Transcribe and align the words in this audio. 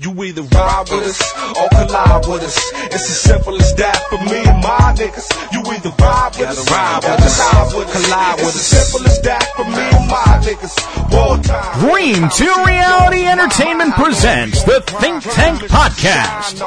You 0.00 0.12
either 0.22 0.42
ride 0.42 0.86
with 0.92 1.10
us 1.10 1.20
or 1.58 1.68
collide 1.70 2.24
with 2.28 2.44
us. 2.44 2.70
It's 2.94 3.10
as 3.10 3.20
simple 3.20 3.56
as 3.56 3.74
that 3.74 3.98
for 4.08 4.18
me 4.30 4.46
and 4.46 4.62
my 4.62 4.94
niggas. 4.94 5.26
You 5.50 5.58
either 5.72 5.90
ride 5.98 6.38
with 6.38 6.48
us 6.50 6.70
ride 6.70 7.02
or 7.02 7.10
with 7.10 7.24
us, 7.26 7.50
collide 7.50 7.74
with 7.74 7.88
us. 7.88 8.06
collide 8.06 8.36
with 8.36 8.46
it's 8.46 8.72
as 8.72 8.78
simple 8.78 9.08
as 9.10 9.20
that 9.22 9.42
for 9.56 9.64
me 9.64 9.82
and 9.98 10.06
my 10.06 10.38
niggas. 10.46 10.78
War 11.10 11.36
time. 11.42 11.80
Dream 11.82 12.30
2 12.30 12.64
Reality 12.64 13.26
Entertainment 13.26 13.94
presents 13.94 14.62
the 14.62 14.82
Think 15.02 15.24
Tank 15.24 15.62
Podcast. 15.62 16.62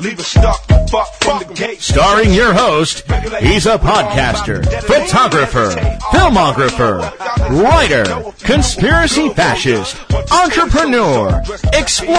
Leave 0.00 0.20
it 0.20 0.22
stuck 0.22 0.64
the 0.68 0.86
fuck 0.92 1.12
from 1.24 1.40
the 1.40 1.54
gate. 1.54 1.80
Starring 1.80 2.32
your 2.32 2.52
host, 2.54 3.02
he's 3.40 3.66
a 3.66 3.78
podcaster, 3.78 4.62
photographer, 4.82 5.70
filmographer, 6.14 7.02
writer, 7.50 8.04
conspiracy 8.46 9.28
fascist, 9.30 9.96
entrepreneur, 10.30 11.42
explorer, 11.72 12.11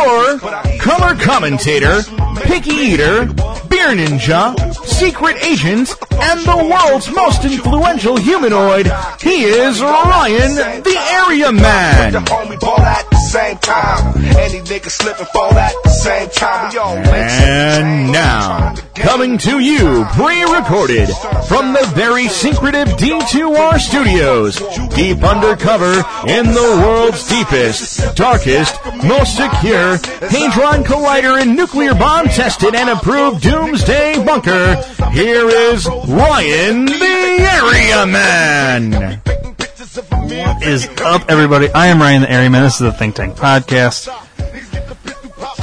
color 0.80 1.16
commentator, 1.16 2.02
picky 2.44 2.72
eater, 2.72 3.26
beer 3.70 3.90
ninja, 3.96 4.54
secret 4.86 5.36
agent, 5.44 5.94
and 6.12 6.40
the 6.42 6.58
world's 6.72 7.10
most 7.12 7.44
influential 7.44 8.18
humanoid. 8.18 8.86
He 9.22 9.44
is 9.44 9.82
Ryan, 9.82 10.56
the 10.84 10.98
Area 11.26 11.52
Man. 11.52 12.14
homie 12.26 12.60
ball 12.60 12.80
at 12.80 13.10
the 13.10 13.18
same 13.18 13.58
time. 13.58 14.18
Any 14.38 14.60
nigga 14.60 14.90
slip 14.90 15.18
and 15.20 15.28
fall 15.30 15.54
at 15.54 15.74
the 15.84 15.90
same 15.90 16.30
time. 16.30 16.72
We 16.72 16.78
all 16.78 16.98
And 16.98 18.12
now, 18.12 18.76
coming 18.96 19.38
to 19.40 19.60
you 19.60 20.06
pre-recorded 20.14 21.10
from 21.48 21.74
the 21.74 21.86
very 21.96 22.28
secretive 22.28 22.88
D2R 22.90 23.80
studios, 23.80 24.58
deep 24.96 25.24
undercover 25.24 25.94
in 26.28 26.46
the 26.48 26.80
world's 26.84 27.28
deepest, 27.28 28.16
darkest, 28.16 28.80
most 29.04 29.36
secure 29.36 29.83
Hadron 29.84 30.86
Collider 30.86 31.42
and 31.42 31.58
nuclear 31.58 31.94
bomb 31.94 32.28
tested 32.28 32.74
and 32.74 32.90
approved 32.90 33.42
doomsday 33.42 34.24
bunker, 34.24 34.76
here 35.12 35.50
is 35.50 35.86
Ryan 35.86 36.86
the 36.86 37.50
Area 37.52 38.06
Man. 38.06 39.22
What 39.22 40.64
is 40.64 40.88
up, 41.02 41.30
everybody? 41.30 41.70
I 41.70 41.88
am 41.88 42.00
Ryan 42.00 42.22
the 42.22 42.32
Area 42.32 42.50
Man. 42.50 42.64
This 42.64 42.76
is 42.76 42.80
the 42.80 42.94
Think 42.94 43.16
Tank 43.16 43.36
Podcast. 43.36 44.08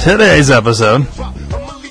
Today's 0.03 0.51
episode, 0.51 1.07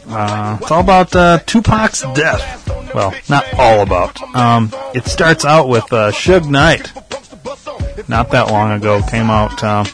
uh, 0.08 0.58
it's 0.60 0.70
all 0.70 0.80
about 0.80 1.14
uh, 1.16 1.40
Tupac's 1.46 2.02
death. 2.14 2.94
Well, 2.94 3.12
not 3.28 3.52
all 3.54 3.82
about. 3.82 4.22
Um, 4.36 4.72
it 4.94 5.06
starts 5.06 5.44
out 5.44 5.68
with 5.68 5.92
uh, 5.92 6.12
Suge 6.12 6.48
Knight. 6.48 6.92
Not 8.08 8.30
that 8.30 8.48
long 8.48 8.70
ago, 8.70 9.02
came 9.02 9.30
out 9.30 9.62
um, 9.64 9.86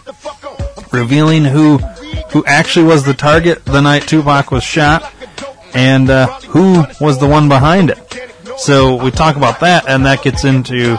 revealing 0.92 1.44
who 1.44 1.78
who 2.30 2.44
actually 2.46 2.86
was 2.86 3.04
the 3.04 3.14
target 3.14 3.64
the 3.64 3.80
night 3.80 4.06
Tupac 4.06 4.50
was 4.50 4.64
shot, 4.64 5.12
and 5.74 6.10
uh, 6.10 6.26
who 6.40 6.84
was 7.00 7.18
the 7.18 7.26
one 7.26 7.48
behind 7.48 7.90
it. 7.90 7.98
So 8.58 8.96
we 9.02 9.10
talk 9.10 9.36
about 9.36 9.60
that, 9.60 9.88
and 9.88 10.06
that 10.06 10.22
gets 10.22 10.44
into 10.44 10.98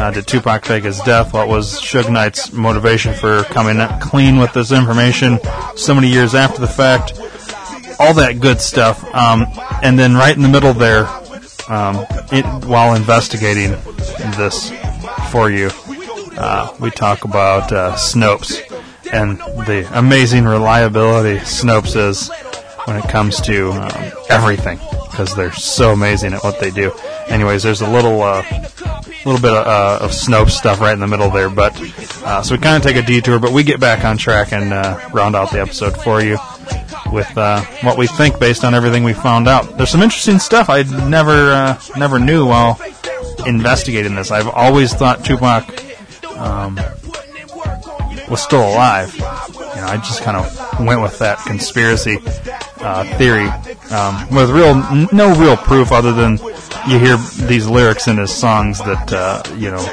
uh, 0.00 0.10
did 0.10 0.26
Tupac 0.26 0.64
fake 0.64 0.84
his 0.84 1.00
death? 1.00 1.32
What 1.32 1.48
was 1.48 1.80
Suge 1.80 2.10
Knight's 2.10 2.52
motivation 2.52 3.12
for 3.12 3.42
coming 3.44 3.86
clean 4.00 4.38
with 4.38 4.52
this 4.52 4.72
information 4.72 5.38
so 5.76 5.94
many 5.94 6.08
years 6.08 6.34
after 6.34 6.60
the 6.60 6.66
fact? 6.66 7.18
All 7.98 8.14
that 8.14 8.40
good 8.40 8.60
stuff. 8.60 9.02
Um, 9.14 9.46
and 9.82 9.98
then 9.98 10.14
right 10.14 10.34
in 10.34 10.42
the 10.42 10.48
middle 10.48 10.72
there, 10.72 11.06
um, 11.68 12.06
it, 12.32 12.44
while 12.64 12.94
investigating 12.94 13.72
this 14.36 14.70
for 15.30 15.50
you, 15.50 15.70
uh, 16.38 16.74
we 16.80 16.90
talk 16.90 17.24
about 17.24 17.72
uh, 17.72 17.94
Snopes 17.94 18.60
and 19.12 19.38
the 19.38 19.88
amazing 19.92 20.44
reliability 20.44 21.38
Snopes 21.40 21.96
is 21.96 22.30
when 22.84 22.96
it 22.96 23.08
comes 23.08 23.40
to 23.42 23.72
um, 23.72 24.12
everything 24.28 24.78
because 25.10 25.34
they're 25.34 25.52
so 25.52 25.92
amazing 25.92 26.32
at 26.32 26.42
what 26.42 26.60
they 26.60 26.70
do. 26.70 26.92
Anyways, 27.26 27.62
there's 27.62 27.80
a 27.80 27.90
little 27.90 28.22
uh, 28.22 28.42
little 29.24 29.40
bit 29.40 29.52
of, 29.52 29.66
uh, 29.66 29.98
of 30.04 30.10
Snopes 30.12 30.50
stuff 30.50 30.80
right 30.80 30.92
in 30.92 31.00
the 31.00 31.06
middle 31.06 31.30
there, 31.30 31.50
but 31.50 31.78
uh, 32.24 32.42
so 32.42 32.54
we 32.54 32.60
kind 32.60 32.76
of 32.76 32.82
take 32.82 32.96
a 32.96 33.06
detour, 33.06 33.38
but 33.38 33.52
we 33.52 33.62
get 33.62 33.80
back 33.80 34.04
on 34.04 34.16
track 34.16 34.52
and 34.52 34.72
uh, 34.72 35.08
round 35.12 35.36
out 35.36 35.50
the 35.50 35.60
episode 35.60 35.96
for 36.02 36.22
you 36.22 36.38
with 37.12 37.36
uh, 37.36 37.60
what 37.82 37.98
we 37.98 38.06
think 38.06 38.38
based 38.38 38.64
on 38.64 38.74
everything 38.74 39.04
we 39.04 39.12
found 39.12 39.48
out. 39.48 39.76
There's 39.76 39.90
some 39.90 40.02
interesting 40.02 40.38
stuff 40.38 40.70
I 40.70 40.82
never 41.08 41.52
uh, 41.52 41.80
never 41.96 42.18
knew 42.18 42.46
while 42.46 42.80
investigating 43.46 44.14
this. 44.14 44.30
I've 44.30 44.48
always 44.48 44.94
thought 44.94 45.24
Tupac 45.24 45.84
um, 46.36 46.78
was 48.30 48.40
still 48.42 48.62
alive. 48.62 49.14
You 49.14 49.20
know, 49.20 49.86
I 49.86 49.96
just 49.96 50.22
kind 50.22 50.36
of 50.36 50.80
went 50.80 51.02
with 51.02 51.18
that 51.18 51.38
conspiracy 51.38 52.18
uh, 52.78 53.04
theory 53.18 53.48
um, 53.90 54.34
with 54.34 54.50
real 54.50 54.74
no 55.12 55.34
real 55.38 55.56
proof 55.56 55.92
other 55.92 56.12
than 56.12 56.38
you 56.88 56.98
hear 56.98 57.16
these 57.46 57.66
lyrics 57.66 58.08
in 58.08 58.16
his 58.16 58.32
songs 58.32 58.78
that 58.78 59.12
uh, 59.12 59.42
you 59.56 59.70
know 59.70 59.84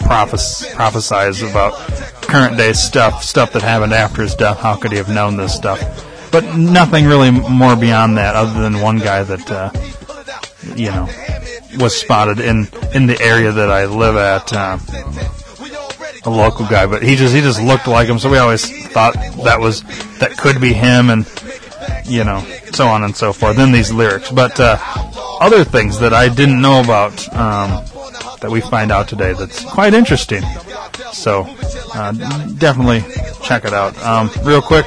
prophes- 0.00 0.66
prophesize 0.74 1.48
about 1.48 1.72
current 2.22 2.56
day 2.56 2.72
stuff, 2.72 3.22
stuff 3.22 3.52
that 3.52 3.62
happened 3.62 3.92
after 3.92 4.22
his 4.22 4.34
death. 4.34 4.58
How 4.58 4.76
could 4.76 4.92
he 4.92 4.98
have 4.98 5.08
known 5.08 5.36
this 5.36 5.54
stuff? 5.54 5.80
But 6.30 6.56
nothing 6.56 7.06
really 7.06 7.30
more 7.30 7.74
beyond 7.76 8.18
that, 8.18 8.36
other 8.36 8.60
than 8.60 8.80
one 8.80 8.98
guy 8.98 9.22
that 9.22 9.50
uh, 9.50 9.70
you 10.76 10.90
know 10.90 11.08
was 11.78 11.96
spotted 11.96 12.40
in 12.40 12.68
in 12.94 13.06
the 13.06 13.18
area 13.20 13.52
that 13.52 13.70
I 13.70 13.86
live 13.86 14.16
at. 14.16 14.52
Uh, 14.52 14.78
a 16.28 16.36
local 16.36 16.66
guy, 16.66 16.86
but 16.86 17.02
he 17.02 17.16
just 17.16 17.34
he 17.34 17.40
just 17.40 17.60
looked 17.60 17.86
like 17.86 18.08
him, 18.08 18.18
so 18.18 18.30
we 18.30 18.38
always 18.38 18.64
thought 18.88 19.14
that 19.44 19.58
was 19.60 19.82
that 20.18 20.36
could 20.36 20.60
be 20.60 20.72
him, 20.72 21.10
and 21.10 21.26
you 22.04 22.24
know, 22.24 22.40
so 22.72 22.86
on 22.86 23.02
and 23.04 23.16
so 23.16 23.32
forth. 23.32 23.56
Then 23.56 23.72
these 23.72 23.92
lyrics, 23.92 24.30
but 24.30 24.58
uh, 24.60 24.78
other 25.40 25.64
things 25.64 25.98
that 26.00 26.12
I 26.12 26.28
didn't 26.28 26.60
know 26.60 26.80
about 26.80 27.12
um, 27.34 27.84
that 28.40 28.50
we 28.50 28.60
find 28.60 28.92
out 28.92 29.08
today 29.08 29.32
that's 29.32 29.64
quite 29.64 29.94
interesting. 29.94 30.42
So 31.12 31.46
uh, 31.94 32.12
definitely 32.58 33.04
check 33.42 33.64
it 33.64 33.72
out. 33.72 33.96
Um, 34.02 34.30
real 34.44 34.62
quick, 34.62 34.86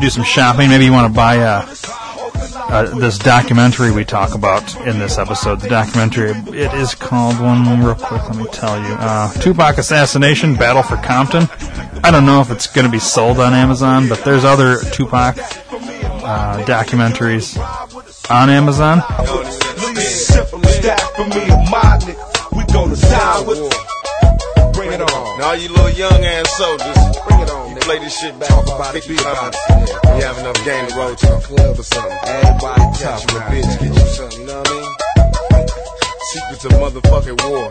do 0.00 0.10
some 0.10 0.24
shopping. 0.24 0.68
Maybe 0.68 0.84
you 0.84 0.92
want 0.92 1.12
to 1.12 1.16
buy 1.16 1.38
uh, 1.38 1.66
uh, 2.74 2.98
this 2.98 3.18
documentary 3.18 3.92
we 3.92 4.04
talk 4.04 4.34
about 4.34 4.76
in 4.86 4.98
this 4.98 5.16
episode. 5.16 5.60
The 5.60 5.68
documentary, 5.68 6.30
it 6.30 6.74
is 6.74 6.94
called 6.94 7.38
one 7.40 7.80
real 7.80 7.94
quick. 7.94 8.22
Let 8.28 8.36
me 8.36 8.46
tell 8.46 8.76
you, 8.76 8.94
uh, 8.98 9.32
Tupac 9.34 9.78
assassination, 9.78 10.56
Battle 10.56 10.82
for 10.82 10.96
Compton. 10.96 11.48
I 12.02 12.10
don't 12.10 12.26
know 12.26 12.40
if 12.40 12.50
it's 12.50 12.66
going 12.66 12.84
to 12.84 12.90
be 12.90 12.98
sold 12.98 13.38
on 13.38 13.54
Amazon, 13.54 14.08
but 14.08 14.24
there's 14.24 14.44
other 14.44 14.78
Tupac 14.90 15.38
uh, 15.38 16.64
documentaries 16.64 17.56
on 18.28 18.50
Amazon. 18.50 19.02
Now 25.38 25.52
you 25.52 25.68
little 25.68 25.90
young 25.90 26.24
ass 26.24 26.56
soldiers, 26.56 26.96
bring 27.26 27.40
it 27.40 27.50
on. 27.50 27.70
You 27.70 27.76
play 27.76 27.98
this 27.98 28.16
shit 28.20 28.38
back 28.38 28.50
Talk 28.50 28.66
about 28.66 28.92
50 28.92 29.16
times. 29.16 29.56
You 29.68 30.22
have 30.22 30.38
enough 30.38 30.64
game 30.64 30.86
to 30.86 30.96
roll 30.96 31.14
to 31.14 31.36
a 31.36 31.40
club 31.40 31.78
or 31.78 31.82
something. 31.82 32.18
Everybody 32.24 32.82
touch 32.98 33.32
you 33.32 33.38
a 33.38 33.40
bitch, 33.40 33.80
get 33.80 33.88
you 33.88 34.06
something, 34.06 34.40
you 34.40 34.46
know 34.46 34.58
what 34.58 34.68
I 34.68 34.80
mean? 34.80 34.94
Secrets 36.32 36.64
of 36.64 36.72
motherfucking 36.72 37.50
war. 37.50 37.70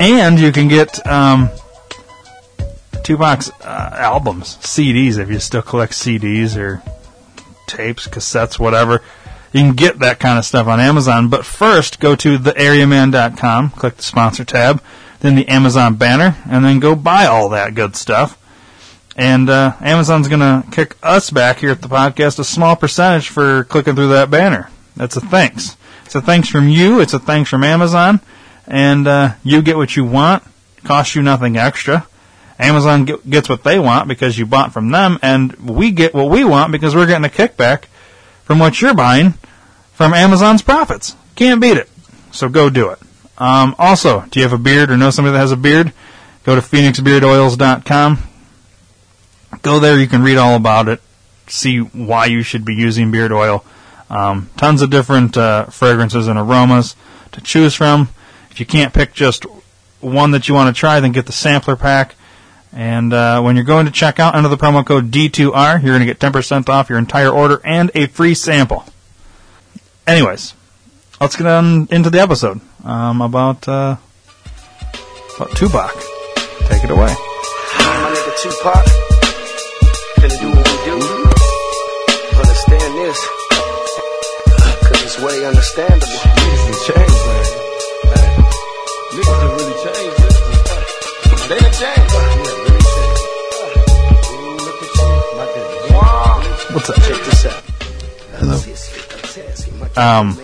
and 0.00 0.40
you 0.40 0.50
can 0.50 0.68
get 0.68 1.06
um, 1.06 1.50
Tupac's 3.02 3.50
uh, 3.60 3.90
albums, 3.92 4.56
CDs, 4.62 5.18
if 5.18 5.28
you 5.28 5.38
still 5.38 5.62
collect 5.62 5.92
CDs 5.92 6.56
or 6.56 6.82
tapes, 7.68 8.08
cassettes, 8.08 8.58
whatever. 8.58 9.02
You 9.52 9.60
can 9.60 9.74
get 9.74 9.98
that 9.98 10.20
kind 10.20 10.38
of 10.38 10.44
stuff 10.46 10.66
on 10.68 10.80
Amazon. 10.80 11.28
But 11.28 11.44
first, 11.44 12.00
go 12.00 12.16
to 12.16 12.38
theareaman.com, 12.38 13.70
click 13.70 13.98
the 13.98 14.02
sponsor 14.02 14.44
tab, 14.44 14.82
then 15.26 15.34
the 15.34 15.48
Amazon 15.48 15.96
banner, 15.96 16.36
and 16.48 16.64
then 16.64 16.80
go 16.80 16.94
buy 16.94 17.26
all 17.26 17.50
that 17.50 17.74
good 17.74 17.96
stuff. 17.96 18.38
And 19.16 19.48
uh, 19.48 19.74
Amazon's 19.80 20.28
going 20.28 20.40
to 20.40 20.64
kick 20.70 20.96
us 21.02 21.30
back 21.30 21.58
here 21.58 21.70
at 21.70 21.80
the 21.80 21.88
podcast 21.88 22.38
a 22.38 22.44
small 22.44 22.76
percentage 22.76 23.28
for 23.28 23.64
clicking 23.64 23.94
through 23.94 24.08
that 24.08 24.30
banner. 24.30 24.70
That's 24.94 25.16
a 25.16 25.20
thanks. 25.20 25.76
It's 26.04 26.14
a 26.14 26.20
thanks 26.20 26.48
from 26.48 26.68
you. 26.68 27.00
It's 27.00 27.14
a 27.14 27.18
thanks 27.18 27.48
from 27.48 27.64
Amazon. 27.64 28.20
And 28.66 29.08
uh, 29.08 29.34
you 29.42 29.62
get 29.62 29.76
what 29.76 29.96
you 29.96 30.04
want. 30.04 30.42
Costs 30.84 31.14
you 31.14 31.22
nothing 31.22 31.56
extra. 31.56 32.06
Amazon 32.58 33.04
get, 33.04 33.28
gets 33.28 33.48
what 33.48 33.64
they 33.64 33.78
want 33.78 34.08
because 34.08 34.38
you 34.38 34.46
bought 34.46 34.72
from 34.72 34.90
them, 34.90 35.18
and 35.22 35.52
we 35.56 35.90
get 35.90 36.14
what 36.14 36.30
we 36.30 36.44
want 36.44 36.72
because 36.72 36.94
we're 36.94 37.06
getting 37.06 37.24
a 37.24 37.28
kickback 37.28 37.84
from 38.44 38.58
what 38.58 38.80
you're 38.80 38.94
buying 38.94 39.34
from 39.92 40.14
Amazon's 40.14 40.62
profits. 40.62 41.16
Can't 41.34 41.60
beat 41.60 41.76
it. 41.76 41.90
So 42.32 42.48
go 42.48 42.70
do 42.70 42.90
it. 42.90 42.98
Um, 43.38 43.74
also, 43.78 44.22
do 44.30 44.40
you 44.40 44.44
have 44.44 44.52
a 44.52 44.62
beard 44.62 44.90
or 44.90 44.96
know 44.96 45.10
somebody 45.10 45.32
that 45.34 45.40
has 45.40 45.52
a 45.52 45.56
beard? 45.56 45.92
Go 46.44 46.54
to 46.54 46.60
phoenixbeardoils.com. 46.60 48.18
Go 49.62 49.78
there. 49.78 49.98
You 49.98 50.06
can 50.06 50.22
read 50.22 50.38
all 50.38 50.54
about 50.54 50.88
it. 50.88 51.00
See 51.48 51.78
why 51.78 52.26
you 52.26 52.42
should 52.42 52.64
be 52.64 52.74
using 52.74 53.10
beard 53.10 53.32
oil. 53.32 53.64
Um, 54.08 54.50
tons 54.56 54.82
of 54.82 54.90
different 54.90 55.36
uh, 55.36 55.66
fragrances 55.66 56.28
and 56.28 56.38
aromas 56.38 56.94
to 57.32 57.40
choose 57.40 57.74
from. 57.74 58.08
If 58.50 58.60
you 58.60 58.66
can't 58.66 58.94
pick 58.94 59.12
just 59.12 59.44
one 60.00 60.30
that 60.30 60.48
you 60.48 60.54
want 60.54 60.74
to 60.74 60.78
try, 60.78 61.00
then 61.00 61.12
get 61.12 61.26
the 61.26 61.32
sampler 61.32 61.76
pack. 61.76 62.14
And 62.72 63.12
uh, 63.12 63.40
when 63.42 63.56
you're 63.56 63.64
going 63.64 63.86
to 63.86 63.92
check 63.92 64.20
out, 64.20 64.34
enter 64.34 64.48
the 64.48 64.56
promo 64.56 64.84
code 64.84 65.10
D2R. 65.10 65.82
You're 65.82 65.98
going 65.98 66.06
to 66.06 66.06
get 66.06 66.18
10% 66.18 66.68
off 66.68 66.88
your 66.88 66.98
entire 66.98 67.30
order 67.30 67.60
and 67.64 67.90
a 67.94 68.06
free 68.06 68.34
sample. 68.34 68.84
Anyways, 70.06 70.54
let's 71.20 71.36
get 71.36 71.46
on 71.46 71.86
into 71.90 72.10
the 72.10 72.20
episode 72.20 72.60
um, 72.84 73.20
about 73.20 73.66
uh, 73.68 73.96
about 75.36 75.50
Tupac. 75.56 75.92
Take 76.68 76.84
it 76.84 76.90
away. 76.90 77.14
My 77.78 78.10
nigga 78.12 78.32
Tupac, 78.42 78.84
finna 80.18 80.36
do 80.40 80.48
what 80.50 80.66
we 80.66 80.76
do. 80.84 80.96
Understand 82.36 82.90
this, 83.00 83.18
cause 84.86 85.00
it's 85.04 85.18
way 85.20 85.46
understandable. 85.46 86.06
Niggas 86.06 86.64
done 86.66 86.80
changed, 86.88 87.20
man. 87.26 87.44
Hey, 88.12 88.28
niggas 89.12 89.38
done 89.40 89.52
really 89.56 89.76
changed. 89.84 90.20
They 91.48 91.58
done 91.58 91.72
changed. 91.72 92.14
What's 96.72 96.90
up? 96.90 96.96
Check 96.96 97.20
this 97.24 97.46
out. 97.46 97.62
Um, 99.98 100.36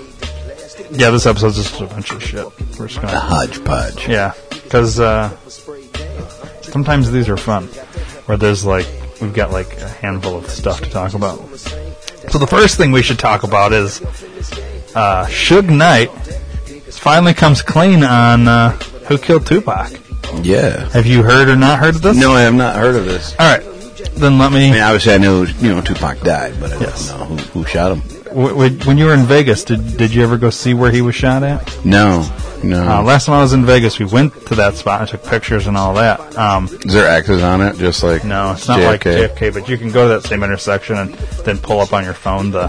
yeah, 0.92 1.10
this 1.10 1.26
episode's 1.26 1.56
just 1.56 1.80
a 1.80 1.86
bunch 1.86 2.10
of 2.12 2.22
shit. 2.22 2.46
We're 2.78 2.88
just 2.88 3.00
gonna 3.00 3.18
hodgepodge. 3.18 4.08
Yeah, 4.08 4.34
because 4.50 5.00
uh, 5.00 5.34
sometimes 6.62 7.10
these 7.10 7.28
are 7.28 7.36
fun, 7.36 7.66
where 8.26 8.36
there's 8.36 8.64
like 8.64 8.86
we've 9.20 9.34
got 9.34 9.50
like 9.50 9.76
a 9.80 9.88
handful 9.88 10.36
of 10.36 10.48
stuff 10.50 10.80
to 10.80 10.90
talk 10.90 11.14
about. 11.14 11.38
So 12.30 12.38
the 12.38 12.46
first 12.46 12.76
thing 12.76 12.92
we 12.92 13.02
should 13.02 13.18
talk 13.18 13.42
about 13.42 13.72
is 13.72 14.00
uh, 14.94 15.26
Suge 15.26 15.68
Knight 15.68 16.10
finally 16.92 17.34
comes 17.34 17.62
clean 17.62 18.04
on 18.04 18.46
uh, 18.48 18.70
who 19.08 19.18
killed 19.18 19.46
Tupac. 19.46 19.92
Yeah. 20.42 20.88
Have 20.90 21.06
you 21.06 21.22
heard 21.22 21.48
or 21.48 21.56
not 21.56 21.78
heard 21.78 21.96
of 21.96 22.02
this? 22.02 22.16
No, 22.16 22.32
I 22.32 22.42
have 22.42 22.54
not 22.54 22.76
heard 22.76 22.94
of 22.94 23.04
this. 23.04 23.34
All 23.38 23.46
right, 23.50 23.62
then 24.14 24.38
let 24.38 24.52
me. 24.52 24.68
I 24.68 24.72
mean, 24.72 24.80
obviously, 24.80 25.12
I 25.14 25.18
knew 25.18 25.44
you 25.46 25.68
know 25.74 25.80
Tupac 25.80 26.20
died, 26.20 26.54
but 26.60 26.72
I 26.72 26.80
Yes. 26.80 27.08
don't 27.10 27.18
know 27.18 27.36
who, 27.36 27.60
who 27.60 27.66
shot 27.66 27.96
him. 27.98 28.21
When 28.34 28.98
you 28.98 29.06
were 29.06 29.14
in 29.14 29.24
Vegas, 29.26 29.64
did 29.64 29.96
did 29.96 30.14
you 30.14 30.22
ever 30.22 30.36
go 30.38 30.50
see 30.50 30.74
where 30.74 30.90
he 30.90 31.02
was 31.02 31.14
shot 31.14 31.42
at? 31.42 31.84
No, 31.84 32.28
no. 32.62 32.82
Uh, 32.82 33.02
last 33.02 33.26
time 33.26 33.36
I 33.36 33.42
was 33.42 33.52
in 33.52 33.64
Vegas, 33.66 33.98
we 33.98 34.04
went 34.06 34.32
to 34.46 34.54
that 34.56 34.74
spot 34.76 35.00
and 35.02 35.10
took 35.10 35.24
pictures 35.24 35.66
and 35.66 35.76
all 35.76 35.94
that. 35.94 36.36
Um, 36.38 36.66
Is 36.66 36.92
there 36.94 37.08
X's 37.08 37.42
on 37.42 37.60
it? 37.60 37.76
Just 37.76 38.02
like 38.02 38.24
No, 38.24 38.52
it's 38.52 38.68
not 38.68 38.80
like 38.80 39.02
JFK, 39.04 39.52
but 39.52 39.68
you 39.68 39.76
can 39.78 39.90
go 39.90 40.08
to 40.08 40.14
that 40.20 40.28
same 40.28 40.42
intersection 40.42 40.96
and 40.96 41.14
then 41.44 41.58
pull 41.58 41.80
up 41.80 41.92
on 41.92 42.04
your 42.04 42.14
phone 42.14 42.50
the 42.50 42.68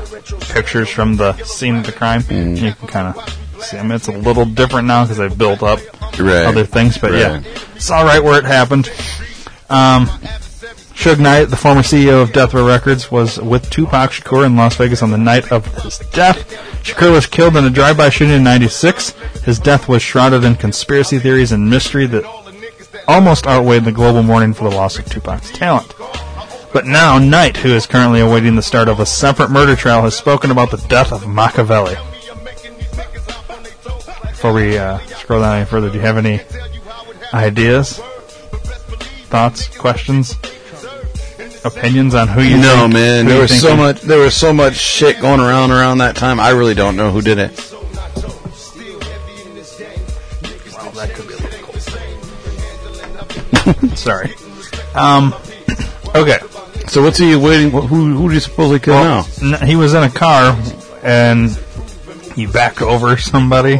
pictures 0.53 0.89
from 0.89 1.15
the 1.17 1.33
scene 1.43 1.75
of 1.77 1.85
the 1.85 1.91
crime. 1.91 2.21
Mm. 2.23 2.57
You 2.59 2.73
can 2.73 2.87
kind 2.87 3.07
of 3.17 3.63
see. 3.63 3.77
I 3.77 3.83
mean, 3.83 3.91
it's 3.93 4.07
a 4.07 4.11
little 4.11 4.45
different 4.45 4.87
now 4.87 5.03
because 5.03 5.17
they've 5.17 5.37
built 5.37 5.63
up 5.63 5.79
Right. 6.19 6.45
other 6.45 6.65
things, 6.65 6.97
but 6.97 7.13
yeah, 7.13 7.33
Right. 7.37 7.45
it's 7.75 7.89
all 7.89 8.03
right 8.05 8.23
where 8.23 8.37
it 8.37 8.45
happened. 8.45 8.89
Um, 9.69 10.09
Suge 11.03 11.19
Knight, 11.19 11.49
the 11.49 11.57
former 11.57 11.81
CEO 11.81 12.21
of 12.21 12.31
Death 12.31 12.53
Row 12.53 12.65
Records, 12.65 13.11
was 13.11 13.37
with 13.37 13.69
Tupac 13.69 14.11
Shakur 14.11 14.45
in 14.45 14.55
Las 14.55 14.77
Vegas 14.77 15.03
on 15.03 15.11
the 15.11 15.17
night 15.17 15.51
of 15.51 15.65
his 15.83 15.97
death. 15.97 16.49
Shakur 16.81 17.11
was 17.11 17.27
killed 17.27 17.57
in 17.57 17.65
a 17.65 17.69
drive-by 17.69 18.07
shooting 18.07 18.33
in 18.33 18.41
'96. 18.41 19.09
His 19.43 19.59
death 19.59 19.89
was 19.89 20.01
shrouded 20.01 20.45
in 20.45 20.55
conspiracy 20.55 21.19
theories 21.19 21.51
and 21.51 21.69
mystery 21.69 22.05
that 22.05 22.23
almost 23.05 23.47
outweighed 23.47 23.83
the 23.83 23.91
global 23.91 24.23
mourning 24.23 24.53
for 24.53 24.69
the 24.69 24.73
loss 24.77 24.97
of 24.97 25.03
Tupac's 25.03 25.51
talent. 25.51 25.93
But 26.71 26.85
now, 26.85 27.19
Knight, 27.19 27.57
who 27.57 27.75
is 27.75 27.85
currently 27.85 28.21
awaiting 28.21 28.55
the 28.55 28.61
start 28.61 28.87
of 28.87 29.01
a 29.01 29.05
separate 29.05 29.51
murder 29.51 29.75
trial, 29.75 30.03
has 30.03 30.15
spoken 30.15 30.51
about 30.51 30.71
the 30.71 30.77
death 30.87 31.11
of 31.11 31.27
Machiavelli. 31.27 31.97
Before 34.21 34.53
we 34.53 34.77
uh, 34.77 34.99
scroll 34.99 35.41
down 35.41 35.57
any 35.57 35.65
further, 35.65 35.89
do 35.89 35.95
you 35.95 36.01
have 36.01 36.15
any 36.15 36.39
ideas, 37.33 37.99
thoughts, 39.27 39.67
questions, 39.77 40.37
opinions 41.63 42.13
on 42.15 42.27
who 42.27 42.41
you 42.41 42.57
No, 42.57 42.81
think, 42.81 42.93
man. 42.93 43.25
There 43.25 43.39
was 43.41 43.59
so 43.59 43.71
we- 43.71 43.77
much. 43.77 44.01
There 44.01 44.19
was 44.19 44.35
so 44.35 44.53
much 44.53 44.75
shit 44.75 45.19
going 45.21 45.39
around 45.39 45.71
around 45.71 45.99
that 45.99 46.15
time. 46.15 46.39
I 46.39 46.49
really 46.49 46.73
don't 46.75 46.95
know 46.95 47.11
who 47.11 47.21
did 47.21 47.37
it. 47.39 47.59
Sorry. 53.95 54.33
Um. 54.95 55.33
Okay. 56.15 56.39
So 56.87 57.01
what's 57.01 57.17
he 57.17 57.35
waiting? 57.35 57.71
Who 57.71 57.81
who 57.87 58.27
do 58.29 58.33
you 58.33 58.39
supposedly 58.39 58.79
kill 58.79 58.95
Well, 58.95 59.27
now? 59.41 59.57
n- 59.57 59.67
he 59.67 59.75
was 59.75 59.93
in 59.93 60.03
a 60.03 60.09
car 60.09 60.57
and 61.01 61.49
he 62.35 62.45
backed 62.45 62.81
over 62.81 63.17
somebody. 63.17 63.79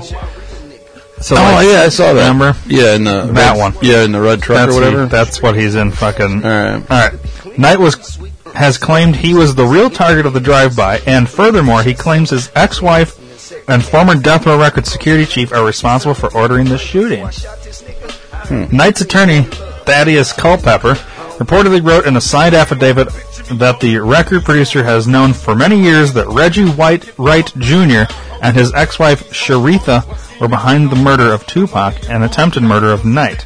So 1.21 1.35
Oh 1.37 1.41
like, 1.41 1.67
yeah, 1.67 1.81
I 1.81 1.89
saw 1.89 2.13
that. 2.13 2.27
Remember? 2.29 2.57
Yeah, 2.67 2.95
in 2.95 3.03
the 3.03 3.23
That 3.33 3.51
red- 3.53 3.57
one. 3.57 3.73
Yeah, 3.81 4.03
in 4.03 4.11
the 4.11 4.21
red 4.21 4.41
truck 4.41 4.57
That's 4.57 4.71
or 4.71 4.75
whatever. 4.81 5.03
he- 5.03 5.09
that's 5.09 5.41
what 5.41 5.55
he's 5.55 5.75
in. 5.75 5.91
Fucking. 5.91 6.43
All 6.45 6.49
right. 6.51 6.73
All 6.75 6.81
right. 7.09 7.13
Knight 7.57 7.79
was 7.79 8.19
has 8.55 8.77
claimed 8.77 9.15
he 9.15 9.33
was 9.33 9.55
the 9.55 9.65
real 9.65 9.89
target 9.89 10.25
of 10.25 10.33
the 10.33 10.39
drive-by, 10.39 10.99
and 11.07 11.27
furthermore, 11.27 11.81
he 11.81 11.93
claims 11.93 12.29
his 12.29 12.51
ex-wife 12.55 13.19
and 13.67 13.83
former 13.83 14.15
Death 14.15 14.45
Row 14.45 14.59
Records 14.59 14.91
security 14.91 15.25
chief 15.25 15.51
are 15.51 15.65
responsible 15.65 16.13
for 16.13 16.33
ordering 16.35 16.69
the 16.69 16.77
shooting. 16.77 17.25
Hmm. 17.25 18.75
Knight's 18.75 19.01
attorney, 19.01 19.43
Thaddeus 19.85 20.33
Culpepper, 20.33 20.93
reportedly 21.37 21.83
wrote 21.83 22.05
in 22.05 22.15
a 22.15 22.21
signed 22.21 22.53
affidavit 22.53 23.09
that 23.51 23.79
the 23.79 23.97
record 23.97 24.43
producer 24.43 24.83
has 24.83 25.07
known 25.07 25.33
for 25.33 25.55
many 25.55 25.81
years 25.81 26.13
that 26.13 26.27
Reggie 26.27 26.69
White 26.69 27.17
Wright 27.17 27.51
Jr. 27.57 28.03
and 28.41 28.55
his 28.55 28.73
ex-wife 28.73 29.31
Sharitha 29.31 30.39
were 30.39 30.47
behind 30.47 30.89
the 30.89 30.95
murder 30.95 31.31
of 31.31 31.45
Tupac 31.47 32.09
and 32.09 32.23
attempted 32.23 32.63
murder 32.63 32.91
of 32.91 33.05
Knight. 33.05 33.45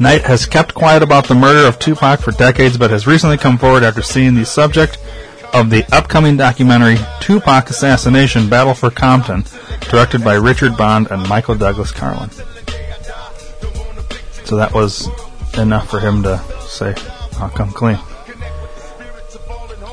Knight 0.00 0.22
has 0.22 0.46
kept 0.46 0.72
quiet 0.72 1.02
about 1.02 1.28
the 1.28 1.34
murder 1.34 1.68
of 1.68 1.78
Tupac 1.78 2.20
for 2.20 2.32
decades, 2.32 2.78
but 2.78 2.90
has 2.90 3.06
recently 3.06 3.36
come 3.36 3.58
forward 3.58 3.82
after 3.82 4.00
seeing 4.00 4.34
the 4.34 4.46
subject 4.46 4.96
of 5.52 5.68
the 5.68 5.84
upcoming 5.94 6.38
documentary 6.38 6.96
Tupac 7.20 7.68
Assassination 7.68 8.48
Battle 8.48 8.72
for 8.72 8.90
Compton, 8.90 9.44
directed 9.90 10.24
by 10.24 10.36
Richard 10.36 10.74
Bond 10.74 11.08
and 11.10 11.28
Michael 11.28 11.54
Douglas 11.54 11.92
Carlin. 11.92 12.30
So 14.44 14.56
that 14.56 14.72
was 14.72 15.06
enough 15.58 15.90
for 15.90 16.00
him 16.00 16.22
to 16.22 16.38
say, 16.62 16.94
I'll 17.38 17.50
come 17.50 17.70
clean. 17.70 17.98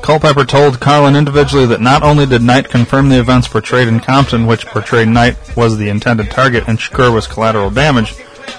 Culpepper 0.00 0.46
told 0.46 0.80
Carlin 0.80 1.16
individually 1.16 1.66
that 1.66 1.82
not 1.82 2.02
only 2.02 2.24
did 2.24 2.40
Knight 2.40 2.70
confirm 2.70 3.10
the 3.10 3.20
events 3.20 3.46
portrayed 3.46 3.88
in 3.88 4.00
Compton, 4.00 4.46
which 4.46 4.64
portrayed 4.64 5.08
Knight 5.08 5.36
was 5.54 5.76
the 5.76 5.90
intended 5.90 6.30
target 6.30 6.64
and 6.66 6.78
Shakur 6.78 7.12
was 7.12 7.26
collateral 7.26 7.68
damage, 7.68 8.14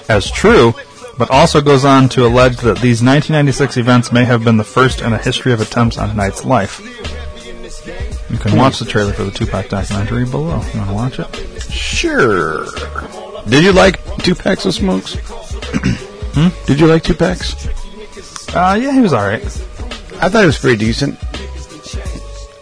as 0.08 0.30
true, 0.30 0.74
but 1.18 1.30
also 1.30 1.60
goes 1.60 1.84
on 1.84 2.08
to 2.10 2.26
allege 2.26 2.56
that 2.58 2.78
these 2.78 3.02
1996 3.02 3.76
events 3.76 4.12
may 4.12 4.24
have 4.24 4.44
been 4.44 4.56
the 4.56 4.64
first 4.64 5.00
in 5.00 5.12
a 5.12 5.18
history 5.18 5.52
of 5.52 5.60
attempts 5.60 5.98
on 5.98 6.16
Knight's 6.16 6.44
life. 6.44 6.80
You 8.30 8.38
can 8.38 8.56
watch 8.56 8.78
the 8.78 8.84
trailer 8.84 9.12
for 9.12 9.24
the 9.24 9.30
Tupac 9.30 9.68
documentary 9.68 10.24
below. 10.24 10.62
You 10.72 10.78
want 10.78 10.88
to 10.88 10.94
watch 10.94 11.18
it? 11.18 11.62
Sure. 11.62 12.66
Did 13.48 13.64
you 13.64 13.72
like 13.72 14.04
two 14.18 14.34
packs 14.34 14.64
of 14.66 14.74
smokes? 14.74 15.14
hmm? 16.34 16.48
Did 16.66 16.78
you 16.78 16.86
like 16.86 17.02
two 17.02 17.14
packs? 17.14 17.66
Uh, 18.54 18.78
yeah, 18.80 18.92
he 18.92 19.00
was 19.00 19.12
alright. 19.12 19.42
I 20.22 20.28
thought 20.28 20.40
he 20.40 20.46
was 20.46 20.58
pretty 20.58 20.76
decent. 20.76 21.18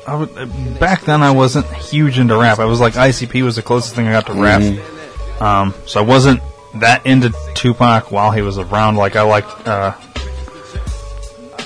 I 0.06 0.16
would, 0.16 0.38
uh, 0.38 0.46
back 0.78 1.02
then, 1.04 1.22
I 1.22 1.32
wasn't 1.32 1.66
huge 1.66 2.18
into 2.18 2.36
rap. 2.36 2.58
I 2.58 2.64
was 2.64 2.80
like 2.80 2.94
ICP 2.94 3.42
was 3.42 3.56
the 3.56 3.62
closest 3.62 3.94
thing 3.94 4.06
I 4.06 4.12
got 4.12 4.26
to 4.26 4.32
rap. 4.32 4.62
Um, 5.40 5.74
so 5.86 6.00
I 6.00 6.02
wasn't 6.02 6.40
that 6.76 7.04
into 7.06 7.32
Tupac 7.54 8.10
while 8.12 8.30
he 8.30 8.42
was 8.42 8.58
around. 8.58 8.96
Like 8.96 9.16
I 9.16 9.22
liked 9.22 9.66
uh, 9.66 9.92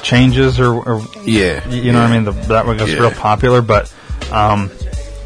changes 0.02 0.59
or, 0.61 0.75
or 0.75 1.02
Yeah. 1.25 1.66
you 1.68 1.92
know 1.92 2.00
what 2.02 2.11
I 2.11 2.14
mean. 2.14 2.25
The, 2.25 2.32
that 2.49 2.66
was 2.66 2.78
Yeah. 2.80 2.99
real 2.99 3.11
popular, 3.11 3.62
but 3.62 3.92
um, 4.30 4.71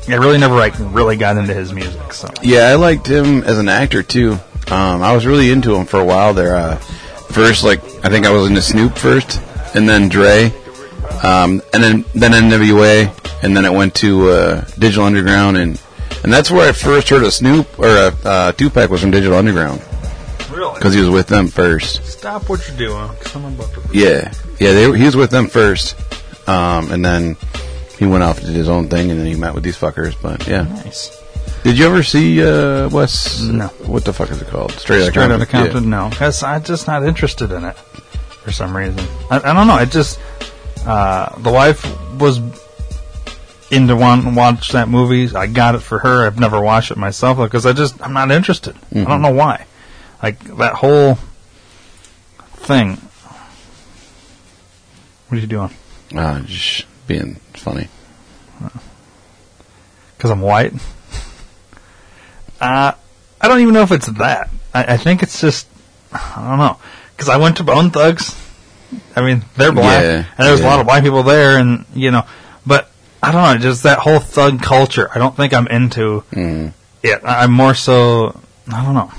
I 0.08 0.14
really 0.14 0.38
never 0.38 0.54
like 0.56 0.74
really 0.78 1.16
got 1.16 1.36
into 1.36 1.54
his 1.54 1.72
music. 1.72 2.12
So 2.12 2.28
Yeah, 2.42 2.68
I 2.68 2.74
liked 2.74 3.06
him 3.06 3.42
as 3.44 3.58
an 3.58 3.68
actor 3.68 4.02
too. 4.02 4.38
Um, 4.70 5.02
I 5.02 5.12
was 5.14 5.26
really 5.26 5.50
into 5.50 5.74
him 5.74 5.86
for 5.86 6.00
a 6.00 6.04
while 6.04 6.34
there. 6.34 6.56
Uh, 6.56 6.76
first, 6.76 7.62
like 7.64 7.82
I 8.04 8.08
think 8.08 8.26
I 8.26 8.30
was 8.30 8.48
into 8.48 8.60
Snoop 8.62 8.96
first, 8.98 9.40
and 9.74 9.88
then 9.88 10.08
Dre, 10.08 10.52
um, 11.22 11.62
and 11.72 11.82
then 11.82 12.04
then 12.14 12.32
NWA, 12.32 13.12
and 13.44 13.56
then 13.56 13.64
it 13.64 13.72
went 13.72 13.94
to 13.96 14.28
uh, 14.30 14.64
Digital 14.78 15.04
Underground, 15.04 15.56
and 15.56 15.80
and 16.22 16.32
that's 16.32 16.50
where 16.50 16.68
I 16.68 16.72
first 16.72 17.08
heard 17.08 17.22
of 17.24 17.32
Snoop 17.32 17.78
or 17.78 17.86
uh, 17.86 18.10
uh, 18.24 18.52
Tupac 18.52 18.90
was 18.90 19.00
from 19.00 19.10
Digital 19.10 19.36
Underground 19.36 19.80
really, 20.50 20.74
because 20.74 20.94
he 20.94 21.00
was 21.00 21.10
with 21.10 21.26
them 21.28 21.48
first. 21.48 22.04
stop 22.06 22.48
what 22.48 22.66
you're 22.68 22.76
doing. 22.76 23.08
'cause 23.20 23.34
I'm 23.36 23.44
about 23.44 23.72
to. 23.74 23.82
Yeah, 23.92 24.32
yeah, 24.58 24.72
they, 24.72 24.98
he 24.98 25.04
was 25.04 25.16
with 25.16 25.30
them 25.30 25.46
first, 25.48 25.96
um, 26.48 26.90
and 26.90 27.04
then 27.04 27.36
he 27.98 28.06
went 28.06 28.22
off 28.22 28.38
and 28.38 28.46
did 28.46 28.56
his 28.56 28.68
own 28.68 28.88
thing, 28.88 29.10
and 29.10 29.18
then 29.20 29.26
he 29.26 29.34
met 29.34 29.54
with 29.54 29.64
these 29.64 29.76
fuckers. 29.76 30.14
But 30.20 30.46
yeah, 30.46 30.62
Nice. 30.62 31.10
did 31.62 31.78
you 31.78 31.86
ever 31.86 32.02
see 32.02 32.42
uh, 32.42 32.88
Wes? 32.88 33.40
No. 33.42 33.68
What 33.86 34.04
the 34.04 34.12
fuck 34.12 34.30
is 34.30 34.40
it 34.42 34.48
called? 34.48 34.72
Straight 34.72 35.02
Outta 35.02 35.10
Straight 35.12 35.30
out 35.30 35.40
of 35.40 35.48
Compton? 35.48 35.72
Compton, 35.72 35.90
no, 35.90 36.08
because 36.10 36.42
I'm 36.42 36.62
just 36.62 36.86
not 36.86 37.04
interested 37.04 37.52
in 37.52 37.64
it 37.64 37.76
for 37.76 38.52
some 38.52 38.76
reason. 38.76 39.00
I, 39.30 39.36
I 39.38 39.52
don't 39.54 39.66
know. 39.66 39.74
I 39.74 39.84
just 39.84 40.18
uh, 40.86 41.36
the 41.40 41.50
wife 41.50 41.84
was 42.18 42.40
into 43.70 43.96
wanting 43.96 44.32
to 44.32 44.36
watch 44.36 44.70
that 44.72 44.88
movie. 44.88 45.34
I 45.34 45.46
got 45.46 45.74
it 45.74 45.80
for 45.80 45.98
her. 46.00 46.26
I've 46.26 46.38
never 46.38 46.60
watched 46.60 46.90
it 46.90 46.96
myself 46.96 47.38
because 47.38 47.66
I 47.66 47.72
just 47.72 48.00
I'm 48.02 48.12
not 48.12 48.30
interested. 48.30 48.76
I 48.94 49.04
don't 49.04 49.22
know 49.22 49.32
why. 49.32 49.66
Like 50.22 50.40
that 50.56 50.74
whole 50.74 51.18
thing. 52.54 52.98
What 55.28 55.38
are 55.38 55.40
you 55.40 55.46
doing? 55.46 55.70
Uh, 56.14 56.40
just 56.42 56.86
being 57.06 57.36
funny. 57.54 57.88
Because 60.16 60.30
I'm 60.30 60.40
white. 60.40 60.72
Uh, 62.60 62.92
I 63.40 63.48
don't 63.48 63.60
even 63.60 63.74
know 63.74 63.82
if 63.82 63.92
it's 63.92 64.06
that. 64.06 64.48
I, 64.72 64.94
I 64.94 64.96
think 64.96 65.22
it's 65.22 65.40
just 65.40 65.68
I 66.12 66.48
don't 66.48 66.58
know. 66.58 66.78
Because 67.14 67.28
I 67.28 67.36
went 67.36 67.58
to 67.58 67.64
Bone 67.64 67.90
Thugs. 67.90 68.42
I 69.16 69.22
mean, 69.22 69.44
they're 69.56 69.72
black, 69.72 70.02
Yeah, 70.02 70.24
and 70.38 70.46
there's 70.46 70.60
a 70.60 70.64
lot 70.64 70.78
of 70.80 70.86
black 70.86 71.02
people 71.02 71.22
there, 71.22 71.58
and 71.58 71.84
you 71.94 72.10
know, 72.10 72.24
but 72.64 72.90
I 73.28 73.32
don't 73.32 73.42
know, 73.42 73.58
just 73.58 73.82
that 73.84 73.98
whole 73.98 74.18
thug 74.20 74.62
culture. 74.62 75.08
I 75.14 75.18
don't 75.18 75.36
think 75.36 75.52
I'm 75.54 75.66
into 75.68 76.22
Mm. 76.32 76.72
it. 77.02 77.20
I'm 77.24 77.52
more 77.52 77.74
so. 77.74 78.38
I 78.72 78.84
don't 78.84 78.94
know. 78.94 79.10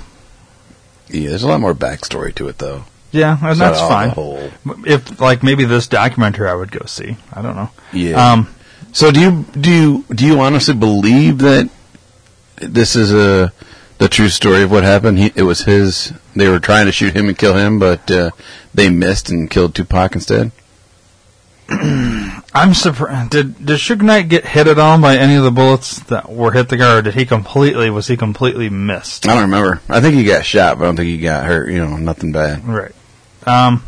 Yeah, 1.08 1.30
there's 1.30 1.42
a 1.42 1.48
lot 1.48 1.60
more 1.60 1.74
backstory 1.74 2.34
to 2.36 2.48
it, 2.48 2.58
though. 2.58 2.84
Yeah, 3.12 3.38
and 3.40 3.50
It's 3.50 3.58
that's 3.58 3.80
fine. 3.80 4.10
whole- 4.10 4.50
If 4.84 5.20
like 5.20 5.42
maybe 5.42 5.64
this 5.64 5.86
documentary, 5.86 6.48
I 6.48 6.54
would 6.54 6.70
go 6.70 6.84
see. 6.86 7.16
I 7.32 7.40
don't 7.42 7.56
know. 7.56 7.70
Yeah. 7.92 8.32
Um, 8.32 8.48
So 8.92 9.10
do 9.10 9.20
you 9.20 9.44
do 9.58 9.70
you 9.70 10.04
do 10.14 10.26
you 10.26 10.40
honestly 10.40 10.74
believe 10.74 11.38
that 11.38 11.68
this 12.56 12.96
is 12.96 13.12
a 13.12 13.52
the 13.98 14.08
true 14.08 14.28
story 14.28 14.62
of 14.62 14.70
what 14.70 14.82
happened? 14.84 15.18
He, 15.18 15.32
it 15.34 15.42
was 15.42 15.62
his. 15.62 16.12
They 16.36 16.48
were 16.48 16.60
trying 16.60 16.86
to 16.86 16.92
shoot 16.92 17.14
him 17.14 17.28
and 17.28 17.36
kill 17.36 17.54
him, 17.54 17.78
but 17.78 18.10
uh, 18.10 18.30
they 18.74 18.88
missed 18.90 19.28
and 19.30 19.50
killed 19.50 19.74
Tupac 19.74 20.14
instead. 20.14 20.52
I'm 22.54 22.72
surprised. 22.72 23.30
Did 23.30 23.66
did 23.66 23.78
Suge 23.78 24.00
Knight 24.00 24.28
get 24.28 24.46
hit 24.46 24.66
at 24.66 24.78
all 24.78 24.98
by 24.98 25.18
any 25.18 25.36
of 25.36 25.44
the 25.44 25.50
bullets 25.50 26.00
that 26.04 26.30
were 26.30 26.52
hit 26.52 26.70
the 26.70 26.78
guy, 26.78 26.96
or 26.96 27.02
did 27.02 27.14
he 27.14 27.26
completely 27.26 27.90
was 27.90 28.06
he 28.06 28.16
completely 28.16 28.70
missed? 28.70 29.26
I 29.26 29.34
don't 29.34 29.42
remember. 29.42 29.82
I 29.88 30.00
think 30.00 30.14
he 30.14 30.24
got 30.24 30.46
shot, 30.46 30.78
but 30.78 30.84
I 30.84 30.86
don't 30.88 30.96
think 30.96 31.08
he 31.08 31.18
got 31.18 31.44
hurt. 31.44 31.70
You 31.70 31.84
know, 31.84 31.98
nothing 31.98 32.32
bad. 32.32 32.66
Right. 32.66 32.92
Um, 33.46 33.84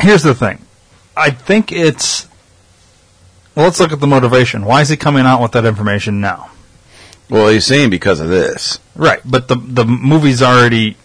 here's 0.00 0.24
the 0.24 0.34
thing. 0.34 0.58
I 1.16 1.30
think 1.30 1.70
it's. 1.70 2.26
Well, 3.54 3.66
let's 3.66 3.78
look 3.78 3.92
at 3.92 4.00
the 4.00 4.06
motivation. 4.08 4.64
Why 4.64 4.80
is 4.80 4.88
he 4.88 4.96
coming 4.96 5.24
out 5.24 5.40
with 5.40 5.52
that 5.52 5.64
information 5.64 6.20
now? 6.20 6.50
Well, 7.30 7.48
he's 7.48 7.64
saying 7.64 7.90
because 7.90 8.18
of 8.18 8.28
this. 8.28 8.80
Right, 8.96 9.20
but 9.24 9.46
the 9.46 9.54
the 9.54 9.84
movie's 9.84 10.42
already 10.42 10.96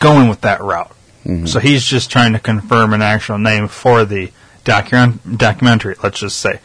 going 0.00 0.28
with 0.28 0.40
that 0.40 0.60
route. 0.60 0.94
So 1.46 1.60
he's 1.60 1.84
just 1.84 2.10
trying 2.10 2.32
to 2.32 2.40
confirm 2.40 2.92
an 2.92 3.00
actual 3.02 3.38
name 3.38 3.68
for 3.68 4.04
the 4.04 4.32
docu- 4.64 5.18
documentary. 5.36 5.94
Let's 6.02 6.18
just 6.18 6.38
say. 6.38 6.58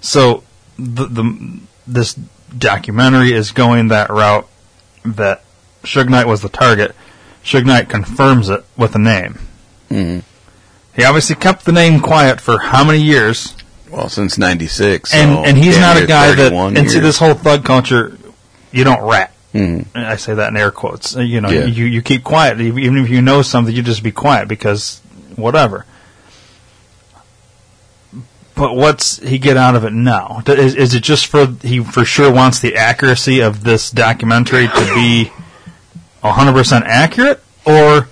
So 0.00 0.42
the 0.78 1.06
the 1.06 1.58
this 1.86 2.14
documentary 2.56 3.32
is 3.32 3.50
going 3.52 3.88
that 3.88 4.08
route 4.10 4.48
that 5.04 5.44
Suge 5.84 6.08
Knight 6.08 6.26
was 6.26 6.40
the 6.40 6.48
target. 6.48 6.94
Suge 7.44 7.66
Knight 7.66 7.88
confirms 7.90 8.48
it 8.48 8.64
with 8.76 8.94
a 8.94 8.98
name. 8.98 9.38
Mhm. 9.90 10.22
He 10.94 11.04
obviously 11.04 11.36
kept 11.36 11.64
the 11.66 11.72
name 11.72 12.00
quiet 12.00 12.40
for 12.40 12.58
how 12.58 12.84
many 12.84 13.00
years? 13.00 13.54
Well, 13.90 14.08
since 14.08 14.38
'96, 14.38 15.12
and 15.12 15.32
and 15.44 15.58
he's 15.58 15.76
not 15.78 15.96
a 15.96 16.06
guy 16.06 16.34
that 16.34 16.52
and 16.52 16.90
see 16.90 17.00
this 17.00 17.18
whole 17.18 17.34
thug 17.34 17.64
culture. 17.64 18.16
You 18.72 18.84
don't 18.84 19.02
rat. 19.02 19.32
And 19.52 19.86
I 19.94 20.16
say 20.16 20.34
that 20.34 20.48
in 20.48 20.56
air 20.56 20.70
quotes. 20.70 21.16
Uh, 21.16 21.20
You 21.20 21.40
know, 21.40 21.50
Yeah. 21.50 21.64
you 21.64 21.84
you 21.86 22.02
keep 22.02 22.22
quiet 22.22 22.60
even 22.60 22.98
if 22.98 23.10
you 23.10 23.20
know 23.20 23.42
something. 23.42 23.74
You 23.74 23.82
just 23.82 24.02
be 24.02 24.12
quiet 24.12 24.46
because 24.48 25.00
whatever. 25.36 25.86
But 28.54 28.76
what's 28.76 29.18
he 29.18 29.38
get 29.38 29.56
out 29.56 29.74
of 29.74 29.84
it 29.84 29.92
now? 29.92 30.42
Is, 30.46 30.74
is 30.74 30.94
it 30.94 31.02
just 31.02 31.26
for 31.26 31.46
he 31.62 31.80
for 31.82 32.04
sure 32.04 32.30
wants 32.30 32.58
the 32.58 32.76
accuracy 32.76 33.40
of 33.40 33.64
this 33.64 33.90
documentary 33.90 34.68
to 34.68 34.94
be 34.94 35.30
hundred 36.22 36.52
percent 36.52 36.84
accurate, 36.86 37.42
or 37.64 38.08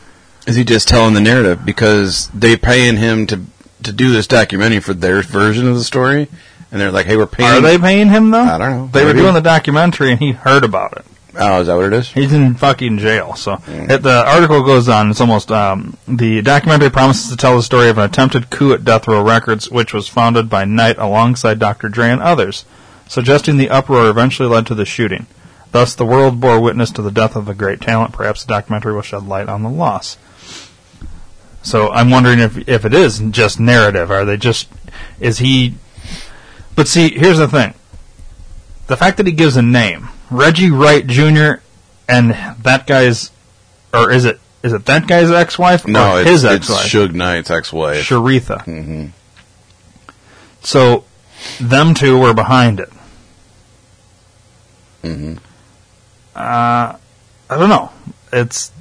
Is 0.46 0.56
he 0.56 0.64
just 0.64 0.88
telling 0.88 1.12
the 1.12 1.20
narrative 1.20 1.64
because 1.66 2.30
they're 2.32 2.56
paying 2.56 2.96
him 2.96 3.26
to 3.26 3.40
to 3.82 3.92
do 3.92 4.10
this 4.10 4.26
documentary 4.26 4.80
for 4.80 4.94
their 4.94 5.20
version 5.22 5.68
of 5.68 5.74
the 5.76 5.84
story, 5.84 6.28
and 6.72 6.80
they're 6.80 6.90
like, 6.90 7.04
"Hey, 7.06 7.16
we're 7.16 7.26
paying." 7.26 7.50
are 7.50 7.60
they 7.60 7.76
paying 7.76 8.08
him 8.08 8.30
though? 8.30 8.40
I 8.40 8.56
don't 8.58 8.70
know. 8.70 8.90
They 8.90 9.04
were 9.04 9.12
doing 9.12 9.34
the 9.34 9.42
documentary 9.42 10.12
and 10.12 10.20
he 10.20 10.32
heard 10.32 10.64
about 10.64 10.92
it. 10.96 11.04
Oh, 11.40 11.60
is 11.60 11.68
that 11.68 11.76
what 11.76 11.86
it 11.86 11.92
is? 11.92 12.08
He's 12.08 12.32
in 12.32 12.54
fucking 12.54 12.98
jail. 12.98 13.34
So 13.36 13.58
it, 13.66 14.02
the 14.02 14.24
article 14.26 14.62
goes 14.64 14.88
on. 14.88 15.10
It's 15.10 15.20
almost 15.20 15.52
um, 15.52 15.96
the 16.08 16.42
documentary 16.42 16.90
promises 16.90 17.30
to 17.30 17.36
tell 17.36 17.56
the 17.56 17.62
story 17.62 17.88
of 17.88 17.98
an 17.98 18.04
attempted 18.04 18.50
coup 18.50 18.72
at 18.72 18.84
Death 18.84 19.06
Row 19.06 19.22
Records, 19.22 19.70
which 19.70 19.94
was 19.94 20.08
founded 20.08 20.50
by 20.50 20.64
Knight 20.64 20.98
alongside 20.98 21.60
Dr. 21.60 21.88
Dre 21.88 22.10
and 22.10 22.20
others, 22.20 22.64
suggesting 23.06 23.56
the 23.56 23.70
uproar 23.70 24.08
eventually 24.08 24.48
led 24.48 24.66
to 24.66 24.74
the 24.74 24.84
shooting. 24.84 25.26
Thus, 25.70 25.94
the 25.94 26.06
world 26.06 26.40
bore 26.40 26.60
witness 26.60 26.90
to 26.92 27.02
the 27.02 27.12
death 27.12 27.36
of 27.36 27.48
a 27.48 27.54
great 27.54 27.80
talent. 27.80 28.12
Perhaps 28.12 28.44
the 28.44 28.52
documentary 28.52 28.94
will 28.94 29.02
shed 29.02 29.28
light 29.28 29.48
on 29.48 29.62
the 29.62 29.70
loss. 29.70 30.16
So 31.62 31.90
I'm 31.90 32.10
wondering 32.10 32.38
if 32.38 32.68
if 32.68 32.84
it 32.84 32.94
is 32.94 33.18
just 33.30 33.60
narrative. 33.60 34.10
Are 34.10 34.24
they 34.24 34.36
just 34.36 34.68
is 35.20 35.38
he? 35.38 35.74
But 36.74 36.88
see, 36.88 37.10
here's 37.10 37.38
the 37.38 37.48
thing: 37.48 37.74
the 38.86 38.96
fact 38.96 39.18
that 39.18 39.26
he 39.26 39.32
gives 39.32 39.56
a 39.56 39.62
name, 39.62 40.08
Reggie 40.30 40.70
Wright 40.70 41.06
Jr. 41.06 41.60
and 42.08 42.30
that 42.62 42.86
guy's, 42.86 43.30
or 43.94 44.10
is 44.10 44.24
it 44.24 44.40
is 44.62 44.72
it 44.72 44.84
that 44.86 45.06
guy's 45.06 45.30
ex-wife 45.30 45.86
No, 45.86 46.16
or 46.16 46.20
it's, 46.20 46.30
his 46.30 46.44
ex-wife, 46.44 46.84
It's 46.86 46.94
Suge 46.94 47.14
Knight's 47.14 47.50
ex-wife. 47.50 48.04
Sharitha? 48.08 48.64
Mhm. 48.64 49.10
So 50.62 51.04
them 51.60 51.94
two 51.94 52.18
were 52.18 52.34
behind 52.34 52.80
it. 52.80 52.92
Mhm. 55.04 55.38
Uh, 56.34 56.94
I 57.50 57.56
don't 57.56 57.68
know. 57.68 57.90
It's 58.32 58.72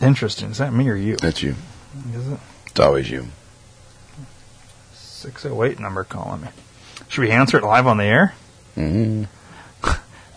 interesting. 0.00 0.50
Is 0.50 0.58
that 0.58 0.72
me 0.72 0.88
or 0.88 0.94
you? 0.94 1.16
That's 1.16 1.42
you. 1.42 1.56
Is 2.14 2.28
it 2.28 2.38
It's 2.66 2.80
always 2.80 3.10
you. 3.10 3.28
six 4.94 5.44
oh 5.46 5.62
eight 5.64 5.80
number 5.80 6.04
calling 6.04 6.42
me? 6.42 6.48
Should 7.08 7.22
we 7.22 7.30
answer 7.30 7.56
it 7.58 7.64
live 7.64 7.86
on 7.86 7.96
the 7.96 8.04
air? 8.04 8.34
hmm 8.74 9.24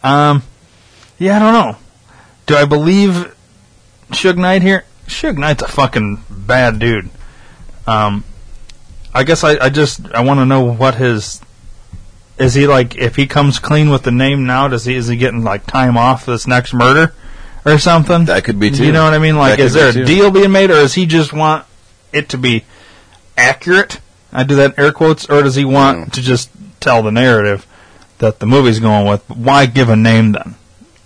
Um, 0.03 0.43
yeah, 1.17 1.35
I 1.35 1.39
don't 1.39 1.53
know. 1.53 1.77
Do 2.45 2.55
I 2.55 2.65
believe 2.65 3.35
Suge 4.11 4.37
Knight 4.37 4.61
here? 4.61 4.85
Suge 5.07 5.37
Knight's 5.37 5.61
a 5.63 5.67
fucking 5.67 6.23
bad 6.29 6.79
dude. 6.79 7.09
Um, 7.87 8.23
I 9.13 9.23
guess 9.23 9.43
I, 9.43 9.57
I 9.65 9.69
just 9.69 10.01
I 10.13 10.21
want 10.21 10.39
to 10.39 10.45
know 10.45 10.61
what 10.71 10.95
his 10.95 11.41
is 12.37 12.53
he 12.53 12.67
like 12.67 12.95
if 12.95 13.15
he 13.15 13.27
comes 13.27 13.59
clean 13.59 13.89
with 13.89 14.03
the 14.03 14.11
name 14.11 14.45
now 14.45 14.67
does 14.67 14.85
he 14.85 14.95
is 14.95 15.07
he 15.07 15.17
getting 15.17 15.43
like 15.43 15.65
time 15.65 15.97
off 15.97 16.25
this 16.25 16.47
next 16.47 16.73
murder 16.73 17.13
or 17.65 17.77
something 17.77 18.25
That 18.25 18.45
could 18.45 18.59
be 18.59 18.69
too. 18.71 18.85
you 18.85 18.91
know 18.93 19.03
what 19.03 19.13
I 19.13 19.17
mean 19.19 19.35
like 19.35 19.59
is 19.59 19.73
there 19.73 19.89
a 19.89 19.93
too. 19.93 20.05
deal 20.05 20.31
being 20.31 20.51
made 20.51 20.69
or 20.71 20.75
does 20.75 20.93
he 20.93 21.05
just 21.05 21.33
want 21.33 21.65
it 22.13 22.29
to 22.29 22.37
be 22.37 22.63
accurate 23.37 23.99
I 24.31 24.43
do 24.45 24.55
that 24.55 24.77
in 24.77 24.79
air 24.85 24.91
quotes 24.93 25.25
or 25.29 25.41
does 25.43 25.55
he 25.55 25.65
want 25.65 25.97
Yeah. 25.99 26.05
to 26.05 26.21
just 26.21 26.49
tell 26.79 27.01
the 27.03 27.11
narrative 27.11 27.65
that 28.19 28.39
the 28.39 28.45
movie's 28.45 28.79
going 28.79 29.07
with 29.07 29.23
why 29.29 29.65
give 29.65 29.89
a 29.89 29.95
name 29.95 30.31
then 30.33 30.55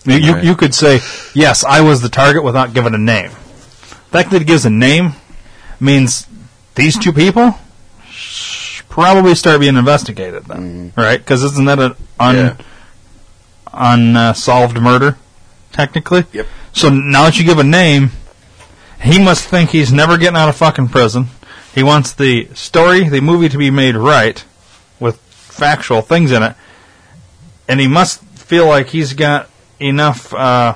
you, 0.05 0.15
you, 0.17 0.34
Right. 0.34 0.43
you 0.43 0.55
could 0.55 0.74
say 0.75 1.00
yes 1.34 1.63
I 1.63 1.82
was 1.82 2.01
the 2.01 2.10
target 2.10 2.43
without 2.43 2.74
giving 2.74 2.93
a 2.93 2.98
name 2.98 3.29
the 3.32 4.17
fact 4.20 4.32
that 4.32 4.41
it 4.41 4.46
gives 4.46 4.65
a 4.65 4.70
name 4.70 5.13
means 5.79 6.27
these 6.75 6.98
two 7.00 7.13
people 7.13 7.55
probably 8.89 9.34
start 9.34 9.60
being 9.60 9.75
investigated 9.75 10.46
then, 10.46 10.91
mm-hmm. 10.91 11.01
right? 11.01 11.17
Because 11.17 11.43
isn't 11.43 11.65
that 11.65 11.79
an 11.79 11.96
un 12.20 12.36
Yeah. 12.36 12.55
unsolved 13.74 14.79
murder 14.79 15.17
technically? 15.72 16.25
Yep. 16.32 16.48
So 16.74 16.89
now 16.89 17.24
that 17.25 17.38
you 17.39 17.43
give 17.43 17.58
a 17.60 17.63
name, 17.63 18.12
he 19.01 19.20
must 19.20 19.46
think 19.48 19.72
he's 19.72 19.91
never 19.91 20.17
getting 20.17 20.38
out 20.38 20.50
of 20.50 20.55
fucking 20.55 20.89
prison. 20.89 21.27
He 21.74 21.82
wants 21.84 22.13
the 22.13 22.48
story, 22.53 23.10
the 23.10 23.20
movie 23.22 23.50
to 23.50 23.58
be 23.58 23.72
made 23.72 23.96
right 23.96 24.43
with 25.00 25.17
factual 25.17 26.01
things 26.01 26.32
in 26.32 26.43
it, 26.43 26.55
and 27.67 27.79
he 27.79 27.88
must 27.88 28.22
feel 28.24 28.67
like 28.67 28.88
he's 28.88 29.13
got 29.13 29.50
enough 29.79 30.34
uh, 30.34 30.75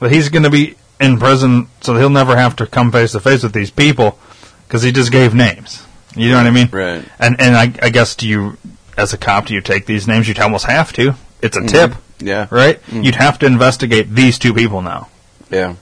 that 0.00 0.10
he's 0.12 0.28
going 0.28 0.42
to 0.44 0.50
be 0.50 0.76
in 1.00 1.18
prison, 1.18 1.68
so 1.80 1.96
he'll 1.96 2.10
never 2.10 2.36
have 2.36 2.56
to 2.56 2.66
come 2.66 2.92
face 2.92 3.12
to 3.12 3.20
face 3.20 3.42
with 3.42 3.52
these 3.52 3.70
people 3.70 4.18
because 4.66 4.82
he 4.82 4.92
just 4.92 5.10
gave 5.12 5.34
names. 5.34 5.84
You 6.16 6.30
know 6.30 6.36
what 6.38 6.46
I 6.46 6.50
mean? 6.50 6.68
Right. 6.72 7.04
And 7.18 7.40
and 7.40 7.56
I, 7.56 7.72
I 7.82 7.90
guess 7.90 8.16
do 8.16 8.28
you, 8.28 8.56
as 8.96 9.12
a 9.12 9.18
cop, 9.18 9.46
do 9.46 9.54
you 9.54 9.60
take 9.60 9.86
these 9.86 10.08
names? 10.08 10.26
You'd 10.28 10.38
almost 10.40 10.66
have 10.66 10.92
to. 10.94 11.14
It's 11.40 11.56
a 11.56 11.66
tip, 11.66 11.94
Yeah. 12.18 12.48
right? 12.50 12.80
You'd 12.90 13.14
have 13.14 13.38
to 13.38 13.46
investigate 13.46 14.10
these 14.14 14.38
two 14.38 14.52
people 14.52 14.82
now. 14.82 15.08
Yeah. 15.50 15.76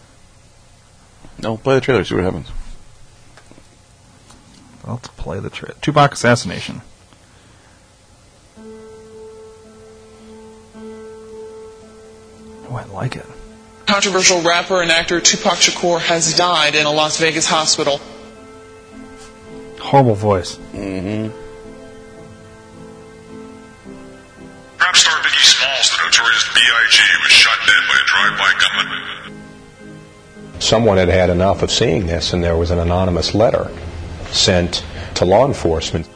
No, 1.42 1.56
play 1.56 1.76
the 1.76 1.80
trailer. 1.80 2.04
See 2.04 2.14
what 2.14 2.24
happens. 2.24 2.48
Let's 4.86 5.08
play 5.08 5.40
the 5.40 5.50
trip. 5.50 5.80
Tupac 5.80 6.12
assassination. 6.12 6.80
Oh, 12.70 12.76
I 12.76 12.84
like 12.84 13.16
it. 13.16 13.26
Controversial 13.86 14.42
rapper 14.42 14.82
and 14.82 14.90
actor 14.90 15.20
Tupac 15.20 15.56
Shakur 15.58 16.00
has 16.00 16.36
died 16.36 16.74
in 16.74 16.84
a 16.84 16.90
Las 16.90 17.16
Vegas 17.18 17.46
hospital. 17.46 17.98
Horrible 19.80 20.14
voice. 20.14 20.58
Mm-hmm. 20.74 21.30
Rap 24.78 24.96
star 24.96 25.18
Biggie 25.22 25.44
Smalls, 25.44 25.90
the 25.90 25.96
notorious 26.04 26.44
B.I.G., 26.54 27.02
was 27.22 27.32
shot 27.32 27.58
dead 27.66 27.82
by 27.88 27.94
a 27.94 28.04
drive 28.06 28.36
drive-by 28.36 28.52
gunman. 28.60 28.90
Someone 30.60 30.98
had 30.98 31.08
had 31.08 31.30
enough 31.30 31.62
of 31.62 31.70
seeing 31.70 32.06
this, 32.06 32.34
and 32.34 32.44
there 32.44 32.56
was 32.56 32.70
an 32.70 32.78
anonymous 32.78 33.34
letter 33.34 33.70
sent 34.26 34.84
to 35.14 35.24
law 35.24 35.46
enforcement. 35.46 36.06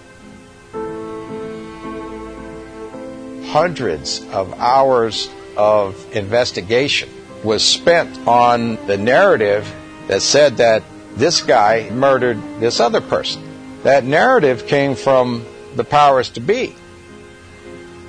Hundreds 3.47 4.23
of 4.33 4.53
hours 4.59 5.31
of 5.57 6.15
investigation 6.15 7.09
was 7.45 7.65
spent 7.65 8.27
on 8.27 8.77
the 8.87 8.97
narrative 8.97 9.73
that 10.09 10.23
said 10.23 10.59
that 10.59 10.83
this 11.17 11.43
guy 11.43 11.91
murdered 11.91 12.39
this 12.61 12.81
other 12.81 13.01
person. 13.01 13.43
That 13.83 14.05
narrative 14.05 14.67
came 14.67 14.95
from 14.95 15.45
the 15.75 15.85
powers 15.85 16.31
to 16.31 16.41
be. 16.41 16.75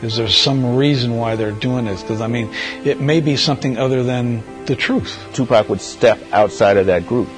Is 0.02 0.18
there 0.18 0.28
some 0.28 0.76
reason 0.76 1.18
why 1.18 1.36
they're 1.36 1.52
doing 1.52 1.86
this? 1.86 2.02
Because, 2.02 2.22
I 2.22 2.28
mean, 2.28 2.54
it 2.84 3.00
may 3.00 3.22
be 3.22 3.38
something 3.38 3.78
other 3.78 4.04
than 4.04 4.44
the 4.66 4.76
truth. 4.76 5.18
Tupac 5.34 5.70
would 5.70 5.82
step 5.82 6.20
outside 6.34 6.78
of 6.78 6.88
that 6.88 7.08
group. 7.08 7.30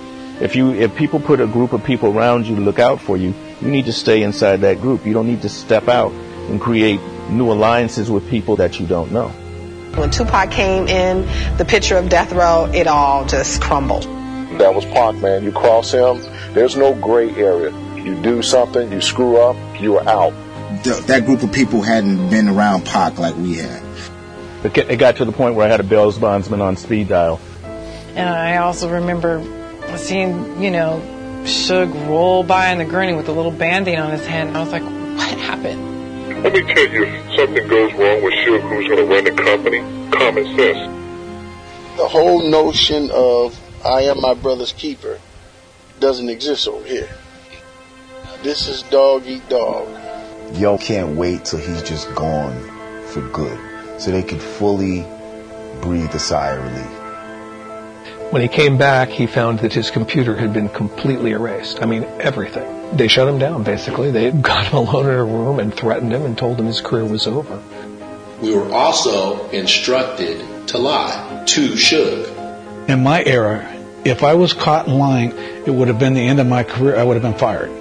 If 0.42 0.56
you 0.56 0.72
if 0.74 0.94
people 0.96 1.20
put 1.20 1.40
a 1.40 1.48
group 1.48 1.72
of 1.72 1.84
people 1.84 2.18
around 2.18 2.46
you 2.46 2.56
to 2.56 2.62
look 2.62 2.80
out 2.80 3.00
for 3.00 3.16
you, 3.16 3.34
you 3.62 3.70
need 3.70 3.86
to 3.86 3.94
stay 3.94 4.24
inside 4.24 4.58
that 4.62 4.82
group. 4.82 5.06
You 5.06 5.14
don't 5.14 5.28
need 5.28 5.44
to 5.44 5.50
step 5.50 5.88
out 5.88 6.12
and 6.12 6.60
create 6.60 7.00
new 7.30 7.52
alliances 7.52 8.12
with 8.12 8.28
people 8.30 8.58
that 8.58 8.80
you 8.80 8.86
don't 8.86 9.12
know. 9.12 9.32
When 9.94 10.10
Tupac 10.12 10.52
came 10.52 10.88
in, 10.88 11.26
the 11.58 11.66
picture 11.66 11.98
of 11.98 12.10
death 12.10 12.34
row, 12.34 12.70
it 12.74 12.88
all 12.88 13.26
just 13.26 13.62
crumbled. 13.62 14.04
That 14.60 14.74
was 14.74 14.86
Pac, 14.86 15.16
man. 15.16 15.44
You 15.44 15.52
cross 15.52 15.92
him, 15.92 16.22
there's 16.54 16.76
no 16.76 16.94
gray 16.94 17.30
area. 17.36 17.72
You 17.96 18.16
do 18.22 18.42
something, 18.42 18.92
you 18.92 19.02
screw 19.02 19.38
up, 19.38 19.56
you 19.82 19.98
are 19.98 20.08
out. 20.08 20.34
The, 20.84 21.02
that 21.08 21.26
group 21.26 21.44
of 21.44 21.52
people 21.52 21.82
hadn't 21.82 22.30
been 22.30 22.48
around 22.48 22.86
Pac 22.86 23.18
like 23.18 23.36
we 23.38 23.56
had. 23.56 23.84
It 24.64 24.98
got 24.98 25.18
to 25.18 25.26
the 25.26 25.32
point 25.32 25.56
where 25.56 25.66
I 25.66 25.70
had 25.70 25.80
a 25.80 25.84
Bell's 25.84 26.18
bondsman 26.18 26.60
on 26.60 26.76
speed 26.76 27.08
dial. 27.08 27.40
And 28.16 28.28
I 28.28 28.58
also 28.58 28.90
remember 28.90 29.44
seeing, 29.98 30.62
you 30.62 30.72
know, 30.72 31.02
Suge 31.44 32.08
roll 32.08 32.44
by 32.44 32.72
in 32.72 32.80
the 32.80 32.86
gurney 32.86 33.14
with 33.14 33.30
a 33.30 33.32
little 33.32 33.52
band-aid 33.52 34.00
on 34.00 34.12
his 34.12 34.26
hand. 34.26 34.50
And 34.50 34.58
I 34.58 34.62
was 34.62 34.72
like, 34.72 34.84
what 34.84 35.30
happened? 35.30 35.45
Let 36.44 36.54
me 36.54 36.62
tell 36.74 36.88
you, 36.88 37.06
if 37.06 37.36
something 37.36 37.68
goes 37.68 37.94
wrong 37.94 38.22
with 38.22 38.34
Suge, 38.34 38.62
who's 38.62 38.88
going 38.88 38.98
to 38.98 39.06
run 39.06 39.24
the 39.24 39.32
company? 39.32 39.80
Common 40.12 40.46
sense. 40.56 41.98
The 41.98 42.08
whole 42.08 42.50
notion 42.50 43.10
of 43.12 43.60
I 43.86 44.02
am 44.02 44.22
my 44.22 44.34
brother's 44.34 44.74
keeper 44.74 45.20
doesn't 46.00 46.30
exist 46.30 46.68
over 46.68 46.86
here. 46.86 47.10
This 48.44 48.68
is 48.68 48.84
dog 48.84 49.26
eat 49.26 49.48
dog. 49.50 49.88
Yo 50.56 50.78
can't 50.78 51.16
wait 51.16 51.46
till 51.46 51.60
he's 51.60 51.82
just 51.82 52.14
gone 52.16 52.62
for 53.08 53.22
good 53.30 53.58
so 54.00 54.12
they 54.12 54.22
could 54.22 54.42
fully 54.42 55.06
breathe 55.82 56.14
a 56.14 56.20
sigh 56.20 56.52
of 56.52 56.64
relief. 56.64 56.95
When 58.32 58.42
he 58.42 58.48
came 58.48 58.78
back, 58.78 59.10
he 59.10 59.28
found 59.28 59.60
that 59.60 59.72
his 59.72 59.92
computer 59.92 60.36
had 60.36 60.52
been 60.52 60.68
completely 60.68 61.32
erased. 61.32 61.82
I 61.82 61.86
mean, 61.86 62.04
everything. 62.20 62.98
They 62.98 63.08
shut 63.08 63.28
him 63.28 63.38
down, 63.38 63.64
basically. 63.64 64.12
They 64.12 64.32
got 64.52 64.68
him 64.68 64.78
alone 64.78 65.06
in 65.06 65.16
a 65.16 65.24
room 65.24 65.60
and 65.60 65.74
threatened 65.74 66.12
him 66.12 66.26
and 66.26 66.38
told 66.38 66.60
him 66.60 66.66
his 66.66 66.82
career 66.82 67.06
was 67.06 67.28
over. 67.28 67.62
We 68.42 68.54
were 68.56 68.74
also 68.74 69.48
instructed 69.50 70.68
to 70.68 70.78
lie 70.78 71.44
to 71.48 71.70
Suge. 71.70 72.90
In 72.90 73.04
my 73.04 73.24
era, 73.24 73.72
if 74.04 74.24
I 74.24 74.34
was 74.34 74.54
caught 74.54 74.88
lying, 74.88 75.32
it 75.32 75.74
would 75.74 75.88
have 75.88 76.00
been 76.00 76.14
the 76.14 76.28
end 76.28 76.40
of 76.40 76.48
my 76.48 76.64
career. 76.64 76.98
I 76.98 77.04
would 77.04 77.14
have 77.14 77.24
been 77.24 77.40
fired. 77.40 77.72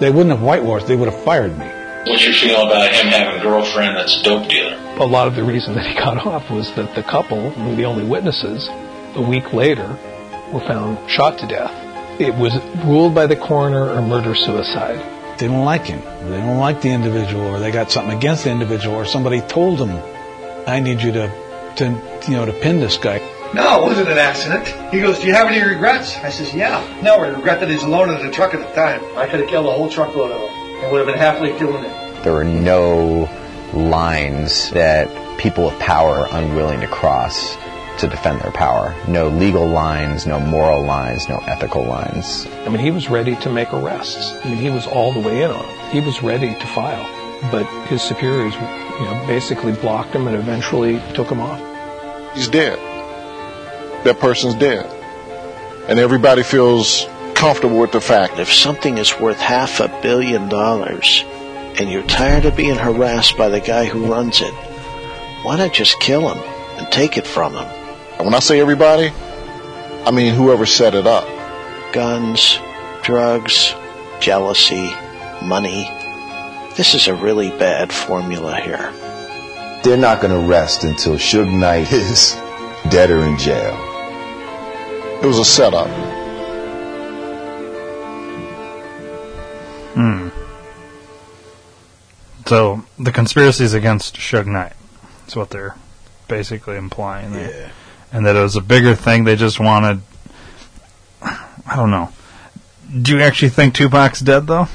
They 0.00 0.10
wouldn't 0.10 0.30
have 0.30 0.42
whitewashed, 0.42 0.86
they 0.86 0.96
would 0.96 1.08
have 1.08 1.22
fired 1.24 1.56
me. 1.56 1.66
What's 2.10 2.24
your 2.24 2.34
feel 2.34 2.66
about 2.66 2.92
him 2.92 3.06
having 3.06 3.40
a 3.40 3.42
girlfriend 3.42 3.96
that's 3.96 4.20
a 4.20 4.24
dope 4.24 4.48
dealer? 4.48 4.76
A 4.98 5.06
lot 5.06 5.28
of 5.28 5.36
the 5.36 5.44
reason 5.44 5.74
that 5.74 5.86
he 5.86 5.94
got 5.94 6.18
off 6.26 6.50
was 6.50 6.74
that 6.74 6.94
the 6.94 7.02
couple, 7.02 7.50
were 7.50 7.74
the 7.76 7.84
only 7.84 8.04
witnesses, 8.04 8.68
a 9.16 9.22
week 9.22 9.52
later 9.52 9.98
were 10.52 10.60
found 10.60 11.10
shot 11.10 11.38
to 11.38 11.46
death. 11.46 12.20
It 12.20 12.34
was 12.34 12.54
ruled 12.84 13.14
by 13.14 13.26
the 13.26 13.36
coroner 13.36 13.90
a 13.90 14.02
murder 14.02 14.34
suicide. 14.34 15.38
They 15.38 15.48
don't 15.48 15.64
like 15.64 15.86
him. 15.86 16.00
They 16.30 16.36
don't 16.36 16.58
like 16.58 16.80
the 16.80 16.90
individual, 16.90 17.46
or 17.46 17.58
they 17.58 17.72
got 17.72 17.90
something 17.90 18.16
against 18.16 18.44
the 18.44 18.50
individual, 18.50 18.94
or 18.94 19.04
somebody 19.04 19.40
told 19.40 19.78
them, 19.78 19.98
"I 20.66 20.78
need 20.78 21.02
you 21.02 21.12
to, 21.12 21.74
to 21.76 21.84
you 22.28 22.36
know, 22.36 22.46
to 22.46 22.52
pin 22.52 22.78
this 22.78 22.98
guy." 22.98 23.20
No, 23.52 23.82
it 23.82 23.86
wasn't 23.86 24.08
an 24.08 24.18
accident. 24.18 24.66
He 24.92 25.00
goes, 25.00 25.20
Do 25.20 25.28
you 25.28 25.34
have 25.34 25.46
any 25.46 25.62
regrets? 25.62 26.16
I 26.18 26.30
says, 26.30 26.52
Yeah. 26.52 26.84
No, 27.02 27.18
I 27.18 27.28
regret 27.28 27.60
that 27.60 27.68
he's 27.68 27.84
alone 27.84 28.10
in 28.10 28.26
the 28.26 28.32
truck 28.32 28.52
at 28.52 28.58
the 28.58 28.74
time. 28.74 29.00
I 29.16 29.28
could 29.28 29.38
have 29.38 29.48
killed 29.48 29.66
a 29.66 29.70
whole 29.70 29.88
truckload 29.88 30.32
of 30.32 30.40
them 30.40 30.50
and 30.82 30.90
would 30.90 30.98
have 30.98 31.06
been 31.06 31.18
happily 31.18 31.56
doing 31.56 31.84
it. 31.84 32.24
There 32.24 32.32
were 32.32 32.42
no 32.42 33.28
lines 33.72 34.70
that 34.70 35.08
people 35.38 35.66
with 35.66 35.78
power 35.78 36.26
are 36.26 36.28
unwilling 36.32 36.80
to 36.80 36.88
cross 36.88 37.56
to 37.98 38.08
defend 38.08 38.40
their 38.40 38.52
power. 38.52 38.94
No 39.08 39.28
legal 39.28 39.66
lines, 39.68 40.26
no 40.26 40.40
moral 40.40 40.82
lines, 40.84 41.28
no 41.28 41.38
ethical 41.46 41.84
lines. 41.84 42.46
I 42.66 42.68
mean, 42.68 42.80
he 42.80 42.90
was 42.90 43.08
ready 43.08 43.36
to 43.36 43.50
make 43.50 43.72
arrests. 43.72 44.32
I 44.32 44.48
mean, 44.48 44.56
he 44.56 44.70
was 44.70 44.86
all 44.86 45.12
the 45.12 45.20
way 45.20 45.42
in 45.42 45.50
on 45.50 45.64
it. 45.64 45.92
He 45.92 46.00
was 46.00 46.22
ready 46.22 46.54
to 46.54 46.66
file. 46.68 47.04
But 47.50 47.64
his 47.88 48.02
superiors, 48.02 48.54
you 48.54 48.60
know, 48.60 49.24
basically 49.26 49.72
blocked 49.72 50.14
him 50.14 50.26
and 50.26 50.36
eventually 50.36 51.00
took 51.14 51.28
him 51.28 51.40
off. 51.40 51.60
He's 52.34 52.48
dead 52.48 52.78
that 54.04 54.20
person's 54.20 54.54
dead. 54.54 54.86
And 55.88 55.98
everybody 55.98 56.42
feels 56.42 57.06
comfortable 57.34 57.78
with 57.78 57.92
the 57.92 58.00
fact. 58.00 58.38
If 58.38 58.52
something 58.52 58.98
is 58.98 59.18
worth 59.18 59.38
half 59.38 59.80
a 59.80 59.88
billion 60.02 60.48
dollars 60.48 61.24
and 61.26 61.90
you're 61.90 62.06
tired 62.06 62.44
of 62.44 62.56
being 62.56 62.76
harassed 62.76 63.36
by 63.36 63.48
the 63.48 63.60
guy 63.60 63.86
who 63.86 64.06
runs 64.06 64.40
it, 64.40 64.54
why 65.42 65.56
not 65.56 65.72
just 65.72 65.98
kill 66.00 66.32
him 66.32 66.42
and 66.78 66.90
take 66.92 67.16
it 67.16 67.26
from 67.26 67.54
him? 67.54 67.83
And 68.24 68.32
when 68.32 68.36
I 68.38 68.40
say 68.40 68.58
everybody, 68.58 69.12
I 70.06 70.10
mean 70.10 70.32
whoever 70.32 70.64
set 70.64 70.94
it 70.94 71.06
up. 71.06 71.28
Guns, 71.92 72.58
drugs, 73.02 73.74
jealousy, 74.18 74.94
money. 75.42 75.84
This 76.74 76.94
is 76.94 77.06
a 77.06 77.14
really 77.14 77.50
bad 77.50 77.92
formula 77.92 78.58
here. 78.58 78.90
They're 79.82 79.98
not 79.98 80.22
going 80.22 80.32
to 80.32 80.48
rest 80.48 80.84
until 80.84 81.16
Suge 81.16 81.52
Knight 81.52 81.92
is 81.92 82.32
dead 82.88 83.10
or 83.10 83.20
in 83.20 83.36
jail. 83.36 83.74
It 85.22 85.26
was 85.26 85.38
a 85.38 85.44
setup. 85.44 85.88
Hmm. 89.92 90.28
So 92.46 92.86
the 92.98 93.12
conspiracy 93.12 93.64
is 93.64 93.74
against 93.74 94.16
Suge 94.16 94.46
Knight. 94.46 94.72
That's 95.18 95.36
what 95.36 95.50
they're 95.50 95.76
basically 96.26 96.78
implying 96.78 97.34
there. 97.34 97.50
Yeah. 97.50 97.70
And 98.14 98.24
that 98.24 98.36
it 98.36 98.40
was 98.40 98.56
a 98.56 98.62
bigger 98.62 98.94
thing. 98.94 99.24
They 99.24 99.36
just 99.36 99.60
wanted. 99.60 100.00
I 101.20 101.76
don't 101.76 101.90
know. 101.90 102.10
Do 103.02 103.16
you 103.16 103.20
actually 103.20 103.48
think 103.48 103.74
Tupac's 103.74 104.20
dead 104.20 104.46
though? 104.46 104.68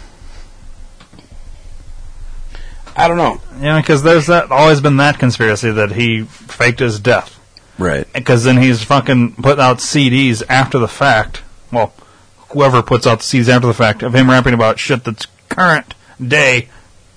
I 2.96 3.08
don't 3.08 3.18
know. 3.18 3.40
Yeah, 3.62 3.80
because 3.80 4.04
there's 4.04 4.28
that 4.28 4.52
always 4.52 4.82
been 4.82 4.98
that 4.98 5.20
conspiracy 5.20 5.72
that 5.72 5.94
he 5.94 6.24
faked 6.24 6.80
his 6.80 7.00
death. 7.00 7.40
Right. 7.78 8.12
Because 8.12 8.44
then 8.44 8.58
he's 8.58 8.84
fucking 8.84 9.36
put 9.36 9.58
out 9.58 9.78
CDs 9.78 10.44
after 10.50 10.80
the 10.80 10.88
fact. 10.90 11.42
Well, 11.72 11.94
whoever 12.50 12.84
puts 12.84 13.08
out 13.08 13.20
the 13.20 13.24
CDs 13.24 13.48
after 13.48 13.68
the 13.68 13.74
fact 13.74 14.04
of 14.04 14.14
him 14.14 14.30
rapping 14.30 14.54
about 14.54 14.80
shit 14.80 15.06
that's 15.06 15.28
current 15.48 15.96
day, 16.22 16.68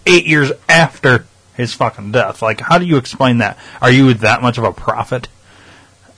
eight 0.07 0.27
years 0.27 0.53
after 0.69 1.27
his 1.57 1.75
fucking 1.75 2.13
death. 2.13 2.43
Like, 2.43 2.61
how 2.61 2.79
do 2.79 2.87
you 2.87 2.97
explain 2.97 3.39
that? 3.39 3.59
Are 3.81 3.91
you 3.91 4.15
that 4.15 4.41
much 4.41 4.59
of 4.59 4.65
a 4.65 4.73
prophet 4.73 5.27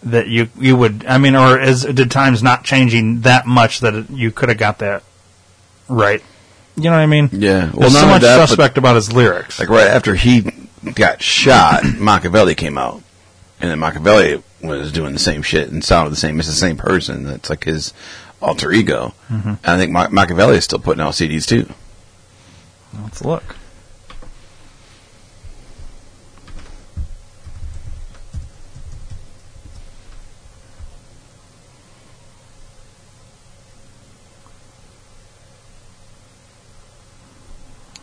that 0.04 0.28
you 0.28 0.48
you 0.58 0.76
would? 0.76 1.04
I 1.06 1.18
mean, 1.18 1.34
or 1.36 1.58
is 1.60 1.82
did 1.84 2.10
times 2.10 2.42
not 2.42 2.64
changing 2.64 3.20
that 3.22 3.46
much 3.46 3.80
that 3.80 3.94
it, 3.94 4.10
you 4.10 4.30
could 4.30 4.48
have 4.48 4.58
got 4.58 4.78
that 4.78 5.02
right? 5.88 6.22
You 6.76 6.84
know 6.84 6.92
what 6.92 6.98
I 7.00 7.06
mean? 7.06 7.28
Yeah. 7.32 7.70
Well, 7.70 7.80
There's 7.80 7.92
not 7.94 8.00
so 8.00 8.06
much 8.08 8.22
that, 8.22 8.48
suspect 8.48 8.78
about 8.78 8.96
his 8.96 9.12
lyrics. 9.12 9.58
Like 9.60 9.68
right 9.68 9.86
after 9.86 10.14
he 10.14 10.50
got 10.94 11.22
shot, 11.22 11.84
Machiavelli 11.98 12.54
came 12.56 12.76
out, 12.78 13.02
and 13.60 13.70
then 13.70 13.78
Machiavelli 13.78 14.42
was 14.62 14.90
doing 14.92 15.12
the 15.12 15.18
same 15.20 15.42
shit 15.42 15.70
and 15.70 15.84
sounded 15.84 16.10
the 16.10 16.16
same. 16.16 16.38
It's 16.38 16.48
the 16.48 16.54
same 16.54 16.76
person. 16.76 17.24
That's 17.24 17.48
like 17.50 17.64
his 17.64 17.92
alter 18.42 18.72
ego. 18.72 19.14
Mhm. 19.30 19.46
And 19.46 19.58
I 19.62 19.76
think 19.78 19.92
Ma- 19.92 20.08
Machiavelli 20.10 20.56
is 20.56 20.64
still 20.64 20.78
putting 20.80 21.00
out 21.02 21.12
CDs 21.14 21.46
too. 21.46 21.68
Let's 23.02 23.24
look. 23.24 23.56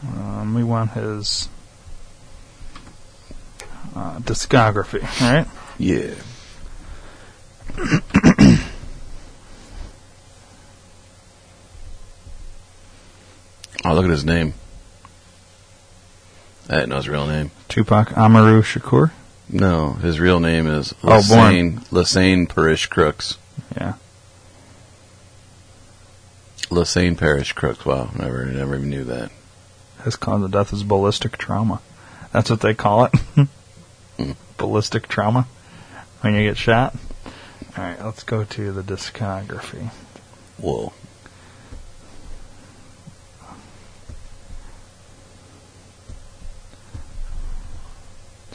Um, 0.04 0.54
we 0.54 0.64
want 0.64 0.92
his 0.92 1.48
uh, 3.96 4.20
discography, 4.20 5.02
right? 5.22 5.48
Yeah. 5.78 6.16
oh, 13.86 13.94
look 13.94 14.06
at 14.06 14.12
his 14.12 14.26
name. 14.26 14.54
I 16.70 16.76
didn't 16.76 16.90
know 16.90 16.98
his 16.98 17.10
real 17.10 17.28
name. 17.28 17.52
Tupac 17.68 18.18
Amaru 18.18 18.62
Shakur. 18.62 19.12
No, 19.50 19.94
his 19.94 20.20
real 20.20 20.40
name 20.40 20.68
is 20.68 20.96
Oh, 21.04 21.20
Lesane, 21.20 21.80
Lesane 21.90 22.48
Parish 22.48 22.88
Crooks. 22.88 23.38
Yeah. 23.76 23.96
Lesane 26.70 27.18
Parish 27.18 27.52
Crooks. 27.54 27.86
Wow, 27.86 28.10
never, 28.18 28.46
never 28.46 28.78
even 28.78 28.90
knew 28.90 29.04
that. 29.04 29.32
His 30.04 30.16
cause 30.16 30.44
of 30.44 30.52
death 30.52 30.74
is 30.74 30.84
ballistic 30.84 31.38
trauma. 31.38 31.82
That's 32.32 32.50
what 32.50 32.62
they 32.62 32.74
call 32.74 33.06
it. 33.06 33.14
ballistic 34.58 35.08
trauma. 35.08 35.48
When 36.22 36.36
you 36.36 36.48
get 36.48 36.58
shot. 36.58 36.96
Alright, 37.78 38.04
let's 38.04 38.24
go 38.24 38.44
to 38.44 38.72
the 38.72 38.84
discography. 38.84 39.90
Whoa. 40.58 40.94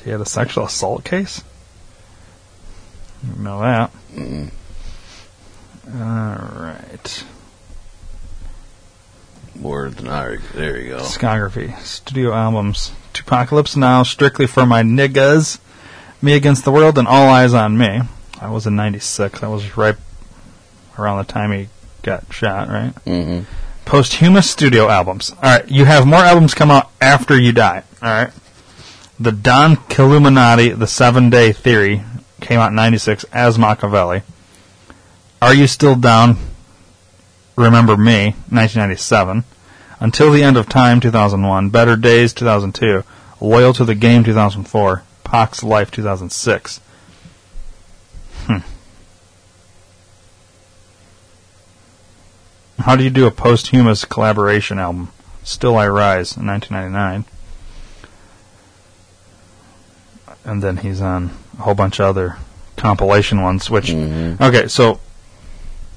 He 0.05 0.11
had 0.11 0.21
a 0.21 0.27
sexual 0.27 0.67
assault 0.67 1.05
case? 1.05 1.43
Didn't 3.23 3.43
know 3.43 3.61
that. 3.61 3.91
Mm. 4.15 4.51
Alright. 5.93 7.25
More 9.61 9.89
than 9.91 10.09
I. 10.09 10.37
There 10.55 10.81
you 10.81 10.91
go. 10.91 10.99
Discography. 10.99 11.79
Studio 11.81 12.33
albums. 12.33 12.93
2Pacalypse 13.15 13.77
Now, 13.77 14.03
Strictly 14.03 14.47
for 14.47 14.67
My 14.67 14.83
Niggas, 14.83 15.59
Me 16.21 16.35
Against 16.35 16.65
the 16.65 16.73
World, 16.73 16.99
and 16.99 17.09
All 17.09 17.29
Eyez 17.29 17.55
on 17.55 17.79
Me. 17.79 18.01
I 18.41 18.51
was 18.51 18.67
in 18.67 18.77
96. 18.77 19.41
That 19.41 19.49
was 19.49 19.77
right 19.77 19.97
around 20.99 21.19
the 21.19 21.33
time 21.33 21.53
he 21.53 21.69
got 22.03 22.31
shot, 22.33 22.69
right? 22.69 22.95
Mm-hmm. 23.07 23.45
Posthumous 23.87 24.51
studio 24.51 24.89
albums. 24.89 25.33
Alright, 25.33 25.71
you 25.71 25.85
have 25.85 26.07
more 26.07 26.21
albums 26.21 26.55
come 26.55 26.71
out 26.71 26.91
after 27.01 27.41
you 27.41 27.53
die. 27.53 27.85
Alright. 28.03 28.33
The 29.19 29.33
Don 29.33 29.77
Killuminati, 29.77 30.79
The 30.79 30.87
Seven 30.87 31.31
Day 31.31 31.53
Theory, 31.53 32.03
came 32.41 32.61
out 32.61 32.71
in 32.71 32.75
96 32.75 33.25
as 33.33 33.59
Machiavelli. 33.59 34.23
Are 35.41 35.55
You 35.55 35.67
Still 35.67 35.97
Down? 35.97 36.37
Remember 37.57 37.97
Me, 37.97 38.35
1997. 38.51 39.45
Until 39.99 40.31
the 40.31 40.43
End 40.43 40.59
of 40.59 40.69
Time, 40.69 41.01
2001. 41.01 41.71
Better 41.71 41.97
Days, 41.97 42.35
2002. 42.35 43.03
Loyal 43.41 43.73
to 43.73 43.85
the 43.85 43.95
Game, 43.95 44.25
2004. 44.25 45.03
Pac's 45.25 45.63
Life, 45.63 45.91
2006. 45.91 46.81
Hmm. 48.45 48.59
How 52.79 52.95
do 52.95 53.03
you 53.03 53.11
do 53.11 53.27
a 53.27 53.31
posthumous 53.31 54.05
collaboration 54.05 54.79
album? 54.79 55.11
Still 55.43 55.77
I 55.77 55.89
Rise, 55.89 56.37
in 56.37 56.47
1999. 56.47 57.25
And 60.45 60.63
then 60.63 60.77
he's 60.77 61.01
on 61.01 61.31
a 61.59 61.63
whole 61.63 61.75
bunch 61.75 61.99
of 62.01 62.07
other 62.07 62.37
compilation 62.77 63.41
ones, 63.43 63.71
which. 63.71 63.93
Okay, 63.93 64.69
so 64.69 65.01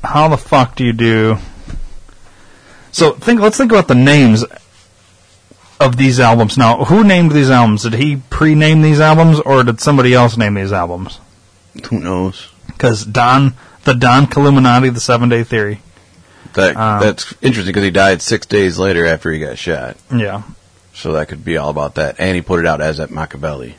how 0.04 0.28
the 0.28 0.38
fuck 0.38 0.76
do 0.76 0.84
you 0.84 0.94
do 0.94 1.38
so 2.92 3.14
think 3.14 3.40
let's 3.42 3.58
think 3.58 3.72
about 3.72 3.88
the 3.88 3.96
names 3.96 4.44
of 5.80 5.96
these 5.98 6.20
albums 6.20 6.58
now 6.58 6.84
who 6.86 7.04
named 7.04 7.32
these 7.32 7.50
albums 7.50 7.84
did 7.84 7.94
he 7.94 8.18
pre-name 8.30 8.82
these 8.82 9.00
albums 9.00 9.40
or 9.42 9.64
did 9.64 9.80
somebody 9.80 10.14
else 10.14 10.38
name 10.38 10.54
these 10.56 10.72
albums 10.74 11.20
Who 11.90 12.00
knows? 12.00 12.50
because 12.68 13.06
don 13.06 13.54
the 13.86 13.94
don 13.94 14.26
Killuminati, 14.28 14.94
the 14.94 15.00
seven 15.00 15.30
day 15.30 15.44
theory 15.44 15.82
That 16.54 16.76
Um, 16.76 17.02
that's 17.02 17.34
interesting 17.42 17.72
because 17.74 17.84
he 17.86 17.92
died 17.92 18.22
six 18.22 18.46
days 18.46 18.78
later 18.78 19.06
after 19.06 19.32
he 19.32 19.40
got 19.40 19.58
shot. 19.58 19.96
yeah 20.14 20.44
So 20.94 21.14
that 21.14 21.28
could 21.30 21.46
be 21.46 21.56
all 21.58 21.70
about 21.70 21.96
that. 21.96 22.16
And 22.20 22.36
he 22.36 22.42
put 22.42 22.60
it 22.60 22.66
out 22.66 22.82
as 22.82 23.00
at 23.00 23.10
Machiavelli. 23.10 23.76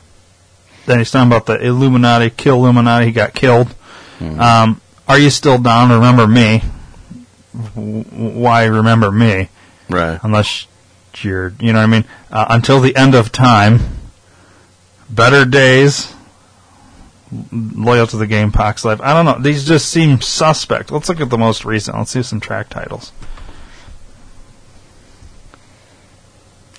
then 0.87 0.97
he's 0.99 1.11
talking 1.11 1.27
about 1.27 1.45
the 1.45 1.59
illuminati 1.63 2.29
kill 2.31 2.55
illuminati 2.55 3.05
he 3.07 3.11
got 3.11 3.33
killed 3.33 3.73
um, 4.21 4.81
are 5.11 5.19
you 5.19 5.29
still 5.29 5.57
down 5.57 5.89
remember 5.91 6.25
me 6.25 6.59
why 7.75 8.65
remember 8.65 9.11
me 9.11 9.49
Right. 9.89 10.19
unless 10.23 10.67
you're, 11.17 11.53
you 11.59 11.73
know 11.73 11.79
what 11.79 11.83
I 11.83 11.87
mean? 11.87 12.05
Uh, 12.31 12.45
until 12.49 12.79
the 12.79 12.95
end 12.95 13.13
of 13.13 13.31
time, 13.31 13.79
better 15.09 15.43
days, 15.43 16.13
loyal 17.51 18.07
to 18.07 18.15
the 18.15 18.25
game, 18.27 18.51
Pac's 18.53 18.85
Life. 18.85 19.01
I 19.01 19.13
don't 19.13 19.25
know. 19.25 19.37
These 19.43 19.65
just 19.65 19.89
seem 19.89 20.21
suspect. 20.21 20.91
Let's 20.91 21.09
look 21.09 21.19
at 21.19 21.29
the 21.29 21.37
most 21.37 21.65
recent. 21.65 21.97
Let's 21.97 22.11
see 22.11 22.23
some 22.23 22.39
track 22.39 22.69
titles. 22.69 23.11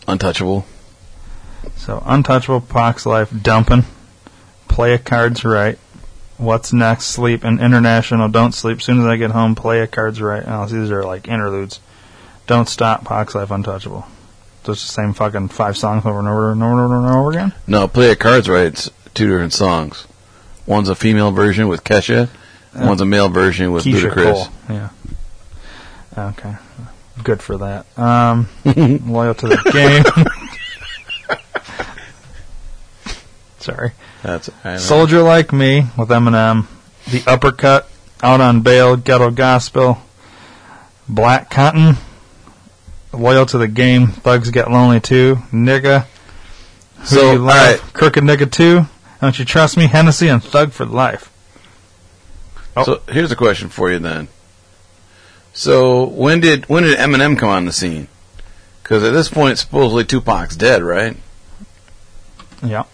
Untouchable. 0.09 0.65
So, 1.77 2.03
Untouchable, 2.05 2.63
Pac's 2.63 3.07
Life, 3.07 3.31
Dumping, 3.43 3.85
Play 4.69 4.95
a 4.95 4.99
Cards 4.99 5.45
Right, 5.45 5.79
What's 6.43 6.73
Next, 6.73 7.07
Sleep, 7.07 7.45
and 7.45 7.61
International, 7.61 8.29
Don't 8.29 8.53
Sleep, 8.53 8.83
Soon 8.83 8.99
as 9.01 9.07
I 9.07 9.17
Get 9.17 9.31
Home, 9.31 9.55
Play 9.55 9.81
a 9.81 9.87
Cards 9.87 10.21
Right. 10.21 10.43
Oh, 10.45 10.67
these 10.67 10.91
are 10.91 11.05
like 11.05 11.29
interludes. 11.29 11.79
Don't 12.49 12.69
Stop, 12.69 13.05
Pac's 13.05 13.35
Life, 13.35 13.51
Untouchable. 13.51 14.07
Just 14.65 14.87
the 14.87 14.93
same 14.93 15.13
fucking 15.13 15.49
five 15.49 15.77
songs 15.77 16.05
over 16.05 16.19
and 16.19 16.29
over 16.29 16.53
and 16.53 16.63
over 16.63 16.73
and 16.73 16.93
over, 16.93 17.07
and 17.07 17.17
over 17.17 17.31
again? 17.31 17.55
No, 17.67 17.87
play 17.87 18.11
a 18.11 18.17
cards 18.17 18.49
right. 18.49 18.67
It's 18.67 18.91
two 19.15 19.29
different 19.29 19.53
songs. 19.53 20.07
One's 20.67 20.89
a 20.89 20.95
female 20.95 21.31
version 21.31 21.69
with 21.69 21.85
Kesha. 21.85 22.29
Uh, 22.75 22.87
one's 22.87 23.01
a 23.01 23.07
male 23.07 23.29
version 23.29 23.73
with 23.73 23.85
Keyshia 23.85 24.11
Ludacris. 24.11 24.33
Cole. 24.33 24.49
Yeah. 24.69 24.89
Okay. 26.17 26.55
Good 27.23 27.43
for 27.43 27.59
that. 27.59 27.87
Um, 27.99 28.49
loyal 29.07 29.35
to 29.35 29.49
the 29.49 29.71
game. 29.73 30.05
Sorry. 33.59 33.93
That's 34.23 34.51
I. 34.65 34.77
Soldier 34.77 35.23
Like 35.23 35.53
Me 35.53 35.87
with 35.97 36.09
Eminem. 36.09 36.67
The 37.11 37.23
Uppercut. 37.27 37.89
Out 38.23 38.41
on 38.41 38.63
Bail. 38.63 38.97
Ghetto 38.97 39.31
Gospel. 39.31 39.99
Black 41.09 41.51
Cotton. 41.51 41.97
Loyal 43.13 43.47
to 43.47 43.59
the 43.59 43.69
Game. 43.69 44.09
Thugs 44.09 44.51
Get 44.51 44.71
Lonely 44.71 45.01
Too. 45.01 45.37
Nigga. 45.53 46.07
Who 46.97 47.07
So, 47.07 47.33
You 47.33 47.39
Love. 47.39 47.93
Crooked 47.93 48.23
Nigga 48.23 48.51
Too, 48.51 48.87
Don't 49.21 49.37
You 49.39 49.45
Trust 49.45 49.77
Me? 49.77 49.87
Hennessy 49.89 50.29
and 50.29 50.43
Thug 50.43 50.71
for 50.71 50.87
Life. 50.87 51.31
Oh. 52.77 52.85
So 52.85 53.03
here's 53.09 53.33
a 53.33 53.37
question 53.37 53.69
for 53.69 53.91
you 53.91 53.99
then. 53.99 54.29
So 55.53 56.05
when 56.05 56.41
did 56.41 56.69
when 56.69 56.85
did 56.85 56.97
Eminem 56.97 57.37
come 57.37 57.51
on 57.51 57.67
the 57.67 57.73
scene? 57.73 58.09
Because 58.83 59.03
at 59.03 59.13
this 59.13 59.29
point, 59.29 59.59
supposedly 59.59 60.05
Tupac's 60.05 60.57
dead, 60.57 60.83
right? 60.83 61.17
Yeah. 62.63 62.85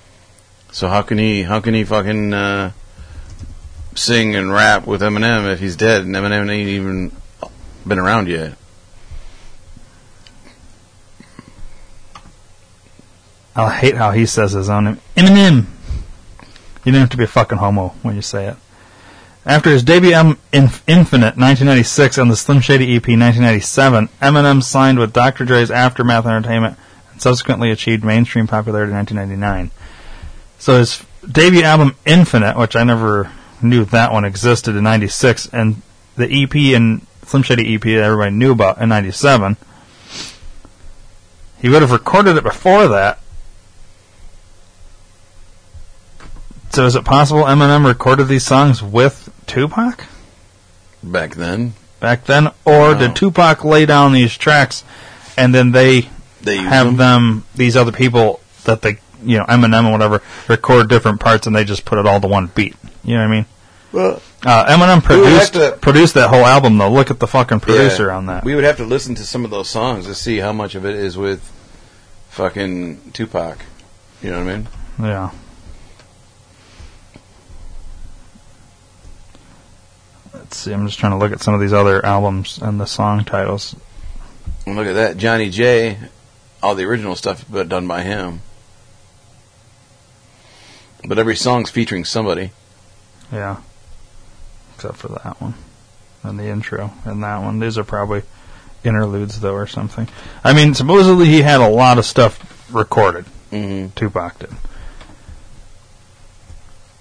So 0.70 0.88
how 0.88 1.02
can 1.02 1.18
he 1.18 1.42
how 1.42 1.60
can 1.60 1.74
he 1.74 1.84
fucking 1.84 2.32
uh, 2.32 2.72
sing 3.94 4.36
and 4.36 4.52
rap 4.52 4.86
with 4.86 5.00
Eminem 5.00 5.50
if 5.52 5.60
he's 5.60 5.76
dead 5.76 6.02
and 6.02 6.14
Eminem 6.14 6.50
ain't 6.50 6.68
even 6.68 7.12
been 7.86 7.98
around 7.98 8.28
yet? 8.28 8.54
I 13.56 13.74
hate 13.74 13.96
how 13.96 14.12
he 14.12 14.24
says 14.24 14.52
his 14.52 14.70
own 14.70 14.84
name. 14.84 15.00
Eminem. 15.16 15.66
You 16.84 16.92
don't 16.92 17.00
have 17.00 17.10
to 17.10 17.16
be 17.16 17.24
a 17.24 17.28
fucking 17.28 17.58
homo 17.58 17.88
when 18.02 18.14
you 18.14 18.22
say 18.22 18.46
it. 18.46 18.56
After 19.44 19.70
his 19.70 19.82
debut 19.82 20.12
album 20.12 20.38
Inf- 20.52 20.84
Infinite 20.86 21.36
1996 21.36 22.18
and 22.18 22.30
the 22.30 22.36
Slim 22.36 22.60
Shady 22.60 22.94
EP 22.94 23.02
1997, 23.02 24.08
Eminem 24.22 24.62
signed 24.62 24.98
with 24.98 25.12
Dr. 25.12 25.44
Dre's 25.44 25.70
Aftermath 25.70 26.26
Entertainment 26.26 26.78
and 27.10 27.20
subsequently 27.20 27.70
achieved 27.70 28.04
mainstream 28.04 28.46
popularity 28.46 28.90
in 28.90 28.96
1999. 28.96 29.70
So 30.58 30.78
his 30.78 31.04
debut 31.30 31.62
album 31.62 31.94
Infinite, 32.04 32.56
which 32.56 32.76
I 32.76 32.84
never 32.84 33.30
knew 33.62 33.84
that 33.86 34.12
one 34.12 34.24
existed 34.24 34.76
in 34.76 34.84
96, 34.84 35.48
and 35.52 35.82
the 36.16 36.42
EP 36.42 36.54
and 36.76 37.06
Slim 37.24 37.42
Shady 37.42 37.74
EP 37.74 37.82
that 37.82 38.02
everybody 38.02 38.32
knew 38.32 38.52
about 38.52 38.80
in 38.80 38.88
97, 38.88 39.56
he 41.60 41.68
would 41.68 41.82
have 41.82 41.92
recorded 41.92 42.36
it 42.36 42.44
before 42.44 42.88
that. 42.88 43.20
So 46.70 46.86
is 46.86 46.94
it 46.94 47.04
possible 47.04 47.42
Eminem 47.42 47.86
recorded 47.86 48.28
these 48.28 48.44
songs 48.44 48.82
with 48.82 49.30
Tupac 49.46 50.04
Back 51.02 51.34
then, 51.34 51.74
back 52.00 52.24
then, 52.24 52.50
or 52.64 52.94
did 52.94 53.14
Tupac 53.16 53.64
lay 53.64 53.86
down 53.86 54.12
these 54.12 54.36
tracks 54.36 54.84
and 55.36 55.54
then 55.54 55.70
they 55.70 56.08
They 56.42 56.56
have 56.56 56.86
them? 56.86 56.96
them. 56.96 57.44
these 57.54 57.76
other 57.76 57.92
people 57.92 58.40
that 58.64 58.82
they 58.82 58.98
you 59.22 59.38
know 59.38 59.44
Eminem 59.44 59.80
and 59.84 59.92
whatever 59.92 60.22
record 60.48 60.88
different 60.88 61.20
parts 61.20 61.46
and 61.46 61.54
they 61.56 61.64
just 61.64 61.84
put 61.84 61.98
it 61.98 62.06
all 62.06 62.20
to 62.20 62.26
one 62.28 62.46
beat. 62.54 62.76
You 63.04 63.14
know 63.14 63.20
what 63.22 63.28
I 63.28 63.36
mean? 63.36 63.46
Well, 63.92 64.22
Uh, 64.44 64.66
Eminem 64.66 65.02
produced 65.02 65.54
to- 65.54 65.76
produced 65.80 66.14
that 66.14 66.28
whole 66.30 66.44
album 66.46 66.78
though. 66.78 66.90
Look 66.90 67.10
at 67.10 67.18
the 67.20 67.26
fucking 67.26 67.60
producer 67.60 68.06
Yeah. 68.08 68.16
on 68.16 68.26
that. 68.26 68.44
We 68.44 68.54
would 68.54 68.64
have 68.64 68.76
to 68.76 68.84
listen 68.84 69.14
to 69.16 69.24
some 69.24 69.44
of 69.44 69.50
those 69.50 69.68
songs 69.68 70.06
to 70.06 70.14
see 70.14 70.38
how 70.38 70.52
much 70.52 70.74
of 70.74 70.84
it 70.84 70.94
is 70.94 71.16
with 71.16 71.40
fucking 72.30 73.12
Tupac. 73.14 73.58
You 74.22 74.30
know 74.30 74.44
what 74.44 74.48
I 74.52 74.56
mean? 74.56 74.68
Yeah. 75.02 75.30
Let's 80.34 80.56
see. 80.56 80.72
I'm 80.72 80.86
just 80.86 80.98
trying 80.98 81.12
to 81.12 81.18
look 81.18 81.32
at 81.32 81.40
some 81.40 81.54
of 81.54 81.60
these 81.60 81.72
other 81.72 82.04
albums 82.04 82.58
and 82.60 82.80
the 82.80 82.86
song 82.86 83.24
titles. 83.24 83.74
Look 84.66 84.86
at 84.86 84.94
that, 84.94 85.16
Johnny 85.16 85.50
J. 85.50 85.98
All 86.62 86.74
the 86.74 86.84
original 86.84 87.16
stuff, 87.16 87.44
but 87.50 87.68
done 87.68 87.86
by 87.86 88.02
him. 88.02 88.40
But 91.04 91.18
every 91.18 91.36
song's 91.36 91.70
featuring 91.70 92.04
somebody. 92.04 92.50
Yeah. 93.32 93.58
Except 94.74 94.96
for 94.96 95.08
that 95.08 95.40
one. 95.40 95.54
And 96.22 96.38
the 96.38 96.48
intro 96.48 96.92
and 97.04 97.22
that 97.22 97.42
one. 97.42 97.60
These 97.60 97.78
are 97.78 97.84
probably 97.84 98.22
interludes, 98.84 99.40
though, 99.40 99.54
or 99.54 99.66
something. 99.66 100.08
I 100.42 100.52
mean, 100.52 100.74
supposedly 100.74 101.26
he 101.26 101.42
had 101.42 101.60
a 101.60 101.68
lot 101.68 101.98
of 101.98 102.04
stuff 102.04 102.72
recorded. 102.72 103.24
Mm-hmm. 103.50 103.94
Tupac 103.94 104.38
did. 104.38 104.50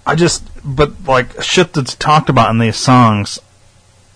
I 0.06 0.14
just, 0.14 0.48
but 0.64 1.04
like 1.04 1.42
shit 1.42 1.74
that's 1.74 1.94
talked 1.94 2.30
about 2.30 2.50
in 2.50 2.58
these 2.58 2.76
songs, 2.76 3.40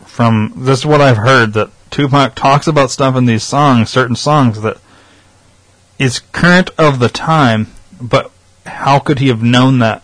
from 0.06 0.52
this 0.56 0.80
is 0.80 0.86
what 0.86 1.02
I've 1.02 1.18
heard 1.18 1.52
that 1.52 1.70
Tupac 1.90 2.34
talks 2.34 2.66
about 2.66 2.90
stuff 2.90 3.14
in 3.16 3.26
these 3.26 3.42
songs, 3.42 3.90
certain 3.90 4.16
songs 4.16 4.62
that 4.62 4.78
is 5.98 6.20
current 6.20 6.70
of 6.78 6.98
the 6.98 7.10
time, 7.10 7.72
but 8.00 8.30
how 8.66 8.98
could 8.98 9.18
he 9.18 9.28
have 9.28 9.42
known 9.42 9.78
that 9.80 10.02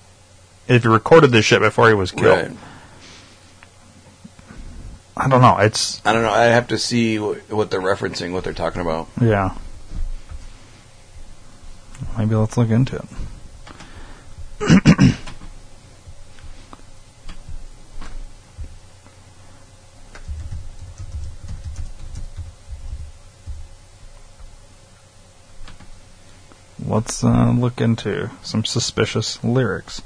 if 0.66 0.82
he 0.82 0.88
recorded 0.88 1.30
this 1.32 1.44
shit 1.44 1.60
before 1.60 1.88
he 1.88 1.94
was 1.94 2.10
killed? 2.12 2.48
Right. 2.48 2.56
I 5.16 5.28
don't 5.28 5.40
know. 5.40 5.58
It's 5.58 6.00
I 6.04 6.12
don't 6.12 6.22
know. 6.22 6.30
I 6.30 6.44
have 6.44 6.68
to 6.68 6.78
see 6.78 7.18
what, 7.18 7.38
what 7.50 7.70
they're 7.70 7.80
referencing, 7.80 8.32
what 8.32 8.44
they're 8.44 8.52
talking 8.52 8.80
about. 8.82 9.08
yeah. 9.20 9.56
Maybe 12.16 12.36
let's 12.36 12.56
look 12.56 12.70
into 12.70 13.04
it. 14.60 15.14
Let's 26.88 27.22
uh, 27.22 27.50
look 27.50 27.82
into 27.82 28.30
some 28.42 28.64
suspicious 28.64 29.44
lyrics. 29.44 30.00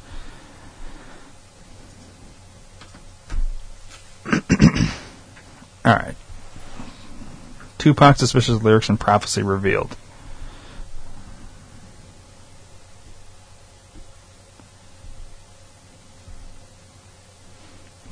All 5.85 5.95
right. 5.95 6.17
Tupac 7.79 8.17
suspicious 8.17 8.61
lyrics 8.65 8.89
and 8.89 8.99
prophecy 8.99 9.45
revealed. 9.45 9.97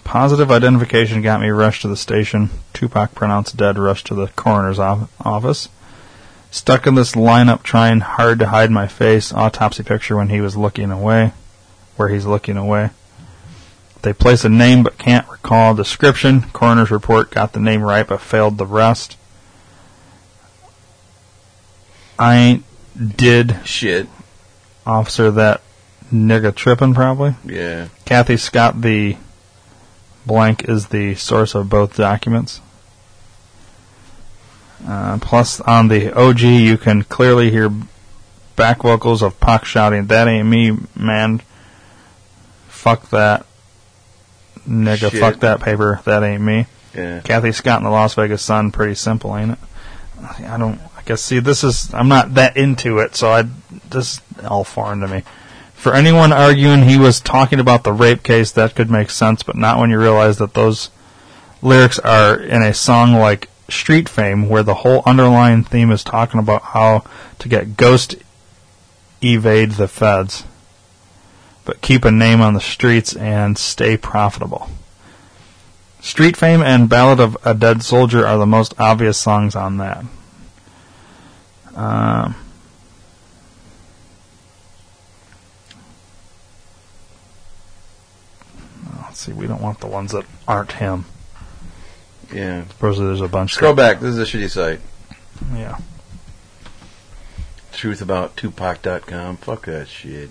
Positive 0.04 0.50
identification 0.50 1.22
got 1.22 1.40
me 1.40 1.48
rushed 1.48 1.82
to 1.82 1.88
the 1.88 1.96
station. 1.96 2.50
Tupac 2.72 3.16
pronounced 3.16 3.56
dead, 3.56 3.78
rushed 3.78 4.06
to 4.06 4.14
the 4.14 4.28
coroner's 4.28 4.78
office. 4.78 5.68
Stuck 6.50 6.86
in 6.86 6.96
this 6.96 7.12
lineup 7.12 7.62
trying 7.62 8.00
hard 8.00 8.40
to 8.40 8.46
hide 8.46 8.70
my 8.70 8.88
face. 8.88 9.32
Autopsy 9.32 9.82
picture 9.82 10.16
when 10.16 10.28
he 10.28 10.40
was 10.40 10.56
looking 10.56 10.90
away. 10.90 11.32
Where 11.96 12.08
he's 12.08 12.26
looking 12.26 12.56
away. 12.56 12.90
They 14.02 14.12
place 14.12 14.44
a 14.44 14.48
name 14.48 14.82
but 14.82 14.98
can't 14.98 15.28
recall 15.28 15.74
description. 15.74 16.42
Coroner's 16.52 16.90
report 16.90 17.30
got 17.30 17.52
the 17.52 17.60
name 17.60 17.82
right 17.82 18.06
but 18.06 18.20
failed 18.20 18.58
the 18.58 18.66
rest. 18.66 19.16
I 22.18 22.36
ain't 22.36 22.64
did 23.16 23.60
shit. 23.64 24.08
Officer 24.86 25.30
that 25.30 25.60
nigga 26.12 26.54
tripping 26.54 26.94
probably. 26.94 27.34
Yeah. 27.44 27.88
Cathy 28.04 28.36
Scott 28.36 28.80
the 28.80 29.16
blank 30.26 30.68
is 30.68 30.88
the 30.88 31.14
source 31.14 31.54
of 31.54 31.68
both 31.68 31.96
documents. 31.96 32.60
Uh, 34.86 35.18
plus, 35.18 35.60
on 35.60 35.88
the 35.88 36.12
OG, 36.12 36.40
you 36.40 36.78
can 36.78 37.02
clearly 37.02 37.50
hear 37.50 37.70
back 38.56 38.82
vocals 38.82 39.22
of 39.22 39.38
Pac 39.40 39.64
shouting, 39.64 40.06
"That 40.06 40.26
ain't 40.26 40.48
me, 40.48 40.76
man! 40.96 41.42
Fuck 42.68 43.10
that, 43.10 43.46
nigga! 44.68 45.10
Shit. 45.10 45.20
Fuck 45.20 45.40
that 45.40 45.60
paper! 45.60 46.00
That 46.04 46.22
ain't 46.22 46.42
me." 46.42 46.66
Yeah. 46.94 47.20
Cathy 47.20 47.52
Scott 47.52 47.78
and 47.78 47.86
the 47.86 47.90
Las 47.90 48.14
Vegas 48.14 48.42
Sun, 48.42 48.72
pretty 48.72 48.94
simple, 48.94 49.36
ain't 49.36 49.52
it? 49.52 49.58
I 50.46 50.56
don't. 50.58 50.80
I 50.96 51.02
guess. 51.04 51.22
See, 51.22 51.40
this 51.40 51.62
is. 51.62 51.92
I'm 51.94 52.08
not 52.08 52.34
that 52.34 52.56
into 52.56 52.98
it, 52.98 53.14
so 53.14 53.30
I. 53.30 53.42
This 53.90 54.20
is 54.38 54.44
all 54.44 54.64
foreign 54.64 55.00
to 55.00 55.08
me. 55.08 55.22
For 55.74 55.94
anyone 55.94 56.32
arguing 56.32 56.82
he 56.82 56.98
was 56.98 57.20
talking 57.20 57.58
about 57.58 57.84
the 57.84 57.92
rape 57.92 58.22
case, 58.22 58.52
that 58.52 58.74
could 58.74 58.90
make 58.90 59.08
sense, 59.08 59.42
but 59.42 59.56
not 59.56 59.78
when 59.78 59.90
you 59.90 59.98
realize 59.98 60.36
that 60.38 60.52
those 60.52 60.90
lyrics 61.62 61.98
are 61.98 62.34
in 62.34 62.62
a 62.62 62.74
song 62.74 63.14
like 63.14 63.48
Street 63.72 64.08
Fame, 64.08 64.48
where 64.48 64.62
the 64.62 64.74
whole 64.74 65.02
underlying 65.06 65.64
theme 65.64 65.90
is 65.90 66.04
talking 66.04 66.40
about 66.40 66.62
how 66.62 67.04
to 67.38 67.48
get 67.48 67.76
ghost 67.76 68.16
evade 69.22 69.72
the 69.72 69.88
feds, 69.88 70.44
but 71.64 71.80
keep 71.80 72.04
a 72.04 72.10
name 72.10 72.40
on 72.40 72.54
the 72.54 72.60
streets 72.60 73.14
and 73.14 73.56
stay 73.58 73.96
profitable. 73.96 74.68
Street 76.00 76.36
Fame 76.36 76.62
and 76.62 76.88
Ballad 76.88 77.20
of 77.20 77.36
a 77.44 77.54
Dead 77.54 77.82
Soldier 77.82 78.26
are 78.26 78.38
the 78.38 78.46
most 78.46 78.74
obvious 78.78 79.18
songs 79.18 79.54
on 79.54 79.76
that. 79.76 80.04
Um, 81.74 82.34
let's 89.02 89.20
see, 89.20 89.32
we 89.32 89.46
don't 89.46 89.60
want 89.60 89.80
the 89.80 89.86
ones 89.86 90.12
that 90.12 90.24
aren't 90.48 90.72
him. 90.72 91.04
Yeah. 92.32 92.64
Supposedly 92.68 93.06
there's 93.08 93.20
a 93.20 93.28
bunch. 93.28 93.54
Scroll 93.54 93.74
that- 93.74 93.94
back. 93.94 94.00
This 94.00 94.16
is 94.16 94.18
a 94.18 94.24
shitty 94.38 94.50
site. 94.50 94.80
Yeah. 95.54 95.78
Truthabouttupac.com. 97.72 99.36
Fuck 99.38 99.66
that 99.66 99.88
shit. 99.88 100.30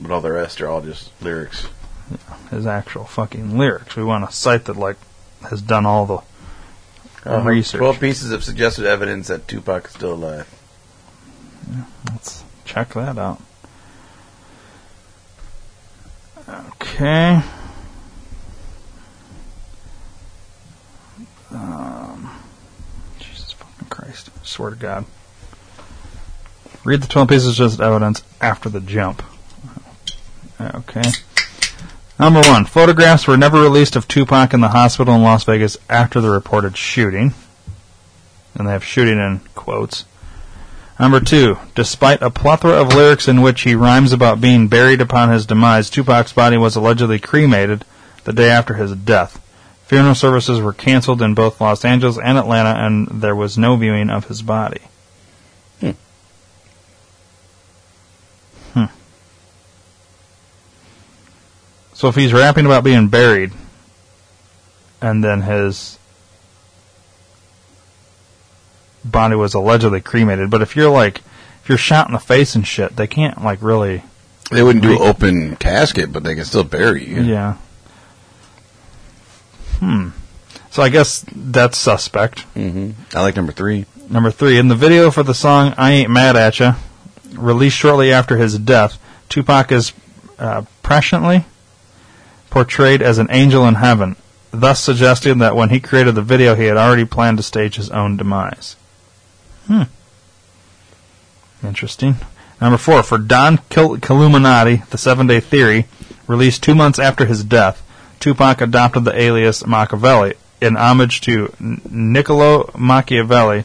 But 0.00 0.10
all 0.10 0.20
the 0.20 0.30
rest 0.32 0.60
are 0.60 0.68
all 0.68 0.82
just 0.82 1.10
lyrics. 1.22 1.66
Yeah, 2.10 2.16
His 2.50 2.66
actual 2.66 3.04
fucking 3.04 3.56
lyrics. 3.58 3.96
We 3.96 4.04
want 4.04 4.28
a 4.28 4.32
site 4.32 4.66
that 4.66 4.76
like 4.76 4.96
has 5.50 5.60
done 5.62 5.86
all 5.86 6.06
the 6.06 6.18
Uh, 7.30 7.40
research. 7.42 7.78
Twelve 7.80 7.98
pieces 7.98 8.30
of 8.30 8.44
suggested 8.44 8.86
evidence 8.86 9.28
that 9.28 9.48
Tupac 9.48 9.86
is 9.86 9.92
still 9.92 10.12
alive. 10.14 10.46
Let's 12.10 12.44
check 12.64 12.94
that 12.94 13.18
out. 13.18 13.40
Okay. 16.48 17.42
Um, 21.52 22.38
Jesus 23.18 23.52
fucking 23.52 23.88
Christ. 23.88 24.30
I 24.34 24.44
Swear 24.44 24.70
to 24.70 24.76
God. 24.76 25.04
Read 26.84 27.02
the 27.02 27.08
12 27.08 27.28
pieces 27.28 27.60
of 27.60 27.80
evidence 27.80 28.22
after 28.40 28.68
the 28.68 28.80
jump. 28.80 29.22
Okay. 30.60 31.02
Number 32.18 32.40
one, 32.40 32.64
photographs 32.64 33.26
were 33.26 33.36
never 33.36 33.60
released 33.60 33.96
of 33.96 34.08
Tupac 34.08 34.54
in 34.54 34.60
the 34.60 34.68
hospital 34.68 35.14
in 35.14 35.22
Las 35.22 35.44
Vegas 35.44 35.76
after 35.90 36.20
the 36.20 36.30
reported 36.30 36.76
shooting. 36.76 37.34
And 38.54 38.66
they 38.66 38.72
have 38.72 38.84
shooting 38.84 39.18
in 39.18 39.40
quotes. 39.54 40.06
Number 40.98 41.20
two, 41.20 41.58
despite 41.74 42.22
a 42.22 42.30
plethora 42.30 42.80
of 42.80 42.94
lyrics 42.94 43.28
in 43.28 43.42
which 43.42 43.62
he 43.62 43.74
rhymes 43.74 44.12
about 44.12 44.40
being 44.40 44.68
buried 44.68 45.02
upon 45.02 45.28
his 45.28 45.44
demise, 45.44 45.90
Tupac's 45.90 46.32
body 46.32 46.56
was 46.56 46.74
allegedly 46.74 47.18
cremated 47.18 47.84
the 48.24 48.32
day 48.32 48.48
after 48.48 48.74
his 48.74 48.94
death. 48.94 49.42
Funeral 49.86 50.16
services 50.16 50.60
were 50.60 50.72
canceled 50.72 51.22
in 51.22 51.34
both 51.34 51.60
Los 51.60 51.84
Angeles 51.84 52.18
and 52.18 52.36
Atlanta, 52.36 52.84
and 52.84 53.06
there 53.06 53.36
was 53.36 53.56
no 53.56 53.76
viewing 53.76 54.10
of 54.10 54.26
his 54.26 54.42
body. 54.42 54.80
Hmm. 55.80 55.90
Hmm. 58.72 58.86
So 61.94 62.08
if 62.08 62.16
he's 62.16 62.32
rapping 62.32 62.66
about 62.66 62.82
being 62.82 63.06
buried, 63.06 63.52
and 65.00 65.22
then 65.22 65.42
his 65.42 66.00
body 69.04 69.36
was 69.36 69.54
allegedly 69.54 70.00
cremated, 70.00 70.50
but 70.50 70.62
if 70.62 70.74
you're 70.74 70.90
like, 70.90 71.18
if 71.62 71.68
you're 71.68 71.78
shot 71.78 72.08
in 72.08 72.12
the 72.12 72.18
face 72.18 72.56
and 72.56 72.66
shit, 72.66 72.96
they 72.96 73.06
can't 73.06 73.44
like 73.44 73.62
really. 73.62 74.02
They 74.50 74.64
wouldn't 74.64 74.82
do 74.82 74.98
open 74.98 75.54
casket, 75.54 76.12
but 76.12 76.24
they 76.24 76.34
can 76.34 76.44
still 76.44 76.64
bury 76.64 77.08
you. 77.08 77.22
Yeah. 77.22 77.56
Hmm. 79.78 80.08
So 80.70 80.82
I 80.82 80.88
guess 80.88 81.24
that's 81.34 81.78
suspect. 81.78 82.40
hmm 82.54 82.90
I 83.14 83.22
like 83.22 83.36
number 83.36 83.52
three. 83.52 83.86
Number 84.08 84.30
three, 84.30 84.58
in 84.58 84.68
the 84.68 84.74
video 84.74 85.10
for 85.10 85.22
the 85.22 85.34
song 85.34 85.74
"I 85.76 85.92
Ain't 85.92 86.10
Mad 86.10 86.36
at 86.36 86.58
Ya," 86.60 86.74
released 87.32 87.76
shortly 87.76 88.12
after 88.12 88.36
his 88.36 88.58
death, 88.58 88.98
Tupac 89.28 89.72
is 89.72 89.92
uh, 90.38 90.62
presciently 90.82 91.44
portrayed 92.50 93.02
as 93.02 93.18
an 93.18 93.26
angel 93.30 93.66
in 93.66 93.74
heaven, 93.74 94.16
thus 94.50 94.80
suggesting 94.80 95.38
that 95.38 95.56
when 95.56 95.70
he 95.70 95.80
created 95.80 96.14
the 96.14 96.22
video, 96.22 96.54
he 96.54 96.64
had 96.64 96.76
already 96.76 97.04
planned 97.04 97.36
to 97.38 97.42
stage 97.42 97.76
his 97.76 97.90
own 97.90 98.16
demise. 98.16 98.76
Hmm. 99.66 99.82
Interesting. 101.64 102.16
Number 102.60 102.78
four, 102.78 103.02
for 103.02 103.18
Don 103.18 103.58
Kil- 103.68 103.98
Killuminati, 103.98 104.88
the 104.88 104.98
Seven 104.98 105.26
Day 105.26 105.40
Theory, 105.40 105.86
released 106.26 106.62
two 106.62 106.74
months 106.74 106.98
after 106.98 107.26
his 107.26 107.44
death, 107.44 107.82
Tupac 108.20 108.60
adopted 108.60 109.04
the 109.04 109.18
alias 109.20 109.66
Machiavelli 109.66 110.34
in 110.60 110.76
homage 110.76 111.20
to 111.22 111.52
Niccolo 111.60 112.70
Machiavelli, 112.76 113.64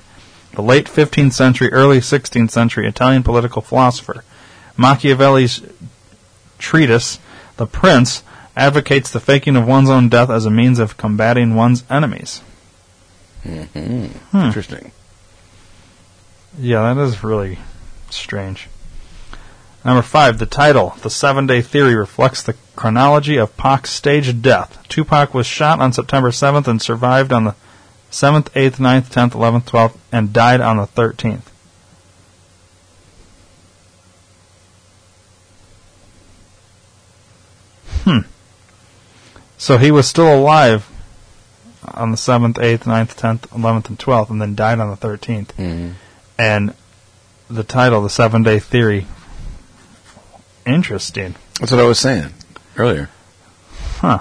the 0.54 0.62
late 0.62 0.88
15th 0.88 1.34
century, 1.34 1.72
early 1.72 2.00
16th 2.00 2.52
century 2.52 2.88
Italian 2.88 3.24
political 3.24 3.62
philosopher. 3.62 4.24
Machiavelli's 4.78 5.62
treatise, 6.58 7.20
The 7.58 7.66
Prince, 7.66 8.24
advocates 8.56 9.12
the 9.12 9.20
faking 9.20 9.56
of 9.56 9.66
one's 9.66 9.90
own 9.90 10.10
death 10.10 10.30
as 10.30 10.46
a 10.46 10.52
means 10.52 10.80
of 10.80 10.98
combating 10.98 11.56
one's 11.56 11.84
enemies. 11.90 12.42
hmm 13.44 13.64
Hmm. 13.64 14.38
Interesting. 14.38 14.92
Yeah, 16.60 16.94
that 16.94 17.02
is 17.02 17.24
really 17.24 17.60
strange. 18.10 18.68
Number 19.84 20.04
five, 20.04 20.38
the 20.38 20.46
title, 20.46 20.96
The 21.02 21.10
Seven 21.10 21.48
Day 21.48 21.62
Theory, 21.62 21.96
reflects 21.96 22.44
the 22.44 22.56
chronology 22.76 23.38
of 23.38 23.58
Pac's 23.58 23.90
staged 23.90 24.42
death. 24.42 24.78
Tupac 24.88 25.34
was 25.34 25.48
shot 25.48 25.80
on 25.80 25.92
September 25.92 26.30
7th 26.30 26.68
and 26.68 26.82
survived 26.82 27.34
on 27.34 27.46
the 27.46 27.56
7th, 28.12 28.50
8th, 28.52 28.78
9th, 28.78 29.10
10th, 29.10 29.32
11th, 29.32 29.64
12th, 29.64 29.98
and 30.12 30.32
died 30.32 30.62
on 30.62 30.78
the 30.78 30.86
13th. 30.86 31.42
Hmm. 38.04 38.20
So 39.58 39.78
he 39.78 39.92
was 39.92 40.08
still 40.08 40.34
alive 40.34 40.88
on 41.88 42.12
the 42.12 42.18
7th, 42.18 42.56
8th, 42.56 42.84
9th, 42.84 43.16
10th, 43.16 43.48
11th, 43.50 43.90
and 43.90 43.98
12th, 44.00 44.30
and 44.30 44.42
then 44.42 44.56
died 44.56 44.80
on 44.80 44.90
the 44.90 44.98
13th. 44.98 45.56
Mhm. 45.58 45.94
And 46.38 46.74
the 47.50 47.64
title, 47.64 48.02
The 48.02 48.10
Seven 48.10 48.44
Day 48.44 48.60
Theory, 48.60 49.08
interesting. 50.66 51.36
That's 51.60 51.72
what 51.72 51.80
I 51.82 51.86
was 51.86 52.00
saying 52.00 52.34
earlier. 52.78 53.10
Huh. 53.98 54.20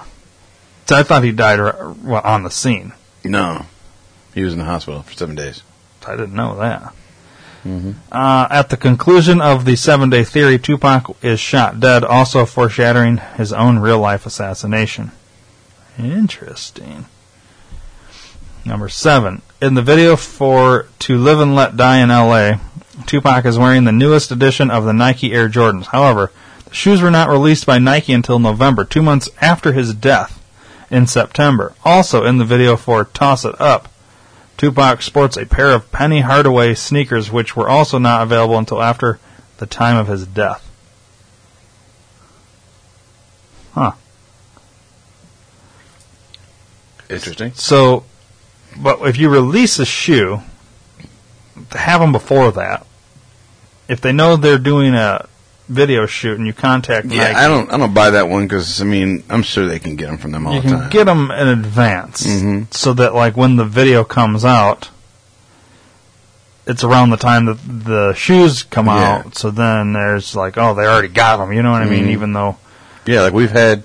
So 0.87 0.95
I 0.95 1.03
thought 1.03 1.23
he 1.23 1.31
died 1.31 1.59
r- 1.59 1.95
well, 2.03 2.21
on 2.23 2.43
the 2.43 2.51
scene. 2.51 2.93
No, 3.23 3.65
he 4.33 4.43
was 4.43 4.53
in 4.53 4.59
the 4.59 4.65
hospital 4.65 5.03
for 5.03 5.13
seven 5.13 5.35
days. 5.35 5.63
I 6.05 6.15
didn't 6.15 6.33
know 6.33 6.57
that. 6.57 6.93
Uh, 8.11 8.47
at 8.49 8.69
the 8.69 8.77
conclusion 8.77 9.39
of 9.39 9.65
the 9.65 9.75
seven 9.75 10.09
day 10.09 10.23
theory, 10.23 10.57
Tupac 10.57 11.15
is 11.23 11.39
shot 11.39 11.79
dead, 11.79 12.03
also 12.03 12.45
foreshadowing 12.45 13.17
his 13.37 13.53
own 13.53 13.77
real 13.79 13.99
life 13.99 14.25
assassination. 14.25 15.11
Interesting. 15.97 17.05
Number 18.65 18.89
seven. 18.89 19.43
In 19.61 19.75
the 19.75 19.81
video 19.83 20.15
for 20.15 20.87
To 20.99 21.17
Live 21.17 21.39
and 21.39 21.55
Let 21.55 21.77
Die 21.77 21.97
in 21.99 22.09
LA, 22.09 22.59
Tupac 23.05 23.45
is 23.45 23.57
wearing 23.57 23.83
the 23.83 23.91
newest 23.91 24.31
edition 24.31 24.71
of 24.71 24.85
the 24.85 24.93
Nike 24.93 25.33
Air 25.33 25.49
Jordans. 25.49 25.87
However, 25.87 26.31
the 26.65 26.73
shoes 26.73 27.01
were 27.01 27.11
not 27.11 27.29
released 27.29 27.65
by 27.65 27.79
Nike 27.79 28.13
until 28.13 28.39
November, 28.39 28.85
two 28.85 29.01
months 29.01 29.29
after 29.41 29.73
his 29.73 29.93
death 29.93 30.41
in 30.89 31.07
September. 31.07 31.73
Also 31.83 32.25
in 32.25 32.37
the 32.37 32.45
video 32.45 32.75
for 32.75 33.05
Toss 33.05 33.45
It 33.45 33.59
Up, 33.59 33.89
Tupac 34.57 35.01
sports 35.01 35.37
a 35.37 35.45
pair 35.45 35.71
of 35.71 35.91
Penny 35.91 36.21
Hardaway 36.21 36.75
sneakers, 36.75 37.31
which 37.31 37.55
were 37.55 37.69
also 37.69 37.97
not 37.97 38.21
available 38.21 38.57
until 38.57 38.81
after 38.81 39.19
the 39.57 39.65
time 39.65 39.97
of 39.97 40.07
his 40.07 40.27
death. 40.27 40.69
Huh. 43.73 43.93
Interesting. 47.09 47.53
So, 47.53 48.03
but 48.77 49.01
if 49.01 49.17
you 49.17 49.29
release 49.29 49.79
a 49.79 49.85
shoe, 49.85 50.41
to 51.71 51.77
have 51.77 52.01
them 52.01 52.11
before 52.11 52.51
that, 52.51 52.85
if 53.91 53.99
they 54.01 54.11
know 54.13 54.35
they're 54.37 54.57
doing 54.57 54.93
a 54.95 55.27
video 55.69 56.05
shoot 56.05 56.37
and 56.37 56.45
you 56.47 56.53
contact 56.53 57.05
Yeah, 57.07 57.23
Nike, 57.31 57.35
I 57.35 57.47
don't. 57.47 57.71
I 57.73 57.77
don't 57.77 57.93
buy 57.93 58.09
that 58.11 58.27
one 58.27 58.43
because 58.45 58.81
I 58.81 58.85
mean, 58.85 59.23
I'm 59.29 59.43
sure 59.43 59.67
they 59.67 59.79
can 59.79 59.95
get 59.95 60.07
them 60.07 60.17
from 60.17 60.31
them 60.31 60.47
all 60.47 60.53
you 60.55 60.61
the 60.61 60.67
can 60.67 60.77
time. 60.79 60.89
get 60.89 61.05
them 61.05 61.31
in 61.31 61.47
advance 61.47 62.25
Mhm. 62.25 62.73
so 62.73 62.93
that 62.93 63.13
like 63.15 63.37
when 63.37 63.55
the 63.57 63.65
video 63.65 64.03
comes 64.03 64.43
out 64.43 64.89
it's 66.67 66.83
around 66.83 67.09
the 67.09 67.17
time 67.17 67.45
that 67.45 67.57
the 67.65 68.13
shoes 68.13 68.63
come 68.63 68.85
Yeah. 68.87 68.93
out 69.23 69.37
so 69.37 69.49
then 69.51 69.93
there's 69.93 70.35
like 70.35 70.57
oh 70.57 70.73
they 70.75 70.85
already 70.85 71.07
got 71.07 71.37
them 71.37 71.51
you 71.53 71.61
know 71.63 71.71
what 71.71 71.81
i 71.81 71.85
mean 71.85 72.05
Mhm. 72.05 72.11
even 72.11 72.33
though 72.33 72.57
yeah, 73.05 73.21
like 73.21 73.33
we've 73.33 73.51
had 73.51 73.83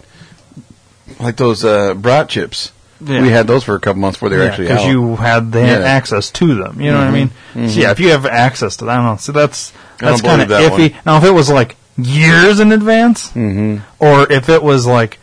like 1.19 1.37
those 1.37 1.64
uh, 1.64 1.95
brat 1.95 2.29
chips. 2.29 2.71
Yeah. 3.01 3.23
We 3.23 3.31
had 3.31 3.47
those 3.47 3.64
for 3.64 3.75
a 3.75 3.81
couple 3.81 4.01
months 4.03 4.16
before 4.19 4.29
they 4.29 4.37
were 4.37 4.45
actually 4.45 4.69
because 4.69 4.85
you 4.85 5.16
had 5.16 5.53
they 5.53 5.66
had 5.66 5.81
Yeah. 5.81 5.87
access 5.88 6.31
to 6.33 6.55
them 6.55 6.81
you 6.81 6.90
know 6.92 6.99
what 6.99 7.09
i 7.09 7.11
Mhm. 7.11 7.31
mean 7.55 7.69
so 7.71 7.81
yeah 7.81 7.90
if 7.92 8.01
you 8.01 8.11
have 8.11 8.27
access 8.27 8.77
to 8.79 8.85
that 8.87 8.90
i 8.92 8.97
don't 8.97 9.05
know 9.07 9.16
so 9.16 9.33
that's 9.33 9.73
that's 9.98 10.20
kind 10.22 10.42
of 10.42 10.48
that 10.48 10.70
iffy 10.72 10.92
one. 10.92 11.00
now 11.06 11.16
if 11.18 11.24
it 11.24 11.30
was 11.32 11.50
like 11.50 11.76
years 11.98 12.61
in 12.61 12.72
advance 12.72 13.30
Mhm. 13.32 13.82
or 13.98 14.30
if 14.30 14.48
it 14.48 14.62
was 14.62 14.87
like 14.87 15.18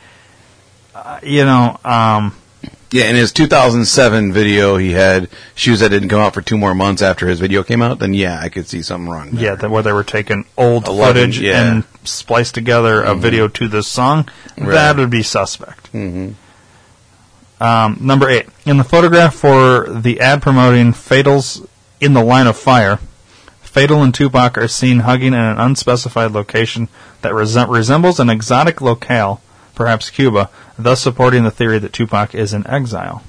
uh, 0.95 1.19
you 1.23 1.45
know 1.45 1.79
um 1.85 2.33
Yeah, 2.91 3.05
in 3.09 3.15
his 3.15 3.31
2007 3.31 4.31
video, 4.33 4.77
he 4.77 4.91
had 4.91 5.27
shoes 5.55 5.79
that 5.79 5.89
didn't 5.89 6.09
come 6.09 6.19
out 6.19 6.35
for 6.35 6.43
two 6.43 6.59
more 6.59 6.75
months 6.75 7.01
after 7.01 7.27
his 7.27 7.39
video 7.39 7.63
came 7.63 7.81
out. 7.81 7.97
Then 7.97 8.13
yeah, 8.13 8.39
I 8.39 8.49
could 8.49 8.67
see 8.67 8.83
something 8.83 9.09
wrong. 9.09 9.31
there. 9.31 9.43
Yeah, 9.45 9.55
that 9.55 9.71
where 9.71 9.81
they 9.81 9.91
were 9.91 10.03
taking 10.03 10.45
old 10.57 10.87
Eleven, 10.87 11.15
footage 11.31 11.39
yeah. 11.41 11.59
and 11.71 11.83
spliced 12.03 12.53
together 12.53 13.01
a 13.01 13.15
Mhm. 13.15 13.19
video 13.19 13.47
to 13.47 13.67
this 13.67 13.87
song. 13.87 14.29
Right. 14.59 14.73
That 14.73 14.97
would 14.97 15.09
be 15.09 15.23
suspect. 15.23 15.91
Mhm. 15.91 16.35
Um, 17.59 17.97
number 17.99 18.29
eight. 18.29 18.47
In 18.65 18.77
the 18.77 18.83
photograph 18.83 19.33
for 19.33 19.87
the 19.89 20.19
ad 20.19 20.43
promoting 20.43 20.93
Fatals 20.93 21.65
in 21.99 22.13
the 22.13 22.23
Line 22.23 22.45
of 22.45 22.57
Fire, 22.57 22.99
Fatal 23.73 24.03
and 24.03 24.13
Tupac 24.13 24.55
are 24.55 24.67
seen 24.67 24.99
hugging 24.99 25.33
in 25.33 25.39
an 25.39 25.57
unspecified 25.57 26.29
location 26.29 26.89
that 27.23 27.31
resem- 27.31 27.71
resembles 27.73 28.19
an 28.19 28.29
exotic 28.29 28.81
locale, 28.81 29.41
perhaps 29.73 30.11
Cuba, 30.11 30.51
thus 30.77 31.01
supporting 31.01 31.43
the 31.43 31.49
theory 31.49 31.79
that 31.79 31.91
Tupac 31.91 32.35
is 32.35 32.53
in 32.53 32.67
exile. 32.67 33.23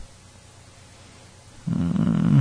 Hmm. 1.73 2.41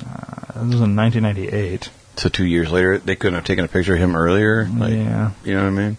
Uh, 0.00 0.64
this 0.64 0.72
was 0.74 0.80
in 0.82 0.94
1998. 0.96 1.88
So 2.16 2.28
two 2.28 2.44
years 2.44 2.70
later, 2.70 2.98
they 2.98 3.16
couldn't 3.16 3.36
have 3.36 3.44
taken 3.44 3.64
a 3.64 3.68
picture 3.68 3.94
of 3.94 4.00
him 4.00 4.14
earlier. 4.14 4.68
Like, 4.68 4.92
Yeah. 4.92 5.30
you 5.44 5.54
know 5.54 5.62
what 5.62 5.68
I 5.68 5.70
mean? 5.70 5.96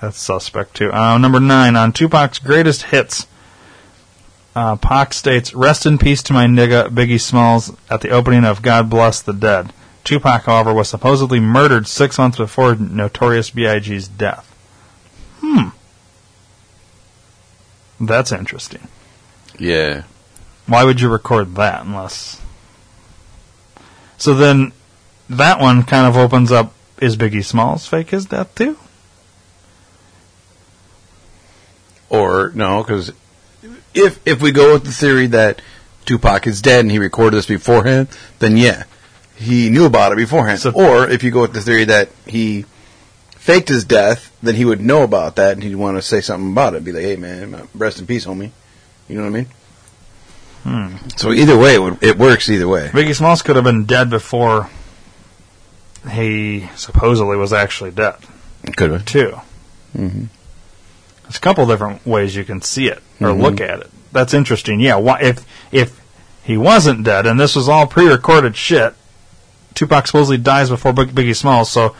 That's 0.00 0.18
suspect 0.18 0.74
too. 0.76 0.90
Uh, 0.92 1.18
number 1.18 1.40
nine 1.40 1.76
on 1.76 1.92
Tupac's 1.92 2.38
greatest 2.38 2.84
hits. 2.84 3.26
Uh, 4.54 4.76
Pac 4.76 5.12
states, 5.14 5.54
"Rest 5.54 5.86
in 5.86 5.98
peace 5.98 6.22
to 6.24 6.32
my 6.32 6.46
nigga 6.46 6.88
Biggie 6.88 7.20
Smalls" 7.20 7.72
at 7.90 8.00
the 8.00 8.10
opening 8.10 8.44
of 8.44 8.62
"God 8.62 8.90
Bless 8.90 9.20
the 9.20 9.32
Dead." 9.32 9.72
Tupac, 10.04 10.44
however, 10.44 10.72
was 10.72 10.88
supposedly 10.88 11.38
murdered 11.38 11.86
six 11.86 12.18
months 12.18 12.38
before 12.38 12.74
Notorious 12.74 13.50
B.I.G.'s 13.50 14.08
death. 14.08 14.46
Hmm, 15.40 15.68
that's 18.00 18.32
interesting. 18.32 18.88
Yeah. 19.58 20.04
Why 20.66 20.84
would 20.84 21.00
you 21.00 21.08
record 21.08 21.54
that 21.56 21.84
unless? 21.84 22.40
So 24.16 24.34
then, 24.34 24.72
that 25.28 25.60
one 25.60 25.82
kind 25.82 26.06
of 26.06 26.16
opens 26.16 26.50
up: 26.50 26.72
Is 27.00 27.16
Biggie 27.16 27.44
Smalls 27.44 27.86
fake 27.86 28.10
his 28.10 28.26
death 28.26 28.54
too? 28.54 28.78
Or 32.08 32.50
no, 32.54 32.82
because 32.82 33.12
if 33.98 34.26
if 34.26 34.40
we 34.40 34.52
go 34.52 34.74
with 34.74 34.84
the 34.84 34.92
theory 34.92 35.26
that 35.28 35.60
Tupac 36.06 36.46
is 36.46 36.62
dead 36.62 36.80
and 36.80 36.90
he 36.90 36.98
recorded 36.98 37.36
this 37.36 37.46
beforehand, 37.46 38.08
then 38.38 38.56
yeah, 38.56 38.84
he 39.36 39.70
knew 39.70 39.84
about 39.84 40.12
it 40.12 40.16
beforehand. 40.16 40.64
or 40.74 41.08
if 41.08 41.22
you 41.22 41.30
go 41.30 41.42
with 41.42 41.52
the 41.52 41.60
theory 41.60 41.84
that 41.84 42.08
he 42.26 42.64
faked 43.30 43.68
his 43.68 43.84
death, 43.84 44.36
then 44.42 44.54
he 44.54 44.64
would 44.64 44.80
know 44.80 45.02
about 45.02 45.36
that 45.36 45.52
and 45.52 45.62
he'd 45.62 45.74
want 45.76 45.96
to 45.96 46.02
say 46.02 46.20
something 46.20 46.52
about 46.52 46.74
it. 46.74 46.84
Be 46.84 46.92
like, 46.92 47.02
hey 47.02 47.16
man, 47.16 47.68
rest 47.74 47.98
in 47.98 48.06
peace, 48.06 48.26
homie. 48.26 48.50
You 49.08 49.16
know 49.16 49.22
what 49.22 49.28
I 49.28 49.32
mean? 49.32 49.46
Hmm. 50.64 51.08
So 51.16 51.32
either 51.32 51.56
way, 51.56 51.74
it, 51.74 51.78
would, 51.78 52.02
it 52.02 52.18
works 52.18 52.48
either 52.48 52.68
way. 52.68 52.88
Biggie 52.88 53.14
Smalls 53.14 53.42
could 53.42 53.56
have 53.56 53.64
been 53.64 53.84
dead 53.84 54.10
before 54.10 54.68
he 56.10 56.68
supposedly 56.76 57.36
was 57.36 57.52
actually 57.52 57.90
dead. 57.90 58.16
Could 58.76 58.90
have. 58.90 59.04
Too. 59.04 59.38
Mm-hmm. 59.96 60.24
There's 61.28 61.36
a 61.36 61.40
couple 61.40 61.66
different 61.66 62.06
ways 62.06 62.34
you 62.34 62.44
can 62.44 62.62
see 62.62 62.88
it 62.88 63.02
or 63.20 63.28
Mhm. 63.28 63.42
look 63.42 63.60
at 63.60 63.80
it. 63.80 63.90
That's 64.12 64.32
interesting. 64.34 64.80
Yeah, 64.80 64.96
why, 64.96 65.20
if 65.20 65.44
if 65.70 66.00
he 66.42 66.56
wasn't 66.56 67.04
dead 67.04 67.26
and 67.26 67.38
this 67.38 67.54
was 67.54 67.68
all 67.68 67.86
pre-recorded 67.86 68.56
shit, 68.56 68.94
Tupac 69.74 70.06
supposedly 70.06 70.38
dies 70.38 70.70
before 70.70 70.92
Big- 70.94 71.14
Biggie 71.14 71.36
Smalls, 71.36 71.70
so 71.70 71.94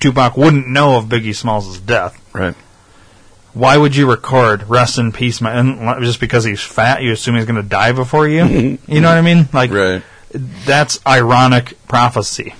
Tupac 0.00 0.36
wouldn't 0.36 0.66
know 0.68 0.96
of 0.96 1.04
Biggie 1.06 1.34
Smalls' 1.36 1.78
death. 1.78 2.18
Right. 2.32 2.54
Why 3.54 3.76
would 3.76 3.94
you 3.96 4.10
record 4.10 4.68
"Rest 4.68 4.98
in 4.98 5.12
Peace"? 5.12 5.40
My, 5.40 5.52
and 5.52 6.02
just 6.02 6.20
because 6.20 6.44
he's 6.44 6.60
fat, 6.60 7.02
you 7.02 7.12
assume 7.12 7.36
he's 7.36 7.44
going 7.46 7.62
to 7.62 7.68
die 7.68 7.92
before 7.92 8.26
you. 8.28 8.44
you 8.88 9.00
know 9.00 9.08
what 9.08 9.18
I 9.18 9.22
mean? 9.22 9.48
Like, 9.52 9.70
Right. 9.72 10.02
that's 10.66 10.98
ironic 11.06 11.78
prophecy. 11.88 12.54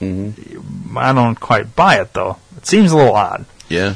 Mm-hmm. 0.00 0.96
I 0.98 1.12
don't 1.12 1.38
quite 1.38 1.74
buy 1.74 1.96
it 2.00 2.12
though. 2.12 2.36
It 2.56 2.66
seems 2.66 2.92
a 2.92 2.96
little 2.96 3.14
odd. 3.14 3.44
Yeah. 3.68 3.94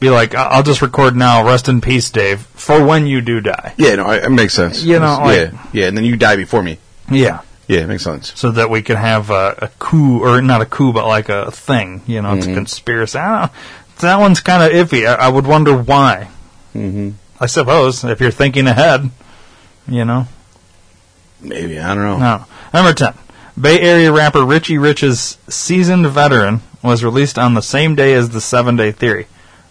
Be 0.00 0.10
like, 0.10 0.34
"I- 0.34 0.44
I'll 0.44 0.62
just 0.62 0.80
record 0.82 1.16
now. 1.16 1.44
Rest 1.44 1.68
in 1.68 1.80
peace, 1.80 2.08
Dave, 2.10 2.40
for 2.54 2.82
when 2.84 3.06
you 3.06 3.20
do 3.20 3.40
die. 3.40 3.74
Yeah, 3.76 3.96
no, 3.96 4.10
it 4.10 4.24
it 4.24 4.30
makes 4.30 4.54
sense. 4.54 4.82
You 4.82 4.98
know, 5.00 5.18
like- 5.22 5.36
yeah, 5.36 5.50
yeah, 5.72 5.86
and 5.86 5.96
then 5.96 6.04
you 6.04 6.16
die 6.16 6.36
before 6.36 6.62
me. 6.62 6.78
Yeah, 7.10 7.40
Yeah, 7.66 7.80
it 7.80 7.88
makes 7.88 8.04
sense. 8.04 8.32
so 8.36 8.50
that 8.52 8.70
we 8.70 8.82
can 8.82 8.96
have 8.96 9.30
a, 9.30 9.54
a 9.58 9.68
coup, 9.78 10.20
or 10.22 10.40
not 10.42 10.60
a 10.60 10.66
coup, 10.66 10.92
but 10.92 11.06
like 11.06 11.28
a 11.28 11.50
thing. 11.50 12.02
You 12.06 12.22
know, 12.22 12.34
it's 12.34 12.46
a 12.46 12.50
Mhm. 12.50 12.54
conspiracy. 12.54 13.18
I 13.18 13.28
don't 13.28 13.40
know. 13.42 13.50
That 14.00 14.20
one's 14.20 14.40
kind 14.40 14.62
of 14.62 14.70
iffy. 14.70 15.06
I, 15.08 15.14
I 15.14 15.28
would 15.28 15.46
wonder 15.46 15.74
why. 15.74 16.28
Mm-hmm. 16.76 17.10
I 17.40 17.46
suppose 17.46 18.04
if 18.04 18.20
you're 18.20 18.30
thinking 18.30 18.66
ahead, 18.68 19.10
you 19.88 20.04
know. 20.04 20.28
Maybe 21.40 21.78
I 21.78 21.94
don't 21.94 22.04
know. 22.04 22.18
No. 22.18 22.44
Number 22.74 22.92
10. 22.92 23.14
Bay 23.60 23.80
Area 23.80 24.12
rapper 24.12 24.44
Richie 24.44 24.78
Rich's 24.78 25.38
Seasoned 25.48 26.06
Veteran 26.06 26.60
was 26.82 27.02
released 27.02 27.38
on 27.38 27.54
the 27.54 27.62
same 27.62 27.94
day 27.96 28.12
as 28.14 28.30
the 28.30 28.40
Seven 28.40 28.76
Day 28.76 28.92
Theory. 28.92 29.26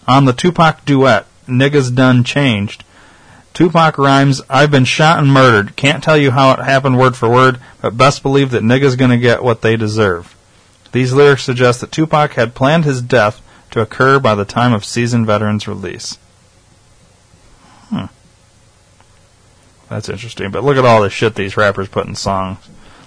On 0.08 0.26
the 0.26 0.34
Tupac 0.34 0.86
duet, 0.86 1.26
Niggas 1.47 1.93
Done 1.93 2.24
Changed, 2.24 2.84
Tupac 3.53 3.97
rhymes, 3.97 4.41
I've 4.49 4.70
been 4.72 4.86
shot 4.86 5.18
and 5.20 5.34
murdered. 5.34 5.76
Can't 5.76 6.03
tell 6.03 6.18
you 6.18 6.32
how 6.32 6.51
it 6.51 6.60
happened 6.60 6.97
word 6.99 7.16
for 7.16 7.28
word, 7.28 7.60
but 7.82 7.97
best 7.97 8.22
believe 8.22 8.51
that 8.51 8.64
niggas 8.64 8.97
gonna 8.97 9.18
get 9.18 9.43
what 9.43 9.62
they 9.62 9.76
deserve. 9.76 10.36
These 10.91 11.12
lyrics 11.14 11.43
suggest 11.43 11.82
that 11.82 11.91
Tupac 11.91 12.34
had 12.34 12.53
planned 12.55 12.86
his 12.86 13.01
death 13.01 13.41
to 13.72 13.82
occur 13.82 14.20
by 14.20 14.36
the 14.36 14.45
time 14.45 14.74
of 14.74 14.86
Seasoned 14.86 15.26
Veteran's 15.26 15.68
release. 15.68 16.18
Hmm. 17.89 18.05
That's 19.89 20.10
interesting. 20.10 20.51
But 20.51 20.64
look 20.64 20.78
at 20.78 20.86
all 20.86 21.01
the 21.01 21.10
shit 21.10 21.36
these 21.36 21.58
rappers 21.58 21.88
put 21.88 22.05
in 22.05 22.16
songs. 22.16 22.60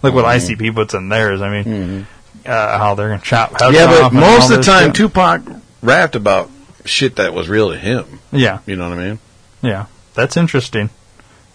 Look 0.02 0.14
what 0.14 0.24
Mhm. 0.24 0.28
ICP 0.30 0.70
puts 0.74 0.94
in 0.94 1.08
theirs. 1.10 1.40
I 1.42 1.48
mean, 1.48 2.06
uh, 2.46 2.78
how 2.78 2.94
they're 2.94 3.08
gonna 3.10 3.20
chop 3.22 3.60
heads 3.60 3.74
yeah, 3.74 3.86
but 3.86 4.12
most 4.12 4.50
of 4.50 4.56
the 4.56 4.62
time, 4.62 4.86
shit. 4.86 4.94
Tupac 4.94 5.42
rapped 5.82 6.16
about 6.16 6.50
shit 6.84 7.16
that 7.16 7.34
was 7.34 7.48
real 7.48 7.70
to 7.70 7.78
him. 7.78 8.20
Yeah. 8.32 8.60
You 8.66 8.76
know 8.76 8.88
what 8.88 8.98
I 8.98 9.08
mean? 9.08 9.18
Yeah, 9.62 9.86
that's 10.14 10.36
interesting. 10.36 10.90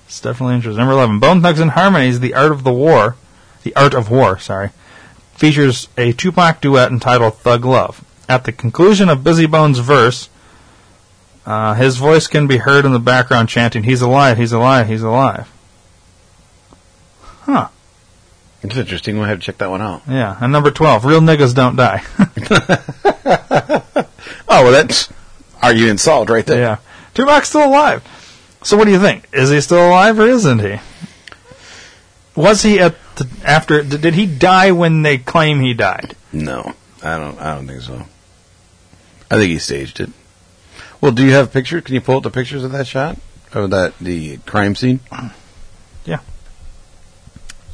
It's 0.06 0.22
definitely 0.22 0.56
interesting. 0.56 0.80
Number 0.80 0.94
11. 0.94 1.20
Bone 1.20 1.42
Thugs 1.42 1.60
and 1.60 1.72
Harmonies, 1.72 2.20
The 2.20 2.34
Art 2.36 2.52
of 2.52 2.64
the 2.64 2.74
War, 2.74 3.16
The 3.64 3.76
Art 3.76 3.94
of 3.94 4.12
War, 4.12 4.38
sorry, 4.38 4.70
features 5.34 5.88
a 5.98 6.14
Tupac 6.14 6.62
duet 6.62 6.92
entitled 6.92 7.38
Thug 7.38 7.66
Love. 7.66 8.04
At 8.30 8.44
the 8.44 8.52
conclusion 8.52 9.10
of 9.10 9.20
Bizzy 9.20 9.50
Bone's 9.50 9.80
verse, 9.80 10.30
uh, 11.46 11.74
his 11.76 11.98
voice 11.98 12.28
can 12.28 12.48
be 12.48 12.58
heard 12.58 12.86
in 12.86 12.92
the 12.94 13.00
background 13.00 13.50
chanting, 13.50 13.84
He's 13.84 14.02
alive, 14.02 14.38
he's 14.38 14.52
alive, 14.52 14.88
he's 14.88 15.04
alive. 15.04 15.52
Huh. 17.22 17.70
It's 18.64 18.76
interesting. 18.76 19.18
We'll 19.18 19.28
have 19.28 19.40
to 19.40 19.46
check 19.46 19.60
that 19.60 19.70
one 19.70 19.82
out. 19.82 20.02
Yeah. 20.10 20.36
And 20.42 20.52
number 20.52 20.72
12. 20.72 21.06
Real 21.06 21.22
niggas 21.22 21.54
don't 21.54 21.76
die. 21.76 22.02
Oh, 24.48 24.64
well, 24.64 24.72
that's 24.72 25.12
arguing 25.66 25.98
solved 25.98 26.30
right 26.30 26.46
there. 26.46 26.60
Yeah. 26.60 26.78
Tupac's 27.14 27.50
still 27.50 27.68
alive. 27.68 28.04
So 28.64 28.78
what 28.78 28.86
do 28.86 28.92
you 28.92 29.00
think? 29.00 29.28
Is 29.34 29.50
he 29.50 29.62
still 29.62 29.88
alive 29.88 30.20
or 30.20 30.28
isn't 30.28 30.60
he? 30.60 30.80
Was 32.36 32.64
he 32.64 32.80
at 32.80 32.96
the, 33.16 33.28
after? 33.44 33.82
Did 33.82 34.02
did 34.02 34.14
he 34.16 34.26
die 34.26 34.72
when 34.72 35.04
they 35.04 35.18
claim 35.18 35.62
he 35.62 35.74
died? 35.74 36.16
No, 36.34 36.74
I 37.02 37.18
don't. 37.18 37.40
I 37.40 37.56
don't 37.56 37.68
think 37.68 37.82
so. 37.82 38.06
I 39.32 39.36
think 39.36 39.52
he 39.52 39.60
staged 39.60 40.02
it. 40.02 40.10
Well, 41.00 41.12
do 41.12 41.26
you 41.26 41.32
have 41.34 41.54
pictures? 41.54 41.84
Can 41.84 41.96
you 41.96 42.02
pull 42.02 42.18
up 42.18 42.24
the 42.24 42.32
pictures 42.32 42.64
of 42.64 42.72
that 42.74 42.88
shot 42.88 43.18
of 43.54 43.70
that 43.70 43.98
the 44.00 44.38
crime 44.40 44.76
scene? 44.76 45.00
Yeah, 46.04 46.20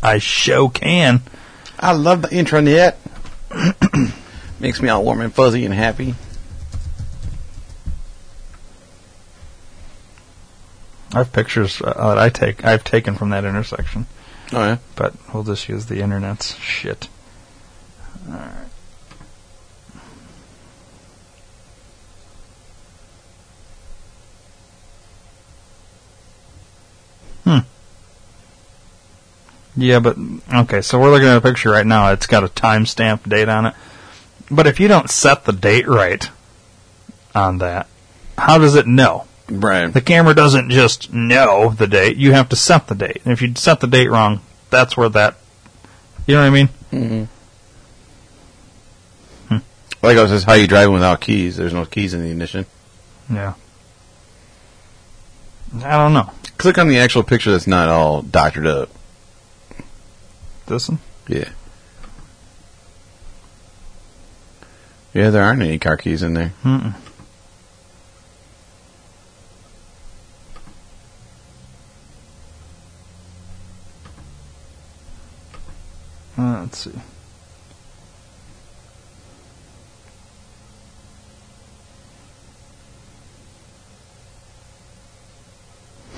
I 0.03 0.19
show 0.19 0.69
can. 0.69 1.23
I 1.79 1.93
love 1.93 2.21
the 2.21 2.27
intranet. 2.27 2.95
Makes 4.59 4.81
me 4.81 4.89
all 4.89 5.03
warm 5.03 5.21
and 5.21 5.33
fuzzy 5.33 5.65
and 5.65 5.73
happy. 5.73 6.13
I 11.13 11.19
have 11.19 11.33
pictures 11.33 11.81
uh, 11.81 11.93
that 11.93 12.17
I 12.17 12.29
take. 12.29 12.63
I've 12.63 12.83
taken 12.83 13.15
from 13.15 13.31
that 13.31 13.43
intersection. 13.43 14.05
Oh 14.53 14.63
yeah. 14.63 14.77
But 14.95 15.13
we'll 15.33 15.43
just 15.43 15.67
use 15.67 15.85
the 15.85 16.01
internet's 16.01 16.55
shit. 16.55 17.07
All 18.27 18.35
right. 18.35 18.67
Hmm. 27.43 27.59
Yeah, 29.75 29.99
but 29.99 30.17
okay. 30.53 30.81
So 30.81 30.99
we're 30.99 31.11
looking 31.11 31.27
at 31.27 31.37
a 31.37 31.41
picture 31.41 31.69
right 31.69 31.85
now. 31.85 32.11
It's 32.11 32.27
got 32.27 32.43
a 32.43 32.47
timestamp 32.47 33.27
date 33.27 33.49
on 33.49 33.65
it. 33.67 33.73
But 34.49 34.67
if 34.67 34.79
you 34.79 34.87
don't 34.87 35.09
set 35.09 35.45
the 35.45 35.53
date 35.53 35.87
right 35.87 36.29
on 37.33 37.59
that, 37.59 37.87
how 38.37 38.57
does 38.57 38.75
it 38.75 38.85
know? 38.85 39.27
Right. 39.59 39.87
The 39.87 40.01
camera 40.01 40.33
doesn't 40.33 40.69
just 40.69 41.11
know 41.11 41.69
the 41.69 41.87
date. 41.87 42.17
You 42.17 42.31
have 42.31 42.49
to 42.49 42.55
set 42.55 42.87
the 42.87 42.95
date. 42.95 43.21
And 43.25 43.33
if 43.33 43.41
you 43.41 43.53
set 43.55 43.81
the 43.81 43.87
date 43.87 44.07
wrong, 44.07 44.41
that's 44.69 44.95
where 44.95 45.09
that. 45.09 45.35
You 46.25 46.35
know 46.35 46.41
what 46.41 46.47
I 46.47 46.49
mean? 46.49 46.69
Mm-hmm. 46.91 47.23
Like 50.01 50.17
I 50.17 50.21
was 50.23 50.31
just 50.31 50.45
how 50.45 50.53
you 50.53 50.67
driving 50.67 50.93
without 50.93 51.21
keys. 51.21 51.57
There's 51.57 51.73
no 51.73 51.85
keys 51.85 52.13
in 52.13 52.21
the 52.23 52.31
ignition. 52.31 52.65
Yeah. 53.29 53.53
I 55.83 55.97
don't 55.97 56.13
know. 56.13 56.31
Click 56.57 56.77
on 56.77 56.87
the 56.87 56.97
actual 56.97 57.23
picture 57.23 57.51
that's 57.51 57.67
not 57.67 57.89
all 57.89 58.21
doctored 58.21 58.65
up. 58.65 58.89
This 60.65 60.89
one? 60.89 60.99
Yeah. 61.27 61.49
Yeah, 65.13 65.29
there 65.29 65.43
aren't 65.43 65.61
any 65.61 65.77
car 65.77 65.97
keys 65.97 66.23
in 66.23 66.33
there. 66.33 66.53
Mm-mm. 66.63 66.95
Uh, 76.41 76.61
let's 76.61 76.79
see. 76.79 76.91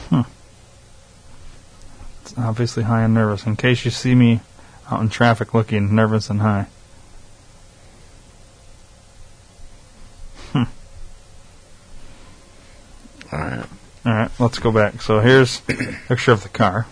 Hmm. 0.10 0.22
It's 2.22 2.34
obviously 2.38 2.84
high 2.84 3.02
and 3.02 3.14
nervous. 3.14 3.46
In 3.46 3.58
case 3.58 3.84
you 3.84 3.92
see 3.92 4.16
me 4.16 4.40
out 4.90 5.02
in 5.02 5.10
traffic 5.10 5.54
looking 5.54 5.94
nervous 5.94 6.30
and 6.30 6.40
high. 6.40 6.68
Hmm. 10.54 10.64
All 13.30 13.40
right. 13.40 13.66
All 14.06 14.14
right, 14.14 14.32
let's 14.40 14.60
go 14.60 14.72
back. 14.72 15.02
So 15.02 15.20
here's 15.20 15.62
a 15.68 15.74
picture 16.08 16.32
of 16.32 16.44
the 16.44 16.50
car. 16.50 16.88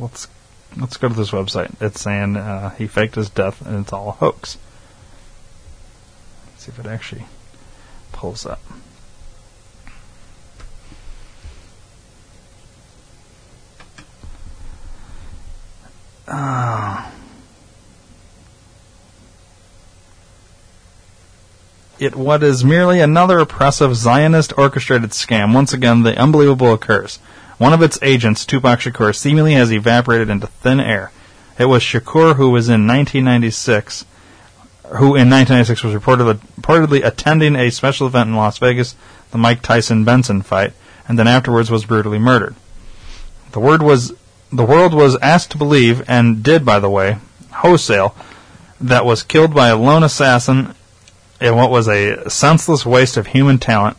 Let's 0.00 0.28
let's 0.76 0.96
go 0.96 1.08
to 1.08 1.14
this 1.14 1.30
website. 1.30 1.74
It's 1.80 2.00
saying 2.00 2.36
uh, 2.36 2.70
he 2.70 2.86
faked 2.86 3.14
his 3.16 3.30
death 3.30 3.66
and 3.66 3.80
it's 3.80 3.92
all 3.92 4.10
a 4.10 4.12
hoax. 4.12 4.58
Let's 6.46 6.64
see 6.64 6.70
if 6.70 6.78
it 6.78 6.86
actually 6.86 7.24
pulls 8.12 8.46
up. 8.46 8.60
Ah. 16.30 17.10
It 21.98 22.14
what 22.14 22.44
is 22.44 22.64
merely 22.64 23.00
another 23.00 23.38
oppressive 23.38 23.96
Zionist 23.96 24.52
orchestrated 24.56 25.10
scam. 25.10 25.52
Once 25.52 25.72
again, 25.72 26.02
the 26.02 26.16
unbelievable 26.16 26.72
occurs. 26.72 27.18
One 27.58 27.72
of 27.72 27.82
its 27.82 27.98
agents, 28.02 28.46
Tupac 28.46 28.80
Shakur, 28.80 29.14
seemingly 29.14 29.54
has 29.54 29.72
evaporated 29.72 30.30
into 30.30 30.46
thin 30.46 30.80
air. 30.80 31.10
It 31.58 31.64
was 31.66 31.82
Shakur 31.82 32.36
who 32.36 32.50
was 32.50 32.68
in 32.68 32.86
1996, 32.86 34.04
who 34.84 35.16
in 35.16 35.28
1996 35.28 35.82
was 35.82 35.94
reportedly, 35.94 36.38
reportedly 36.60 37.04
attending 37.04 37.56
a 37.56 37.70
special 37.70 38.06
event 38.06 38.28
in 38.28 38.36
Las 38.36 38.58
Vegas, 38.58 38.94
the 39.32 39.38
Mike 39.38 39.60
Tyson 39.60 40.04
Benson 40.04 40.42
fight, 40.42 40.72
and 41.08 41.18
then 41.18 41.26
afterwards 41.26 41.70
was 41.70 41.84
brutally 41.84 42.18
murdered. 42.18 42.54
The 43.52 43.60
word 43.60 43.82
was 43.82 44.14
the 44.52 44.64
world 44.64 44.94
was 44.94 45.16
asked 45.16 45.50
to 45.50 45.58
believe, 45.58 46.08
and 46.08 46.42
did, 46.42 46.64
by 46.64 46.78
the 46.78 46.88
way, 46.88 47.18
wholesale, 47.52 48.14
that 48.80 49.04
was 49.04 49.22
killed 49.22 49.52
by 49.52 49.68
a 49.68 49.76
lone 49.76 50.02
assassin 50.02 50.74
in 51.40 51.54
what 51.54 51.70
was 51.70 51.88
a 51.88 52.30
senseless 52.30 52.86
waste 52.86 53.16
of 53.16 53.28
human 53.28 53.58
talent. 53.58 53.96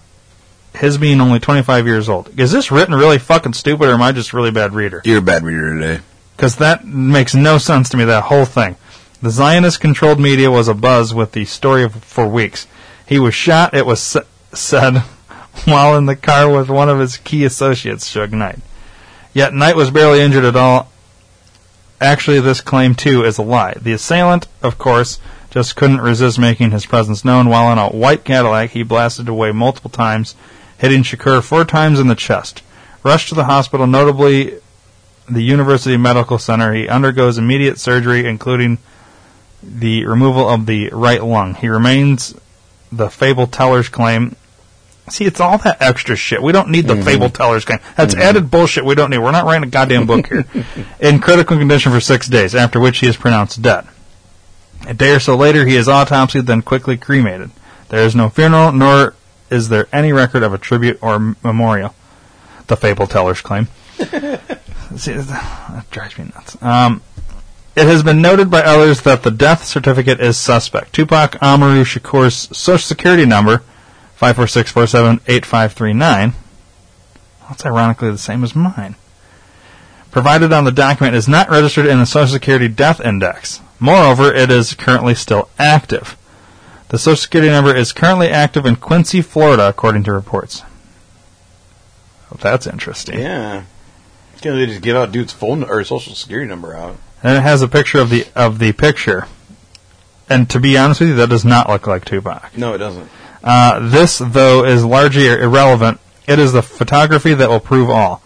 His 0.75 0.97
being 0.97 1.19
only 1.19 1.39
25 1.39 1.87
years 1.87 2.07
old. 2.07 2.39
Is 2.39 2.51
this 2.51 2.71
written 2.71 2.95
really 2.95 3.17
fucking 3.17 3.53
stupid, 3.53 3.89
or 3.89 3.93
am 3.93 4.01
I 4.01 4.11
just 4.11 4.33
a 4.33 4.37
really 4.37 4.51
bad 4.51 4.73
reader? 4.73 5.01
You're 5.03 5.19
a 5.19 5.21
bad 5.21 5.43
reader 5.43 5.73
today. 5.73 6.03
Because 6.35 6.55
that 6.57 6.85
makes 6.85 7.35
no 7.35 7.57
sense 7.57 7.89
to 7.89 7.97
me, 7.97 8.05
that 8.05 8.25
whole 8.25 8.45
thing. 8.45 8.77
The 9.21 9.29
Zionist 9.29 9.81
controlled 9.81 10.19
media 10.19 10.49
was 10.49 10.69
abuzz 10.69 11.13
with 11.13 11.33
the 11.33 11.43
story 11.43 11.89
for 11.89 12.25
weeks. 12.25 12.67
He 13.05 13.19
was 13.19 13.33
shot, 13.33 13.73
it 13.73 13.85
was 13.85 13.99
sa- 13.99 14.21
said, 14.53 14.99
while 15.65 15.97
in 15.97 16.05
the 16.05 16.15
car 16.15 16.49
with 16.49 16.69
one 16.69 16.87
of 16.87 16.99
his 16.99 17.17
key 17.17 17.43
associates, 17.43 18.09
Suge 18.09 18.31
Knight. 18.31 18.59
Yet 19.33 19.53
Knight 19.53 19.75
was 19.75 19.91
barely 19.91 20.21
injured 20.21 20.45
at 20.45 20.55
all. 20.55 20.89
Actually, 21.99 22.39
this 22.39 22.61
claim, 22.61 22.95
too, 22.95 23.23
is 23.25 23.37
a 23.37 23.41
lie. 23.43 23.73
The 23.73 23.91
assailant, 23.91 24.47
of 24.61 24.77
course, 24.77 25.19
just 25.49 25.75
couldn't 25.75 26.01
resist 26.01 26.39
making 26.39 26.71
his 26.71 26.85
presence 26.85 27.25
known. 27.25 27.49
While 27.49 27.71
in 27.71 27.77
a 27.77 27.89
white 27.89 28.23
Cadillac, 28.23 28.69
he 28.69 28.83
blasted 28.83 29.27
away 29.27 29.51
multiple 29.51 29.89
times, 29.89 30.35
hitting 30.79 31.03
Shakur 31.03 31.43
four 31.43 31.63
times 31.65 31.99
in 31.99 32.07
the 32.07 32.15
chest. 32.15 32.63
Rushed 33.03 33.29
to 33.29 33.35
the 33.35 33.45
hospital, 33.45 33.85
notably 33.87 34.55
the 35.29 35.41
University 35.41 35.95
Medical 35.95 36.39
Center, 36.39 36.73
he 36.73 36.87
undergoes 36.87 37.37
immediate 37.37 37.79
surgery, 37.79 38.25
including 38.25 38.79
the 39.61 40.05
removal 40.05 40.49
of 40.49 40.65
the 40.65 40.89
right 40.89 41.23
lung. 41.23 41.53
He 41.53 41.67
remains, 41.69 42.33
the 42.91 43.09
fable 43.09 43.45
tellers 43.47 43.89
claim, 43.89 44.35
See, 45.11 45.25
it's 45.25 45.39
all 45.39 45.57
that 45.57 45.81
extra 45.81 46.15
shit. 46.15 46.39
We 46.43 46.51
don't 46.51 46.69
need 46.69 46.87
the 46.87 46.93
Mhm. 46.93 47.03
fable 47.03 47.29
tellers 47.31 47.65
claim. 47.65 47.79
That's 47.95 48.13
Mhm. 48.13 48.21
added 48.21 48.51
bullshit 48.51 48.85
we 48.85 48.93
don't 48.93 49.09
need. 49.09 49.17
We're 49.17 49.31
not 49.31 49.45
writing 49.45 49.63
a 49.63 49.71
goddamn 49.71 50.05
book 50.05 50.27
here. 50.27 50.45
In 50.99 51.17
critical 51.19 51.57
condition 51.57 51.91
for 51.91 51.99
six 51.99 52.27
days, 52.27 52.53
after 52.53 52.79
which 52.79 52.99
he 52.99 53.07
is 53.07 53.15
pronounced 53.17 53.59
dead. 53.59 53.85
A 54.87 54.93
day 54.93 55.09
or 55.15 55.19
so 55.19 55.35
later, 55.35 55.65
he 55.65 55.75
is 55.75 55.87
autopsied, 55.87 56.45
then 56.45 56.61
quickly 56.61 56.95
cremated. 56.95 57.49
There 57.89 58.03
is 58.05 58.15
no 58.15 58.29
funeral, 58.29 58.71
nor 58.71 59.15
is 59.49 59.69
there 59.69 59.87
any 59.91 60.11
record 60.11 60.43
of 60.43 60.53
a 60.53 60.57
tribute 60.57 60.99
or 61.01 61.35
memorial. 61.43 61.95
The 62.67 62.77
fable 62.77 63.07
tellers 63.07 63.41
claim. 63.41 63.67
See, 63.97 65.13
that 65.13 65.85
drives 65.91 66.17
me 66.17 66.31
nuts. 66.33 66.61
Um, 66.61 67.01
it 67.75 67.85
has 67.85 68.03
been 68.03 68.21
noted 68.21 68.51
by 68.51 68.61
others 68.61 69.01
that 69.01 69.23
the 69.23 69.31
death 69.31 69.63
certificate 69.63 70.19
is 70.19 70.37
suspect. 70.37 70.93
Tupac 70.93 71.41
Amaru 71.41 71.83
Shakur's 71.83 72.55
social 72.57 72.77
security 72.77 73.25
number, 73.25 73.63
546478539, 74.19 76.33
that's 77.47 77.65
ironically 77.65 78.11
the 78.11 78.17
same 78.17 78.43
as 78.43 78.55
mine, 78.55 78.95
provided 80.11 80.51
on 80.51 80.65
the 80.65 80.71
document 80.71 81.15
is 81.15 81.27
not 81.27 81.49
registered 81.49 81.85
in 81.85 81.99
the 81.99 82.05
Social 82.05 82.33
Security 82.33 82.67
Death 82.67 82.99
Index. 82.99 83.61
Moreover, 83.79 84.33
it 84.33 84.51
is 84.51 84.75
currently 84.75 85.15
still 85.15 85.49
active. 85.57 86.17
The 86.89 86.97
Social 86.97 87.17
Security 87.17 87.51
number 87.51 87.75
is 87.75 87.93
currently 87.93 88.29
active 88.29 88.65
in 88.65 88.75
Quincy, 88.75 89.21
Florida, 89.21 89.69
according 89.69 90.03
to 90.03 90.11
reports. 90.11 90.63
Well, 92.29 92.39
that's 92.41 92.65
interesting. 92.65 93.19
Yeah. 93.19 93.63
Can't 94.41 94.55
they 94.55 94.65
just 94.65 94.81
give 94.81 94.95
out 94.95 95.11
dude's 95.11 95.33
phone 95.33 95.63
or 95.63 95.83
social 95.83 96.15
security 96.15 96.47
number 96.47 96.75
out? 96.75 96.97
And 97.21 97.37
it 97.37 97.41
has 97.41 97.61
a 97.61 97.67
picture 97.67 97.99
of 97.99 98.09
the 98.09 98.25
of 98.35 98.57
the 98.59 98.71
picture. 98.71 99.27
And 100.29 100.49
to 100.49 100.59
be 100.59 100.77
honest 100.77 101.01
with 101.01 101.09
you, 101.09 101.15
that 101.15 101.29
does 101.29 101.45
not 101.45 101.69
look 101.69 101.85
like 101.85 102.05
Tupac. 102.05 102.57
No, 102.57 102.73
it 102.73 102.77
doesn't. 102.77 103.09
Uh, 103.43 103.87
this, 103.89 104.19
though, 104.19 104.63
is 104.63 104.85
largely 104.85 105.27
irrelevant. 105.27 105.99
It 106.27 106.39
is 106.39 106.53
the 106.53 106.61
photography 106.61 107.33
that 107.33 107.49
will 107.49 107.59
prove 107.59 107.89
all. 107.89 108.21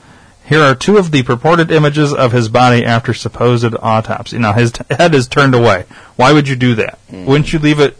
Here 0.45 0.61
are 0.61 0.75
two 0.75 0.97
of 0.97 1.11
the 1.11 1.23
purported 1.23 1.71
images 1.71 2.13
of 2.13 2.33
his 2.33 2.49
body 2.49 2.83
after 2.83 3.13
supposed 3.13 3.73
autopsy. 3.81 4.37
Now, 4.37 4.53
his 4.53 4.73
t- 4.73 4.83
head 4.89 5.15
is 5.15 5.27
turned 5.27 5.55
away. 5.55 5.85
Why 6.17 6.33
would 6.33 6.47
you 6.47 6.57
do 6.57 6.75
that? 6.75 6.99
Wouldn't 7.09 7.53
you 7.53 7.59
leave 7.59 7.79
it 7.79 7.97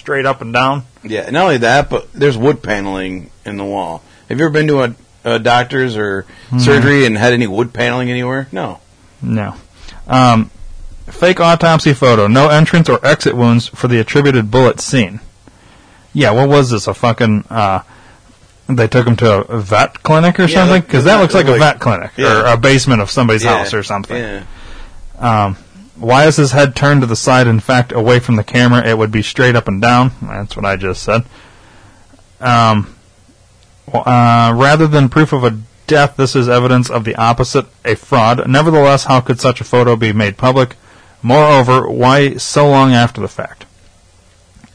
straight 0.00 0.26
up 0.26 0.40
and 0.40 0.52
down? 0.52 0.84
Yeah, 1.04 1.28
not 1.30 1.44
only 1.44 1.58
that, 1.58 1.88
but 1.90 2.12
there's 2.12 2.36
wood 2.36 2.62
paneling 2.62 3.30
in 3.44 3.56
the 3.56 3.64
wall. 3.64 4.02
Have 4.28 4.38
you 4.38 4.44
ever 4.46 4.52
been 4.52 4.66
to 4.68 4.82
a, 4.82 4.94
a 5.24 5.38
doctor's 5.38 5.96
or 5.96 6.26
Mhm. 6.50 6.60
surgery 6.60 7.06
and 7.06 7.16
had 7.16 7.32
any 7.32 7.46
wood 7.46 7.72
paneling 7.72 8.10
anywhere? 8.10 8.48
No. 8.50 8.80
No. 9.22 9.54
Um, 10.08 10.50
fake 11.06 11.38
autopsy 11.40 11.92
photo. 11.92 12.26
No 12.26 12.48
entrance 12.48 12.88
or 12.88 12.98
exit 13.06 13.36
wounds 13.36 13.68
for 13.68 13.86
the 13.88 14.00
attributed 14.00 14.50
bullet 14.50 14.80
seen. 14.80 15.20
Yeah, 16.12 16.32
what 16.32 16.48
was 16.48 16.70
this? 16.70 16.86
A 16.88 16.94
fucking. 16.94 17.44
Uh, 17.50 17.80
they 18.68 18.88
took 18.88 19.06
him 19.06 19.16
to 19.16 19.40
a 19.42 19.60
vet 19.60 20.02
clinic 20.02 20.38
or 20.40 20.44
Yeah, 20.44 20.54
something? 20.64 20.80
Because 20.82 21.04
that 21.04 21.16
that 21.16 21.22
looks 21.22 21.34
like 21.34 21.46
a 21.46 21.58
vet 21.58 21.80
clinic 21.80 22.12
yeah. 22.16 22.40
or 22.40 22.44
a 22.46 22.56
basement 22.56 23.02
of 23.02 23.10
somebody's 23.10 23.44
Yeah, 23.44 23.58
house 23.58 23.74
or 23.74 23.82
something. 23.82 24.16
Yeah. 24.16 24.42
Um, 25.18 25.56
why 26.00 26.26
is 26.26 26.36
his 26.36 26.52
head 26.52 26.74
turned 26.74 27.02
to 27.02 27.06
the 27.06 27.16
side? 27.16 27.46
In 27.46 27.60
fact, 27.60 27.92
away 27.92 28.18
from 28.18 28.36
the 28.36 28.44
camera, 28.44 28.86
it 28.86 28.96
would 28.98 29.12
be 29.12 29.22
straight 29.22 29.54
up 29.54 29.68
and 29.68 29.80
down. 29.80 30.12
That's 30.22 30.56
what 30.56 30.64
I 30.64 30.76
just 30.76 31.02
said. 31.02 31.24
Um, 32.40 32.94
uh, 33.92 34.52
rather 34.56 34.86
than 34.86 35.08
proof 35.08 35.32
of 35.32 35.44
a 35.44 35.58
death, 35.86 36.16
this 36.16 36.34
is 36.34 36.48
evidence 36.48 36.88
of 36.88 37.04
the 37.04 37.16
opposite, 37.16 37.66
a 37.84 37.94
fraud. 37.94 38.48
Nevertheless, 38.48 39.04
how 39.04 39.20
could 39.20 39.40
such 39.40 39.60
a 39.60 39.64
photo 39.64 39.94
be 39.94 40.12
made 40.12 40.38
public? 40.38 40.76
Moreover, 41.22 41.88
why 41.90 42.36
so 42.36 42.68
long 42.68 42.92
after 42.92 43.20
the 43.20 43.28
fact? 43.28 43.66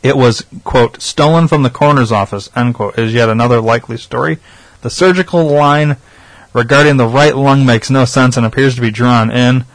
It 0.03 0.15
was, 0.15 0.45
quote, 0.63 1.01
stolen 1.01 1.47
from 1.47 1.63
the 1.63 1.71
coroner's 1.71 2.11
office, 2.11 2.49
end 2.55 2.75
quote, 2.75 2.99
is 2.99 3.13
yet 3.13 3.29
another 3.29 3.59
likely 3.59 3.97
story. 3.97 4.37
The 4.81 4.91
surgical 4.91 5.45
line 5.45 5.97
regarding 6.53 6.97
the 6.97 7.07
right 7.07 7.35
lung 7.35 7.65
makes 7.65 7.89
no 7.89 8.05
sense 8.05 8.37
and 8.37 8.45
appears 8.45 8.75
to 8.75 8.81
be 8.81 8.91
drawn 8.91 9.31
in. 9.31 9.65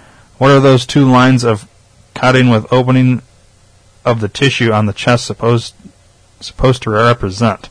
What 0.41 0.51
are 0.53 0.61
those 0.61 0.87
two 0.87 1.05
lines 1.05 1.45
of 1.45 1.69
cutting 2.15 2.49
with 2.49 2.73
opening 2.73 3.21
of 4.07 4.21
the 4.21 4.29
tissue 4.31 4.73
on 4.73 4.87
the 4.87 4.95
chest 4.95 5.27
supposed 5.27 5.75
supposed 6.41 6.83
to 6.85 6.91
represent? 6.91 7.69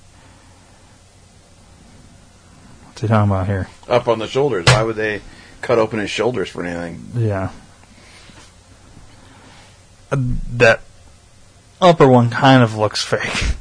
What's 2.85 3.01
he 3.01 3.07
talking 3.07 3.31
about 3.31 3.47
here? 3.47 3.69
Up 3.87 4.07
on 4.07 4.19
the 4.19 4.27
shoulders. 4.27 4.65
Why 4.67 4.83
would 4.83 4.97
they 4.97 5.21
cut 5.61 5.79
open 5.79 5.97
his 5.97 6.11
shoulders 6.11 6.47
for 6.47 6.63
anything? 6.63 7.09
Yeah. 7.15 7.49
That 10.11 10.81
upper 11.81 12.07
one 12.07 12.29
kind 12.29 12.61
of 12.61 12.75
looks 12.75 13.03
fake 13.03 13.55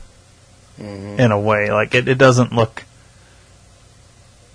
Mhm. 0.79 1.19
in 1.19 1.33
a 1.33 1.41
way. 1.41 1.73
Like 1.73 1.95
it, 1.95 2.09
it 2.09 2.19
doesn't 2.19 2.53
look. 2.53 2.85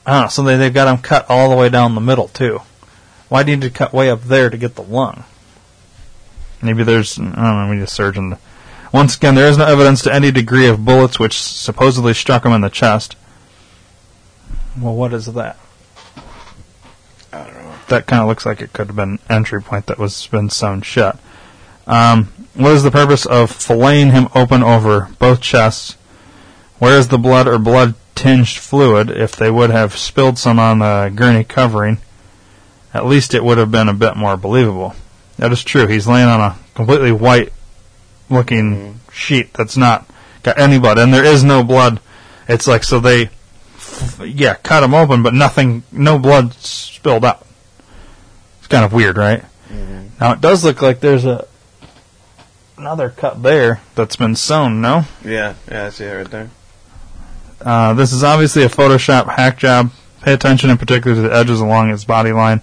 I 0.05 0.11
don't 0.11 0.21
know. 0.21 0.27
So 0.27 0.43
they 0.43 0.57
they've 0.57 0.71
got 0.71 0.87
him 0.93 1.01
cut 1.01 1.25
all 1.27 1.49
the 1.49 1.55
way 1.55 1.69
down 1.69 1.95
the 1.95 2.01
middle 2.01 2.27
too. 2.27 2.61
Why 3.33 3.41
do 3.41 3.49
you 3.49 3.57
need 3.57 3.63
to 3.63 3.71
cut 3.71 3.93
way 3.93 4.11
up 4.11 4.21
there 4.21 4.51
to 4.51 4.57
get 4.59 4.75
the 4.75 4.83
lung? 4.83 5.23
Maybe 6.61 6.83
there's 6.83 7.17
I 7.17 7.23
don't 7.23 7.35
know. 7.35 7.67
We 7.67 7.77
need 7.77 7.81
a 7.81 7.87
surgeon. 7.87 8.37
Once 8.91 9.15
again, 9.15 9.33
there 9.33 9.47
is 9.47 9.57
no 9.57 9.65
evidence 9.65 10.03
to 10.03 10.13
any 10.13 10.29
degree 10.29 10.67
of 10.67 10.85
bullets 10.85 11.17
which 11.17 11.41
supposedly 11.41 12.13
struck 12.13 12.45
him 12.45 12.51
in 12.51 12.61
the 12.61 12.69
chest. 12.69 13.15
Well, 14.79 14.93
what 14.93 15.15
is 15.15 15.25
that? 15.25 15.57
I 17.31 17.45
don't 17.45 17.55
know. 17.55 17.75
that 17.87 18.05
kind 18.05 18.21
of 18.21 18.27
looks 18.27 18.45
like 18.45 18.61
it 18.61 18.71
could 18.71 18.85
have 18.85 18.95
been 18.95 19.13
an 19.13 19.19
entry 19.31 19.63
point 19.63 19.87
that 19.87 19.97
was 19.97 20.27
been 20.27 20.51
sewn 20.51 20.83
shut. 20.83 21.17
Um, 21.87 22.25
what 22.53 22.73
is 22.73 22.83
the 22.83 22.91
purpose 22.91 23.25
of 23.25 23.51
filleting 23.51 24.11
him 24.11 24.27
open 24.35 24.61
over 24.61 25.09
both 25.17 25.41
chests? 25.41 25.97
Where 26.77 26.99
is 26.99 27.07
the 27.07 27.17
blood 27.17 27.47
or 27.47 27.57
blood 27.57 27.95
tinged 28.13 28.49
fluid? 28.49 29.09
If 29.09 29.35
they 29.35 29.49
would 29.49 29.71
have 29.71 29.97
spilled 29.97 30.37
some 30.37 30.59
on 30.59 30.77
the 30.77 31.11
gurney 31.15 31.43
covering, 31.43 31.97
at 32.93 33.05
least 33.05 33.33
it 33.33 33.43
would 33.43 33.57
have 33.57 33.71
been 33.71 33.89
a 33.89 33.93
bit 33.93 34.15
more 34.15 34.37
believable. 34.37 34.95
That 35.37 35.51
is 35.51 35.63
true. 35.63 35.87
He's 35.87 36.07
laying 36.07 36.27
on 36.27 36.39
a 36.39 36.57
completely 36.75 37.11
white 37.11 37.51
looking 38.29 38.99
sheet 39.11 39.53
that's 39.53 39.77
not 39.77 40.05
got 40.43 40.59
any 40.59 40.79
blood, 40.79 40.97
and 40.97 41.13
there 41.13 41.25
is 41.25 41.43
no 41.43 41.63
blood. 41.63 41.99
It's 42.47 42.67
like 42.67 42.83
so 42.83 42.99
they, 42.99 43.29
yeah, 44.23 44.55
cut 44.55 44.83
him 44.83 44.93
open, 44.93 45.23
but 45.23 45.33
nothing, 45.33 45.83
no 45.91 46.19
blood 46.19 46.53
spilled 46.53 47.25
out. 47.25 47.45
It's 48.59 48.67
kind 48.67 48.85
of 48.85 48.93
weird, 48.93 49.17
right? 49.17 49.43
Now 50.19 50.33
it 50.33 50.41
does 50.41 50.63
look 50.63 50.81
like 50.81 50.99
there's 50.99 51.25
a 51.25 51.47
another 52.77 53.09
cut 53.09 53.41
there 53.43 53.81
that's 53.95 54.15
been 54.15 54.35
sewn. 54.35 54.81
No, 54.81 55.05
Yeah, 55.25 55.55
yeah, 55.69 55.85
I 55.85 55.89
see 55.89 56.05
it 56.05 56.11
right 56.13 56.29
there. 56.29 56.49
uh, 57.61 57.93
this 57.93 58.11
is 58.13 58.23
obviously 58.23 58.63
a 58.63 58.69
Photoshop 58.69 59.27
hack 59.33 59.57
job. 59.57 59.91
Pay 60.21 60.33
attention 60.33 60.69
in 60.69 60.77
particular 60.77 61.15
to 61.15 61.21
the 61.23 61.33
edges 61.35 61.59
along 61.59 61.91
its 61.91 62.03
body 62.05 62.31
line. 62.31 62.61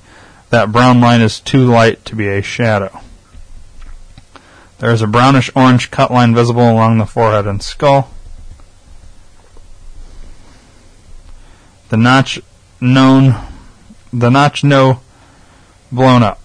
That 0.51 0.73
brown 0.73 1.01
line 1.01 1.21
is 1.21 1.41
too 1.41 1.65
light 1.65 2.05
to 2.07 2.17
be 2.17 2.29
a 2.29 2.43
shadow. 2.43 3.01
There 4.79 4.91
is 4.91 5.03
a 5.03 5.07
brownish 5.07 5.51
orange 5.55 5.91
cut 5.91 6.11
line 6.11 6.35
visible 6.35 6.69
along 6.71 6.99
the 6.99 7.07
forehead 7.07 7.47
and 7.47 7.63
skull. 7.63 8.11
The 11.91 11.97
notch 11.97 12.41
known, 12.81 13.35
the 14.13 14.31
notch 14.31 14.65
no 14.65 15.01
blown 15.93 16.23
up. 16.23 16.41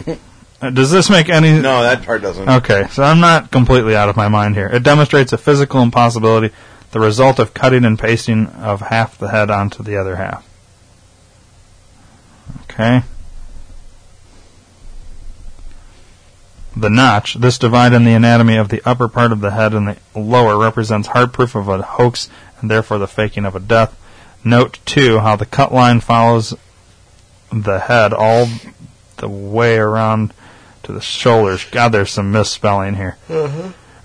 Does 0.60 0.90
this 0.90 1.10
make 1.10 1.28
any? 1.28 1.60
No, 1.60 1.82
that 1.82 2.04
part 2.04 2.22
doesn't. 2.22 2.48
Okay, 2.48 2.86
so 2.90 3.02
I'm 3.02 3.20
not 3.20 3.50
completely 3.50 3.94
out 3.94 4.08
of 4.08 4.16
my 4.16 4.28
mind 4.28 4.54
here. 4.54 4.66
It 4.66 4.82
demonstrates 4.82 5.32
a 5.32 5.38
physical 5.38 5.82
impossibility, 5.82 6.54
the 6.92 7.00
result 7.00 7.38
of 7.38 7.54
cutting 7.54 7.84
and 7.84 7.98
pasting 7.98 8.46
of 8.46 8.80
half 8.80 9.18
the 9.18 9.28
head 9.28 9.50
onto 9.50 9.82
the 9.82 9.96
other 9.96 10.16
half. 10.16 10.48
Okay. 12.62 13.02
The 16.76 16.90
notch, 16.90 17.34
this 17.34 17.58
divide 17.58 17.94
in 17.94 18.04
the 18.04 18.12
anatomy 18.12 18.56
of 18.56 18.68
the 18.68 18.82
upper 18.84 19.08
part 19.08 19.32
of 19.32 19.40
the 19.40 19.52
head 19.52 19.72
and 19.72 19.88
the 19.88 19.96
lower, 20.14 20.58
represents 20.58 21.08
hard 21.08 21.32
proof 21.32 21.54
of 21.54 21.68
a 21.68 21.80
hoax 21.80 22.28
and 22.60 22.70
therefore 22.70 22.98
the 22.98 23.06
faking 23.06 23.46
of 23.46 23.56
a 23.56 23.60
death. 23.60 23.98
Note, 24.44 24.78
too, 24.84 25.18
how 25.20 25.36
the 25.36 25.46
cut 25.46 25.72
line 25.72 26.00
follows 26.00 26.54
the 27.50 27.78
head 27.78 28.12
all 28.12 28.48
the 29.16 29.28
way 29.28 29.78
around 29.78 30.34
to 30.82 30.92
the 30.92 31.00
shoulders. 31.00 31.64
God, 31.70 31.92
there's 31.92 32.10
some 32.10 32.30
misspelling 32.30 32.94
here. 32.94 33.16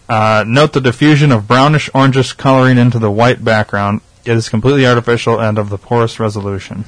Uh, 0.07 0.43
note 0.47 0.73
the 0.73 0.81
diffusion 0.81 1.31
of 1.31 1.47
brownish 1.47 1.89
orangish 1.91 2.35
coloring 2.35 2.77
into 2.77 2.99
the 2.99 3.11
white 3.11 3.43
background. 3.43 4.01
It 4.25 4.33
is 4.33 4.49
completely 4.49 4.85
artificial 4.85 5.39
and 5.39 5.57
of 5.57 5.69
the 5.69 5.77
poorest 5.77 6.19
resolution. 6.19 6.85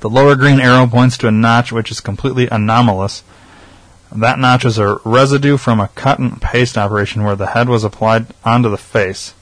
The 0.00 0.10
lower 0.10 0.36
green 0.36 0.60
arrow 0.60 0.86
points 0.86 1.16
to 1.18 1.28
a 1.28 1.30
notch 1.30 1.70
which 1.70 1.90
is 1.90 2.00
completely 2.00 2.48
anomalous. 2.48 3.22
That 4.14 4.38
notch 4.38 4.66
is 4.66 4.78
a 4.78 4.98
residue 5.04 5.56
from 5.56 5.80
a 5.80 5.88
cut 5.88 6.18
and 6.18 6.40
paste 6.40 6.76
operation 6.76 7.24
where 7.24 7.36
the 7.36 7.48
head 7.48 7.68
was 7.68 7.82
applied 7.82 8.26
onto 8.44 8.68
the 8.68 8.76
face. 8.76 9.32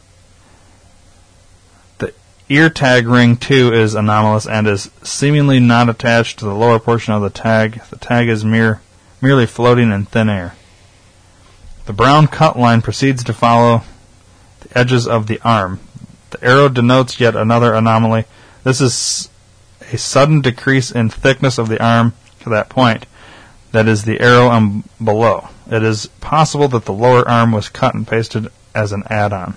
The 1.99 2.15
ear 2.49 2.71
tag 2.71 3.09
ring 3.09 3.37
too 3.37 3.73
is 3.73 3.95
anomalous 3.95 4.47
and 4.47 4.69
is 4.69 4.91
seemingly 5.03 5.59
not 5.59 5.89
attached 5.89 6.39
to 6.39 6.45
the 6.45 6.55
lower 6.55 6.79
portion 6.79 7.15
of 7.15 7.23
the 7.23 7.31
tag. 7.31 7.83
The 7.91 7.97
tag 7.97 8.29
is 8.29 8.45
mere, 8.45 8.81
merely 9.21 9.47
floating 9.47 9.91
in 9.91 10.05
thin 10.05 10.29
air. 10.29 10.55
The 11.87 11.93
brown 11.93 12.29
cut 12.29 12.57
line 12.57 12.81
proceeds 12.81 13.25
to 13.25 13.33
follow 13.33 13.83
the 14.61 14.79
edges 14.79 15.09
of 15.09 15.27
the 15.27 15.41
arm. 15.43 15.81
The 16.31 16.45
arrow 16.45 16.69
denotes 16.69 17.19
yet 17.19 17.35
another 17.35 17.75
anomaly. 17.75 18.27
This 18.63 18.81
is 18.81 19.31
a 19.93 19.99
sudden 19.99 20.43
decrease 20.43 20.93
in 20.93 21.09
thickness 21.09 21.59
of 21.59 21.69
the 21.69 21.83
arm 21.83 22.13
to 22.41 22.51
that 22.51 22.69
point. 22.69 23.07
That 23.73 23.87
is 23.87 24.05
the 24.05 24.21
arrow 24.21 24.51
and 24.51 24.85
below. 25.03 25.49
It 25.71 25.83
is 25.83 26.07
possible 26.21 26.69
that 26.69 26.85
the 26.85 26.93
lower 26.93 27.29
arm 27.29 27.53
was 27.53 27.69
cut 27.69 27.95
and 27.95 28.07
pasted 28.07 28.49
as 28.75 28.93
an 28.93 29.05
add-on. 29.09 29.55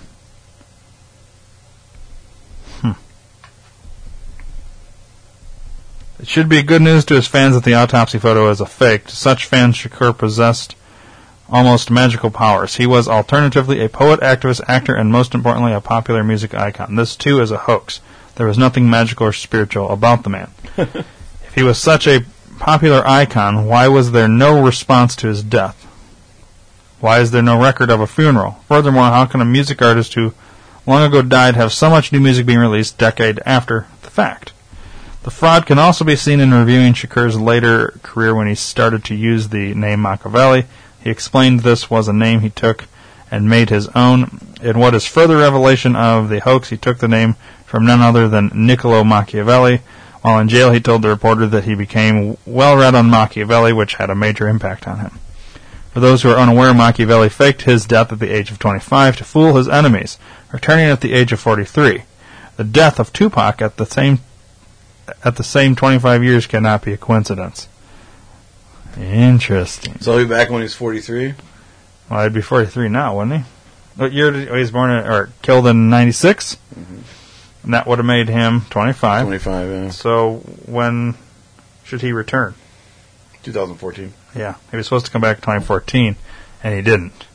Hmm. 2.80 2.92
It 6.20 6.28
should 6.28 6.48
be 6.48 6.62
good 6.62 6.82
news 6.82 7.04
to 7.06 7.14
his 7.14 7.26
fans 7.26 7.54
that 7.54 7.64
the 7.64 7.74
autopsy 7.74 8.18
photo 8.18 8.48
is 8.50 8.60
a 8.60 8.66
fake. 8.66 9.06
To 9.06 9.16
such 9.16 9.46
fans, 9.46 9.76
Shakur 9.76 10.16
possessed 10.16 10.76
almost 11.48 11.90
magical 11.90 12.30
powers. 12.30 12.76
He 12.76 12.86
was 12.86 13.08
alternatively 13.08 13.84
a 13.84 13.88
poet, 13.88 14.20
activist, 14.20 14.60
actor, 14.68 14.94
and 14.94 15.10
most 15.10 15.34
importantly, 15.34 15.72
a 15.72 15.80
popular 15.80 16.22
music 16.22 16.54
icon. 16.54 16.94
This 16.94 17.16
too 17.16 17.40
is 17.40 17.50
a 17.50 17.58
hoax. 17.58 18.00
There 18.36 18.46
was 18.46 18.58
nothing 18.58 18.88
magical 18.88 19.26
or 19.26 19.32
spiritual 19.32 19.90
about 19.90 20.22
the 20.22 20.30
man. 20.30 20.50
if 20.76 21.54
he 21.54 21.62
was 21.62 21.78
such 21.78 22.06
a 22.06 22.24
popular 22.64 23.06
icon, 23.06 23.66
why 23.66 23.86
was 23.88 24.12
there 24.12 24.26
no 24.26 24.64
response 24.64 25.14
to 25.14 25.26
his 25.26 25.42
death? 25.42 25.84
Why 26.98 27.20
is 27.20 27.30
there 27.30 27.42
no 27.42 27.60
record 27.60 27.90
of 27.90 28.00
a 28.00 28.06
funeral? 28.06 28.52
Furthermore, 28.68 29.04
how 29.04 29.26
can 29.26 29.42
a 29.42 29.44
music 29.44 29.82
artist 29.82 30.14
who 30.14 30.32
long 30.86 31.02
ago 31.02 31.20
died 31.20 31.56
have 31.56 31.74
so 31.74 31.90
much 31.90 32.10
new 32.10 32.20
music 32.20 32.46
being 32.46 32.58
released 32.58 32.96
decade 32.96 33.38
after 33.44 33.86
the 34.00 34.08
fact? 34.08 34.54
The 35.24 35.30
fraud 35.30 35.66
can 35.66 35.78
also 35.78 36.06
be 36.06 36.16
seen 36.16 36.40
in 36.40 36.54
reviewing 36.54 36.94
Shakur's 36.94 37.38
later 37.38 37.98
career 38.02 38.34
when 38.34 38.46
he 38.46 38.54
started 38.54 39.04
to 39.04 39.14
use 39.14 39.50
the 39.50 39.74
name 39.74 40.00
Machiavelli. 40.00 40.64
He 41.02 41.10
explained 41.10 41.60
this 41.60 41.90
was 41.90 42.08
a 42.08 42.14
name 42.14 42.40
he 42.40 42.48
took 42.48 42.86
and 43.30 43.48
made 43.48 43.68
his 43.68 43.88
own. 43.88 44.40
In 44.62 44.78
what 44.78 44.94
is 44.94 45.04
further 45.04 45.36
revelation 45.36 45.94
of 45.94 46.30
the 46.30 46.40
hoax, 46.40 46.70
he 46.70 46.78
took 46.78 46.96
the 46.96 47.08
name 47.08 47.36
from 47.66 47.84
none 47.84 48.00
other 48.00 48.26
than 48.26 48.50
Niccolo 48.54 49.04
Machiavelli. 49.04 49.82
While 50.24 50.38
in 50.38 50.48
jail, 50.48 50.72
he 50.72 50.80
told 50.80 51.02
the 51.02 51.10
reporter 51.10 51.46
that 51.48 51.64
he 51.64 51.74
became 51.74 52.38
well 52.46 52.78
read 52.78 52.94
on 52.94 53.10
Machiavelli, 53.10 53.74
which 53.74 53.96
had 53.96 54.08
a 54.08 54.14
major 54.14 54.48
impact 54.48 54.88
on 54.88 55.00
him. 55.00 55.18
For 55.92 56.00
those 56.00 56.22
who 56.22 56.30
are 56.30 56.38
unaware, 56.38 56.72
Machiavelli 56.72 57.28
faked 57.28 57.62
his 57.62 57.84
death 57.84 58.10
at 58.10 58.20
the 58.20 58.34
age 58.34 58.50
of 58.50 58.58
25 58.58 59.18
to 59.18 59.24
fool 59.24 59.56
his 59.56 59.68
enemies, 59.68 60.16
returning 60.50 60.86
at 60.86 61.02
the 61.02 61.12
age 61.12 61.32
of 61.32 61.40
43. 61.40 62.04
The 62.56 62.64
death 62.64 62.98
of 62.98 63.12
Tupac 63.12 63.60
at 63.60 63.76
the 63.76 63.84
same 63.84 64.20
at 65.22 65.36
the 65.36 65.44
same 65.44 65.76
25 65.76 66.24
years 66.24 66.46
cannot 66.46 66.80
be 66.80 66.94
a 66.94 66.96
coincidence. 66.96 67.68
Interesting. 68.96 70.00
So 70.00 70.16
he'll 70.16 70.26
be 70.26 70.30
back 70.30 70.48
when 70.48 70.62
he's 70.62 70.72
43? 70.72 71.34
Well, 72.08 72.22
he'd 72.22 72.32
be 72.32 72.40
43 72.40 72.88
now, 72.88 73.18
wouldn't 73.18 73.42
he? 73.42 73.50
What 73.96 74.14
year 74.14 74.30
did 74.30 74.48
he, 74.48 74.54
he 74.54 74.58
was 74.58 74.70
born 74.70 74.88
in, 74.88 75.04
or 75.04 75.28
killed 75.42 75.66
in 75.66 75.90
96? 75.90 76.56
Mm-hmm. 76.74 77.00
And 77.64 77.74
that 77.74 77.86
would 77.86 77.98
have 77.98 78.06
made 78.06 78.28
him 78.28 78.62
25. 78.70 79.24
25, 79.24 79.70
yeah. 79.70 79.88
So 79.90 80.36
when 80.66 81.14
should 81.84 82.02
he 82.02 82.12
return? 82.12 82.54
2014. 83.42 84.12
Yeah, 84.36 84.56
he 84.70 84.76
was 84.76 84.86
supposed 84.86 85.06
to 85.06 85.12
come 85.12 85.22
back 85.22 85.38
in 85.38 85.42
2014, 85.42 86.16
and 86.62 86.74
he 86.74 86.82
didn't. 86.82 87.26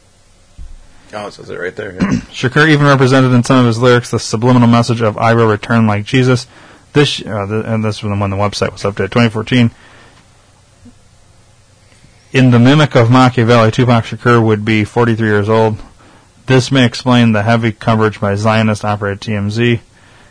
Oh, 1.14 1.28
it 1.28 1.34
says 1.34 1.50
it 1.50 1.60
right 1.60 1.76
there. 1.76 1.94
Yeah. 1.94 2.00
Shakur 2.32 2.70
even 2.70 2.86
represented 2.86 3.32
in 3.32 3.44
some 3.44 3.60
of 3.60 3.66
his 3.66 3.80
lyrics 3.80 4.12
the 4.12 4.20
subliminal 4.20 4.68
message 4.68 5.02
of 5.02 5.18
"I 5.18 5.34
will 5.34 5.48
return 5.48 5.88
like 5.88 6.06
Jesus." 6.06 6.46
This 6.94 7.22
uh, 7.26 7.46
the, 7.46 7.74
and 7.74 7.84
this 7.84 8.04
was 8.04 8.20
when 8.20 8.30
the 8.30 8.38
website 8.38 8.72
was 8.72 8.84
updated, 8.84 9.12
2014. 9.12 9.72
In 12.32 12.52
the 12.52 12.60
mimic 12.60 12.96
of 12.96 13.10
Machiavelli, 13.10 13.72
Tupac 13.72 14.06
Shakur 14.06 14.44
would 14.44 14.64
be 14.64 14.84
43 14.84 15.28
years 15.28 15.50
old. 15.50 15.82
This 16.46 16.72
may 16.72 16.86
explain 16.86 17.32
the 17.32 17.42
heavy 17.42 17.72
coverage 17.72 18.20
by 18.20 18.36
Zionist-operated 18.36 19.22
TMZ, 19.22 19.80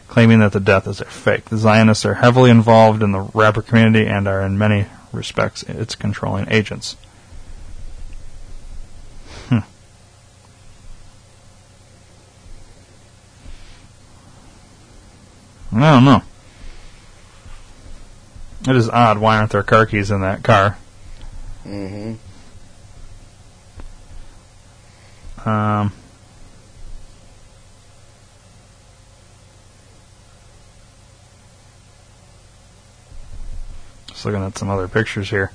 claiming 0.09 0.40
that 0.40 0.52
the 0.52 0.61
death 0.61 0.86
is 0.88 1.00
a 1.00 1.04
fake. 1.04 1.46
The 1.46 1.56
Zionists 1.59 2.04
are 2.04 2.14
heavily 2.14 2.50
involved 2.50 3.02
in 3.02 3.12
the 3.12 3.20
rapper 3.34 3.62
community 3.62 4.06
and 4.06 4.26
are 4.26 4.42
in 4.42 4.59
many 4.59 4.86
respects 5.12 5.62
its 5.64 5.94
controlling 5.94 6.50
agents. 6.50 6.96
Hmm. 9.48 9.59
I 15.72 15.92
don't 15.92 16.04
know. 16.04 16.22
It 18.68 18.76
is 18.76 18.88
odd. 18.88 19.18
Why 19.18 19.38
aren't 19.38 19.52
there 19.52 19.62
car 19.62 19.86
keys 19.86 20.11
in 20.11 20.20
that 20.22 20.42
car? 20.42 20.76
Mm-hmm. 21.64 22.14
Um, 25.48 25.92
just 34.18 34.26
looking 34.26 34.42
at 34.42 34.58
some 34.58 34.68
other 34.68 34.88
pictures 34.88 35.30
here. 35.30 35.52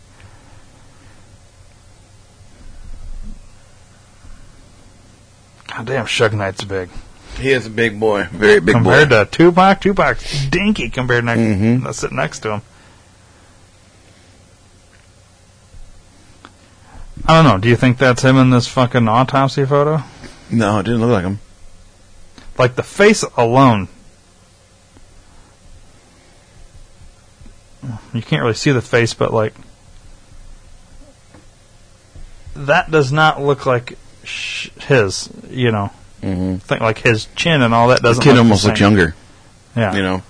God 5.68 5.86
damn, 5.86 6.06
Suge 6.06 6.32
Knight's 6.32 6.64
big. 6.64 6.90
He 7.38 7.50
is 7.52 7.66
a 7.66 7.70
big 7.70 8.00
boy. 8.00 8.30
Very 8.32 8.62
big 8.62 8.74
compared 8.76 9.10
boy. 9.10 9.16
Compared 9.16 9.32
to 9.32 9.38
Tupac, 9.38 9.82
Tupac's 9.82 10.46
dinky 10.46 10.90
compared 10.90 11.26
next, 11.26 11.42
Mhm. 11.42 11.84
to 11.86 11.94
sitting 11.94 12.16
next 12.16 12.40
to 12.40 12.52
him. 12.54 12.62
I 17.26 17.34
don't 17.36 17.44
know. 17.44 17.58
Do 17.58 17.68
you 17.68 17.76
think 17.76 17.98
that's 17.98 18.22
him 18.22 18.38
in 18.38 18.50
this 18.50 18.68
fucking 18.68 19.10
autopsy 19.10 19.66
photo? 19.66 20.04
No, 20.50 20.80
it 20.80 20.84
didn't 20.84 21.02
look 21.02 21.12
like 21.12 21.24
him. 21.26 21.40
Like 22.58 22.76
the 22.76 22.84
face 22.84 23.26
alone. 23.36 23.90
You 28.14 28.22
can't 28.22 28.42
really 28.42 28.54
see 28.54 28.72
the 28.72 28.82
face, 28.82 29.14
but 29.14 29.34
like 29.34 29.54
that 32.56 32.92
does 32.92 33.12
not 33.12 33.42
look 33.42 33.66
like 33.66 33.98
sh- 34.24 34.70
his. 34.82 35.30
You 35.50 35.72
know, 35.72 35.92
mm-hmm. 36.22 36.58
think 36.58 36.82
like 36.82 37.00
his 37.00 37.28
chin 37.36 37.62
and 37.62 37.74
all 37.74 37.90
that 37.90 38.02
doesn't. 38.02 38.24
kid 38.24 38.32
look 38.32 38.40
almost 38.40 38.64
the 38.64 38.70
looks 38.70 38.80
younger. 38.80 39.16
Yeah, 39.76 39.96
You 39.96 40.02
know. 40.04 40.24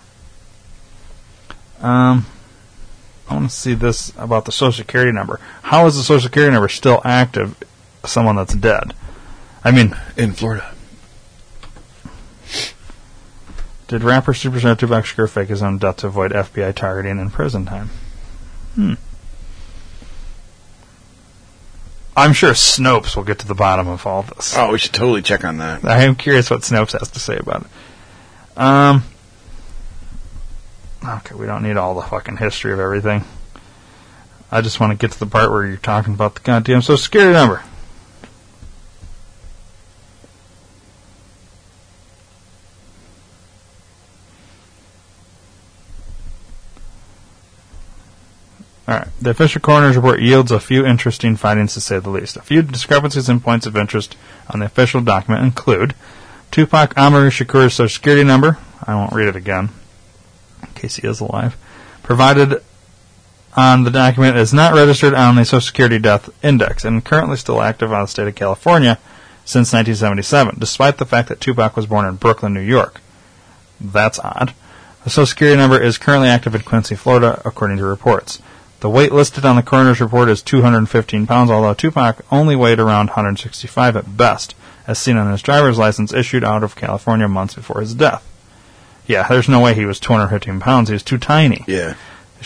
Um, 1.79 2.25
I 3.29 3.35
want 3.35 3.49
to 3.49 3.55
see 3.55 3.73
this 3.73 4.13
about 4.17 4.45
the 4.45 4.51
Social 4.51 4.83
Security 4.83 5.11
number. 5.11 5.39
How 5.63 5.85
is 5.85 5.95
the 5.95 6.03
Social 6.03 6.21
Security 6.21 6.53
number 6.53 6.69
still 6.69 7.01
active? 7.03 7.61
Someone 8.05 8.35
that's 8.37 8.53
dead. 8.53 8.93
I 9.63 9.71
mean, 9.71 9.95
in 10.17 10.33
Florida. 10.33 10.72
Did 13.87 14.03
rapper 14.03 14.33
Superstar 14.33 14.77
Tupac 14.77 15.05
Shakur 15.05 15.29
fake 15.29 15.49
his 15.49 15.61
own 15.61 15.77
death 15.77 15.97
to 15.97 16.07
avoid 16.07 16.31
FBI 16.31 16.73
targeting 16.75 17.19
and 17.19 17.31
prison 17.31 17.65
time? 17.65 17.89
Hmm. 18.75 18.93
I'm 22.15 22.33
sure 22.33 22.51
Snopes 22.51 23.15
will 23.15 23.23
get 23.23 23.39
to 23.39 23.47
the 23.47 23.55
bottom 23.55 23.87
of 23.87 24.05
all 24.05 24.21
this. 24.21 24.55
Oh, 24.55 24.71
we 24.71 24.77
should 24.77 24.93
totally 24.93 25.21
check 25.21 25.43
on 25.43 25.57
that. 25.57 25.83
I 25.83 26.03
am 26.03 26.15
curious 26.15 26.49
what 26.49 26.61
Snopes 26.61 26.97
has 26.97 27.09
to 27.11 27.19
say 27.19 27.37
about 27.37 27.65
it. 27.65 28.57
Um. 28.57 29.03
Okay, 31.03 31.35
we 31.35 31.45
don't 31.47 31.63
need 31.63 31.75
all 31.75 31.95
the 31.95 32.03
fucking 32.03 32.37
history 32.37 32.71
of 32.71 32.79
everything. 32.79 33.25
I 34.51 34.61
just 34.61 34.79
want 34.79 34.91
to 34.91 34.97
get 34.97 35.11
to 35.11 35.19
the 35.19 35.25
part 35.25 35.49
where 35.49 35.65
you're 35.65 35.77
talking 35.77 36.13
about 36.13 36.35
the 36.35 36.41
goddamn 36.41 36.81
Social 36.81 36.97
Security 36.97 37.33
number. 37.33 37.63
Alright. 48.87 49.07
The 49.21 49.29
official 49.29 49.61
coroner's 49.61 49.95
report 49.95 50.21
yields 50.21 50.51
a 50.51 50.59
few 50.59 50.85
interesting 50.85 51.37
findings 51.37 51.73
to 51.73 51.81
say 51.81 51.99
the 51.99 52.09
least. 52.09 52.35
A 52.35 52.41
few 52.41 52.61
discrepancies 52.61 53.29
and 53.29 53.41
points 53.41 53.65
of 53.65 53.77
interest 53.77 54.17
on 54.49 54.59
the 54.59 54.65
official 54.65 55.01
document 55.01 55.43
include 55.43 55.95
Tupac 56.51 56.93
Amaru 56.97 57.29
Shakur's 57.29 57.73
social 57.73 57.89
security 57.89 58.23
number, 58.23 58.57
I 58.85 58.95
won't 58.95 59.13
read 59.13 59.29
it 59.29 59.35
again, 59.35 59.69
in 60.61 60.67
case 60.75 60.97
he 60.97 61.07
is 61.07 61.21
alive, 61.21 61.57
provided 62.03 62.61
on 63.55 63.83
the 63.83 63.91
document 63.91 64.37
is 64.37 64.53
not 64.53 64.73
registered 64.73 65.13
on 65.13 65.35
the 65.35 65.45
Social 65.45 65.61
Security 65.61 65.99
Death 65.99 66.29
Index 66.43 66.83
and 66.83 67.05
currently 67.05 67.37
still 67.37 67.61
active 67.61 67.93
on 67.93 68.01
the 68.01 68.07
state 68.07 68.27
of 68.27 68.35
California 68.35 68.99
since 69.45 69.73
1977, 69.73 70.59
despite 70.59 70.97
the 70.97 71.05
fact 71.05 71.29
that 71.29 71.39
Tupac 71.39 71.75
was 71.75 71.85
born 71.85 72.05
in 72.05 72.15
Brooklyn, 72.15 72.53
New 72.53 72.61
York. 72.61 73.01
That's 73.79 74.19
odd. 74.19 74.53
The 75.03 75.09
Social 75.09 75.25
Security 75.27 75.57
number 75.57 75.81
is 75.81 75.97
currently 75.97 76.29
active 76.29 76.55
in 76.55 76.61
Quincy, 76.61 76.95
Florida, 76.95 77.41
according 77.45 77.77
to 77.77 77.85
reports. 77.85 78.41
The 78.83 78.89
weight 78.89 79.13
listed 79.13 79.45
on 79.45 79.55
the 79.55 79.63
coroner's 79.63 80.01
report 80.01 80.27
is 80.27 80.41
215 80.41 81.25
pounds, 81.25 81.49
although 81.49 81.73
Tupac 81.73 82.17
only 82.29 82.53
weighed 82.53 82.79
around 82.81 83.07
165 83.11 83.95
at 83.95 84.17
best, 84.17 84.55
as 84.85 84.99
seen 84.99 85.15
on 85.15 85.31
his 85.31 85.41
driver's 85.41 85.77
license 85.77 86.13
issued 86.13 86.43
out 86.43 86.63
of 86.63 86.75
California 86.75 87.29
months 87.29 87.53
before 87.55 87.79
his 87.79 87.93
death. 87.93 88.27
Yeah, 89.07 89.25
there's 89.29 89.47
no 89.47 89.61
way 89.61 89.73
he 89.73 89.85
was 89.85 90.01
215 90.01 90.59
pounds. 90.59 90.89
He 90.89 90.93
was 90.93 91.01
too 91.01 91.17
tiny. 91.17 91.63
Yeah. 91.65 91.93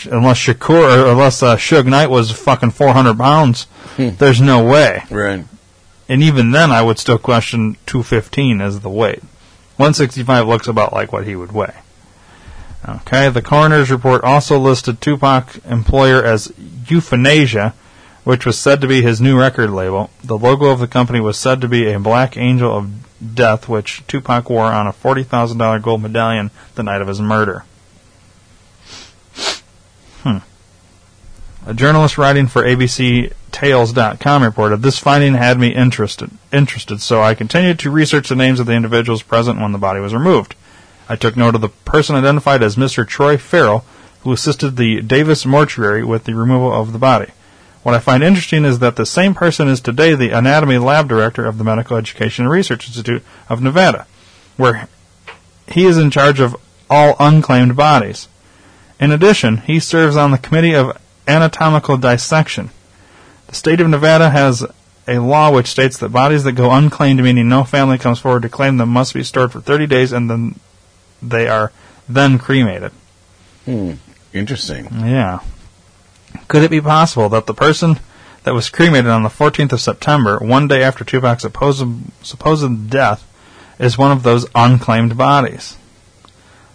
Unless 0.08 0.38
Shakur, 0.38 1.04
or 1.06 1.10
unless 1.10 1.42
uh, 1.42 1.56
Suge 1.56 1.86
Knight 1.86 2.08
was 2.08 2.30
fucking 2.30 2.70
400 2.70 3.18
pounds, 3.18 3.64
Hmm. 3.96 4.10
there's 4.18 4.40
no 4.40 4.62
way. 4.62 5.02
Right. 5.10 5.44
and 6.08 6.22
even 6.22 6.52
then, 6.52 6.70
I 6.70 6.82
would 6.82 7.00
still 7.00 7.18
question 7.18 7.76
215 7.86 8.60
as 8.60 8.78
the 8.78 8.88
weight. 8.88 9.22
165 9.76 10.46
looks 10.46 10.68
about 10.68 10.92
like 10.92 11.12
what 11.12 11.26
he 11.26 11.34
would 11.34 11.50
weigh. 11.50 11.74
Okay, 12.86 13.28
the 13.28 13.42
coroner's 13.42 13.90
report 13.90 14.22
also 14.22 14.58
listed 14.58 15.00
Tupac's 15.00 15.58
employer 15.64 16.22
as 16.22 16.52
Euthanasia, 16.86 17.74
which 18.24 18.46
was 18.46 18.58
said 18.58 18.80
to 18.80 18.86
be 18.86 19.02
his 19.02 19.20
new 19.20 19.38
record 19.38 19.70
label. 19.70 20.10
The 20.22 20.38
logo 20.38 20.66
of 20.66 20.78
the 20.78 20.86
company 20.86 21.20
was 21.20 21.38
said 21.38 21.60
to 21.60 21.68
be 21.68 21.90
a 21.90 21.98
black 21.98 22.36
angel 22.36 22.76
of 22.76 23.34
death, 23.34 23.68
which 23.68 24.06
Tupac 24.06 24.48
wore 24.48 24.66
on 24.66 24.86
a 24.86 24.92
$40,000 24.92 25.82
gold 25.82 26.02
medallion 26.02 26.50
the 26.76 26.82
night 26.82 27.02
of 27.02 27.08
his 27.08 27.20
murder. 27.20 27.64
Hmm. 30.22 30.38
A 31.66 31.74
journalist 31.74 32.16
writing 32.16 32.46
for 32.46 32.62
ABCTales.com 32.62 34.42
reported, 34.42 34.82
This 34.82 34.98
finding 34.98 35.34
had 35.34 35.58
me 35.58 35.74
interested, 35.74 36.30
interested, 36.52 37.00
so 37.00 37.22
I 37.22 37.34
continued 37.34 37.80
to 37.80 37.90
research 37.90 38.28
the 38.28 38.36
names 38.36 38.60
of 38.60 38.66
the 38.66 38.74
individuals 38.74 39.22
present 39.22 39.60
when 39.60 39.72
the 39.72 39.78
body 39.78 40.00
was 40.00 40.14
removed. 40.14 40.54
I 41.08 41.16
took 41.16 41.36
note 41.36 41.54
of 41.54 41.60
the 41.60 41.68
person 41.68 42.16
identified 42.16 42.62
as 42.62 42.76
Mr. 42.76 43.06
Troy 43.06 43.38
Farrell, 43.38 43.84
who 44.20 44.32
assisted 44.32 44.76
the 44.76 45.00
Davis 45.00 45.46
Mortuary 45.46 46.04
with 46.04 46.24
the 46.24 46.34
removal 46.34 46.72
of 46.72 46.92
the 46.92 46.98
body. 46.98 47.32
What 47.82 47.94
I 47.94 48.00
find 48.00 48.22
interesting 48.22 48.64
is 48.64 48.80
that 48.80 48.96
the 48.96 49.06
same 49.06 49.34
person 49.34 49.68
is 49.68 49.80
today 49.80 50.14
the 50.14 50.30
anatomy 50.30 50.78
lab 50.78 51.08
director 51.08 51.46
of 51.46 51.56
the 51.56 51.64
Medical 51.64 51.96
Education 51.96 52.44
and 52.44 52.52
Research 52.52 52.86
Institute 52.88 53.22
of 53.48 53.62
Nevada, 53.62 54.06
where 54.56 54.88
he 55.66 55.86
is 55.86 55.96
in 55.96 56.10
charge 56.10 56.40
of 56.40 56.56
all 56.90 57.16
unclaimed 57.18 57.76
bodies. 57.76 58.28
In 59.00 59.12
addition, 59.12 59.58
he 59.58 59.80
serves 59.80 60.16
on 60.16 60.32
the 60.32 60.38
Committee 60.38 60.74
of 60.74 61.00
Anatomical 61.26 61.96
Dissection. 61.96 62.70
The 63.46 63.54
state 63.54 63.80
of 63.80 63.88
Nevada 63.88 64.30
has 64.30 64.66
a 65.06 65.20
law 65.20 65.50
which 65.50 65.68
states 65.68 65.96
that 65.98 66.10
bodies 66.10 66.44
that 66.44 66.52
go 66.52 66.70
unclaimed, 66.70 67.22
meaning 67.22 67.48
no 67.48 67.64
family 67.64 67.96
comes 67.96 68.18
forward 68.18 68.42
to 68.42 68.48
claim 68.48 68.76
them, 68.76 68.90
must 68.90 69.14
be 69.14 69.22
stored 69.22 69.52
for 69.52 69.60
30 69.60 69.86
days 69.86 70.12
and 70.12 70.28
then 70.28 70.60
they 71.22 71.48
are 71.48 71.72
then 72.08 72.38
cremated. 72.38 72.92
Hmm. 73.64 73.94
Interesting. 74.32 74.88
Yeah. 74.92 75.40
Could 76.48 76.62
it 76.62 76.70
be 76.70 76.80
possible 76.80 77.28
that 77.30 77.46
the 77.46 77.54
person 77.54 77.98
that 78.44 78.54
was 78.54 78.70
cremated 78.70 79.10
on 79.10 79.22
the 79.22 79.28
14th 79.28 79.72
of 79.72 79.80
September, 79.80 80.38
one 80.38 80.68
day 80.68 80.82
after 80.82 81.04
Tupac's 81.04 81.42
supposed, 81.42 81.84
supposed 82.22 82.90
death, 82.90 83.24
is 83.78 83.98
one 83.98 84.12
of 84.12 84.22
those 84.22 84.46
unclaimed 84.54 85.16
bodies? 85.16 85.76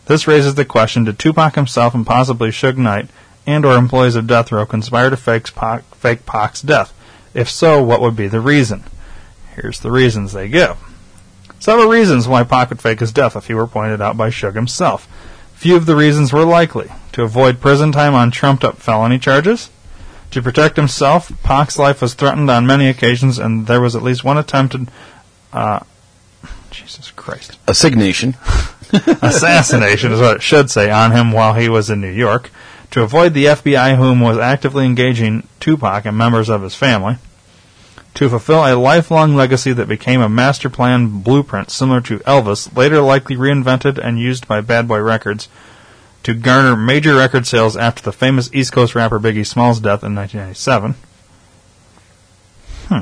This 0.06 0.28
raises 0.28 0.56
the 0.56 0.66
question, 0.66 1.06
did 1.06 1.18
Tupac 1.18 1.56
himself 1.56 1.96
and 1.96 2.06
possibly 2.06 2.50
Suge 2.50 2.78
Knight 2.78 3.10
and 3.48 3.66
or 3.66 3.76
employees 3.76 4.16
of 4.16 4.28
Death 4.28 4.52
Row 4.52 4.66
conspire 4.66 5.10
to 5.10 5.18
fake, 5.18 5.54
Pac, 5.56 5.84
fake 5.96 6.26
Pac's 6.26 6.62
death? 6.62 6.94
If 7.34 7.50
so, 7.50 7.82
what 7.82 8.02
would 8.02 8.16
be 8.16 8.28
the 8.28 8.41
reason? 8.41 8.84
Here's 9.56 9.80
the 9.80 9.91
reasons 9.91 10.34
they 10.34 10.50
give. 10.50 10.78
Several 11.64 11.88
reasons 11.88 12.28
why 12.28 12.43
Pac 12.43 12.72
would 12.72 12.82
fake 12.82 12.99
his 12.99 13.14
death 13.14 13.38
if 13.38 13.47
he 13.47 13.53
were 13.53 13.68
pointed 13.68 14.01
out 14.01 14.18
by 14.18 14.30
Suge 14.30 14.53
himself. 14.53 15.07
Few 15.53 15.78
of 15.78 15.86
the 15.86 15.95
reasons 15.95 16.34
were 16.34 16.43
likely. 16.43 16.91
To 17.14 17.24
avoid 17.24 17.61
prison 17.61 17.93
time 17.93 18.14
on 18.14 18.32
trumped 18.32 18.66
up 18.66 18.80
felony 18.80 19.18
charges. 19.18 19.70
To 20.32 20.41
protect 20.41 20.76
himself, 20.76 21.32
Pac's 21.41 21.80
life 21.80 22.01
was 22.01 22.16
threatened 22.16 22.51
on 22.51 22.68
many 22.68 22.89
occasions, 22.89 23.39
and 23.39 23.66
there 23.66 23.80
was 23.80 23.95
at 23.95 24.03
least 24.03 24.26
one 24.26 24.38
attempted. 24.38 24.91
Uh, 25.53 25.80
Jesus 26.70 27.11
Christ. 27.11 27.57
Assignation. 27.66 28.36
Assassination 29.22 30.11
is 30.11 30.20
what 30.20 30.36
it 30.36 30.43
should 30.43 30.70
say 30.70 30.91
on 30.91 31.14
him 31.14 31.32
while 31.32 31.53
he 31.53 31.70
was 31.70 31.89
in 31.89 32.01
New 32.01 32.11
York. 32.11 32.51
To 32.91 33.03
avoid 33.03 33.34
the 33.34 33.45
FBI, 33.45 33.95
whom 33.95 34.20
was 34.20 34.38
actively 34.38 34.84
engaging 34.84 35.47
Tupac 35.61 36.03
and 36.03 36.18
members 36.18 36.49
of 36.49 36.61
his 36.61 36.76
family 36.76 37.20
to 38.16 38.30
fulfill 38.30 38.66
a 38.66 38.76
lifelong 38.76 39.36
legacy 39.36 39.74
that 39.74 39.88
became 39.88 40.22
a 40.22 40.30
master 40.30 40.70
plan 40.70 41.22
blueprint 41.22 41.72
similar 41.72 42.01
to 42.01 42.20
Elvis, 42.20 42.76
later 42.76 43.01
likely 43.01 43.36
reinvented 43.36 43.97
and 43.97 44.20
used 44.20 44.47
by 44.47 44.61
Bad 44.61 44.88
Boy 44.88 44.99
Records 44.99 45.49
to 46.24 46.34
garner 46.34 46.76
major 46.76 47.16
record 47.16 47.45
sales 47.45 47.76
after 47.76 48.01
the 48.01 48.14
famous 48.14 48.49
East 48.53 48.72
Coast 48.72 48.95
rapper 48.95 49.20
Biggie 49.20 49.45
Smalls' 49.45 49.80
death 49.80 50.03
in 50.03 50.16
1997. 50.16 50.95
Hmm. 52.88 53.01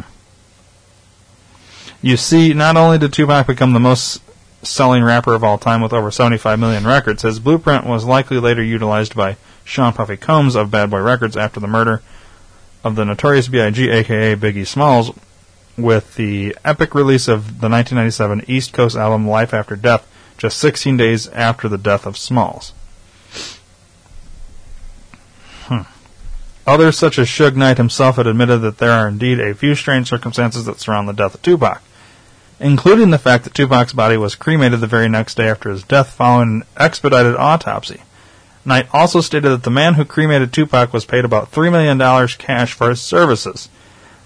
You 2.02 2.18
see, 2.18 2.54
not 2.54 2.78
only 2.78 2.98
did 2.98 3.14
Tupac 3.14 3.48
become 3.48 3.74
the 3.74 3.80
most 3.80 4.22
selling 4.64 5.04
rapper 5.04 5.34
of 5.34 5.44
all 5.44 5.58
time 5.58 5.82
with 5.82 5.94
over 5.94 6.10
75 6.10 6.58
million 6.58 6.86
records, 6.86 7.24
his 7.24 7.40
blueprint 7.40 7.86
was 7.86 8.06
likely 8.06 8.40
later 8.40 8.64
utilized 8.64 9.16
by 9.16 9.38
Sean 9.64 9.94
Puffy 9.94 10.18
Combs 10.18 10.56
of 10.56 10.72
Bad 10.72 10.90
Boy 10.90 11.02
Records 11.02 11.38
after 11.38 11.60
the 11.60 11.68
murder 11.68 12.02
of 12.84 12.96
the 12.96 13.06
Notorious 13.06 13.48
B.I.G., 13.48 13.90
aka 13.90 14.36
Biggie 14.36 14.68
Smalls, 14.68 15.12
with 15.78 16.16
the 16.16 16.56
epic 16.66 16.96
release 16.96 17.28
of 17.28 17.62
the 17.62 17.70
1997 17.70 18.46
East 18.48 18.74
Coast 18.74 18.96
album 18.96 19.28
Life 19.28 19.54
After 19.54 19.76
Death, 19.76 20.08
just 20.38 20.58
16 20.58 20.98
days 20.98 21.28
after 21.30 21.68
the 21.68 21.78
death 21.78 22.06
of 22.06 22.18
Smalls. 22.18 22.74
Hmm. 25.66 25.82
Others, 26.66 26.98
such 26.98 27.20
as 27.20 27.28
Suge 27.28 27.56
Knight 27.56 27.78
himself, 27.78 28.16
had 28.16 28.28
admitted 28.28 28.60
that 28.60 28.80
there 28.80 28.92
are 28.92 29.08
indeed 29.08 29.40
a 29.40 29.54
few 29.54 29.76
strange 29.76 30.10
circumstances 30.10 30.66
that 30.66 30.80
surround 30.80 31.08
the 31.08 31.14
death 31.14 31.36
of 31.36 31.42
Tupac, 31.42 31.82
including 32.60 33.12
the 33.12 33.20
fact 33.20 33.44
that 33.44 33.54
Tupac's 33.54 33.94
body 33.94 34.18
was 34.18 34.36
cremated 34.36 34.80
the 34.80 34.88
very 34.88 35.08
next 35.08 35.36
day 35.36 35.48
after 35.48 35.70
his 35.70 35.84
death 35.84 36.12
following 36.12 36.50
an 36.50 36.64
expedited 36.78 37.36
autopsy. 37.36 38.02
Knight 38.64 38.88
also 38.94 39.22
stated 39.22 39.50
that 39.50 39.64
the 39.64 39.72
man 39.72 39.96
who 39.96 40.06
cremated 40.06 40.54
Tupac 40.54 40.94
was 40.94 41.06
paid 41.06 41.26
about 41.26 41.52
$3 41.52 41.72
million 41.72 42.28
cash 42.38 42.74
for 42.74 42.90
his 42.90 43.02
services. 43.02 43.70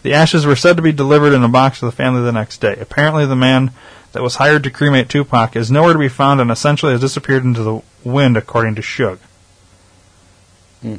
The 0.04 0.14
ashes 0.14 0.46
were 0.46 0.56
said 0.56 0.76
to 0.76 0.84
be 0.84 0.92
delivered 0.92 1.34
in 1.34 1.44
a 1.44 1.50
box 1.50 1.80
to 1.80 1.86
the 1.86 1.92
family 1.92 2.22
the 2.22 2.32
next 2.32 2.62
day. 2.62 2.76
Apparently, 2.80 3.26
the 3.26 3.36
man 3.36 3.72
that 4.12 4.22
was 4.22 4.36
hired 4.36 4.64
to 4.64 4.70
cremate 4.70 5.10
Tupac 5.10 5.56
is 5.56 5.72
nowhere 5.72 5.94
to 5.94 6.00
be 6.00 6.10
found 6.10 6.40
and 6.40 6.52
essentially 6.52 6.92
has 6.92 7.02
disappeared 7.02 7.44
into 7.44 7.64
the 7.64 7.82
wind, 8.04 8.38
according 8.38 8.76
to 8.76 8.82
Suge. 8.82 9.20
Hmm. 10.82 10.96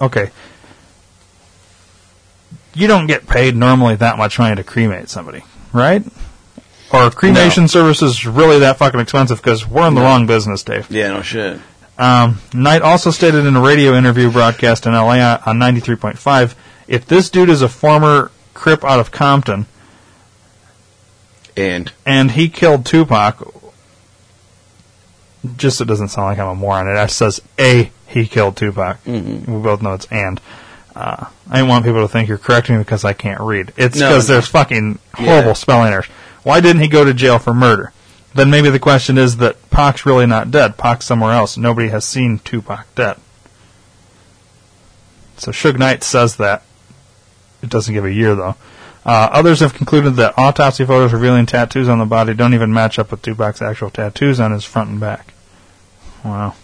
Okay. 0.00 0.30
You 2.74 2.86
don't 2.86 3.06
get 3.06 3.26
paid 3.26 3.56
normally 3.56 3.96
that 3.96 4.18
much 4.18 4.38
money 4.38 4.56
to 4.56 4.64
cremate 4.64 5.08
somebody, 5.08 5.42
right? 5.72 6.04
Or 6.92 7.10
cremation 7.10 7.64
No. 7.64 7.66
services 7.68 8.24
really 8.26 8.60
that 8.60 8.78
fucking 8.78 9.00
expensive 9.00 9.42
because 9.42 9.66
we're 9.66 9.86
in 9.88 9.94
the 9.94 10.00
No. 10.00 10.06
wrong 10.06 10.26
business, 10.26 10.62
Dave. 10.62 10.86
Yeah, 10.90 11.08
no 11.08 11.22
shit. 11.22 11.60
Um, 11.98 12.40
Knight 12.54 12.82
also 12.82 13.10
stated 13.10 13.44
in 13.46 13.56
a 13.56 13.60
radio 13.60 13.94
interview 13.96 14.30
broadcast 14.30 14.86
in 14.86 14.92
LA 14.92 15.38
on 15.46 15.58
93.5 15.58 16.54
if 16.86 17.06
this 17.06 17.30
dude 17.30 17.48
is 17.50 17.62
a 17.62 17.68
former 17.68 18.30
Crip 18.54 18.84
out 18.84 19.00
of 19.00 19.10
Compton 19.10 19.66
and 21.56 21.90
and 22.06 22.30
he 22.32 22.48
killed 22.48 22.84
Tupac, 22.86 23.52
just 25.56 25.78
so 25.78 25.82
it 25.82 25.88
doesn't 25.88 26.08
sound 26.08 26.26
like 26.28 26.38
I'm 26.38 26.48
a 26.48 26.54
moron, 26.54 26.88
it 26.88 27.10
says 27.10 27.40
A, 27.58 27.90
he 28.06 28.26
killed 28.26 28.56
Tupac. 28.56 29.02
Mm-hmm. 29.04 29.52
We 29.56 29.62
both 29.62 29.82
know 29.82 29.94
it's 29.94 30.06
and. 30.10 30.40
Uh, 30.94 31.26
I 31.50 31.62
want 31.64 31.84
people 31.84 32.00
to 32.00 32.08
think 32.08 32.26
you're 32.26 32.38
correcting 32.38 32.76
me 32.76 32.80
because 32.82 33.04
I 33.04 33.12
can't 33.12 33.40
read. 33.40 33.70
It's 33.76 33.98
No, 33.98 34.08
because 34.08 34.28
no. 34.28 34.34
there's 34.34 34.46
fucking 34.48 34.98
horrible 35.14 35.48
Yeah. 35.48 35.52
spelling 35.52 35.92
errors. 35.92 36.06
Why 36.46 36.60
didn't 36.60 36.82
he 36.82 36.86
go 36.86 37.04
to 37.04 37.12
jail 37.12 37.40
for 37.40 37.52
murder? 37.52 37.92
Then 38.32 38.50
maybe 38.50 38.70
the 38.70 38.78
question 38.78 39.18
is 39.18 39.38
that 39.38 39.68
Pac's 39.70 40.06
really 40.06 40.26
not 40.26 40.52
dead. 40.52 40.78
Pac's 40.78 41.04
somewhere 41.04 41.32
else. 41.32 41.56
Nobody 41.56 41.88
has 41.88 42.04
seen 42.04 42.38
Tupac 42.38 42.86
dead. 42.94 43.16
So 45.38 45.50
Suge 45.50 45.76
Knight 45.76 46.04
says 46.04 46.36
that. 46.36 46.62
It 47.64 47.68
doesn't 47.68 47.92
give 47.92 48.04
a 48.04 48.12
year 48.12 48.36
though. 48.36 48.54
Uh, 49.04 49.28
others 49.32 49.58
have 49.58 49.74
concluded 49.74 50.14
that 50.14 50.38
autopsy 50.38 50.84
photos 50.84 51.12
revealing 51.12 51.46
tattoos 51.46 51.88
on 51.88 51.98
the 51.98 52.04
body 52.04 52.32
don't 52.32 52.54
even 52.54 52.72
match 52.72 52.96
up 52.96 53.10
with 53.10 53.22
Tupac's 53.22 53.60
actual 53.60 53.90
tattoos 53.90 54.38
on 54.38 54.52
his 54.52 54.64
front 54.64 54.88
and 54.88 55.00
back. 55.00 55.34
Wow. 56.24 56.54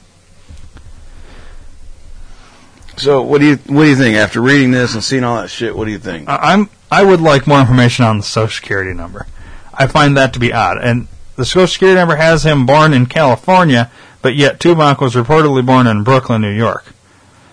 So 2.99 3.21
what 3.21 3.41
do 3.41 3.49
you 3.49 3.57
what 3.67 3.83
do 3.83 3.89
you 3.89 3.97
think 3.97 4.17
after 4.17 4.41
reading 4.41 4.71
this 4.71 4.95
and 4.95 5.03
seeing 5.03 5.25
all 5.25 5.43
that 5.43 5.51
shit? 5.51 5.77
What 5.77 5.87
do 5.87 5.91
you 5.91 5.99
think? 5.99 6.29
I- 6.29 6.53
I'm 6.53 6.71
I 6.89 7.03
would 7.03 7.21
like 7.21 7.49
more 7.49 7.59
information 7.59 8.05
on 8.05 8.19
the 8.19 8.23
Social 8.23 8.55
Security 8.55 8.95
number. 8.95 9.27
I 9.75 9.87
find 9.87 10.17
that 10.17 10.33
to 10.35 10.39
be 10.39 10.53
odd. 10.53 10.79
And 10.79 11.09
the 11.37 11.45
Social 11.45 11.67
Security 11.67 11.99
number 11.99 12.17
has 12.17 12.45
him 12.45 12.67
born 12.67 12.93
in 12.93 13.07
California, 13.07 13.91
but 14.21 14.35
yet 14.35 14.61
Tupac 14.61 15.01
was 15.01 15.15
reportedly 15.15 15.65
born 15.65 15.87
in 15.87 16.05
Brooklyn, 16.05 16.43
New 16.43 16.53
York. 16.53 16.87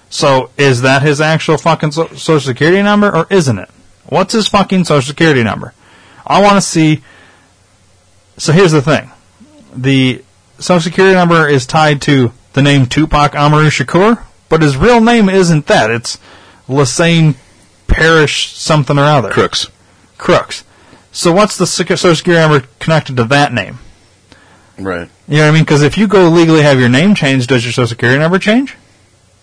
So 0.10 0.50
is 0.58 0.82
that 0.82 1.02
his 1.02 1.22
actual 1.22 1.58
fucking 1.58 1.92
so- 1.92 2.08
Social 2.08 2.40
Security 2.40 2.82
number 2.82 3.16
or 3.16 3.28
isn't 3.30 3.58
it? 3.58 3.70
What's 4.06 4.34
his 4.34 4.48
fucking 4.48 4.86
Social 4.86 5.08
Security 5.08 5.44
number? 5.44 5.74
I 6.26 6.42
want 6.42 6.56
to 6.56 6.62
see. 6.62 7.04
So 8.38 8.52
here's 8.54 8.72
the 8.72 8.82
thing: 8.82 9.12
the 9.76 10.24
Social 10.58 10.82
Security 10.82 11.16
number 11.16 11.48
is 11.48 11.66
tied 11.66 12.02
to 12.04 12.32
the 12.54 12.62
name 12.62 12.86
Tupac 12.88 13.36
Amaru 13.36 13.70
Shakur, 13.70 14.24
but 14.50 14.62
his 14.62 14.78
real 14.78 15.00
name 15.00 15.30
isn't 15.30 15.68
that. 15.68 15.92
It's 15.92 16.18
Lesane 16.68 17.36
Parish 17.88 18.54
something 18.56 18.98
or 18.98 19.04
other. 19.04 19.30
Crooks. 19.30 19.68
Crooks. 20.18 20.64
So 21.12 21.32
what's 21.32 21.58
the 21.58 21.66
Social 21.66 22.16
Security 22.16 22.42
number 22.42 22.68
connected 22.80 23.18
to 23.18 23.24
that 23.26 23.54
name? 23.54 23.80
Right. 24.78 25.10
You 25.28 25.38
know 25.38 25.44
what 25.44 25.50
I 25.50 25.52
mean? 25.52 25.64
Because 25.64 25.82
if 25.82 25.98
you 25.98 26.08
go 26.08 26.30
legally 26.30 26.62
have 26.62 26.80
your 26.80 26.90
name 26.90 27.16
changed, 27.16 27.50
does 27.50 27.64
your 27.64 27.74
Social 27.74 27.88
Security 27.88 28.20
number 28.20 28.40
change? 28.40 28.76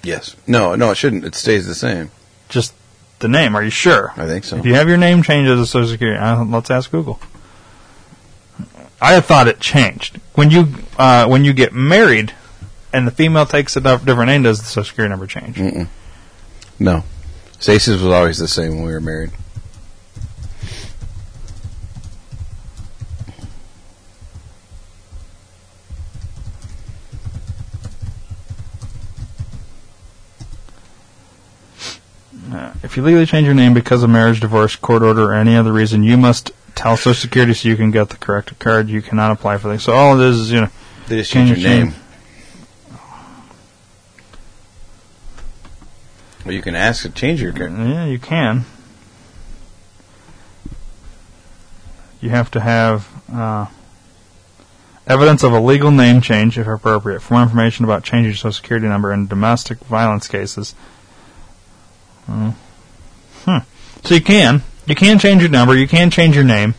Yes. 0.03 0.37
No. 0.47 0.75
No. 0.75 0.93
It 0.93 0.97
shouldn't. 0.97 1.25
It 1.25 1.35
stays 1.35 1.67
the 1.67 1.75
same. 1.75 2.11
Just 2.49 2.73
the 3.19 3.29
name. 3.29 3.57
Are 3.57 3.63
you 3.63 3.71
sure? 3.71 4.13
I 4.17 4.27
think 4.27 4.45
so. 4.45 4.57
If 4.57 4.65
you 4.65 4.75
have 4.75 4.89
your 4.89 4.97
name 4.97 5.23
changed 5.23 5.51
as 5.51 5.61
a 5.61 5.67
Social 5.67 5.89
Security, 5.91 6.19
uh, 6.19 6.45
let's 6.45 6.71
ask 6.71 6.91
Google. 6.91 7.21
I 9.01 9.21
thought 9.21 9.47
it 9.47 9.61
changed 9.61 10.21
when 10.35 10.51
you 10.51 10.69
uh, 10.99 11.27
when 11.27 11.45
you 11.45 11.53
get 11.53 11.73
married, 11.75 12.33
and 12.93 13.07
the 13.07 13.11
female 13.11 13.45
takes 13.45 13.77
a 13.77 13.81
different 13.81 14.27
name. 14.27 14.45
Does 14.45 14.61
the 14.61 14.67
Social 14.67 14.85
Security 14.85 15.11
number 15.11 15.27
change? 15.27 15.57
Mm-mm. 15.57 15.89
No. 16.79 17.05
Stacey's 17.59 18.03
was 18.03 18.13
always 18.13 18.39
the 18.39 18.49
same 18.49 18.77
when 18.77 18.85
we 18.85 18.93
were 18.93 19.01
married. 19.01 19.33
If 32.83 32.97
you 32.97 33.03
legally 33.03 33.27
change 33.27 33.47
your 33.47 33.55
name 33.55 33.75
because 33.75 34.03
of 34.03 34.11
marriage, 34.11 34.41
divorce, 34.41 34.77
court 34.77 35.03
order, 35.03 35.25
or 35.25 35.35
any 35.35 35.57
other 35.57 35.73
reason, 35.73 36.03
you 36.03 36.17
must 36.17 36.53
tell 36.75 36.97
Social 36.97 37.15
Security 37.15 37.55
so 37.55 37.69
you 37.69 37.77
can 37.77 37.91
get 37.91 38.11
the 38.11 38.17
correct 38.17 38.57
card. 38.59 38.89
You 38.89 39.03
cannot 39.03 39.33
apply 39.33 39.59
for 39.59 39.71
things. 39.71 39.83
So 39.83 39.93
all 39.93 40.21
it 40.21 40.27
is 40.29 40.41
is 40.41 40.53
you 40.53 40.61
know, 40.63 40.69
They 41.09 41.17
just 41.17 41.33
change 41.33 41.51
you 41.51 41.57
your 41.57 41.69
name. 41.69 41.95
Well, 46.45 46.55
you 46.55 46.63
can 46.63 46.77
ask 46.77 47.03
to 47.03 47.11
change 47.11 47.43
your 47.43 47.53
card. 47.53 47.73
Yeah, 47.73 48.05
you 48.05 48.21
can. 48.21 48.65
You 52.21 52.31
have 52.31 52.51
to 52.53 52.61
have 52.61 53.09
uh, 53.33 53.67
evidence 55.07 55.43
of 55.43 55.53
a 55.53 55.61
legal 55.61 55.91
name 55.91 56.21
change, 56.21 56.57
if 56.57 56.67
appropriate. 56.67 57.21
For 57.21 57.35
more 57.35 57.43
information 57.43 57.85
about 57.85 58.05
changing 58.05 58.27
your 58.27 58.35
Social 58.35 58.53
Security 58.53 58.87
number 58.87 59.13
in 59.13 59.27
domestic 59.27 59.79
violence 59.79 60.29
cases. 60.29 60.75
Hmm. 62.27 62.51
So 64.05 64.15
you 64.15 64.21
can. 64.21 64.63
You 64.87 64.95
can 64.95 65.19
change 65.19 65.43
your 65.43 65.51
number. 65.51 65.77
You 65.77 65.89
can 65.89 66.11
change 66.11 66.35
your 66.37 66.45
name. 66.45 66.75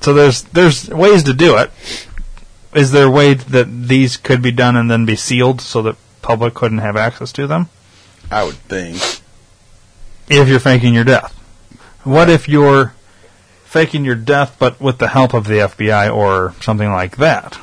So 0.00 0.14
there's 0.14 0.42
there's 0.44 0.88
ways 0.88 1.24
to 1.24 1.32
do 1.32 1.56
it. 1.56 1.70
Is 2.74 2.92
there 2.92 3.06
a 3.06 3.10
way 3.10 3.34
that 3.34 3.88
these 3.88 4.16
could 4.16 4.42
be 4.42 4.52
done 4.52 4.76
and 4.76 4.90
then 4.90 5.04
be 5.06 5.16
sealed 5.16 5.60
so 5.60 5.82
that 5.82 5.96
public 6.22 6.54
couldn't 6.54 6.78
have 6.78 6.96
access 6.96 7.32
to 7.32 7.46
them? 7.46 7.68
I 8.30 8.44
would 8.44 8.56
think. 8.56 8.96
if 10.28 10.48
you're 10.48 10.60
faking 10.60 10.94
your 10.94 11.04
death. 11.04 11.32
What 12.04 12.28
if 12.28 12.48
you're 12.48 12.94
faking 13.64 14.04
your 14.04 14.14
death 14.14 14.56
but 14.58 14.80
with 14.80 14.98
the 14.98 15.08
help 15.08 15.34
of 15.34 15.46
the 15.46 15.54
FBI 15.58 16.14
or 16.14 16.54
something 16.60 16.90
like 16.90 17.16
that? 17.16 17.58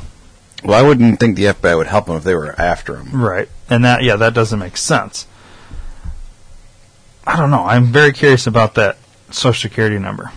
Well, 0.63 0.77
I 0.77 0.87
wouldn't 0.87 1.19
think 1.19 1.35
the 1.35 1.45
FBI 1.45 1.77
would 1.77 1.87
help 1.87 2.05
them 2.07 2.15
if 2.17 2.23
they 2.23 2.35
were 2.35 2.59
after 2.59 2.97
him. 2.97 3.21
Right. 3.21 3.49
And 3.69 3.83
that 3.85 4.03
yeah, 4.03 4.15
that 4.17 4.33
doesn't 4.33 4.59
make 4.59 4.77
sense. 4.77 5.27
I 7.25 7.37
don't 7.37 7.51
know. 7.51 7.63
I'm 7.63 7.85
very 7.85 8.11
curious 8.11 8.47
about 8.47 8.75
that 8.75 8.97
social 9.31 9.69
security 9.69 9.97
number. 9.97 10.31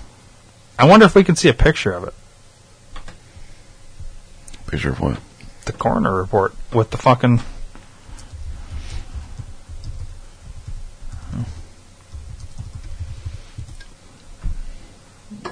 I 0.78 0.86
wonder 0.86 1.06
if 1.06 1.14
we 1.14 1.24
can 1.24 1.36
see 1.36 1.48
a 1.48 1.54
picture 1.54 1.92
of 1.92 2.04
it. 2.04 2.14
Picture 4.66 4.90
of 4.90 5.00
what? 5.00 5.18
The 5.64 5.72
coroner 5.72 6.14
report 6.14 6.54
with 6.72 6.90
the 6.90 6.98
fucking 6.98 7.40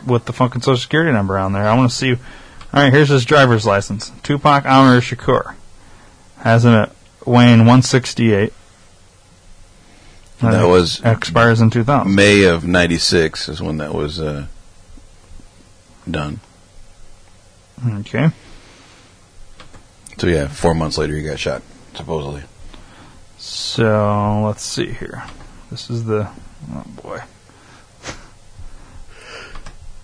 with 0.06 0.24
the 0.26 0.32
fucking 0.32 0.62
social 0.62 0.80
security 0.80 1.12
number 1.12 1.38
on 1.38 1.52
there. 1.52 1.66
I 1.66 1.76
want 1.76 1.90
to 1.90 1.96
see. 1.96 2.12
All 2.12 2.82
right, 2.82 2.92
here's 2.92 3.08
his 3.08 3.24
driver's 3.24 3.66
license. 3.66 4.10
Tupac 4.22 4.64
Amir 4.64 5.00
Shakur 5.00 5.54
has 6.38 6.64
it 6.64 6.90
weighing 7.24 7.60
168. 7.60 8.52
That 10.40 10.64
Uh, 10.64 10.68
was 10.68 11.00
expires 11.04 11.60
in 11.60 11.70
2000. 11.70 12.14
May 12.14 12.44
of 12.44 12.66
'96 12.66 13.48
is 13.48 13.62
when 13.62 13.78
that 13.78 13.94
was 13.94 14.20
uh, 14.20 14.46
done. 16.10 16.40
Okay. 17.86 18.30
So 20.18 20.26
yeah, 20.26 20.48
four 20.48 20.74
months 20.74 20.96
later 20.98 21.16
he 21.16 21.22
got 21.22 21.38
shot, 21.38 21.62
supposedly. 21.94 22.42
So 23.38 24.42
let's 24.46 24.64
see 24.64 24.90
here. 24.92 25.24
This 25.70 25.90
is 25.90 26.04
the 26.04 26.28
oh 26.72 26.84
boy. 27.02 27.20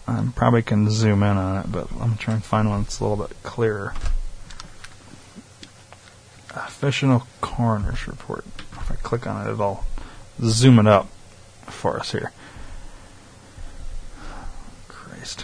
I 0.08 0.26
probably 0.34 0.62
can 0.62 0.90
zoom 0.90 1.22
in 1.22 1.36
on 1.36 1.58
it, 1.64 1.70
but 1.70 1.86
I'm 2.00 2.16
trying 2.16 2.40
to 2.40 2.46
find 2.46 2.68
one 2.68 2.82
that's 2.82 2.98
a 2.98 3.04
little 3.04 3.24
bit 3.24 3.36
clearer. 3.44 3.94
Official 6.54 7.26
coroner's 7.40 8.08
report. 8.08 8.44
If 8.72 8.90
I 8.90 8.96
click 8.96 9.26
on 9.28 9.46
it, 9.46 9.50
it'll 9.52 9.84
zoom 10.43 10.78
it 10.78 10.86
up 10.86 11.09
for 11.66 11.99
us 11.99 12.12
here. 12.12 12.32
Christ. 14.88 15.43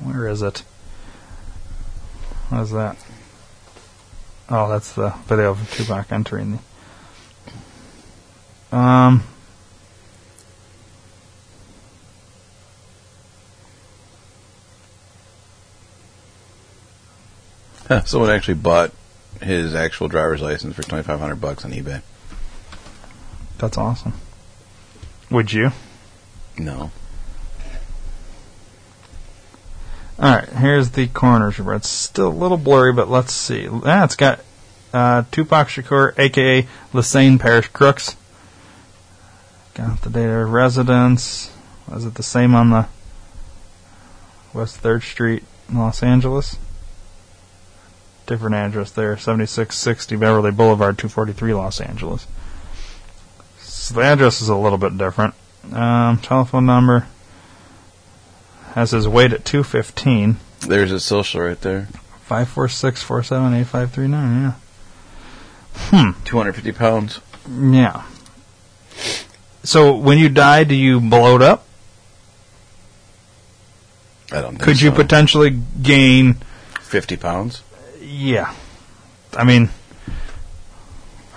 Where 0.00 0.28
is 0.28 0.42
it? 0.42 0.62
What 2.48 2.62
is 2.62 2.70
that? 2.70 2.96
Oh, 4.48 4.68
that's 4.68 4.92
the 4.92 5.10
video 5.26 5.50
of 5.52 5.72
Tupac 5.72 6.10
entering 6.10 6.58
the. 8.72 8.76
Um. 8.76 9.22
Someone 18.04 18.30
actually 18.30 18.54
bought 18.54 18.92
his 19.42 19.74
actual 19.74 20.08
driver's 20.08 20.42
license 20.42 20.74
for 20.74 20.82
2,500 20.82 21.36
bucks 21.36 21.64
on 21.64 21.72
eBay. 21.72 22.02
That's 23.58 23.78
awesome. 23.78 24.14
Would 25.30 25.52
you? 25.52 25.72
No. 26.58 26.90
All 30.18 30.34
right, 30.34 30.48
here's 30.48 30.90
the 30.90 31.06
coroner's 31.06 31.58
report. 31.58 31.78
It's 31.78 31.88
still 31.88 32.28
a 32.28 32.30
little 32.30 32.58
blurry, 32.58 32.92
but 32.92 33.08
let's 33.08 33.32
see. 33.32 33.68
Ah, 33.70 34.04
it's 34.04 34.16
got 34.16 34.40
uh, 34.92 35.24
Tupac 35.30 35.68
Shakur, 35.68 36.18
aka 36.18 36.66
Lesane 36.92 37.40
Parish 37.40 37.68
Crooks. 37.68 38.16
Got 39.74 40.02
the 40.02 40.10
date 40.10 40.28
of 40.28 40.50
residence. 40.50 41.50
Was 41.88 42.04
it 42.04 42.14
the 42.14 42.22
same 42.22 42.54
on 42.54 42.70
the 42.70 42.86
West 44.52 44.82
3rd 44.82 45.02
Street, 45.02 45.44
Los 45.72 46.02
Angeles? 46.02 46.56
Different 48.30 48.54
address 48.54 48.92
there, 48.92 49.16
7660 49.16 50.14
Beverly 50.14 50.52
Boulevard, 50.52 50.96
243 50.96 51.52
Los 51.52 51.80
Angeles. 51.80 52.28
So 53.58 53.94
the 53.94 54.02
address 54.02 54.40
is 54.40 54.48
a 54.48 54.54
little 54.54 54.78
bit 54.78 54.96
different. 54.96 55.34
Um, 55.72 56.16
telephone 56.18 56.64
number 56.64 57.08
has 58.74 58.92
his 58.92 59.08
weight 59.08 59.32
at 59.32 59.44
215. 59.44 60.36
There's 60.60 60.90
his 60.90 61.04
social 61.04 61.40
right 61.40 61.60
there. 61.60 61.88
546 62.22 63.02
478 63.02 63.64
539, 63.64 64.42
yeah. 64.42 64.52
Hmm. 65.90 66.24
250 66.24 66.70
pounds. 66.70 67.18
Yeah. 67.50 68.04
So 69.64 69.96
when 69.96 70.18
you 70.18 70.28
die, 70.28 70.62
do 70.62 70.76
you 70.76 71.00
bloat 71.00 71.42
up? 71.42 71.66
I 74.30 74.40
don't 74.40 74.56
Could 74.56 74.80
you 74.80 74.92
potentially 74.92 75.50
gain 75.82 76.34
50 76.80 77.16
pounds? 77.16 77.64
Yeah. 78.20 78.54
I 79.34 79.44
mean, 79.44 79.70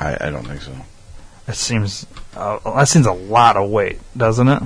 I, 0.01 0.17
I 0.19 0.29
don't 0.31 0.45
think 0.45 0.61
so. 0.61 0.75
it 1.47 1.55
seems 1.55 2.05
uh, 2.35 2.59
that 2.75 2.89
seems 2.89 3.05
a 3.05 3.13
lot 3.13 3.55
of 3.55 3.69
weight, 3.69 4.01
doesn't 4.17 4.49
it? 4.49 4.63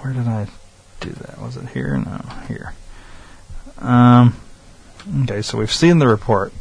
Where 0.00 0.12
did 0.12 0.28
I 0.28 0.46
do 1.00 1.10
that? 1.10 1.40
Was 1.40 1.56
it 1.56 1.68
here? 1.70 1.98
No, 1.98 2.20
here. 2.46 2.72
Um. 3.78 4.36
Okay, 5.24 5.42
so 5.42 5.58
we've 5.58 5.72
seen 5.72 5.98
the 5.98 6.06
report. 6.06 6.52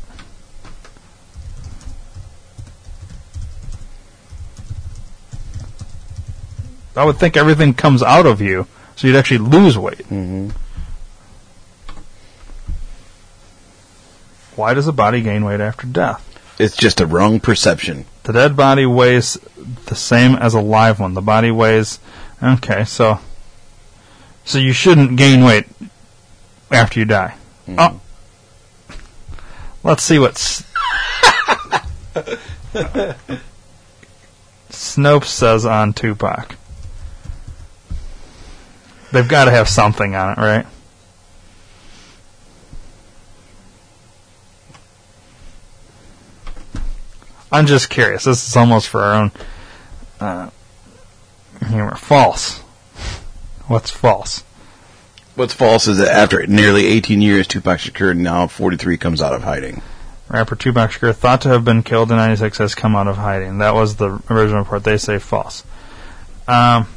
I 6.96 7.04
would 7.04 7.18
think 7.18 7.38
everything 7.38 7.76
comes 7.76 8.02
out 8.02 8.26
of 8.26 8.41
you, 8.41 8.66
so 8.96 9.06
you'd 9.06 9.16
actually 9.18 9.38
lose 9.39 9.78
weight. 9.78 10.00
Mm-hmm. 10.00 10.50
Why 14.56 14.74
does 14.74 14.88
a 14.88 14.93
body 14.93 15.22
gain 15.22 15.43
weight 15.45 15.60
after 15.60 15.86
death? 15.88 16.22
It's 16.58 16.78
just 16.78 17.01
a 17.01 17.06
wrong 17.06 17.39
perception. 17.39 18.06
The 18.24 18.34
dead 18.34 18.56
body 18.56 18.86
weighs 18.86 19.38
the 19.86 19.95
same 19.95 20.36
as 20.36 20.53
a 20.53 20.62
live 20.62 20.99
one. 20.99 21.14
The 21.14 21.22
body 21.22 21.51
weighs. 21.51 21.99
Okay, 22.41 22.86
so. 22.86 23.20
So 24.45 24.58
you 24.58 24.74
shouldn't 24.74 25.18
gain 25.18 25.43
weight 25.43 25.66
after 26.72 26.99
you 26.99 27.06
die. 27.06 27.36
Mm-hmm. 27.68 27.80
Oh. 27.80 28.01
Let's 29.84 30.03
see 30.03 30.18
what. 30.20 30.32
S- 30.32 30.64
Snopes 34.70 35.26
says 35.26 35.66
on 35.66 35.93
Tupac. 35.93 36.56
They've 39.12 39.28
got 39.28 39.45
to 39.45 39.51
have 39.51 39.70
something 39.70 40.16
on 40.16 40.32
it, 40.32 40.38
right? 40.38 40.66
I'm 47.56 47.68
just 47.68 47.89
curious. 47.89 48.26
This 48.26 48.45
is 48.45 48.58
almost 48.58 48.89
for 48.89 49.01
our 49.01 49.14
own 49.16 49.32
uh, 50.20 50.49
humor. 51.66 51.95
False. 51.95 52.60
What's 53.68 53.89
false? 53.89 54.43
What's 55.36 55.53
false 55.53 55.88
is 55.88 55.99
that 55.99 56.10
after 56.10 56.45
nearly 56.47 56.86
18 56.86 57.22
years, 57.22 57.47
Tupac 57.47 57.80
Shakur, 57.80 58.14
now 58.14 58.47
43, 58.47 58.97
comes 58.97 59.22
out 59.22 59.32
of 59.32 59.43
hiding. 59.43 59.82
Rapper 60.28 60.58
Tupac 60.58 60.91
Shakur, 60.91 61.16
thought 61.16 61.39
to 61.41 61.49
have 61.49 61.64
been 61.64 61.82
killed 61.82 62.12
in 62.12 62.18
'96, 62.18 62.58
has 62.58 62.76
come 62.76 62.93
out 62.93 63.08
of 63.08 63.16
hiding. 63.16 63.60
That 63.60 63.74
was 63.74 63.95
the 63.95 64.22
original 64.30 64.60
report. 64.60 64.84
They 64.84 64.97
say 64.97 65.18
false. 65.18 65.64
Um, 66.49 66.88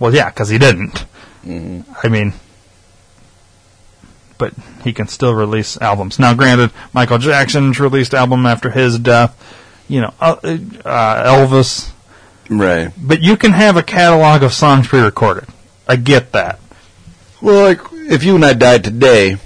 well, 0.00 0.12
yeah, 0.12 0.28
because 0.28 0.48
he 0.48 0.58
didn't. 0.58 1.04
I 1.46 2.08
mean, 2.08 2.32
but 4.38 4.54
he 4.84 4.92
can 4.92 5.08
still 5.08 5.34
release 5.34 5.76
albums. 5.80 6.18
Now, 6.18 6.34
granted, 6.34 6.70
Michael 6.92 7.18
Jackson's 7.18 7.80
released 7.80 8.14
album 8.14 8.46
after 8.46 8.70
his 8.70 8.98
death. 8.98 9.34
You 9.88 10.02
know, 10.02 10.14
uh, 10.20 10.36
uh, 10.42 11.24
Elvis. 11.24 11.90
Right. 12.48 12.92
But 12.96 13.22
you 13.22 13.36
can 13.36 13.52
have 13.52 13.76
a 13.76 13.82
catalog 13.82 14.42
of 14.42 14.52
songs 14.52 14.86
pre-recorded. 14.88 15.48
I 15.88 15.96
get 15.96 16.32
that. 16.32 16.58
Well, 17.40 17.62
like, 17.64 17.80
if 17.92 18.22
you 18.24 18.34
and 18.36 18.44
I 18.44 18.52
died 18.54 18.84
today, 18.84 19.36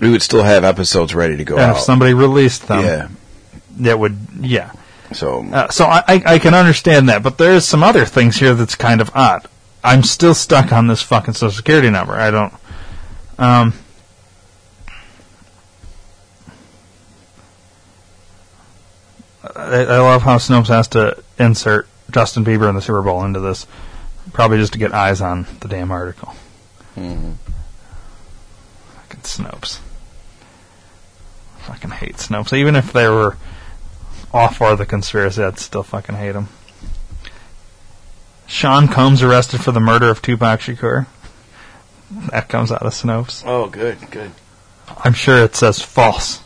we 0.00 0.10
would 0.10 0.22
still 0.22 0.42
have 0.42 0.64
episodes 0.64 1.14
ready 1.14 1.36
to 1.38 1.44
go 1.44 1.54
and 1.56 1.64
out. 1.64 1.76
if 1.76 1.82
somebody 1.82 2.14
released 2.14 2.68
them, 2.68 2.84
Yeah. 2.84 3.08
that 3.78 3.98
would, 3.98 4.16
yeah. 4.40 4.72
So, 5.12 5.46
Uh, 5.52 5.68
so 5.68 5.84
I, 5.84 6.02
I, 6.08 6.22
I 6.26 6.38
can 6.38 6.54
understand 6.54 7.08
that, 7.08 7.22
but 7.22 7.38
there's 7.38 7.64
some 7.64 7.82
other 7.82 8.04
things 8.04 8.36
here 8.36 8.54
that's 8.54 8.74
kind 8.74 9.00
of 9.00 9.10
odd. 9.14 9.46
I'm 9.84 10.02
still 10.02 10.34
stuck 10.34 10.72
on 10.72 10.86
this 10.88 11.00
fucking 11.02 11.34
social 11.34 11.54
security 11.56 11.90
number. 11.90 12.14
I 12.14 12.30
don't. 12.30 12.52
Um, 13.38 13.74
I, 19.56 19.80
I 19.84 19.98
love 19.98 20.22
how 20.22 20.36
Snopes 20.38 20.68
has 20.68 20.88
to 20.88 21.22
insert 21.38 21.88
Justin 22.10 22.44
Bieber 22.44 22.68
in 22.68 22.74
the 22.74 22.82
Super 22.82 23.02
Bowl 23.02 23.24
into 23.24 23.40
this, 23.40 23.66
probably 24.32 24.58
just 24.58 24.72
to 24.74 24.78
get 24.78 24.92
eyes 24.92 25.20
on 25.20 25.46
the 25.60 25.68
damn 25.68 25.90
article. 25.90 26.34
Mhm. 26.96 27.34
Fucking 28.96 29.20
Snopes. 29.20 29.78
Fucking 31.60 31.90
hate 31.90 32.16
Snopes. 32.16 32.52
Even 32.52 32.76
if 32.76 32.92
they 32.92 33.08
were 33.08 33.36
all 34.32 34.48
for 34.48 34.76
the 34.76 34.86
conspiracy, 34.86 35.42
I'd 35.42 35.58
still 35.58 35.82
fucking 35.82 36.14
hate 36.16 36.32
them. 36.32 36.48
Sean 38.46 38.86
Combs 38.88 39.22
arrested 39.22 39.62
for 39.64 39.72
the 39.72 39.80
murder 39.80 40.08
of 40.08 40.22
Tupac 40.22 40.60
Shakur. 40.60 41.06
That 42.30 42.48
comes 42.48 42.70
out 42.70 42.82
of 42.82 42.92
Snopes. 42.92 43.42
oh, 43.44 43.66
good, 43.68 43.98
good. 44.12 44.30
I'm 45.02 45.14
sure 45.14 45.38
it 45.38 45.56
says 45.56 45.80
false. 45.82 46.40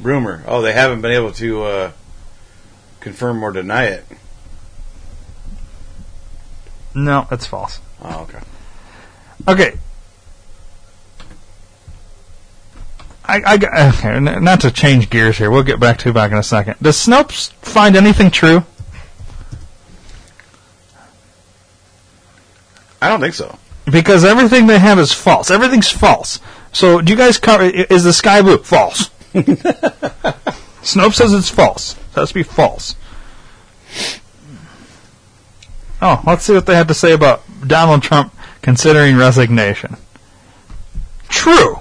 Rumor. 0.00 0.44
Oh, 0.46 0.62
they 0.62 0.72
haven't 0.72 1.00
been 1.00 1.10
able 1.10 1.32
to 1.32 1.62
uh, 1.64 1.92
confirm 3.08 3.42
or 3.42 3.52
deny 3.52 3.84
it. 3.84 4.04
No, 6.94 7.26
that's 7.30 7.46
false. 7.46 7.80
Oh, 8.02 8.28
okay. 8.28 8.38
Okay. 9.48 9.78
I, 13.24 13.40
I 13.46 13.54
uh, 13.54 13.92
okay, 13.94 14.20
not 14.20 14.60
to 14.62 14.70
change 14.70 15.10
gears 15.10 15.38
here. 15.38 15.50
We'll 15.50 15.62
get 15.62 15.80
back 15.80 15.98
to 15.98 16.12
back 16.12 16.32
in 16.32 16.38
a 16.38 16.42
second. 16.42 16.76
Does 16.82 16.96
Snopes 16.96 17.52
find 17.54 17.96
anything 17.96 18.30
true? 18.30 18.64
I 23.00 23.08
don't 23.08 23.20
think 23.20 23.34
so. 23.34 23.58
Because 23.90 24.24
everything 24.24 24.66
they 24.66 24.78
have 24.78 24.98
is 24.98 25.12
false. 25.12 25.50
Everything's 25.50 25.90
false. 25.90 26.40
So, 26.72 27.00
do 27.00 27.12
you 27.12 27.18
guys 27.18 27.38
cover? 27.38 27.64
Is 27.64 28.04
the 28.04 28.12
sky 28.12 28.42
blue 28.42 28.58
false? 28.58 29.10
Snopes 30.88 31.16
says 31.16 31.34
it's 31.34 31.50
false. 31.50 31.92
It 31.92 32.14
has 32.14 32.28
to 32.30 32.34
be 32.34 32.42
false. 32.42 32.94
Oh, 36.00 36.22
let's 36.26 36.44
see 36.44 36.54
what 36.54 36.64
they 36.64 36.74
had 36.74 36.88
to 36.88 36.94
say 36.94 37.12
about 37.12 37.42
Donald 37.66 38.02
Trump 38.02 38.34
considering 38.62 39.16
resignation. 39.16 39.96
True. 41.28 41.80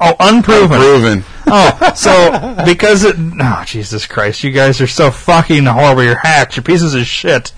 Oh, 0.00 0.16
unproven. 0.18 0.76
Unproven. 0.76 1.24
Oh, 1.46 1.92
so 1.94 2.64
because 2.64 3.04
it. 3.04 3.16
Oh, 3.18 3.64
Jesus 3.66 4.06
Christ! 4.06 4.44
You 4.44 4.50
guys 4.50 4.80
are 4.80 4.86
so 4.86 5.10
fucking 5.10 5.66
horrible. 5.66 6.02
You're 6.02 6.16
hacks. 6.16 6.56
You're 6.56 6.64
pieces 6.64 6.94
of 6.94 7.04
shit. 7.06 7.52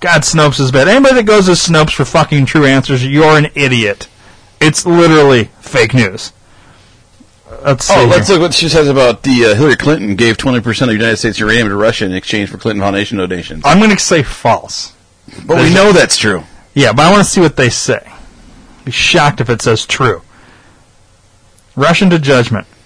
God, 0.00 0.20
Snopes 0.22 0.60
is 0.60 0.70
bad. 0.70 0.86
Anybody 0.86 1.16
that 1.16 1.26
goes 1.26 1.46
to 1.46 1.52
Snopes 1.52 1.94
for 1.94 2.04
fucking 2.04 2.46
true 2.46 2.66
answers, 2.66 3.06
you're 3.06 3.38
an 3.38 3.48
idiot. 3.54 4.08
It's 4.60 4.84
literally 4.84 5.44
fake 5.60 5.94
news. 5.94 6.32
Let's 7.62 7.84
see. 7.84 7.94
Oh, 7.94 8.06
let's 8.06 8.28
here. 8.28 8.36
look 8.36 8.48
what 8.48 8.54
she 8.54 8.68
says 8.68 8.88
about 8.88 9.22
the 9.22 9.46
uh, 9.46 9.54
Hillary 9.54 9.76
Clinton 9.76 10.16
gave 10.16 10.36
20% 10.36 10.88
of 10.88 10.92
United 10.92 11.16
States 11.18 11.38
uranium 11.38 11.68
to 11.68 11.76
Russia 11.76 12.06
in 12.06 12.12
exchange 12.12 12.50
for 12.50 12.58
Clinton 12.58 12.80
Foundation 12.80 13.18
donations. 13.18 13.62
I'm 13.64 13.78
going 13.78 13.90
to 13.90 13.98
say 13.98 14.22
false. 14.22 14.94
But 15.46 15.56
we 15.56 15.72
know 15.72 15.92
that's 15.92 16.16
true. 16.16 16.44
Yeah, 16.74 16.92
but 16.92 17.06
I 17.06 17.12
want 17.12 17.24
to 17.24 17.30
see 17.30 17.40
what 17.40 17.56
they 17.56 17.70
say. 17.70 18.10
Be 18.84 18.90
shocked 18.90 19.40
if 19.40 19.48
it 19.48 19.62
says 19.62 19.86
true. 19.86 20.22
Russian 21.76 22.10
to 22.10 22.18
judgment. 22.18 22.66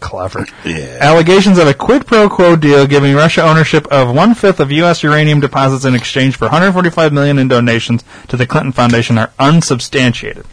Clever. 0.00 0.46
Yeah. 0.64 0.96
Allegations 1.00 1.58
of 1.58 1.68
a 1.68 1.74
quid 1.74 2.06
pro 2.06 2.28
quo 2.28 2.56
deal 2.56 2.86
giving 2.86 3.14
Russia 3.14 3.42
ownership 3.42 3.86
of 3.88 4.14
one 4.14 4.34
fifth 4.34 4.58
of 4.58 4.72
U.S. 4.72 5.02
uranium 5.02 5.40
deposits 5.40 5.84
in 5.84 5.94
exchange 5.94 6.36
for 6.36 6.46
145 6.46 7.12
million 7.12 7.38
in 7.38 7.48
donations 7.48 8.02
to 8.28 8.38
the 8.38 8.46
Clinton 8.46 8.72
Foundation 8.72 9.18
are 9.18 9.30
unsubstantiated. 9.38 10.46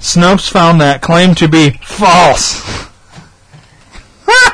Snopes 0.00 0.50
found 0.50 0.80
that 0.80 1.02
claim 1.02 1.34
to 1.36 1.46
be 1.46 1.70
false. 1.82 2.88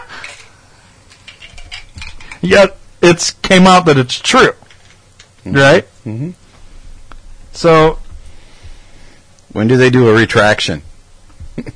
Yet 2.41 2.77
it's 3.01 3.31
came 3.31 3.67
out 3.67 3.87
that 3.87 3.97
it's 3.97 4.19
true, 4.19 4.53
right? 5.45 5.87
Mm-hmm. 6.05 6.31
So 7.53 7.99
When 9.53 9.69
do 9.69 9.77
they 9.77 9.91
do 9.91 10.09
a 10.09 10.15
retraction? 10.15 10.83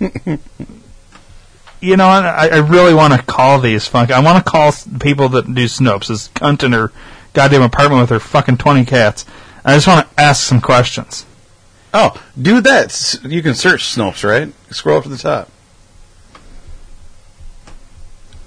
you 1.80 1.96
know, 1.96 2.06
I, 2.06 2.48
I 2.48 2.58
really 2.58 2.92
want 2.92 3.14
to 3.14 3.22
call 3.22 3.60
these 3.60 3.86
funk. 3.86 4.10
I 4.10 4.20
want 4.20 4.44
to 4.44 4.50
call 4.50 4.72
people 5.00 5.28
that 5.30 5.46
do 5.46 5.64
Snopes 5.66 6.08
this 6.08 6.28
cunt 6.28 6.64
in 6.64 6.72
her 6.72 6.92
goddamn 7.32 7.62
apartment 7.62 8.00
with 8.02 8.10
her 8.10 8.20
fucking 8.20 8.58
twenty 8.58 8.84
cats. 8.84 9.24
I 9.64 9.74
just 9.74 9.86
want 9.86 10.10
to 10.10 10.20
ask 10.20 10.44
some 10.44 10.60
questions. 10.60 11.24
Oh, 11.92 12.22
do 12.40 12.60
that. 12.60 13.18
You 13.24 13.42
can 13.42 13.54
search 13.54 13.84
Snopes, 13.84 14.22
right? 14.28 14.52
Scroll 14.72 14.98
up 14.98 15.02
to 15.04 15.08
the 15.08 15.18
top. 15.18 15.48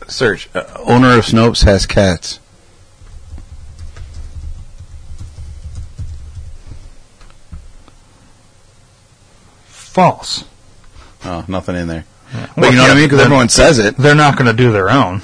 Search. 0.08 0.50
Uh, 0.54 0.64
owner 0.86 1.18
of 1.18 1.26
Snopes 1.26 1.64
has 1.64 1.86
cats. 1.86 2.39
False. 9.66 10.46
Oh, 11.26 11.46
nothing 11.48 11.76
in 11.76 11.88
there. 11.88 12.06
Well, 12.34 12.48
But 12.56 12.72
you 12.72 12.78
know 12.78 12.84
what 12.84 12.91
I 12.91 12.96
mean? 12.96 13.06
Because 13.06 13.20
everyone 13.22 13.50
says 13.50 13.80
it. 13.80 13.96
They're 13.98 14.16
not 14.16 14.38
going 14.38 14.48
to 14.48 14.54
do 14.54 14.72
their 14.72 14.89
own. 14.89 15.22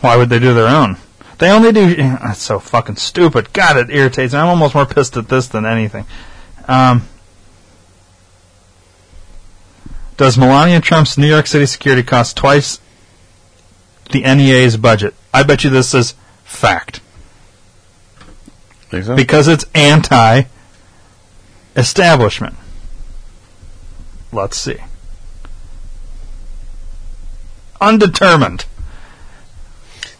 Why 0.00 0.16
would 0.16 0.28
they 0.28 0.38
do 0.38 0.54
their 0.54 0.68
own? 0.68 0.96
They 1.38 1.50
only 1.50 1.72
do. 1.72 1.94
That's 1.96 2.40
so 2.40 2.58
fucking 2.58 2.96
stupid. 2.96 3.52
God, 3.52 3.76
it 3.76 3.94
irritates 3.94 4.32
me. 4.32 4.38
I'm 4.38 4.46
almost 4.46 4.74
more 4.74 4.86
pissed 4.86 5.16
at 5.16 5.28
this 5.28 5.48
than 5.48 5.66
anything. 5.66 6.06
Um, 6.68 7.06
does 10.16 10.38
Melania 10.38 10.80
Trump's 10.80 11.18
New 11.18 11.26
York 11.26 11.46
City 11.46 11.66
security 11.66 12.02
cost 12.02 12.36
twice 12.36 12.80
the 14.10 14.20
NEA's 14.20 14.76
budget? 14.76 15.14
I 15.32 15.42
bet 15.42 15.64
you 15.64 15.70
this 15.70 15.94
is 15.94 16.14
fact. 16.44 17.00
Think 18.90 19.04
so? 19.04 19.16
Because 19.16 19.48
it's 19.48 19.64
anti 19.74 20.42
establishment. 21.76 22.54
Let's 24.32 24.56
see. 24.56 24.76
Undetermined. 27.80 28.66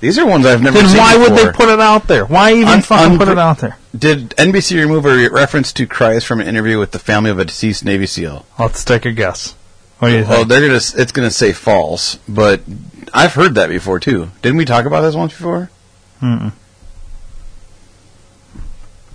These 0.01 0.19
are 0.19 0.27
ones 0.27 0.45
I've 0.45 0.61
never 0.61 0.77
Then 0.77 0.89
seen 0.89 0.99
why 0.99 1.17
would 1.17 1.33
they 1.33 1.51
put 1.53 1.69
it 1.69 1.81
out 1.81 2.09
there? 2.09 2.27
Why 2.27 2.53
even 2.53 2.69
Un- 2.69 2.83
fucking 2.83 3.17
put 3.17 3.29
it 3.29 3.39
out 3.39 3.59
there? 3.59 3.79
Did 3.97 4.31
NBC 4.31 4.77
remove 4.77 5.07
a 5.07 5.29
reference 5.29 5.73
to 5.75 5.87
Christ 5.87 6.27
from 6.27 6.41
an 6.41 6.49
interview 6.49 6.79
with 6.79 6.91
the 6.91 6.99
family 6.99 7.31
of 7.31 7.39
a 7.39 7.45
deceased 7.45 7.85
Navy 7.85 8.07
SEAL? 8.07 8.45
Let's 8.59 8.85
take 8.85 9.07
a 9.07 9.13
guess. 9.13 9.55
What 10.05 10.11
do 10.11 10.17
you 10.19 10.25
Well, 10.25 10.37
think? 10.41 10.49
they're 10.51 10.61
gonna 10.61 10.75
it's 10.75 11.13
gonna 11.13 11.31
say 11.31 11.53
false, 11.55 12.17
but 12.29 12.61
I've 13.15 13.33
heard 13.33 13.55
that 13.55 13.71
before 13.71 13.99
too. 13.99 14.31
Didn't 14.43 14.59
we 14.59 14.67
talk 14.67 14.85
about 14.85 15.01
this 15.01 15.15
once 15.15 15.33
before? 15.33 15.71
Mm-mm. 16.21 16.53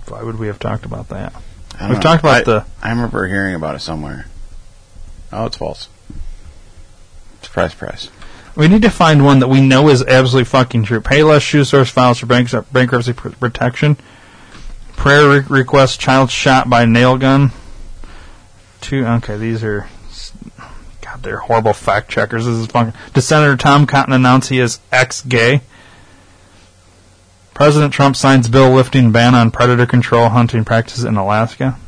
Why 0.08 0.22
would 0.22 0.38
we 0.40 0.48
have 0.48 0.58
talked 0.58 0.84
about 0.84 1.08
that? 1.10 1.32
I 1.78 1.86
We've 1.88 1.96
know. 1.98 2.00
talked 2.02 2.24
about 2.24 2.40
I- 2.40 2.42
the. 2.42 2.64
I 2.82 2.90
remember 2.90 3.26
hearing 3.28 3.54
about 3.54 3.76
it 3.76 3.80
somewhere. 3.80 4.26
Oh, 5.32 5.46
it's 5.46 5.56
false. 5.56 5.88
Surprise, 7.42 7.70
surprise. 7.70 8.10
We 8.56 8.66
need 8.66 8.82
to 8.82 8.90
find 8.90 9.24
one 9.24 9.38
that 9.38 9.48
we 9.48 9.60
know 9.60 9.88
is 9.88 10.02
absolutely 10.02 10.46
fucking 10.46 10.82
true. 10.84 11.00
Payless 11.00 11.42
shoe 11.42 11.62
source 11.62 11.88
files 11.88 12.18
for 12.18 12.26
bank- 12.26 12.50
bankruptcy 12.72 13.12
pr- 13.12 13.28
protection. 13.28 13.96
Prayer 14.96 15.28
re- 15.28 15.44
request: 15.48 16.00
child 16.00 16.32
shot 16.32 16.68
by 16.68 16.84
nail 16.84 17.16
gun. 17.16 17.52
Two. 18.80 19.06
Okay, 19.06 19.36
these 19.36 19.62
are. 19.62 19.86
God, 21.20 21.28
they're 21.28 21.38
horrible 21.38 21.72
fact 21.72 22.10
checkers. 22.10 22.46
This 22.46 22.56
is 22.56 22.66
fun. 22.66 22.92
Does 23.14 23.26
Senator 23.26 23.56
Tom 23.56 23.86
Cotton 23.86 24.12
announce 24.12 24.48
he 24.48 24.60
is 24.60 24.80
ex-gay? 24.92 25.62
President 27.54 27.92
Trump 27.92 28.16
signs 28.16 28.48
bill 28.48 28.70
lifting 28.70 29.12
ban 29.12 29.34
on 29.34 29.50
predator 29.50 29.86
control 29.86 30.30
hunting 30.30 30.64
practices 30.64 31.04
in 31.04 31.16
Alaska. 31.16 31.78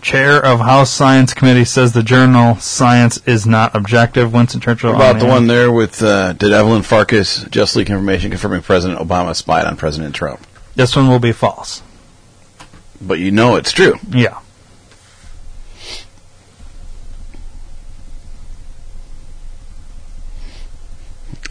Chair 0.00 0.42
of 0.42 0.60
House 0.60 0.90
Science 0.90 1.34
Committee 1.34 1.64
says 1.64 1.92
the 1.92 2.02
journal 2.02 2.56
Science 2.56 3.18
is 3.26 3.44
not 3.44 3.74
objective. 3.74 4.32
Winston 4.32 4.60
Churchill. 4.60 4.92
What 4.92 4.96
about 4.96 5.14
on 5.16 5.18
the 5.18 5.26
one 5.26 5.46
there 5.48 5.70
with 5.70 6.02
uh, 6.02 6.32
did 6.32 6.52
Evelyn 6.52 6.82
Farkas 6.82 7.44
just 7.50 7.76
leak 7.76 7.90
information 7.90 8.30
confirming 8.30 8.62
President 8.62 9.00
Obama 9.00 9.34
spied 9.34 9.66
on 9.66 9.76
President 9.76 10.14
Trump? 10.14 10.46
This 10.74 10.94
one 10.94 11.08
will 11.08 11.18
be 11.18 11.32
false. 11.32 11.82
But 13.00 13.18
you 13.18 13.32
know 13.32 13.56
it's 13.56 13.72
true. 13.72 13.98
Yeah. 14.10 14.38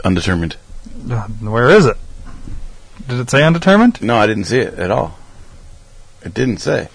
Undetermined. 0.06 0.56
Uh, 1.10 1.24
Where 1.41 1.70
is 1.70 1.86
it? 1.86 1.97
Did 3.08 3.20
it 3.20 3.30
say 3.30 3.43
undetermined? 3.43 4.01
No, 4.01 4.16
I 4.18 4.28
didn't 4.28 4.45
see 4.45 4.60
it 4.60 4.76
at 4.76 4.91
all. 4.91 5.18
It 6.24 6.34
didn't 6.34 6.58
say. 6.60 6.88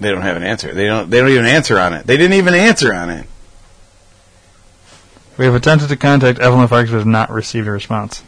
They 0.00 0.10
don't 0.10 0.22
have 0.22 0.36
an 0.36 0.42
answer. 0.42 0.72
They 0.72 0.86
don't. 0.86 1.10
They 1.10 1.20
don't 1.20 1.28
even 1.30 1.46
answer 1.46 1.78
on 1.78 1.92
it. 1.92 2.06
They 2.06 2.16
didn't 2.16 2.34
even 2.34 2.54
answer 2.54 2.94
on 2.94 3.10
it. 3.10 3.26
We 5.36 5.44
have 5.44 5.54
attempted 5.54 5.88
to 5.88 5.96
contact 5.96 6.38
Evelyn 6.40 6.66
Farkas, 6.68 6.90
but 6.90 6.98
have 6.98 7.06
not 7.06 7.30
received 7.30 7.68
a 7.68 7.70
response. 7.70 8.22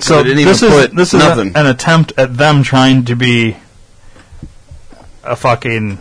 So 0.00 0.22
didn't 0.22 0.44
this 0.44 0.62
is 0.62 0.90
this 0.90 1.14
is 1.14 1.22
a- 1.22 1.58
an 1.58 1.66
attempt 1.66 2.12
at 2.16 2.36
them 2.36 2.62
trying 2.62 3.04
to 3.06 3.16
be 3.16 3.56
a 5.24 5.34
fucking 5.36 5.98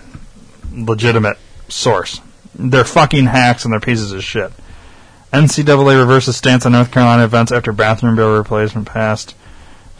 legitimate 0.73 1.37
source. 1.67 2.19
They're 2.57 2.83
fucking 2.83 3.25
hacks 3.27 3.63
and 3.65 3.71
they're 3.71 3.79
pieces 3.79 4.11
of 4.11 4.23
shit. 4.23 4.51
NCAA 5.31 5.99
reverses 5.99 6.35
stance 6.37 6.65
on 6.65 6.71
North 6.71 6.91
Carolina 6.91 7.23
events 7.23 7.51
after 7.51 7.71
bathroom 7.71 8.15
bill 8.15 8.33
replacement 8.35 8.87
passed. 8.87 9.35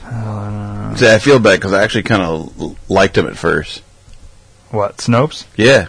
Uh, 0.04 0.96
See, 0.96 1.08
I 1.08 1.20
feel 1.20 1.40
bad 1.40 1.60
because 1.60 1.74
I 1.74 1.84
actually 1.84 2.04
kind 2.04 2.22
of 2.24 2.90
liked 2.90 3.18
him 3.18 3.28
at 3.28 3.38
first. 3.38 3.84
what 4.72 4.98
Snopes? 4.98 5.46
Yeah. 5.56 5.88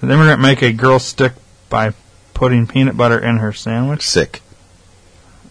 Did 0.00 0.10
immigrant 0.10 0.40
make 0.40 0.62
a 0.62 0.72
girl 0.72 0.98
stick 0.98 1.32
by 1.68 1.92
putting 2.34 2.66
peanut 2.66 2.96
butter 2.96 3.18
in 3.18 3.38
her 3.38 3.52
sandwich? 3.52 4.02
Sick. 4.08 4.42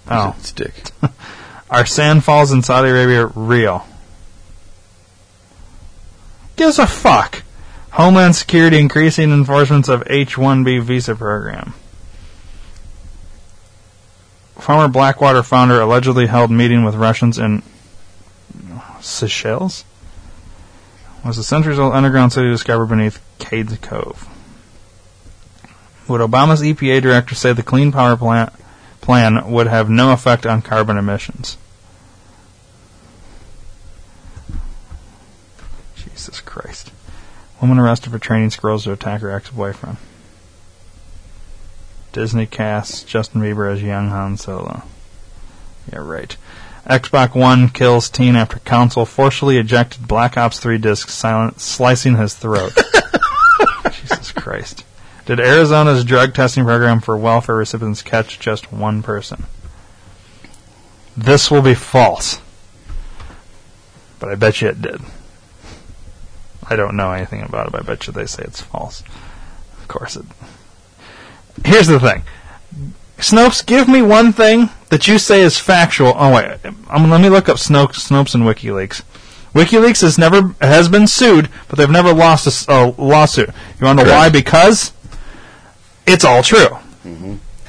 Oh. 0.09 0.35
Stick. 0.39 0.73
Are 1.69 1.85
sand 1.85 2.23
falls 2.23 2.51
in 2.51 2.61
Saudi 2.61 2.89
Arabia 2.89 3.25
real? 3.25 3.85
Gives 6.55 6.77
a 6.79 6.87
fuck. 6.87 7.43
Homeland 7.93 8.35
Security 8.35 8.79
increasing 8.79 9.31
enforcements 9.31 9.87
of 9.87 10.01
H-1B 10.07 10.81
visa 10.81 11.13
program. 11.13 11.75
Former 14.55 14.87
Blackwater 14.87 15.43
founder 15.43 15.79
allegedly 15.79 16.25
held 16.25 16.49
meeting 16.49 16.83
with 16.83 16.95
Russians 16.95 17.37
in 17.37 17.61
Seychelles. 18.99 19.85
Was 21.23 21.37
a 21.37 21.43
centuries-old 21.43 21.93
underground 21.93 22.33
city 22.33 22.49
discovered 22.49 22.87
beneath 22.87 23.21
Cades 23.37 23.79
Cove. 23.79 24.27
Would 26.07 26.19
Obama's 26.19 26.63
EPA 26.63 26.99
director 26.99 27.35
say 27.35 27.53
the 27.53 27.61
Clean 27.61 27.91
Power 27.91 28.17
Plant 28.17 28.53
plan 29.01 29.51
would 29.51 29.67
have 29.67 29.87
no 29.87 30.13
effect 30.13 30.47
on 30.47 30.63
carbon 30.63 30.97
emissions? 30.97 31.57
Jesus 35.95 36.41
Christ. 36.41 36.92
Woman 37.63 37.79
arrested 37.79 38.11
for 38.11 38.19
training 38.19 38.49
squirrels 38.49 38.83
to 38.83 38.91
attack 38.91 39.21
her 39.21 39.31
ex-boyfriend. 39.31 39.95
Disney 42.11 42.45
casts 42.45 43.03
Justin 43.03 43.39
Bieber 43.39 43.71
as 43.71 43.81
young 43.81 44.09
Han 44.09 44.35
Solo. 44.35 44.83
Yeah, 45.89 45.99
right. 45.99 46.35
Xbox 46.85 47.33
One 47.33 47.69
kills 47.69 48.09
teen 48.09 48.35
after 48.35 48.59
console 48.59 49.05
forcefully 49.05 49.57
ejected 49.57 50.09
Black 50.09 50.35
Ops 50.35 50.59
3 50.59 50.77
disc, 50.77 51.07
silent, 51.07 51.61
slicing 51.61 52.17
his 52.17 52.33
throat. 52.33 52.73
Jesus 53.93 54.33
Christ. 54.33 54.83
Did 55.25 55.39
Arizona's 55.39 56.03
drug 56.03 56.33
testing 56.33 56.65
program 56.65 56.99
for 56.99 57.15
welfare 57.15 57.55
recipients 57.55 58.01
catch 58.01 58.41
just 58.41 58.73
one 58.73 59.01
person? 59.01 59.45
This 61.15 61.49
will 61.49 61.61
be 61.61 61.75
false. 61.75 62.41
But 64.19 64.27
I 64.27 64.35
bet 64.35 64.61
you 64.61 64.67
it 64.67 64.81
did. 64.81 64.99
I 66.73 66.75
don't 66.75 66.95
know 66.95 67.11
anything 67.11 67.43
about 67.43 67.67
it, 67.67 67.71
but 67.71 67.81
I 67.81 67.85
bet 67.85 68.07
you 68.07 68.13
they 68.13 68.25
say 68.25 68.43
it's 68.43 68.61
false. 68.61 69.01
Of 69.77 69.87
course 69.87 70.15
it. 70.15 70.25
Here's 71.63 71.87
the 71.87 71.99
thing. 71.99 72.23
Snopes, 73.17 73.63
give 73.65 73.87
me 73.87 74.01
one 74.01 74.33
thing 74.33 74.69
that 74.89 75.07
you 75.07 75.19
say 75.19 75.41
is 75.41 75.57
factual. 75.57 76.13
Oh 76.15 76.33
wait, 76.33 76.57
um, 76.89 77.09
let 77.09 77.21
me 77.21 77.29
look 77.29 77.47
up 77.47 77.57
Snopes, 77.57 78.09
Snopes 78.09 78.33
and 78.33 78.43
WikiLeaks. 78.43 79.03
WikiLeaks 79.53 80.01
has 80.01 80.17
never 80.17 80.55
has 80.59 80.89
been 80.89 81.05
sued, 81.05 81.47
but 81.67 81.77
they've 81.77 81.89
never 81.89 82.11
lost 82.11 82.67
a 82.67 82.85
lawsuit. 82.97 83.49
You 83.79 83.85
want 83.85 83.99
to 83.99 84.05
know 84.05 84.11
why? 84.11 84.29
Because 84.29 84.93
it's 86.07 86.25
all 86.25 86.41
true. 86.41 86.77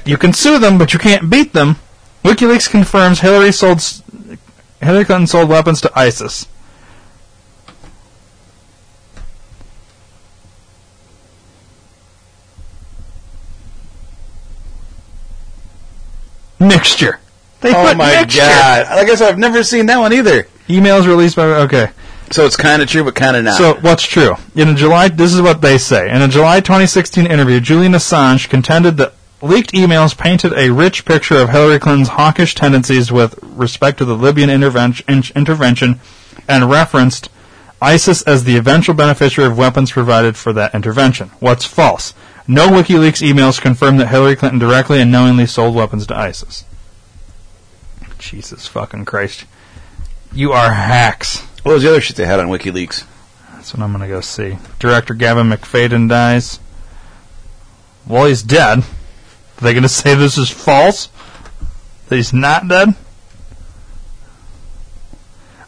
You 0.03 0.17
can 0.17 0.33
sue 0.33 0.57
them, 0.57 0.77
but 0.77 0.93
you 0.93 0.99
can't 0.99 1.29
beat 1.29 1.53
them. 1.53 1.75
WikiLeaks 2.23 2.69
confirms 2.69 3.19
Hillary 3.19 3.51
sold 3.51 3.83
Hillary 4.81 5.05
Clinton 5.05 5.27
sold 5.27 5.49
weapons 5.49 5.79
to 5.81 5.91
ISIS. 5.95 6.47
Mixture. 16.67 17.19
They 17.61 17.69
oh 17.71 17.87
put 17.87 17.97
my 17.97 18.21
mixture. 18.21 18.41
god! 18.41 18.85
I 18.87 19.05
guess 19.05 19.21
I've 19.21 19.37
never 19.37 19.63
seen 19.63 19.87
that 19.87 19.97
one 19.97 20.13
either. 20.13 20.43
Emails 20.67 21.07
released 21.07 21.35
by 21.35 21.43
okay. 21.43 21.89
So 22.31 22.45
it's 22.45 22.57
kind 22.57 22.81
of 22.81 22.87
true, 22.87 23.03
but 23.03 23.15
kind 23.15 23.37
of 23.37 23.43
not. 23.43 23.57
So 23.57 23.75
what's 23.75 24.03
true? 24.03 24.35
In 24.55 24.69
a 24.69 24.73
July, 24.73 25.09
this 25.09 25.33
is 25.33 25.41
what 25.41 25.61
they 25.61 25.77
say. 25.77 26.09
In 26.09 26.21
a 26.21 26.27
July 26.27 26.59
2016 26.59 27.25
interview, 27.27 27.59
Julian 27.59 27.93
Assange 27.93 28.49
contended 28.49 28.97
that 28.97 29.13
leaked 29.41 29.71
emails 29.73 30.17
painted 30.17 30.53
a 30.53 30.71
rich 30.71 31.05
picture 31.05 31.37
of 31.37 31.49
Hillary 31.49 31.79
Clinton's 31.79 32.09
hawkish 32.09 32.55
tendencies 32.55 33.11
with 33.11 33.37
respect 33.43 33.99
to 33.99 34.05
the 34.05 34.15
Libyan 34.15 34.49
intervention, 34.49 35.05
in- 35.07 35.23
intervention 35.35 35.99
and 36.47 36.69
referenced 36.69 37.29
ISIS 37.81 38.21
as 38.23 38.43
the 38.43 38.57
eventual 38.57 38.95
beneficiary 38.95 39.49
of 39.49 39.57
weapons 39.57 39.91
provided 39.91 40.35
for 40.35 40.51
that 40.53 40.73
intervention. 40.73 41.29
What's 41.39 41.65
false? 41.65 42.13
No 42.47 42.69
WikiLeaks 42.69 43.27
emails 43.27 43.59
confirm 43.59 43.97
that 43.97 44.09
Hillary 44.09 44.35
Clinton 44.35 44.59
directly 44.59 45.01
and 45.01 45.11
knowingly 45.11 45.47
sold 45.47 45.73
weapons 45.73 46.05
to 46.07 46.15
ISIS. 46.15 46.63
Jesus 48.19 48.67
fucking 48.67 49.05
Christ. 49.05 49.45
You 50.31 50.51
are 50.51 50.71
hacks. 50.71 51.39
what 51.63 51.73
was 51.73 51.83
the 51.83 51.89
other 51.89 52.01
shit 52.01 52.17
they 52.17 52.25
had 52.25 52.39
on 52.39 52.47
WikiLeaks? 52.47 53.05
That's 53.53 53.73
what 53.73 53.83
I'm 53.83 53.91
gonna 53.91 54.07
go 54.07 54.21
see. 54.21 54.57
Director 54.77 55.15
Gavin 55.15 55.49
MacFadyen 55.49 56.07
dies. 56.07 56.59
Well, 58.05 58.25
he's 58.25 58.43
dead. 58.43 58.79
Are 58.79 59.61
they 59.61 59.73
gonna 59.73 59.89
say 59.89 60.13
this 60.13 60.37
is 60.37 60.49
false? 60.51 61.09
That 62.09 62.17
he's 62.17 62.33
not 62.33 62.67
dead? 62.67 62.89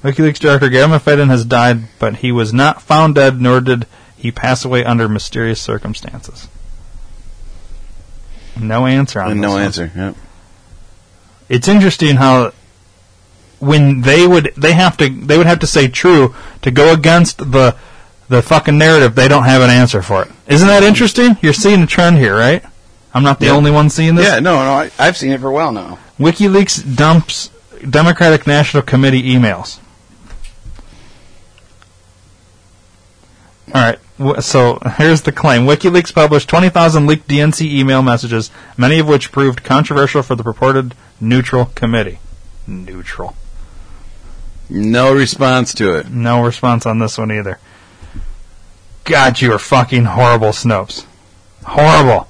WikiLeaks 0.03 0.37
director 0.37 0.69
Gavin 0.69 0.99
MacFadyen 0.99 1.29
has 1.29 1.43
died, 1.43 1.87
but 1.97 2.17
he 2.17 2.31
was 2.31 2.53
not 2.53 2.83
found 2.83 3.15
dead, 3.15 3.41
nor 3.41 3.61
did 3.61 3.87
he 4.15 4.31
pass 4.31 4.63
away 4.63 4.85
under 4.85 5.09
mysterious 5.09 5.59
circumstances. 5.59 6.47
No 8.59 8.85
answer 8.85 9.21
on 9.21 9.39
no 9.39 9.51
one. 9.51 9.61
answer. 9.63 9.91
Yep. 9.95 10.15
It's 11.49 11.67
interesting 11.67 12.15
how 12.17 12.51
when 13.59 14.01
they 14.01 14.27
would 14.27 14.53
they 14.57 14.73
have 14.73 14.97
to 14.97 15.09
they 15.09 15.37
would 15.37 15.47
have 15.47 15.59
to 15.59 15.67
say 15.67 15.87
true 15.87 16.35
to 16.61 16.71
go 16.71 16.93
against 16.93 17.37
the 17.39 17.75
the 18.29 18.41
fucking 18.41 18.77
narrative 18.77 19.15
they 19.15 19.27
don't 19.27 19.43
have 19.45 19.61
an 19.61 19.69
answer 19.69 20.01
for 20.01 20.23
it. 20.23 20.27
Isn't 20.47 20.67
that 20.67 20.83
interesting? 20.83 21.37
You're 21.41 21.53
seeing 21.53 21.81
a 21.81 21.87
trend 21.87 22.17
here, 22.17 22.35
right? 22.35 22.63
I'm 23.13 23.23
not 23.23 23.39
the 23.39 23.47
Yeah. 23.47 23.53
only 23.53 23.71
one 23.71 23.89
seeing 23.89 24.15
this. 24.15 24.27
Yeah, 24.27 24.39
no, 24.39 24.55
no, 24.63 24.71
I, 24.73 24.91
I've 24.99 25.17
seen 25.17 25.31
it 25.31 25.39
for 25.39 25.47
a 25.47 25.51
while 25.53 25.71
now. 25.71 25.97
WikiLeaks 26.19 26.95
dumps 26.95 27.49
Democratic 27.89 28.45
National 28.45 28.83
Committee 28.83 29.23
emails. 29.23 29.79
All 33.73 33.81
right. 33.81 33.99
So 34.41 34.79
here's 34.97 35.21
the 35.21 35.31
claim. 35.31 35.65
WikiLeaks 35.65 36.13
published 36.13 36.49
20,000 36.49 37.05
leaked 37.05 37.27
DNC 37.27 37.61
email 37.61 38.01
messages, 38.01 38.49
many 38.75 38.97
of 38.99 39.07
which 39.07 39.31
proved 39.31 39.63
controversial 39.63 40.23
for 40.23 40.35
the 40.35 40.43
purported 40.43 40.95
neutral 41.21 41.65
committee. 41.75 42.19
Neutral. 42.65 43.35
No 44.69 45.13
response 45.13 45.73
to 45.75 45.93
it. 45.93 46.09
No 46.09 46.43
response 46.43 46.85
on 46.85 46.99
this 46.99 47.17
one 47.17 47.31
either. 47.31 47.59
God, 49.03 49.39
you 49.39 49.53
are 49.53 49.59
fucking 49.59 50.05
horrible, 50.05 50.49
Snopes. 50.49 51.05
Horrible. 51.63 52.27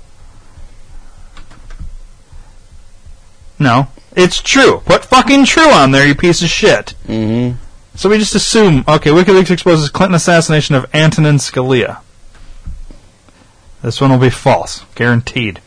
No, 3.57 3.87
it's 4.15 4.39
true. 4.39 4.83
Put 4.85 5.05
fucking 5.05 5.45
true 5.45 5.69
on 5.69 5.91
there, 5.91 6.05
you 6.05 6.13
piece 6.13 6.43
of 6.43 6.49
shit. 6.49 6.93
Mm-hmm. 7.07 7.57
So 7.97 8.09
we 8.09 8.19
just 8.19 8.35
assume, 8.35 8.83
okay, 8.87 9.09
WikiLeaks 9.09 9.49
exposes 9.49 9.89
Clinton 9.89 10.13
assassination 10.13 10.75
of 10.75 10.85
Antonin 10.93 11.37
Scalia. 11.37 11.97
This 13.81 13.99
one 13.99 14.11
will 14.11 14.19
be 14.19 14.29
false, 14.29 14.85
guaranteed. 14.93 15.61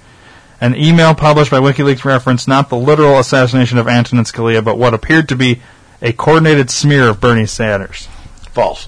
An 0.61 0.77
email 0.77 1.13
published 1.13 1.51
by 1.51 1.59
WikiLeaks 1.59 2.05
referenced 2.05 2.47
not 2.47 2.69
the 2.69 2.77
literal 2.77 3.19
assassination 3.19 3.79
of 3.79 3.89
Antonin 3.89 4.25
Scalia, 4.25 4.65
but 4.65 4.79
what 4.79 4.95
appeared 4.95 5.29
to 5.31 5.35
be 5.35 5.61
a 6.01 6.13
coordinated 6.13 6.71
smear 6.71 7.09
of 7.09 7.21
Bernie 7.21 7.47
Sanders. 7.47 8.07
False. 8.53 8.87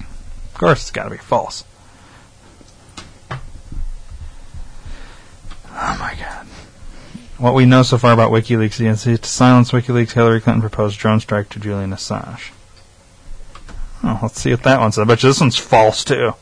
Of 0.00 0.54
course, 0.54 0.80
it's 0.80 0.90
got 0.90 1.04
to 1.04 1.10
be 1.10 1.16
false. 1.16 1.62
Oh 5.70 5.96
my 6.00 6.16
god. 6.18 6.44
What 7.38 7.54
we 7.54 7.66
know 7.66 7.84
so 7.84 7.98
far 7.98 8.12
about 8.12 8.32
WikiLeaks 8.32 8.80
DNC 8.80 9.20
to 9.20 9.28
silence 9.28 9.70
WikiLeaks, 9.70 10.10
Hillary 10.10 10.40
Clinton 10.40 10.60
proposed 10.60 10.98
drone 10.98 11.20
strike 11.20 11.48
to 11.50 11.60
Julian 11.60 11.90
Assange. 11.90 12.50
Oh, 14.04 14.18
let's 14.22 14.40
see 14.40 14.50
what 14.50 14.62
that 14.64 14.80
one 14.80 14.92
says. 14.92 15.02
I 15.02 15.04
bet 15.04 15.22
you 15.22 15.30
this 15.30 15.40
one's 15.40 15.56
false 15.56 16.04
too. 16.04 16.34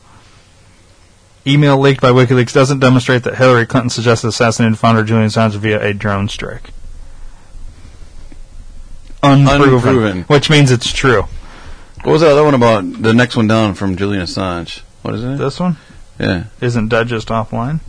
Email 1.47 1.77
leaked 1.77 2.01
by 2.01 2.11
WikiLeaks 2.11 2.53
doesn't 2.53 2.79
demonstrate 2.79 3.23
that 3.23 3.35
Hillary 3.37 3.65
Clinton 3.65 3.89
suggested 3.89 4.27
assassinating 4.27 4.75
founder 4.75 5.03
Julian 5.03 5.27
Assange 5.27 5.55
via 5.55 5.81
a 5.81 5.93
drone 5.93 6.29
strike. 6.29 6.71
Unproven, 9.21 9.73
Unproven. 9.75 10.23
Which 10.23 10.49
means 10.49 10.71
it's 10.71 10.91
true. 10.91 11.23
What 12.03 12.11
was 12.11 12.21
that 12.21 12.31
other 12.31 12.43
one 12.43 12.53
about? 12.53 13.01
The 13.01 13.13
next 13.13 13.37
one 13.37 13.47
down 13.47 13.73
from 13.75 13.95
Julian 13.95 14.23
Assange. 14.23 14.79
What 15.01 15.15
is 15.15 15.23
it? 15.23 15.37
This 15.37 15.59
one? 15.59 15.77
Yeah. 16.19 16.45
Isn't 16.59 16.89
Dud 16.89 17.07
just 17.07 17.29
offline? 17.29 17.79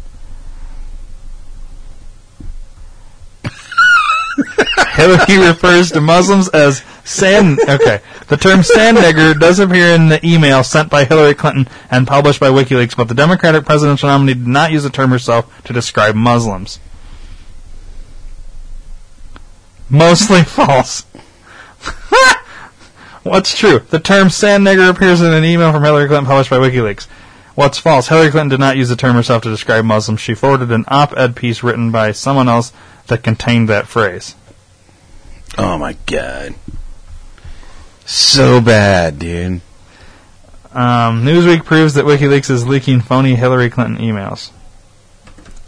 Hillary 4.93 5.39
refers 5.49 5.93
to 5.93 6.01
Muslims 6.01 6.49
as 6.49 6.83
sand. 7.05 7.59
Okay, 7.69 8.01
the 8.29 8.37
term 8.37 8.63
"sand 8.63 8.97
nigger" 8.97 9.39
does 9.39 9.59
appear 9.59 9.95
in 9.95 10.09
the 10.09 10.25
email 10.27 10.65
sent 10.65 10.91
by 10.91 11.05
Hillary 11.05 11.35
Clinton 11.35 11.69
and 11.91 12.07
published 12.07 12.41
by 12.41 12.49
WikiLeaks, 12.49 12.97
but 12.97 13.09
the 13.09 13.15
Democratic 13.15 13.65
presidential 13.65 14.09
nominee 14.09 14.35
did 14.35 14.47
not 14.47 14.73
use 14.73 14.83
the 14.83 14.91
term 14.91 15.11
herself 15.11 15.63
to 15.65 15.73
describe 15.73 16.15
Muslims. 16.15 16.79
Mostly 19.89 20.43
false. 20.45 21.05
What's 23.23 23.57
true? 23.57 23.79
The 23.79 24.01
term 24.01 24.31
"sand 24.31 24.67
nigger" 24.67 24.91
appears 24.91 25.21
in 25.21 25.33
an 25.33 25.45
email 25.45 25.73
from 25.73 25.83
Hillary 25.83 26.07
Clinton 26.07 26.27
published 26.27 26.51
by 26.51 26.59
WikiLeaks. 26.59 27.07
What's 27.55 27.79
false? 27.79 28.09
Hillary 28.09 28.31
Clinton 28.31 28.49
did 28.49 28.61
not 28.61 28.77
use 28.77 28.89
the 28.89 28.97
term 28.97 29.15
herself 29.15 29.43
to 29.45 29.51
describe 29.51 29.85
Muslims. 29.85 30.21
She 30.21 30.35
forwarded 30.35 30.73
an 30.73 30.85
op-ed 30.89 31.37
piece 31.37 31.63
written 31.63 31.91
by 31.93 32.13
someone 32.13 32.49
else 32.49 32.73
that 33.07 33.23
contained 33.23 33.69
that 33.69 33.87
phrase. 33.87 34.35
Oh 35.57 35.79
my 35.79 35.97
god. 36.07 36.55
So 38.07 38.61
bad, 38.61 39.19
dude. 39.19 39.61
Um, 40.73 41.25
Newsweek 41.25 41.65
proves 41.65 41.95
that 41.95 42.05
WikiLeaks 42.05 42.51
is 42.51 42.67
leaking 42.67 43.01
phony 43.01 43.37
Hillary 43.37 43.71
Clinton 43.71 43.99
emails. 43.99 44.51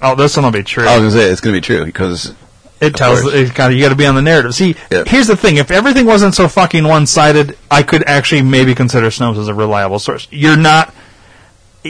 Oh, 0.02 0.16
this 0.16 0.36
one 0.36 0.44
will 0.44 0.50
be 0.52 0.64
true. 0.64 0.86
I 0.86 0.98
was 0.98 1.14
gonna 1.14 1.22
say 1.24 1.30
it's 1.30 1.40
gonna 1.40 1.56
be 1.56 1.60
true 1.60 1.84
because 1.84 2.34
It 2.80 2.94
tells 2.96 3.24
it 3.32 3.54
got 3.54 3.68
you 3.72 3.80
got 3.80 3.88
to 3.90 3.94
be 3.96 4.04
on 4.06 4.14
the 4.16 4.20
narrative. 4.22 4.54
See, 4.54 4.74
Yep. 4.90 5.06
here's 5.08 5.28
the 5.28 5.36
thing: 5.36 5.56
if 5.56 5.70
everything 5.70 6.04
wasn't 6.04 6.34
so 6.34 6.48
fucking 6.48 6.84
one-sided, 6.86 7.56
I 7.70 7.82
could 7.82 8.02
actually 8.06 8.42
maybe 8.42 8.74
consider 8.74 9.06
Snopes 9.06 9.38
as 9.38 9.48
a 9.48 9.54
reliable 9.54 9.98
source. 10.00 10.26
You're 10.30 10.56
not. 10.58 10.92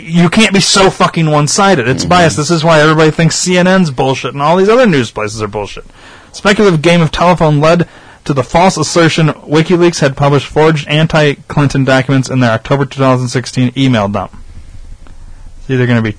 You 0.01 0.29
can't 0.29 0.53
be 0.53 0.61
so 0.61 0.91
fucking 0.91 1.31
one-sided. 1.31 1.89
It's 1.89 2.05
biased. 2.05 2.35
Mm-hmm. 2.35 2.43
This 2.43 2.51
is 2.51 2.65
why 2.65 2.81
everybody 2.81 3.11
thinks 3.11 3.45
CNN's 3.45 3.91
bullshit 3.91 4.33
and 4.33 4.43
all 4.43 4.57
these 4.57 4.69
other 4.69 4.87
news 4.87 5.11
places 5.11 5.43
are 5.43 5.49
bullshit. 5.49 5.85
Speculative 6.33 6.83
game 6.83 7.01
of 7.01 7.11
telephone 7.11 7.61
led 7.61 7.89
to 8.27 8.35
the 8.35 8.43
false 8.43 8.77
assertion 8.77 9.29
WikiLeaks 9.29 10.01
had 10.01 10.17
published 10.17 10.47
forged 10.47 10.89
anti-Clinton 10.89 11.85
documents 11.85 12.29
in 12.29 12.41
their 12.41 12.51
October 12.51 12.85
2016 12.85 13.73
email 13.77 14.09
dump. 14.09 14.35
It's 15.59 15.71
either 15.71 15.87
going 15.87 16.03
to 16.03 16.11
be, 16.13 16.19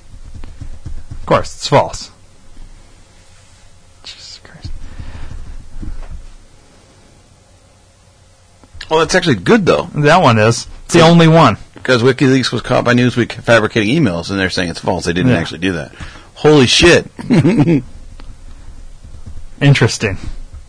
of 1.10 1.26
course, 1.26 1.54
it's 1.54 1.68
false. 1.68 2.10
Jesus 4.02 4.40
Christ. 4.42 4.70
well, 8.90 9.02
it's 9.02 9.14
actually 9.14 9.36
good 9.36 9.66
though 9.66 9.84
That 9.94 10.22
one 10.22 10.38
is. 10.38 10.66
It's 10.86 10.94
the 10.94 11.02
only 11.02 11.28
one. 11.28 11.58
Because 11.78 12.02
WikiLeaks 12.02 12.52
was 12.52 12.62
caught 12.62 12.84
by 12.84 12.94
Newsweek 12.94 13.32
fabricating 13.32 13.94
emails, 13.94 14.30
and 14.30 14.38
they're 14.38 14.50
saying 14.50 14.70
it's 14.70 14.80
false. 14.80 15.04
They 15.06 15.12
didn't 15.12 15.32
Yeah. 15.32 15.38
actually 15.38 15.58
do 15.60 15.72
that. 15.72 15.94
Holy 16.34 16.66
shit! 16.66 17.10
Interesting. 19.60 20.18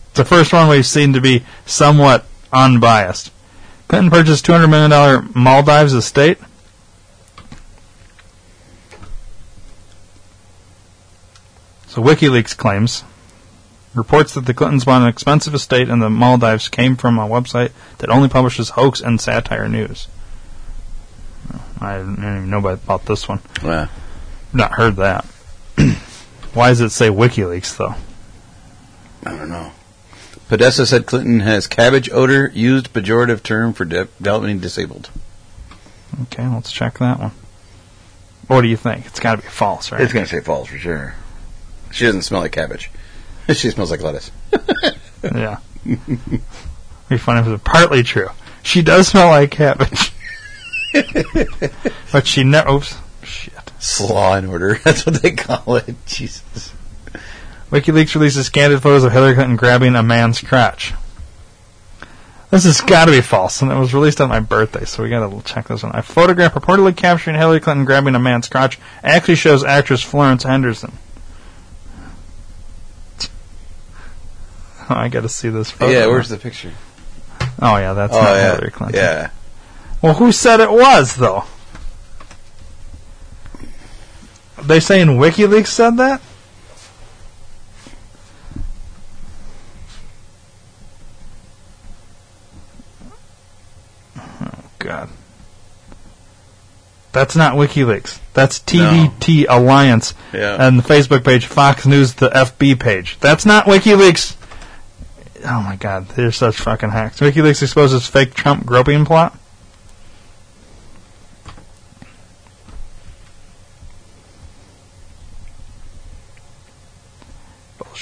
It's 0.08 0.16
the 0.16 0.24
first 0.24 0.52
one 0.52 0.68
we've 0.68 0.84
seen 0.86 1.12
to 1.12 1.20
be 1.20 1.44
somewhat 1.66 2.24
unbiased. 2.52 3.30
Clinton 3.88 4.10
purchased 4.10 4.44
$200 4.46 4.68
million 4.70 5.30
Maldives 5.34 5.92
estate. 5.94 6.38
So 11.86 12.02
WikiLeaks 12.02 12.56
claims 12.56 13.04
reports 13.94 14.34
that 14.34 14.46
the 14.46 14.54
Clintons 14.54 14.84
bought 14.84 15.02
an 15.02 15.08
expensive 15.08 15.54
estate 15.54 15.88
in 15.88 15.98
the 15.98 16.10
Maldives 16.10 16.68
came 16.68 16.94
from 16.96 17.18
a 17.18 17.26
website 17.28 17.72
that 17.98 18.10
only 18.10 18.28
publishes 18.28 18.70
hoax 18.70 19.00
and 19.00 19.20
satire 19.20 19.68
news. 19.68 20.06
I 21.80 21.98
didn't 21.98 22.18
even 22.18 22.50
know 22.50 22.58
about, 22.58 23.06
this 23.06 23.28
one. 23.28 23.40
Yeah. 23.62 23.88
Not 24.52 24.72
heard 24.72 24.96
that. 24.96 25.24
Why 26.54 26.68
does 26.68 26.80
it 26.80 26.90
say 26.90 27.08
WikiLeaks 27.08 27.76
though? 27.76 27.94
I 29.24 29.36
don't 29.36 29.48
know. 29.48 29.72
Podesta 30.48 30.84
said 30.84 31.06
Clinton 31.06 31.40
has 31.40 31.66
cabbage 31.66 32.10
odor, 32.10 32.50
used 32.52 32.92
pejorative 32.92 33.42
term 33.42 33.72
for 33.72 33.84
de- 33.84 34.08
developing 34.16 34.58
disabled. 34.58 35.10
Okay, 36.22 36.46
let's 36.48 36.72
check 36.72 36.98
that 36.98 37.20
one. 37.20 37.30
What 38.48 38.62
do 38.62 38.68
you 38.68 38.76
think? 38.76 39.06
It's 39.06 39.20
got 39.20 39.36
to 39.36 39.42
be 39.42 39.48
false, 39.48 39.92
right? 39.92 40.00
It's 40.00 40.12
going 40.12 40.24
to 40.24 40.30
say 40.30 40.40
false 40.40 40.68
for 40.68 40.76
sure. 40.76 41.14
She 41.92 42.04
doesn't 42.04 42.22
smell 42.22 42.40
like 42.40 42.52
cabbage. 42.52 42.90
she 43.52 43.70
smells 43.70 43.92
like 43.92 44.02
lettuce. 44.02 44.32
yeah. 45.22 45.58
be 45.84 47.16
funny 47.16 47.40
if 47.40 47.46
it 47.46 47.50
was 47.50 47.60
partly 47.62 48.02
true. 48.02 48.28
She 48.62 48.82
does 48.82 49.08
smell 49.08 49.28
like 49.28 49.52
cabbage, 49.52 50.09
but 52.12 52.26
she 52.26 52.44
never. 52.44 52.70
Oops. 52.70 52.96
Shit. 53.22 53.54
Law 54.00 54.34
and 54.34 54.46
order. 54.46 54.74
That's 54.84 55.06
what 55.06 55.22
they 55.22 55.32
call 55.32 55.76
it. 55.76 55.94
Jesus. 56.06 56.72
WikiLeaks 57.70 58.14
releases 58.14 58.48
candid 58.48 58.82
photos 58.82 59.04
of 59.04 59.12
Hillary 59.12 59.34
Clinton 59.34 59.56
grabbing 59.56 59.94
a 59.94 60.02
man's 60.02 60.40
crotch. 60.40 60.92
This 62.50 62.64
has 62.64 62.80
got 62.80 63.04
to 63.04 63.12
be 63.12 63.20
false, 63.20 63.62
and 63.62 63.70
it 63.70 63.76
was 63.76 63.94
released 63.94 64.20
on 64.20 64.28
my 64.28 64.40
birthday, 64.40 64.84
so 64.84 65.04
we 65.04 65.08
got 65.08 65.30
to 65.30 65.42
check 65.42 65.68
this 65.68 65.84
one. 65.84 65.94
A 65.94 66.02
photograph 66.02 66.52
purportedly 66.52 66.96
capturing 66.96 67.36
Hillary 67.36 67.60
Clinton 67.60 67.84
grabbing 67.84 68.16
a 68.16 68.18
man's 68.18 68.48
crotch 68.48 68.80
actually 69.04 69.36
shows 69.36 69.62
actress 69.62 70.02
Florence 70.02 70.42
Henderson. 70.42 70.92
Oh, 73.22 73.28
I 74.88 75.08
got 75.08 75.20
to 75.20 75.28
see 75.28 75.48
this 75.48 75.70
photo. 75.70 75.92
yeah, 75.92 76.06
where's 76.06 76.28
the 76.28 76.38
picture? 76.38 76.72
Oh 77.62 77.76
yeah, 77.76 77.92
that's 77.92 78.14
oh, 78.14 78.20
not 78.20 78.32
yeah. 78.32 78.52
Hillary 78.52 78.70
Clinton. 78.72 79.00
Yeah. 79.00 79.30
Well, 80.02 80.14
who 80.14 80.32
said 80.32 80.60
it 80.60 80.70
was 80.70 81.16
though? 81.16 81.44
They 84.62 84.80
saying 84.80 85.08
WikiLeaks 85.08 85.66
said 85.68 85.96
that? 85.98 86.20
Oh 94.18 94.50
God. 94.78 95.08
That's 97.12 97.34
not 97.34 97.54
WikiLeaks. 97.54 98.20
That's 98.34 98.60
TDT 98.60 99.46
Alliance 99.48 100.14
Yeah. 100.32 100.56
and 100.64 100.78
the 100.78 100.82
Facebook 100.88 101.24
page, 101.24 101.46
Fox 101.46 101.84
News, 101.84 102.14
the 102.14 102.30
FB 102.30 102.76
page. 102.78 103.16
That's 103.20 103.44
not 103.44 103.66
WikiLeaks. 103.66 104.36
Oh 105.44 105.62
my 105.62 105.76
God, 105.76 106.08
they're 106.10 106.30
such 106.32 106.56
fucking 106.56 106.90
hacks. 106.90 107.18
WikiLeaks 107.20 107.62
exposes 107.62 108.06
fake 108.06 108.34
Trump 108.34 108.64
groping 108.64 109.04
plot. 109.04 109.36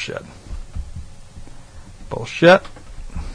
Bullshit. 0.09 0.27
Bullshit. 2.11 2.63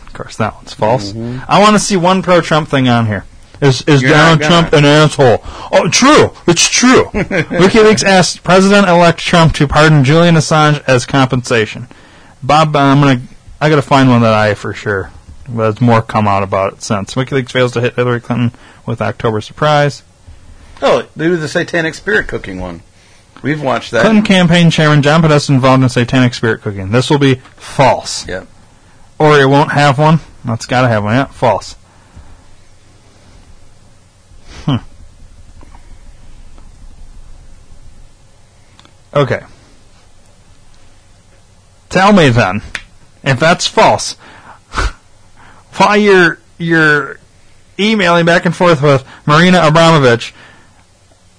Of 0.07 0.13
course, 0.13 0.37
that 0.37 0.55
one's 0.55 0.73
false. 0.73 1.15
I 1.15 1.59
want 1.59 1.75
to 1.75 1.79
see 1.79 1.97
one 1.97 2.21
pro-Trump 2.21 2.69
thing 2.69 2.87
on 2.87 3.07
here. 3.07 3.25
Is 3.61 3.81
is 3.83 4.01
You're 4.01 4.11
Donald 4.11 4.41
Trump 4.41 4.73
an 4.73 4.83
asshole? 4.83 5.39
Oh, 5.71 5.87
true. 5.89 6.33
It's 6.47 6.67
true. 6.67 7.05
WikiLeaks 7.13 8.03
asked 8.03 8.43
President-elect 8.43 9.19
Trump 9.19 9.53
to 9.53 9.67
pardon 9.67 10.03
Julian 10.03 10.35
Assange 10.35 10.83
as 10.85 11.05
compensation. 11.05 11.87
Bob, 12.41 12.75
uh, 12.75 12.79
I'm 12.79 12.99
gonna. 12.99 13.21
I 13.61 13.69
gotta 13.69 13.81
find 13.81 14.09
one 14.09 14.21
that 14.21 14.33
I 14.33 14.53
for 14.55 14.73
sure. 14.73 15.11
There's 15.47 15.79
more 15.79 16.01
come 16.01 16.27
out 16.27 16.43
about 16.43 16.73
it 16.73 16.81
since. 16.81 17.15
WikiLeaks 17.15 17.51
fails 17.51 17.71
to 17.73 17.81
hit 17.81 17.95
Hillary 17.95 18.19
Clinton 18.19 18.51
with 18.85 19.01
October 19.01 19.39
surprise. 19.39 20.03
Oh, 20.81 21.07
they 21.15 21.27
do 21.27 21.37
the 21.37 21.47
satanic 21.47 21.93
spirit 21.93 22.27
cooking 22.27 22.59
one. 22.59 22.81
We've 23.43 23.61
watched 23.61 23.91
that. 23.91 24.03
Clinton 24.03 24.23
campaign 24.23 24.71
chairman 24.71 25.01
John 25.01 25.21
Podesta 25.21 25.51
involved 25.51 25.83
in 25.83 25.89
satanic 25.89 26.33
spirit 26.33 26.61
cooking. 26.61 26.91
This 26.91 27.09
will 27.09 27.19
be 27.19 27.35
false. 27.35 28.25
Yep. 28.25 28.47
Oreo 29.19 29.49
won't 29.49 29.73
have 29.73 29.99
one. 29.99 30.21
That's 30.45 30.65
got 30.65 30.83
to 30.83 30.87
have 30.87 31.03
one. 31.03 31.13
Yeah, 31.13 31.25
false. 31.25 31.75
Hmm. 34.63 34.77
Okay. 39.13 39.43
Tell 41.89 42.13
me 42.13 42.29
then, 42.29 42.61
if 43.23 43.41
that's 43.41 43.67
false, 43.67 44.13
why 45.75 45.97
you're 45.97 46.39
you're 46.57 47.19
emailing 47.77 48.25
back 48.25 48.45
and 48.45 48.55
forth 48.55 48.81
with 48.81 49.05
Marina 49.27 49.59
Abramović 49.59 50.31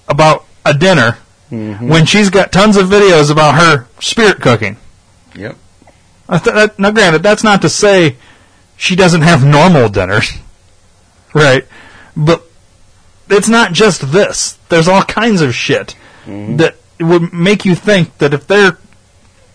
about 0.07 0.45
a 0.63 0.73
dinner 0.73 1.17
Mm-hmm. 1.51 1.89
when 1.89 2.05
she's 2.07 2.31
got 2.31 2.51
tons 2.51 2.75
of 2.75 2.87
videos 2.87 3.31
about 3.31 3.55
her 3.55 3.87
spirit 3.99 4.41
cooking. 4.41 4.77
Yep. 5.35 5.55
Th- 6.29 6.41
that- 6.43 6.79
Now, 6.79 6.91
granted, 6.91 7.21
that's 7.21 7.43
not 7.43 7.61
to 7.61 7.69
say 7.69 8.17
she 8.77 8.95
doesn't 8.95 9.21
have 9.21 9.45
normal 9.45 9.89
dinners, 9.89 10.31
right? 11.33 11.67
But 12.17 12.43
it's 13.29 13.47
not 13.49 13.73
just 13.73 14.11
this. 14.11 14.57
There's 14.69 14.87
all 14.87 15.03
kinds 15.03 15.41
of 15.41 15.53
shit 15.53 15.95
mm-hmm. 16.25 16.57
that 16.57 16.77
would 16.99 17.31
make 17.31 17.65
you 17.65 17.75
think 17.75 18.17
that 18.17 18.33
if 18.33 18.47
they're 18.47 18.77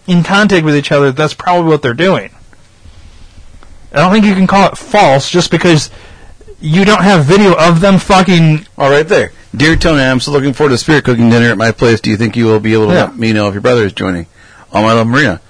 in 0.07 0.23
contact 0.23 0.65
with 0.65 0.77
each 0.77 0.93
other, 0.93 1.13
that's 1.13 1.35
probably 1.35 1.69
what 1.71 1.83
they're 1.83 1.95
doing. 1.95 2.31
I 3.93 3.97
don't 3.97 4.13
think 4.13 4.25
you 4.25 4.35
can 4.35 4.47
call 4.47 4.69
it 4.71 4.79
false 4.79 5.29
just 5.29 5.51
because 5.51 5.91
you 6.61 6.85
don't 6.85 7.03
have 7.03 7.25
video 7.25 7.55
of 7.59 7.81
them 7.81 7.99
fucking. 7.99 8.67
All 8.79 8.91
right 8.91 9.07
there. 9.07 9.33
Dear 9.57 9.77
Tony, 9.77 10.03
I'm 10.03 10.21
still 10.21 10.35
looking 10.35 10.53
forward 10.53 10.71
to 10.71 10.79
spirit 10.79 11.05
cooking 11.05 11.29
dinner 11.31 11.51
at 11.51 11.59
my 11.59 11.73
place. 11.73 12.01
Do 12.01 12.11
you 12.11 12.17
think 12.17 12.37
you 12.37 12.47
will 12.47 12.61
be 12.61 12.73
able 12.75 12.89
to 12.89 12.95
Yeah. 12.95 13.05
let 13.05 13.17
me 13.17 13.33
know 13.33 13.49
if 13.49 13.55
your 13.55 13.61
brother 13.63 13.85
is 13.85 13.93
joining? 13.93 14.27
All 14.73 14.83
my 14.83 14.93
love, 14.93 15.07
Marina. 15.09 15.41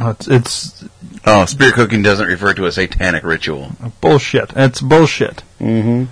uh, 0.00 0.14
It's, 0.18 0.28
it's 0.28 0.84
Oh, 1.26 1.44
spirit 1.46 1.74
cooking 1.74 2.02
doesn't 2.02 2.26
refer 2.26 2.52
to 2.54 2.66
a 2.66 2.72
satanic 2.72 3.24
ritual. 3.24 3.72
bullshit. 4.00 4.52
It's 4.56 4.80
bullshit. 4.80 5.42
Mm-hmm. 5.60 6.04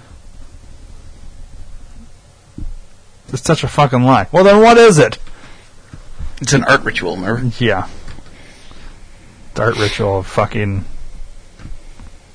It's 3.33 3.43
such 3.43 3.65
a 3.65 3.69
fucking 3.69 4.03
lie. 4.03 4.29
Well, 4.31 4.45
then 4.45 4.61
what 4.61 4.77
is 4.77 4.99
it? 4.99 5.19
It's 6.41 6.53
an 6.53 6.65
art 6.65 6.83
ritual, 6.83 7.17
remember? 7.17 7.51
Yeah. 7.59 7.89
Dart 9.55 9.79
ritual 9.79 10.19
of 10.19 10.27
fucking. 10.27 10.85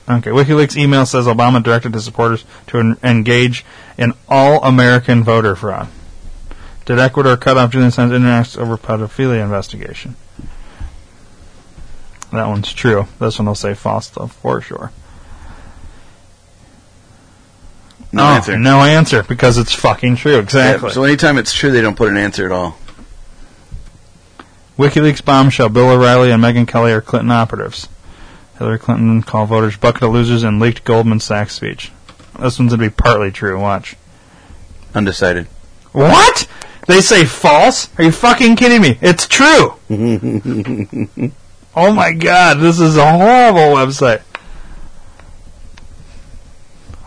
Okay, 0.10 0.30
WikiLeaks 0.30 0.78
email 0.78 1.06
says 1.06 1.26
Obama 1.26 1.62
directed 1.62 1.94
his 1.94 2.06
supporters 2.06 2.46
to 2.68 2.80
en- 2.80 2.98
engage 3.04 3.66
in 3.98 4.14
all 4.30 4.64
American 4.64 5.24
voter 5.24 5.56
fraud. 5.56 5.90
Did 6.86 7.00
Ecuador 7.00 7.36
cut 7.36 7.58
off 7.58 7.72
Julian 7.72 7.92
Assange's 7.92 8.14
internet 8.14 8.58
over 8.58 8.78
pedophilia 8.78 9.44
investigation? 9.44 10.16
That 12.32 12.48
one's 12.48 12.72
true. 12.72 13.08
This 13.20 13.40
one 13.40 13.48
will 13.48 13.56
say 13.56 13.74
false, 13.74 14.08
though, 14.10 14.28
for 14.28 14.62
sure. 14.62 14.92
No 18.12 18.24
Oh, 18.24 18.28
answer. 18.28 18.58
No 18.58 18.82
answer, 18.82 19.24
because 19.24 19.58
it's 19.58 19.74
fucking 19.74 20.16
true. 20.16 20.38
Exactly. 20.40 20.90
Yeah, 20.90 20.94
so 20.94 21.04
anytime 21.04 21.38
it's 21.38 21.54
true, 21.54 21.72
they 21.72 21.82
don't 21.82 21.98
put 21.98 22.10
an 22.10 22.18
answer 22.18 22.46
at 22.46 22.52
all. 22.52 22.78
WikiLeaks 24.78 25.24
bombshell: 25.26 25.70
Bill 25.70 25.90
O'Reilly 25.90 26.32
and 26.32 26.42
Megyn 26.44 26.68
Kelly 26.68 26.92
are 26.92 27.02
Clinton 27.02 27.32
operatives. 27.32 27.90
Hillary 28.58 28.80
Clinton 28.80 29.22
called 29.24 29.50
voters 29.50 29.76
bucket 29.78 30.04
of 30.04 30.12
losers 30.14 30.44
and 30.44 30.60
leaked 30.60 30.84
Goldman 30.84 31.20
Sachs 31.20 31.54
speech. 31.56 31.92
This 32.40 32.58
one's 32.60 32.72
gonna 32.72 32.84
be 32.84 32.90
partly 32.90 33.32
true. 33.32 33.60
Watch. 33.60 33.96
Undecided. 34.96 35.48
What? 35.92 36.48
They 36.88 37.02
say 37.02 37.26
false? 37.26 37.90
Are 37.98 38.04
you 38.04 38.12
fucking 38.12 38.56
kidding 38.56 38.82
me? 38.82 38.98
It's 39.02 39.28
true. 39.28 39.74
oh 41.76 41.94
my 41.94 42.14
god, 42.14 42.60
this 42.60 42.80
is 42.80 42.96
a 42.98 43.12
horrible 43.12 43.76
website. 43.76 44.22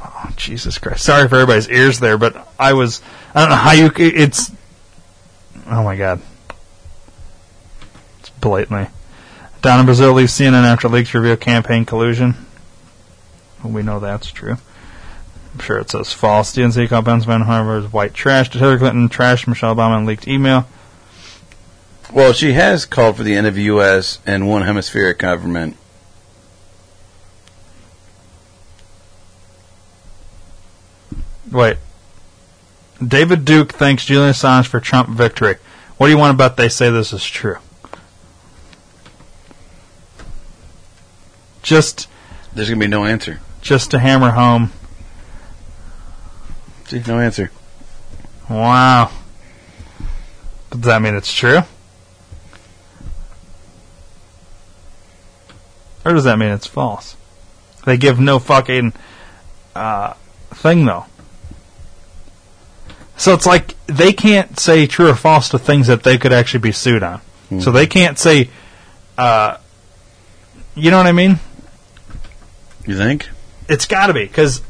Oh, 0.04 0.29
Jesus 0.40 0.78
Christ. 0.78 1.04
Sorry 1.04 1.28
for 1.28 1.36
everybody's 1.36 1.68
ears 1.68 2.00
there, 2.00 2.18
but 2.18 2.48
I 2.58 2.72
was. 2.72 3.02
I 3.34 3.40
don't 3.40 3.50
know 3.50 3.56
how 3.56 3.72
you. 3.72 3.90
It's. 3.96 4.50
Oh 5.66 5.84
my 5.84 5.96
god. 5.96 6.20
It's 8.20 8.30
blatantly. 8.30 8.88
Donna 9.62 9.90
Brazile 9.90 10.14
leaves 10.14 10.32
CNN 10.32 10.64
after 10.64 10.88
leaks 10.88 11.12
reveal 11.12 11.36
campaign 11.36 11.84
collusion. 11.84 12.34
Well, 13.62 13.72
we 13.72 13.82
know 13.82 14.00
that's 14.00 14.30
true. 14.32 14.56
I'm 15.52 15.60
sure 15.60 15.78
it 15.78 15.90
says 15.90 16.12
false. 16.12 16.54
DNC 16.54 16.88
called 16.88 17.04
Pennsylvania 17.04 17.44
Harvard's 17.44 17.92
white 17.92 18.14
trash. 18.14 18.48
Did 18.48 18.60
Hillary 18.60 18.78
Clinton 18.78 19.08
trash 19.08 19.46
Michelle 19.46 19.74
Obama 19.74 19.98
in 19.98 20.06
leaked 20.06 20.26
email? 20.26 20.66
Well, 22.12 22.32
she 22.32 22.52
has 22.52 22.86
called 22.86 23.16
for 23.16 23.22
the 23.22 23.36
end 23.36 23.46
of 23.46 23.58
U.S. 23.58 24.20
and 24.26 24.48
one 24.48 24.62
hemispheric 24.62 25.18
government. 25.18 25.76
Wait. 31.50 31.76
David 33.06 33.44
Duke 33.44 33.72
thanks 33.72 34.04
Julian 34.04 34.32
Assange 34.32 34.66
for 34.66 34.78
Trump 34.80 35.08
victory. 35.08 35.56
What 35.96 36.06
do 36.06 36.12
you 36.12 36.18
want 36.18 36.34
about 36.34 36.56
they 36.56 36.68
say 36.68 36.90
this 36.90 37.12
is 37.12 37.24
true? 37.24 37.56
Just 41.62 42.08
There's 42.54 42.68
going 42.68 42.80
to 42.80 42.86
be 42.86 42.90
no 42.90 43.04
answer. 43.04 43.40
just 43.60 43.90
to 43.92 43.98
hammer 43.98 44.30
home. 44.30 44.72
See, 46.86 47.02
no 47.06 47.18
answer. 47.20 47.50
Wow. 48.48 49.10
Does 50.70 50.80
that 50.82 51.02
mean 51.02 51.14
it's 51.14 51.32
true? 51.32 51.60
Or 56.04 56.12
does 56.12 56.24
that 56.24 56.38
mean 56.38 56.50
it's 56.50 56.66
false? 56.66 57.16
They 57.84 57.96
give 57.96 58.18
no 58.18 58.38
fucking 58.38 58.92
uh, 59.74 60.14
thing 60.50 60.86
though. 60.86 61.06
So 63.20 63.34
it's 63.34 63.44
like 63.44 63.76
they 63.86 64.14
can't 64.14 64.58
say 64.58 64.86
true 64.86 65.10
or 65.10 65.14
false 65.14 65.50
to 65.50 65.58
things 65.58 65.88
that 65.88 66.04
they 66.04 66.16
could 66.16 66.32
actually 66.32 66.60
be 66.60 66.72
sued 66.72 67.02
on. 67.02 67.20
So 67.60 67.70
they 67.70 67.86
can't 67.86 68.18
say, 68.18 68.48
uh, 69.18 69.58
you 70.74 70.90
know 70.90 70.96
what 70.96 71.06
I 71.06 71.12
mean? 71.12 71.38
You 72.86 72.96
think? 72.96 73.28
It's 73.68 73.84
got 73.84 74.06
to 74.06 74.14
be 74.14 74.24
because, 74.24 74.62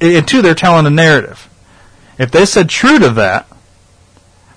and 0.00 0.28
two, 0.28 0.40
they're 0.40 0.54
telling 0.54 0.86
a 0.86 0.90
narrative. 0.90 1.48
If 2.16 2.30
they 2.30 2.46
said 2.46 2.68
true 2.68 3.00
to 3.00 3.10
that, 3.10 3.48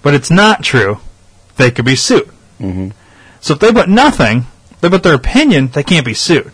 but 0.03 0.13
it's 0.13 0.29
not 0.29 0.63
true, 0.63 0.99
they 1.57 1.71
could 1.71 1.85
be 1.85 1.95
sued. 1.95 2.29
Mm-hmm. 2.59 2.89
So 3.41 3.55
if 3.55 3.59
they 3.59 3.71
put 3.71 3.89
nothing, 3.89 4.45
they 4.81 4.89
put 4.89 5.01
their 5.01 5.15
opinion, 5.15 5.69
they 5.69 5.83
can't 5.83 6.05
be 6.05 6.13
sued. 6.13 6.51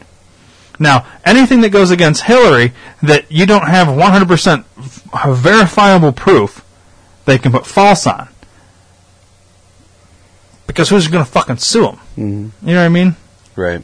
Now, 0.79 1.05
anything 1.25 1.59
that 1.61 1.71
goes 1.71 1.91
against 1.91 2.23
Hillary 2.23 2.71
that 3.03 3.29
you 3.29 3.45
don't 3.45 3.67
have 3.67 3.89
100% 3.89 4.63
verifiable 5.35 6.13
proof, 6.13 6.64
they 7.25 7.37
can 7.37 7.51
put 7.51 7.65
false 7.65 8.07
on. 8.07 8.29
Because 10.67 10.89
who's 10.89 11.07
going 11.07 11.23
to 11.23 11.29
fucking 11.31 11.57
sue 11.57 11.83
them? 11.83 11.95
Mm-hmm. 12.17 12.67
You 12.67 12.73
know 12.73 12.79
what 12.81 12.85
I 12.85 12.89
mean? 12.89 13.15
Right. 13.55 13.83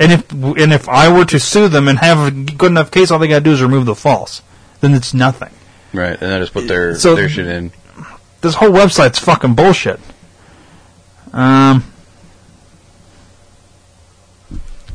And 0.00 0.12
if 0.12 0.32
and 0.32 0.72
if 0.72 0.88
I 0.88 1.16
were 1.16 1.24
to 1.26 1.38
sue 1.38 1.68
them 1.68 1.86
and 1.86 1.98
have 1.98 2.18
a 2.26 2.30
good 2.30 2.70
enough 2.72 2.90
case, 2.90 3.10
all 3.10 3.18
they 3.18 3.28
got 3.28 3.38
to 3.38 3.44
do 3.44 3.52
is 3.52 3.62
remove 3.62 3.86
the 3.86 3.94
false. 3.94 4.42
Then 4.80 4.94
it's 4.94 5.14
nothing. 5.14 5.50
Right. 5.92 6.20
And 6.20 6.32
I 6.32 6.40
just 6.40 6.52
put 6.52 6.66
their 6.66 6.96
So- 6.96 7.14
their 7.14 7.28
shit 7.28 7.46
in. 7.46 7.72
This 8.40 8.54
whole 8.54 8.70
website's 8.70 9.18
fucking 9.18 9.54
bullshit. 9.54 9.98
Um, 11.32 11.84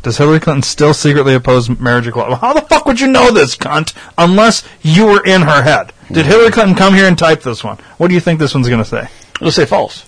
does 0.02 0.18
Hillary 0.18 0.40
Clinton 0.40 0.64
still 0.64 0.94
secretly 0.94 1.36
oppose 1.36 1.69
marriage 1.69 2.07
equality? 2.07 2.32
Well, 2.32 2.40
how 2.40 2.53
the 2.53 2.61
fuck 2.61 2.86
would 2.86 2.99
you 2.99 3.07
know 3.07 3.32
this, 3.32 3.56
cunt? 3.56 3.94
Unless 4.18 4.68
you 4.82 5.06
were 5.06 5.23
in 5.23 5.41
her 5.41 5.61
head. 5.61 5.94
Did 6.11 6.26
mm. 6.26 6.30
Hillary 6.30 6.52
Clinton 6.52 6.76
come 6.76 6.95
here 6.95 7.07
and 7.07 7.18
type 7.18 7.41
this 7.41 7.64
one? 7.64 7.78
What 7.98 8.07
do 8.07 8.15
you 8.15 8.19
think 8.19 8.40
this 8.40 8.56
one's 8.56 8.68
going 8.68 8.84
to 8.84 8.90
say? 8.90 9.07
It'll 9.36 9.52
say 9.52 9.65
false. 9.65 10.06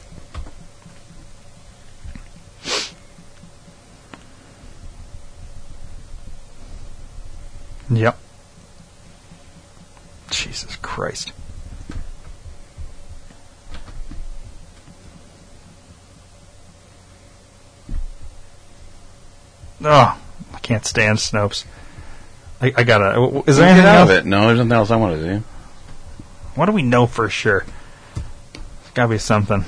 Yep. 7.90 8.18
Jesus 10.32 10.76
Christ. 10.78 11.32
Oh, 19.84 20.18
I 20.54 20.60
can't 20.60 20.86
stand 20.86 21.18
Snopes. 21.18 21.66
I, 22.62 22.74
I 22.78 22.84
gotta. 22.84 23.44
Is 23.48 23.58
there 23.58 23.66
Get 23.66 23.72
anything 23.72 23.86
out 23.86 23.96
else? 23.98 24.10
of 24.12 24.16
it. 24.18 24.26
No, 24.26 24.48
there's 24.48 24.58
nothing 24.60 24.72
else 24.72 24.92
I 24.92 24.96
want 24.96 25.20
to 25.20 25.26
do. 25.40 25.44
What 26.56 26.68
do 26.68 26.72
we 26.72 26.84
know 26.84 27.06
for 27.08 27.30
sure? 27.30 27.66
There's 28.16 28.92
gotta 28.94 29.10
be 29.10 29.18
something. 29.18 29.66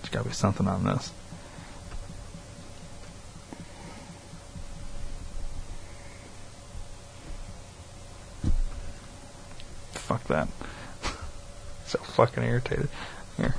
There's 0.00 0.08
gotta 0.10 0.28
be 0.28 0.34
something 0.34 0.66
on 0.66 0.84
this. 0.84 1.12
Fuck 9.92 10.24
that. 10.24 10.48
so 11.86 11.98
fucking 11.98 12.42
irritated. 12.44 12.88
Here. 13.36 13.54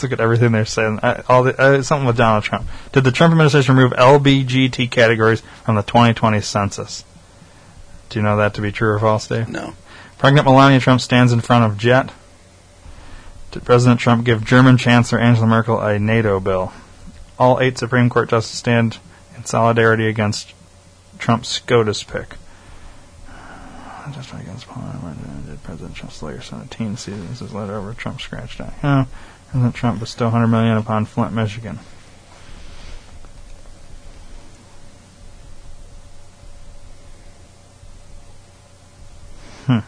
Let's 0.00 0.12
look 0.12 0.18
at 0.18 0.24
everything 0.24 0.52
they're 0.52 0.64
saying. 0.64 1.00
Uh, 1.00 1.22
all 1.28 1.42
the, 1.42 1.60
uh, 1.60 1.82
something 1.82 2.06
with 2.06 2.16
Donald 2.16 2.42
Trump. 2.42 2.66
Did 2.90 3.04
the 3.04 3.12
Trump 3.12 3.32
administration 3.32 3.76
remove 3.76 3.92
LBGT 3.92 4.90
categories 4.90 5.42
from 5.62 5.74
the 5.74 5.82
2020 5.82 6.40
census? 6.40 7.04
Do 8.08 8.18
you 8.18 8.22
know 8.22 8.38
that 8.38 8.54
to 8.54 8.62
be 8.62 8.72
true 8.72 8.88
or 8.88 8.98
false, 8.98 9.28
Dave? 9.28 9.50
No. 9.50 9.74
Pregnant 10.16 10.46
Melania 10.46 10.80
Trump 10.80 11.02
stands 11.02 11.34
in 11.34 11.42
front 11.42 11.70
of 11.70 11.76
jet. 11.76 12.12
Did 13.50 13.66
President 13.66 14.00
Trump 14.00 14.24
give 14.24 14.42
German 14.42 14.78
Chancellor 14.78 15.18
Angela 15.18 15.46
Merkel 15.46 15.78
a 15.78 15.98
NATO 15.98 16.40
bill? 16.40 16.72
All 17.38 17.60
eight 17.60 17.76
Supreme 17.76 18.08
Court 18.08 18.30
justices 18.30 18.58
stand 18.58 18.96
in 19.36 19.44
solidarity 19.44 20.06
against 20.08 20.54
Trump's 21.18 21.50
SCOTUS 21.50 22.04
pick. 22.04 22.36
Just 24.14 24.32
against 24.32 24.66
President 25.70 25.94
Trump 25.94 26.12
slay 26.12 26.32
your 26.32 26.42
son 26.42 26.62
of 26.62 26.70
teen 26.70 26.96
seasons 26.96 27.38
his 27.38 27.52
letter 27.52 27.76
over 27.76 27.94
Trump's 27.94 28.24
scratch 28.24 28.58
die? 28.58 28.74
Oh, 28.82 29.06
President 29.50 29.74
Trump 29.74 29.98
bestow 29.98 30.26
100 30.26 30.46
million 30.46 30.76
upon 30.76 31.04
Flint, 31.04 31.32
Michigan. 31.32 31.80
Hmm. 39.66 39.80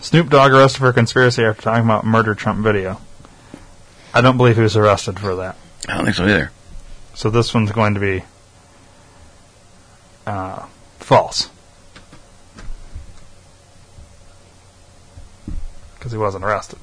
Snoop 0.00 0.30
Dogg 0.30 0.52
arrested 0.52 0.78
for 0.78 0.92
conspiracy 0.92 1.42
after 1.42 1.62
talking 1.62 1.84
about 1.84 2.06
murder 2.06 2.36
Trump 2.36 2.60
video. 2.60 3.00
I 4.14 4.20
don't 4.20 4.36
believe 4.36 4.54
he 4.54 4.62
was 4.62 4.76
arrested 4.76 5.18
for 5.18 5.34
that. 5.34 5.56
I 5.88 5.96
don't 5.96 6.04
think 6.04 6.16
so 6.16 6.26
either. 6.26 6.52
So 7.14 7.28
this 7.28 7.52
one's 7.52 7.72
going 7.72 7.94
to 7.94 8.00
be 8.00 8.22
uh, 10.28 10.64
false. 11.00 11.50
Because 15.96 16.12
he 16.12 16.18
wasn't 16.18 16.44
arrested. 16.44 16.78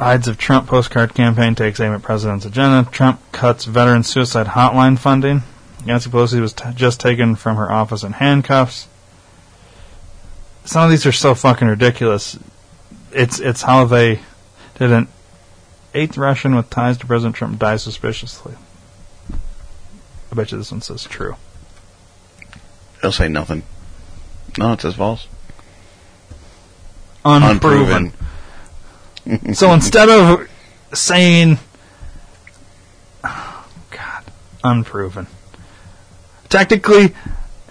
Ides 0.00 0.28
of 0.28 0.38
Trump 0.38 0.68
postcard 0.68 1.14
campaign 1.14 1.54
takes 1.56 1.80
aim 1.80 1.92
at 1.92 2.02
president's 2.02 2.46
agenda. 2.46 2.88
Trump 2.90 3.20
cuts 3.32 3.64
veteran 3.64 4.04
suicide 4.04 4.46
hotline 4.46 4.96
funding. 4.98 5.42
Nancy 5.84 6.08
Pelosi 6.08 6.40
was 6.40 6.52
t- 6.52 6.64
just 6.74 7.00
taken 7.00 7.34
from 7.34 7.56
her 7.56 7.70
office 7.70 8.04
in 8.04 8.12
handcuffs. 8.12 8.86
Some 10.64 10.84
of 10.84 10.90
these 10.90 11.06
are 11.06 11.12
so 11.12 11.34
fucking 11.34 11.66
ridiculous. 11.66 12.38
It's 13.12 13.40
it's 13.40 13.62
how 13.62 13.86
they 13.86 14.20
did 14.78 14.92
an 14.92 15.08
eighth 15.94 16.16
Russian 16.16 16.54
with 16.54 16.70
ties 16.70 16.98
to 16.98 17.06
President 17.06 17.34
Trump 17.34 17.58
die 17.58 17.76
suspiciously. 17.76 18.54
I 20.30 20.34
bet 20.34 20.52
you 20.52 20.58
this 20.58 20.70
one 20.70 20.82
says 20.82 21.04
true. 21.04 21.36
It'll 22.98 23.12
say 23.12 23.28
nothing. 23.28 23.62
No, 24.58 24.72
it 24.72 24.80
says 24.80 24.94
false. 24.94 25.26
Unproven. 27.24 28.12
So 29.54 29.72
instead 29.72 30.08
of 30.08 30.48
saying, 30.92 31.58
oh, 33.24 33.68
God, 33.90 34.24
unproven. 34.64 35.26
Technically, 36.48 37.14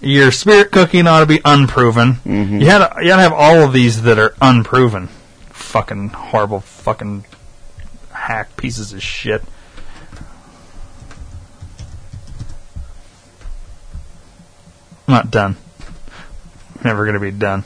your 0.02 0.32
spirit 0.32 0.72
cooking 0.72 1.08
ought 1.08 1.22
to 1.22 1.26
be 1.26 1.42
unproven. 1.44 2.14
Mm-hmm. 2.26 2.60
You 2.60 2.68
had 2.68 2.88
to, 2.88 3.04
you 3.04 3.10
had 3.10 3.18
to 3.18 3.22
have 3.24 3.34
all 3.34 3.64
of 3.64 3.74
these 3.74 4.04
that 4.04 4.20
are 4.20 4.36
unproven. 4.42 5.08
Fucking 5.50 6.10
horrible, 6.10 6.60
fucking 6.60 7.26
hack 8.12 8.56
pieces 8.58 8.94
of 8.94 9.02
shit. 9.02 9.42
I'm 15.08 15.14
not 15.14 15.32
done. 15.32 15.56
Never 16.84 17.06
gonna 17.06 17.20
be 17.20 17.32
done. 17.32 17.64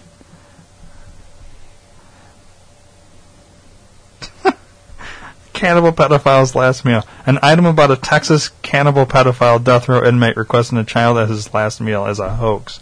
Cannibal 5.62 5.92
pedophile's 5.92 6.56
last 6.56 6.84
meal. 6.84 7.06
An 7.28 7.38
item 7.44 7.68
about 7.68 7.92
a 7.92 7.96
Texas 7.96 8.50
cannibal 8.64 9.06
pedophile 9.06 9.64
death 9.64 9.88
row 9.88 10.04
inmate 10.04 10.36
requesting 10.36 10.80
a 10.80 10.84
child 10.84 11.20
as 11.20 11.30
his 11.30 11.54
last 11.54 11.80
meal 11.80 12.08
is 12.08 12.18
a 12.18 12.34
hoax. 12.38 12.80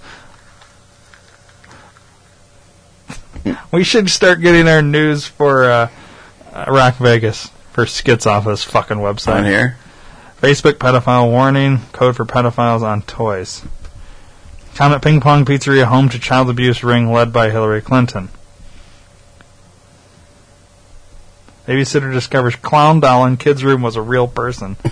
we 3.73 3.83
should 3.83 4.09
start 4.09 4.39
getting 4.39 4.69
our 4.69 4.81
news 4.81 5.25
for 5.25 5.65
uh, 5.65 5.89
uh, 6.53 6.65
Rock 6.69 6.95
Vegas 6.95 7.51
for 7.73 7.85
skits 7.85 8.25
off 8.25 8.45
this 8.45 8.63
fucking 8.63 8.97
website. 8.97 9.39
On 9.39 9.43
here? 9.43 9.77
Facebook 10.41 10.75
pedophile 10.75 11.29
warning, 11.29 11.79
code 11.91 12.15
for 12.15 12.23
pedophiles 12.23 12.81
on 12.81 13.01
toys. 13.01 13.61
Comet 14.75 15.01
Ping 15.01 15.19
Pong 15.19 15.43
Pizzeria 15.43 15.83
home 15.83 16.07
to 16.07 16.17
child 16.17 16.49
abuse 16.49 16.81
ring 16.81 17.11
led 17.11 17.33
by 17.33 17.49
Hillary 17.49 17.81
Clinton. 17.81 18.29
Babysitter 21.69 22.11
discovers 22.11 22.55
clown 22.55 22.99
doll 22.99 23.25
in 23.25 23.37
kid's 23.37 23.63
room 23.63 23.83
was 23.83 23.95
a 23.95 24.01
real 24.01 24.27
person. 24.27 24.75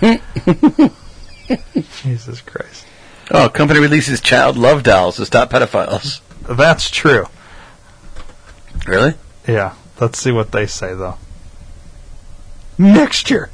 Jesus 2.02 2.40
Christ. 2.40 2.86
Oh, 3.32 3.48
company 3.48 3.80
releases 3.80 4.20
child 4.20 4.56
love 4.56 4.84
dolls 4.84 5.16
to 5.16 5.26
stop 5.26 5.50
pedophiles. 5.50 6.20
That's 6.48 6.88
true. 6.88 7.26
Really? 8.86 9.14
Yeah. 9.46 9.74
Let's 10.00 10.20
see 10.20 10.30
what 10.30 10.52
they 10.52 10.66
say 10.66 10.94
though. 10.94 11.16
Mixture. 12.78 13.50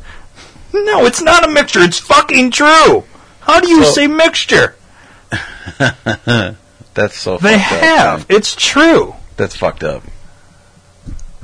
No, 0.74 1.06
it's 1.06 1.22
not 1.22 1.48
a 1.48 1.50
mixture. 1.50 1.80
It's 1.80 1.98
fucking 1.98 2.50
true. 2.50 3.04
How 3.40 3.58
do 3.60 3.70
you 3.70 3.84
So- 3.84 3.90
say 3.92 4.06
mixture? 4.06 4.76
That's 6.94 7.18
so. 7.18 7.38
They 7.38 7.58
fucked 7.58 7.72
up, 7.72 7.80
have. 7.80 8.18
man. 8.28 8.36
It's 8.36 8.54
true. 8.54 9.14
That's 9.38 9.56
fucked 9.56 9.82
up. 9.82 10.02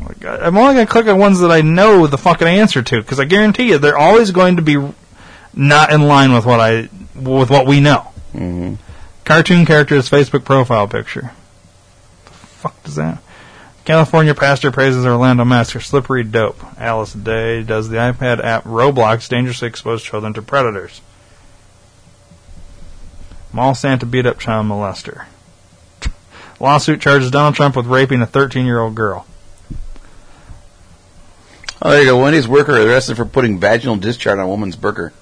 Oh. 0.03 0.29
I'm 0.29 0.57
only 0.57 0.75
going 0.75 0.87
to 0.87 0.93
click 0.93 1.07
on 1.07 1.19
ones 1.19 1.41
that 1.41 1.51
I 1.51 1.61
know 1.61 2.07
the 2.07 2.19
fucking 2.19 2.49
answer 2.49 2.83
to 2.83 3.01
because 3.01 3.21
I 3.21 3.25
guarantee 3.25 3.69
you 3.69 3.79
they're 3.79 3.99
always 3.99 4.31
going 4.31 4.57
to 4.57 4.63
be 4.63 4.77
not 5.55 5.93
in 5.93 6.03
line 6.03 6.33
with 6.33 6.47
what 6.47 6.61
I 6.61 6.89
with 7.15 7.51
what 7.51 7.67
we 7.67 7.81
know. 7.81 8.13
Mm-hmm. 8.33 8.75
Cartoon 9.25 9.67
character's 9.67 10.09
Facebook 10.09 10.45
profile 10.45 10.89
picture. 10.89 11.33
The 12.25 12.31
fuck 12.31 12.83
does 12.83 12.97
that? 12.97 13.23
California 13.85 14.35
pastor 14.35 14.71
praises 14.71 15.07
Orlando 15.07 15.45
master 15.45 15.81
slippery 15.81 16.23
dope. 16.23 16.61
Alice 16.79 17.13
Day 17.13 17.63
does 17.63 17.89
the 17.89 17.97
iPad 17.97 18.43
app 18.45 18.65
Roblox 18.65 19.29
dangerously 19.29 19.69
expose 19.69 20.03
children 20.03 20.35
to 20.35 20.43
predators. 20.43 21.01
Mall 23.53 23.75
Santa 23.75 24.07
beat 24.07 24.27
up 24.27 24.39
child 24.39 24.67
molester. 24.67 25.25
Lawsuit 26.61 27.01
charges 27.01 27.31
Donald 27.31 27.55
Trump 27.55 27.75
with 27.75 27.87
raping 27.87 28.23
a 28.23 28.27
13 28.27 28.65
year 28.65 28.81
old 28.81 28.95
girl. 28.95 29.27
Oh, 31.83 31.91
there 31.91 32.01
you 32.01 32.07
go. 32.07 32.23
Wendy's 32.23 32.47
worker 32.47 32.77
arrested 32.77 33.17
for 33.17 33.25
putting 33.25 33.59
vaginal 33.59 33.97
discharge 33.97 34.39
on 34.39 34.45
a 34.45 34.49
woman's 34.49 34.77
burger. 34.77 35.13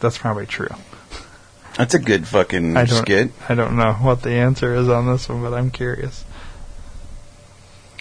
That's 0.00 0.18
probably 0.18 0.46
true. 0.46 0.68
That's 1.76 1.94
a 1.94 2.00
good 2.00 2.26
fucking 2.26 2.76
I 2.76 2.84
don't, 2.86 3.02
skit. 3.02 3.30
I 3.48 3.54
don't 3.54 3.76
know 3.76 3.92
what 3.92 4.22
the 4.22 4.32
answer 4.32 4.74
is 4.74 4.88
on 4.88 5.06
this 5.06 5.28
one, 5.28 5.42
but 5.42 5.54
I'm 5.54 5.70
curious. 5.70 6.24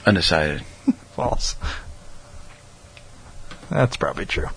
Undecided. 0.06 0.61
False. 1.15 1.56
That's 3.69 3.98
probably 3.98 4.26
true. 4.26 4.48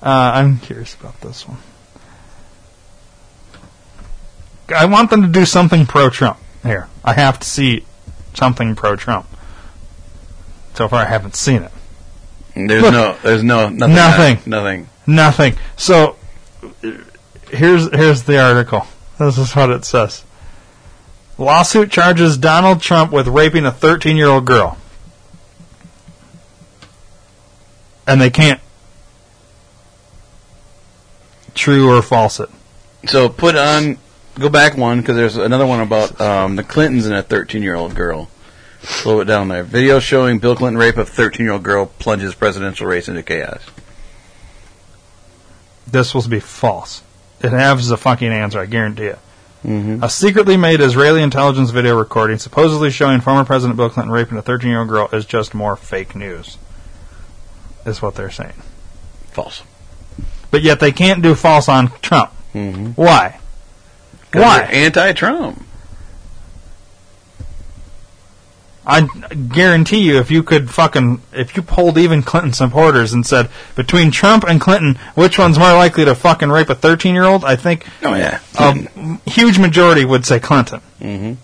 Uh, 0.00 0.32
I'm 0.34 0.58
curious 0.58 0.94
about 0.94 1.20
this 1.20 1.46
one. 1.48 1.58
I 4.74 4.86
want 4.86 5.10
them 5.10 5.22
to 5.22 5.28
do 5.28 5.44
something 5.44 5.86
pro 5.86 6.08
Trump 6.08 6.38
here. 6.62 6.88
I 7.04 7.14
have 7.14 7.40
to 7.40 7.48
see 7.48 7.84
something 8.34 8.76
pro 8.76 8.94
Trump. 8.94 9.26
So 10.74 10.88
far, 10.88 11.02
I 11.02 11.06
haven't 11.08 11.34
seen 11.34 11.62
it. 11.62 11.72
There's 12.54 12.82
Look. 12.82 12.92
no. 12.92 13.16
There's 13.22 13.42
no 13.42 13.68
nothing. 13.68 13.94
Nothing. 13.94 14.38
Nothing. 14.46 14.88
Nothing. 15.06 15.56
So 15.76 16.16
here's 17.48 17.90
here's 17.94 18.22
the 18.24 18.40
article. 18.40 18.86
This 19.18 19.38
is 19.38 19.54
what 19.54 19.70
it 19.70 19.84
says. 19.84 20.24
Lawsuit 21.38 21.90
charges 21.90 22.36
Donald 22.36 22.80
Trump 22.80 23.10
with 23.10 23.26
raping 23.26 23.64
a 23.64 23.72
13 23.72 24.16
year 24.16 24.28
old 24.28 24.44
girl. 24.44 24.76
And 28.06 28.20
they 28.20 28.30
can't 28.30 28.60
true 31.54 31.90
or 31.90 32.02
false 32.02 32.40
it. 32.40 32.50
So 33.06 33.28
put 33.28 33.56
on. 33.56 33.98
Go 34.38 34.48
back 34.48 34.78
one 34.78 35.00
because 35.00 35.16
there's 35.16 35.36
another 35.36 35.66
one 35.66 35.80
about 35.80 36.18
um, 36.18 36.56
the 36.56 36.62
Clintons 36.62 37.04
and 37.04 37.14
a 37.14 37.22
13 37.22 37.62
year 37.62 37.74
old 37.74 37.94
girl. 37.94 38.28
Slow 38.82 39.20
it 39.20 39.26
down 39.26 39.48
there. 39.48 39.62
Video 39.62 40.00
showing 40.00 40.38
Bill 40.38 40.56
Clinton 40.56 40.78
rape 40.78 40.96
of 40.96 41.08
13 41.08 41.46
year 41.46 41.52
old 41.52 41.62
girl 41.62 41.86
plunges 41.86 42.34
presidential 42.34 42.86
race 42.86 43.08
into 43.08 43.22
chaos. 43.22 43.62
This 45.86 46.14
was 46.14 46.26
be 46.26 46.40
false. 46.40 47.02
It 47.40 47.50
has 47.50 47.90
a 47.90 47.96
fucking 47.96 48.32
answer, 48.32 48.58
I 48.60 48.66
guarantee 48.66 49.04
it. 49.04 49.18
Mm-hmm. 49.64 50.02
A 50.02 50.10
secretly 50.10 50.56
made 50.56 50.80
Israeli 50.80 51.22
intelligence 51.22 51.70
video 51.70 51.96
recording 51.96 52.38
supposedly 52.38 52.90
showing 52.90 53.20
former 53.20 53.44
President 53.44 53.76
Bill 53.76 53.90
Clinton 53.90 54.12
raping 54.12 54.38
a 54.38 54.42
13 54.42 54.68
year 54.68 54.80
old 54.80 54.88
girl 54.88 55.08
is 55.12 55.24
just 55.24 55.54
more 55.54 55.76
fake 55.76 56.16
news. 56.16 56.58
Is 57.86 58.02
what 58.02 58.16
they're 58.16 58.30
saying. 58.30 58.60
False. 59.30 59.62
But 60.50 60.62
yet 60.62 60.80
they 60.80 60.92
can't 60.92 61.22
do 61.22 61.34
false 61.34 61.68
on 61.68 61.88
Trump. 62.00 62.32
Mm-hmm. 62.54 62.90
Why? 62.92 63.38
Why? 64.32 64.62
Anti 64.62 65.12
Trump. 65.12 65.64
I 68.84 69.02
guarantee 69.52 70.00
you, 70.02 70.18
if 70.18 70.30
you 70.32 70.42
could 70.42 70.68
fucking, 70.70 71.22
if 71.32 71.56
you 71.56 71.62
polled 71.62 71.96
even 71.98 72.22
Clinton 72.24 72.52
supporters 72.52 73.12
and 73.12 73.24
said 73.24 73.48
between 73.76 74.10
Trump 74.10 74.42
and 74.44 74.60
Clinton, 74.60 74.96
which 75.14 75.38
one's 75.38 75.56
more 75.58 75.72
likely 75.72 76.04
to 76.04 76.14
fucking 76.16 76.48
rape 76.50 76.68
a 76.68 76.74
13 76.74 77.14
year 77.14 77.22
old? 77.24 77.44
I 77.44 77.54
think 77.54 77.86
Oh 78.02 78.14
yeah. 78.14 78.40
a 78.58 78.74
huge 79.30 79.58
majority 79.60 80.04
would 80.04 80.26
say 80.26 80.40
Clinton. 80.40 80.80
Mm-hmm. 81.00 81.34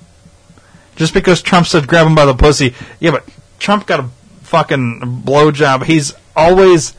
Just 0.97 1.15
because 1.15 1.41
Trump 1.41 1.67
said 1.69 1.87
grab 1.87 2.09
him 2.09 2.17
by 2.17 2.25
the 2.25 2.35
pussy, 2.35 2.75
yeah, 2.99 3.13
but 3.13 3.25
Trump 3.61 3.87
got 3.87 4.01
a 4.01 4.09
fucking 4.43 5.23
blowjob. 5.25 5.85
He's 5.85 6.13
always, 6.35 6.93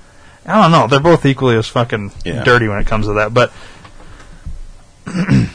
I 0.45 0.61
don't 0.61 0.71
know, 0.71 0.87
they're 0.87 1.01
both 1.01 1.25
equally 1.25 1.57
as 1.57 1.67
fucking 1.67 2.13
Yeah. 2.23 2.45
dirty 2.45 2.69
when 2.69 2.79
it 2.79 2.87
comes 2.87 3.07
to 3.07 3.13
that. 3.15 3.33
But, 3.33 3.51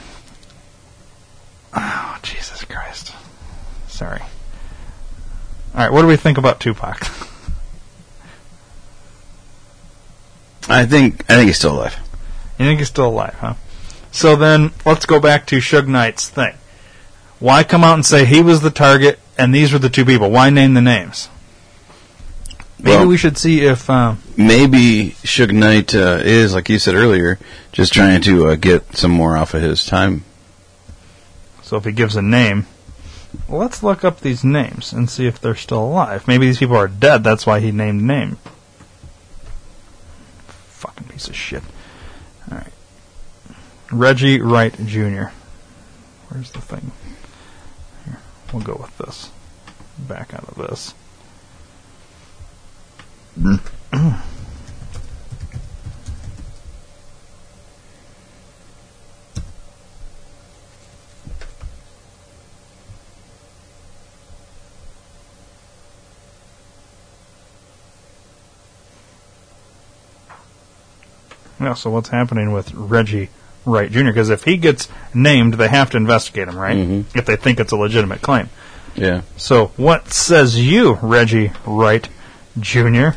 oh 1.75 2.19
Jesus 2.23 2.65
Christ, 2.65 3.15
sorry. 3.89 4.21
All 5.75 5.81
right, 5.81 5.93
what 5.93 6.03
do 6.03 6.07
we 6.07 6.17
think 6.17 6.39
about 6.39 6.61
Tupac? 6.61 7.03
I 10.69 10.87
think 10.87 11.25
I 11.31 11.37
think 11.37 11.49
he's 11.49 11.59
still 11.59 11.75
alive. 11.75 11.97
You 12.59 12.67
think 12.67 12.79
he's 12.79 12.89
still 12.89 13.09
alive, 13.09 13.35
huh? 13.35 13.55
So 14.13 14.37
then, 14.37 14.71
let's 14.87 15.07
go 15.07 15.19
back 15.21 15.47
to 15.49 15.57
Suge 15.57 15.89
Knight's 15.89 16.29
thing. 16.29 16.55
Why 17.41 17.65
come 17.65 17.83
out 17.83 17.95
and 17.95 18.07
say 18.07 18.25
he 18.25 18.41
was 18.43 18.61
the 18.61 18.71
target 18.71 19.19
and 19.37 19.53
these 19.55 19.73
were 19.73 19.79
the 19.81 19.91
two 19.91 20.05
people? 20.05 20.31
Why 20.31 20.51
name 20.51 20.75
the 20.75 20.81
names? 20.81 21.29
Maybe 22.79 22.97
Well- 22.97 23.09
we 23.09 23.17
should 23.17 23.37
see 23.37 23.63
if 23.63 23.91
uh, 23.91 24.15
Maybe 24.37 25.17
Suge 25.25 25.53
Knight 25.53 25.95
uh, 25.95 26.21
is, 26.23 26.55
like 26.55 26.69
you 26.69 26.79
said 26.79 26.95
earlier, 26.95 27.39
just 27.73 27.93
trying 27.93 28.23
to 28.23 28.49
uh, 28.49 28.55
get 28.55 28.97
some 28.97 29.11
more 29.11 29.37
off 29.37 29.53
of 29.55 29.63
his 29.63 29.85
time. 29.85 30.25
so 31.63 31.77
if 31.77 31.85
he 31.85 31.93
gives 31.93 32.15
a 32.17 32.23
name. 32.23 32.67
Let's 33.49 33.83
look 33.83 34.05
up 34.05 34.21
these 34.21 34.45
names 34.45 34.93
and 34.93 35.09
see 35.09 35.27
if 35.27 35.41
they're 35.41 35.55
still 35.55 35.85
alive. 35.85 36.27
Maybe 36.29 36.47
these 36.47 36.59
people 36.59 36.77
are 36.77 36.89
dead. 36.89 37.25
That's 37.25 37.47
why 37.47 37.61
he 37.61 37.73
named 37.73 38.03
name. 38.03 38.39
Fucking 40.47 41.09
piece 41.09 41.29
of 41.29 41.37
shit. 41.37 41.63
All 42.51 42.59
right, 42.59 42.73
Reggie 43.91 44.41
Wright 44.41 44.75
Jr. 44.85 45.27
Where's 46.29 46.51
the 46.53 46.61
thing? 46.61 46.93
Here, 48.05 48.19
we'll 48.53 48.63
go 48.63 48.79
with 48.81 48.97
this. 48.99 49.31
Back 49.99 50.35
out 50.35 50.49
of 50.49 50.57
this. 50.57 50.95
Yeah, 71.65 71.75
so 71.75 71.91
what's 71.91 72.09
happening 72.11 72.53
with 72.53 72.73
Reggie 72.75 73.31
Wright 73.65 73.91
Jr.? 73.91 74.05
Because 74.05 74.31
if 74.31 74.45
he 74.45 74.57
gets 74.57 74.89
named, 75.13 75.55
they 75.55 75.69
have 75.69 75.91
to 75.91 75.97
investigate 75.97 76.49
him, 76.49 76.57
right? 76.59 76.77
Mhm. 76.77 77.05
If 77.15 77.25
they 77.27 77.37
think 77.37 77.61
it's 77.61 77.73
a 77.73 77.77
legitimate 77.77 78.23
claim. 78.23 78.49
Yeah. 78.95 79.23
So, 79.37 79.73
what 79.77 80.13
says 80.13 80.57
you, 80.61 80.99
Reggie 81.03 81.51
Wright 81.67 82.09
Jr.? 82.61 83.09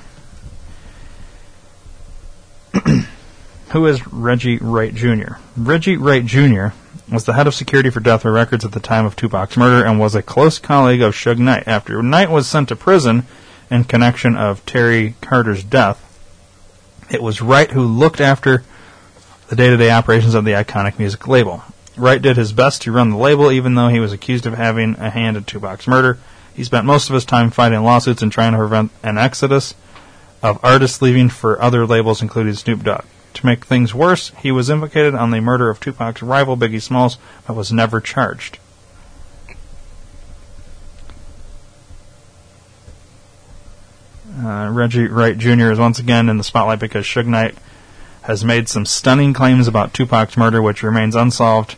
Who 3.70 3.86
is 3.86 4.08
Reggie 4.08 4.58
Wright 4.58 4.94
Jr.? 4.96 5.34
Reggie 5.56 5.98
Wright 5.98 6.26
Jr. 6.26 6.68
was 7.12 7.26
the 7.26 7.34
head 7.34 7.48
of 7.48 7.54
security 7.54 7.90
for 7.90 8.00
Death 8.00 8.24
Row 8.26 8.32
Records 8.32 8.64
at 8.66 8.72
the 8.72 8.80
time 8.80 9.06
of 9.06 9.16
Tupac's 9.16 9.58
murder 9.58 9.86
and 9.86 10.00
was 10.00 10.16
a 10.16 10.22
close 10.22 10.58
colleague 10.60 11.02
of 11.02 11.14
Suge 11.14 11.38
Knight. 11.38 11.64
After 11.68 12.02
Knight 12.02 12.32
was 12.32 12.48
sent 12.48 12.70
to 12.70 12.76
prison 12.76 13.26
in 13.70 13.84
connection 13.84 14.36
of 14.38 14.66
Terry 14.66 15.16
Carter's 15.22 15.64
death, 15.64 16.02
it 17.10 17.22
was 17.22 17.42
Wright 17.42 17.72
who 17.72 17.84
looked 17.84 18.22
after 18.22 18.64
the 19.48 19.56
day-to-day 19.56 19.92
operations 19.92 20.34
of 20.34 20.46
the 20.46 20.52
iconic 20.52 21.00
music 21.00 21.28
label. 21.28 21.64
Wright 21.96 22.22
did 22.22 22.38
his 22.38 22.54
best 22.54 22.82
to 22.84 22.92
run 22.92 23.10
the 23.10 23.18
label, 23.18 23.52
even 23.52 23.76
though 23.76 23.88
he 23.88 24.00
was 24.00 24.14
accused 24.14 24.46
of 24.46 24.54
having 24.54 24.96
a 24.96 25.10
hand 25.10 25.38
in 25.38 25.44
Tupac's 25.44 25.88
murder. 25.88 26.18
He 26.54 26.64
spent 26.64 26.86
most 26.86 27.10
of 27.10 27.14
his 27.14 27.26
time 27.26 27.50
fighting 27.50 27.84
lawsuits 27.84 28.22
and 28.22 28.32
trying 28.32 28.52
to 28.52 28.58
prevent 28.58 28.92
an 29.04 29.18
exodus 29.18 29.74
of 30.44 30.60
artists 30.64 31.02
leaving 31.02 31.30
for 31.30 31.62
other 31.62 31.86
labels, 31.86 32.22
including 32.22 32.54
Snoop 32.54 32.84
Dogg. 32.84 33.06
To 33.36 33.46
make 33.46 33.66
things 33.66 33.94
worse, 33.94 34.32
he 34.40 34.52
was 34.52 34.70
implicated 34.70 35.16
on 35.16 35.32
the 35.32 35.42
murder 35.42 35.70
of 35.70 35.80
Tupac's 35.80 36.22
rival 36.22 36.58
Biggie 36.58 36.82
Smalls, 36.82 37.18
but 37.46 37.56
was 37.56 37.72
never 37.72 38.02
charged. 38.02 38.60
Uh, 44.38 44.70
Reggie 44.72 45.08
Wright 45.08 45.38
Jr. 45.38 45.72
is 45.72 45.80
once 45.80 46.00
again 46.00 46.30
in 46.30 46.38
the 46.38 46.44
spotlight 46.44 46.80
because 46.80 47.06
Suge 47.06 47.26
Knight 47.26 47.56
has 48.22 48.46
made 48.46 48.70
some 48.70 48.86
stunning 48.86 49.34
claims 49.34 49.68
about 49.68 49.94
Tupac's 49.94 50.38
murder, 50.38 50.62
which 50.62 50.84
remains 50.84 51.16
unsolved 51.16 51.76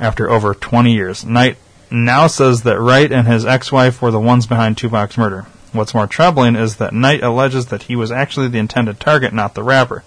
after 0.00 0.28
over 0.28 0.54
20 0.54 0.92
years. 0.92 1.24
Knight 1.24 1.56
now 1.90 2.26
says 2.26 2.62
that 2.62 2.80
Wright 2.80 3.12
and 3.12 3.28
his 3.28 3.46
ex-wife 3.46 4.02
were 4.02 4.10
the 4.10 4.18
ones 4.18 4.46
behind 4.46 4.76
Tupac's 4.76 5.16
murder. 5.16 5.42
What's 5.72 5.94
more 5.94 6.06
troubling 6.06 6.56
is 6.56 6.76
that 6.76 6.94
Knight 6.94 7.22
alleges 7.22 7.66
that 7.66 7.84
he 7.84 7.96
was 7.96 8.10
actually 8.10 8.48
the 8.48 8.58
intended 8.58 8.98
target, 8.98 9.32
not 9.32 9.54
the 9.54 9.62
rapper. 9.62 10.02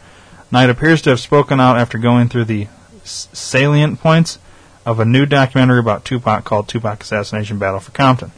Knight 0.51 0.69
appears 0.69 1.01
to 1.03 1.11
have 1.11 1.19
spoken 1.19 1.59
out 1.59 1.77
after 1.77 1.97
going 1.97 2.27
through 2.27 2.45
the 2.45 2.68
salient 3.03 3.99
points 3.99 4.39
of 4.85 4.99
a 4.99 5.05
new 5.05 5.26
documentary 5.26 5.80
about 5.80 6.05
Tupac 6.05 6.43
called 6.43 6.68
Tupac 6.68 7.01
Assassination 7.01 7.59
Battle 7.59 7.80
for 7.80 7.91
Compton. 7.91 8.31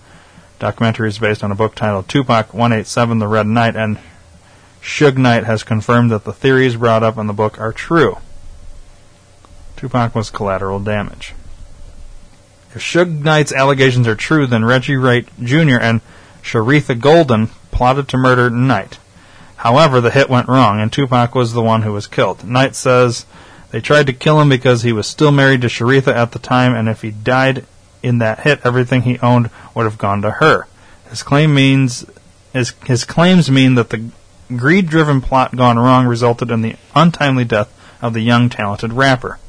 Documentary 0.60 1.08
is 1.08 1.20
based 1.20 1.42
on 1.42 1.52
a 1.54 1.56
book 1.56 1.74
titled 1.74 2.10
Tupac 2.10 2.54
187 2.54 3.20
The 3.20 3.28
Red 3.28 3.48
Knight, 3.48 3.78
and 3.78 3.98
Suge 4.82 5.18
Knight 5.18 5.46
has 5.46 5.64
confirmed 5.64 6.12
that 6.12 6.26
the 6.26 6.34
theories 6.34 6.76
brought 6.76 7.02
up 7.02 7.18
in 7.18 7.28
the 7.28 7.34
book 7.34 7.58
are 7.60 7.72
true. 7.72 8.18
Tupac 9.78 10.14
was 10.14 10.30
collateral 10.30 10.82
damage. 10.82 11.34
If 12.76 12.82
Suge 12.82 13.24
Knight's 13.24 13.54
allegations 13.54 14.06
are 14.06 14.16
true, 14.16 14.46
then 14.46 14.66
Reggie 14.66 14.98
Wright 14.98 15.26
Jr. 15.42 15.80
and 15.80 16.02
Sharitha 16.44 17.00
Golden 17.00 17.48
plotted 17.72 18.10
to 18.10 18.18
murder 18.18 18.50
Knight. 18.50 19.00
However, 19.56 20.02
the 20.02 20.12
hit 20.12 20.30
went 20.30 20.50
wrong, 20.50 20.82
and 20.82 20.92
Tupac 20.92 21.36
was 21.36 21.54
the 21.54 21.64
one 21.64 21.84
who 21.84 21.94
was 21.94 22.06
killed. 22.06 22.44
Knight 22.44 22.76
says 22.76 23.26
they 23.72 23.80
tried 23.80 24.08
to 24.08 24.14
kill 24.14 24.42
him 24.42 24.50
because 24.50 24.84
he 24.84 24.92
was 24.92 25.08
still 25.08 25.32
married 25.32 25.62
to 25.62 25.68
Sharitha 25.68 26.14
at 26.14 26.34
the 26.34 26.40
time, 26.40 26.76
and 26.76 26.90
if 26.90 27.02
he 27.02 27.12
died 27.12 27.66
in 28.02 28.20
that 28.20 28.42
hit, 28.42 28.62
everything 28.64 29.04
he 29.04 29.20
owned 29.20 29.50
would 29.76 29.84
have 29.84 29.98
gone 29.98 30.22
to 30.22 30.32
her. 30.32 30.68
His 31.10 31.24
claim 31.24 31.54
means 31.54 32.06
his 32.54 32.74
his 32.86 33.04
claims 33.04 33.50
mean 33.50 33.76
that 33.76 33.90
the 33.90 34.10
greed-driven 34.56 35.22
plot 35.22 35.56
gone 35.56 35.78
wrong 35.78 36.06
resulted 36.06 36.50
in 36.52 36.62
the 36.62 36.76
untimely 36.96 37.46
death 37.46 37.74
of 38.02 38.14
the 38.14 38.22
young 38.22 38.50
talented 38.50 38.94
rapper. 38.94 39.40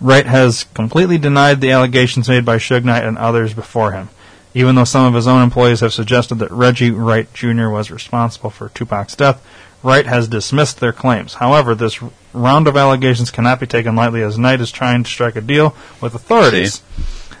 Wright 0.00 0.26
has 0.26 0.64
completely 0.74 1.18
denied 1.18 1.60
the 1.60 1.70
allegations 1.70 2.28
made 2.28 2.44
by 2.44 2.56
Suge 2.56 2.84
Knight 2.84 3.04
and 3.04 3.18
others 3.18 3.54
before 3.54 3.92
him, 3.92 4.10
even 4.54 4.74
though 4.74 4.84
some 4.84 5.06
of 5.06 5.14
his 5.14 5.26
own 5.26 5.42
employees 5.42 5.80
have 5.80 5.92
suggested 5.92 6.36
that 6.36 6.50
Reggie 6.52 6.90
Wright 6.90 7.32
Jr. 7.34 7.68
was 7.68 7.90
responsible 7.90 8.50
for 8.50 8.68
Tupac's 8.68 9.16
death. 9.16 9.44
Wright 9.82 10.06
has 10.06 10.28
dismissed 10.28 10.80
their 10.80 10.92
claims. 10.92 11.34
However, 11.34 11.74
this 11.74 12.00
round 12.32 12.66
of 12.66 12.76
allegations 12.76 13.30
cannot 13.30 13.60
be 13.60 13.66
taken 13.66 13.94
lightly 13.94 14.22
as 14.22 14.38
Knight 14.38 14.60
is 14.60 14.72
trying 14.72 15.04
to 15.04 15.10
strike 15.10 15.36
a 15.36 15.40
deal 15.40 15.74
with 16.00 16.14
authorities. 16.14 16.82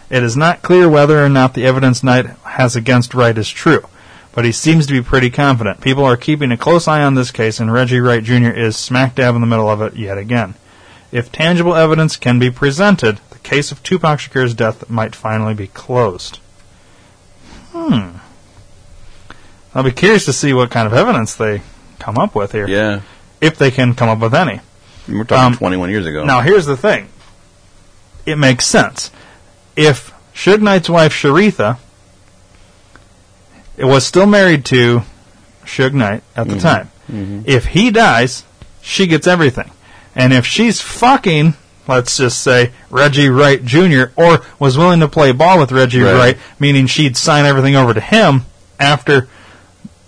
It 0.08 0.22
is 0.22 0.36
not 0.36 0.62
clear 0.62 0.88
whether 0.88 1.22
or 1.22 1.28
not 1.28 1.54
the 1.54 1.66
evidence 1.66 2.02
Knight 2.02 2.26
has 2.44 2.76
against 2.76 3.12
Wright 3.12 3.36
is 3.36 3.50
true, 3.50 3.86
but 4.32 4.44
he 4.44 4.52
seems 4.52 4.86
to 4.86 4.92
be 4.92 5.02
pretty 5.02 5.30
confident. 5.30 5.80
People 5.80 6.04
are 6.04 6.16
keeping 6.16 6.52
a 6.52 6.56
close 6.56 6.86
eye 6.86 7.02
on 7.02 7.14
this 7.14 7.30
case, 7.30 7.60
and 7.60 7.72
Reggie 7.72 8.00
Wright 8.00 8.22
Jr. 8.22 8.50
is 8.50 8.76
smack 8.76 9.16
dab 9.16 9.34
in 9.34 9.40
the 9.40 9.46
middle 9.46 9.68
of 9.68 9.82
it 9.82 9.96
yet 9.96 10.16
again. 10.16 10.54
If 11.10 11.32
tangible 11.32 11.74
evidence 11.74 12.16
can 12.16 12.38
be 12.38 12.50
presented, 12.50 13.20
the 13.30 13.38
case 13.38 13.72
of 13.72 13.82
Tupac 13.82 14.20
Shakur's 14.20 14.54
death 14.54 14.88
might 14.88 15.16
finally 15.16 15.54
be 15.54 15.66
closed. 15.68 16.38
Hmm. 17.72 18.18
I'll 19.74 19.82
be 19.82 19.92
curious 19.92 20.24
to 20.26 20.32
see 20.32 20.52
what 20.52 20.70
kind 20.70 20.86
of 20.86 20.94
evidence 20.94 21.34
they 21.34 21.62
come 21.98 22.18
up 22.18 22.34
with 22.34 22.52
here. 22.52 22.66
Yeah. 22.68 23.00
If 23.40 23.56
they 23.58 23.70
can 23.70 23.94
come 23.94 24.08
up 24.08 24.18
with 24.18 24.34
any. 24.34 24.60
We're 25.08 25.24
talking 25.24 25.52
Um, 25.52 25.56
21 25.56 25.90
years 25.90 26.06
ago. 26.06 26.24
Now, 26.24 26.40
here's 26.42 26.66
the 26.66 26.76
thing. 26.76 27.08
It 28.26 28.36
makes 28.36 28.66
sense. 28.66 29.10
If 29.76 30.12
Suge 30.34 30.60
Knight's 30.60 30.90
wife, 30.90 31.12
Sharitha, 31.14 31.78
was 33.78 34.04
still 34.06 34.26
married 34.26 34.64
to 34.66 35.02
Suge 35.64 35.92
Knight 35.92 36.22
at 36.36 36.48
the 36.48 36.56
Mhm. 36.56 36.60
time, 36.62 36.90
Mhm. 37.12 37.42
if 37.46 37.66
he 37.66 37.90
dies, 37.90 38.42
she 38.82 39.06
gets 39.06 39.26
everything. 39.26 39.70
And 40.16 40.32
if 40.32 40.44
she's 40.46 40.80
fucking, 40.80 41.54
let's 41.86 42.16
just 42.16 42.42
say, 42.42 42.72
Reggie 42.90 43.28
Wright 43.28 43.64
Jr., 43.64 44.06
or 44.16 44.42
was 44.58 44.76
willing 44.76 45.00
to 45.00 45.08
play 45.08 45.32
ball 45.32 45.58
with 45.58 45.70
Reggie 45.72 46.02
Right. 46.02 46.14
Wright, 46.14 46.38
meaning 46.58 46.86
she'd 46.86 47.16
sign 47.16 47.44
everything 47.46 47.76
over 47.76 47.94
to 47.94 48.00
him 48.00 48.46
after 48.80 49.28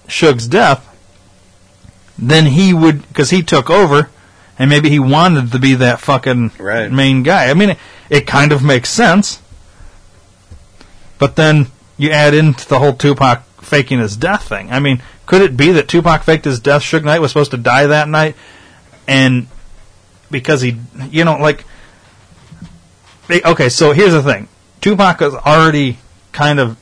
Suge's 0.09 0.49
death, 0.49 0.85
then 2.21 2.47
he 2.47 2.73
would, 2.75 3.07
because 3.09 3.31
he 3.31 3.43
took 3.43 3.71
over, 3.71 4.11
and 4.59 4.69
maybe 4.69 4.91
he 4.91 4.99
wanted 4.99 5.53
to 5.53 5.59
be 5.59 5.75
that 5.77 6.01
fucking 6.01 6.53
main 6.95 7.23
guy. 7.23 7.49
I 7.51 7.55
mean, 7.55 7.71
it, 7.71 7.79
it 8.11 8.27
kind 8.27 8.53
of 8.53 8.63
makes 8.63 8.91
sense. 8.91 9.41
But 11.19 11.37
then 11.37 11.69
you 11.97 12.11
add 12.11 12.35
into 12.35 12.69
the 12.69 12.79
whole 12.79 12.93
Tupac 12.95 13.43
faking 13.63 13.99
his 13.99 14.17
death 14.17 14.49
thing. 14.49 14.71
I 14.71 14.81
mean, 14.81 15.03
could 15.27 15.43
it 15.43 15.57
be 15.57 15.73
that 15.73 15.89
Tupac 15.89 16.23
faked 16.23 16.45
his 16.45 16.61
death? 16.61 16.83
Suge 16.83 17.05
Knight 17.05 17.21
was 17.21 17.31
supposed 17.31 17.51
to 17.53 17.57
die 17.57 17.87
that 17.87 18.09
night, 18.09 18.37
and 19.07 19.47
because 20.31 20.61
he, 20.61 20.77
you 21.11 21.25
know, 21.25 21.37
like, 21.39 21.65
they- 23.29 23.43
okay. 23.43 23.69
So 23.69 23.93
here's 23.93 24.13
the 24.13 24.23
thing: 24.23 24.49
Tupac 24.81 25.21
was 25.21 25.35
already 25.35 25.99
kind 26.33 26.59
of 26.59 26.77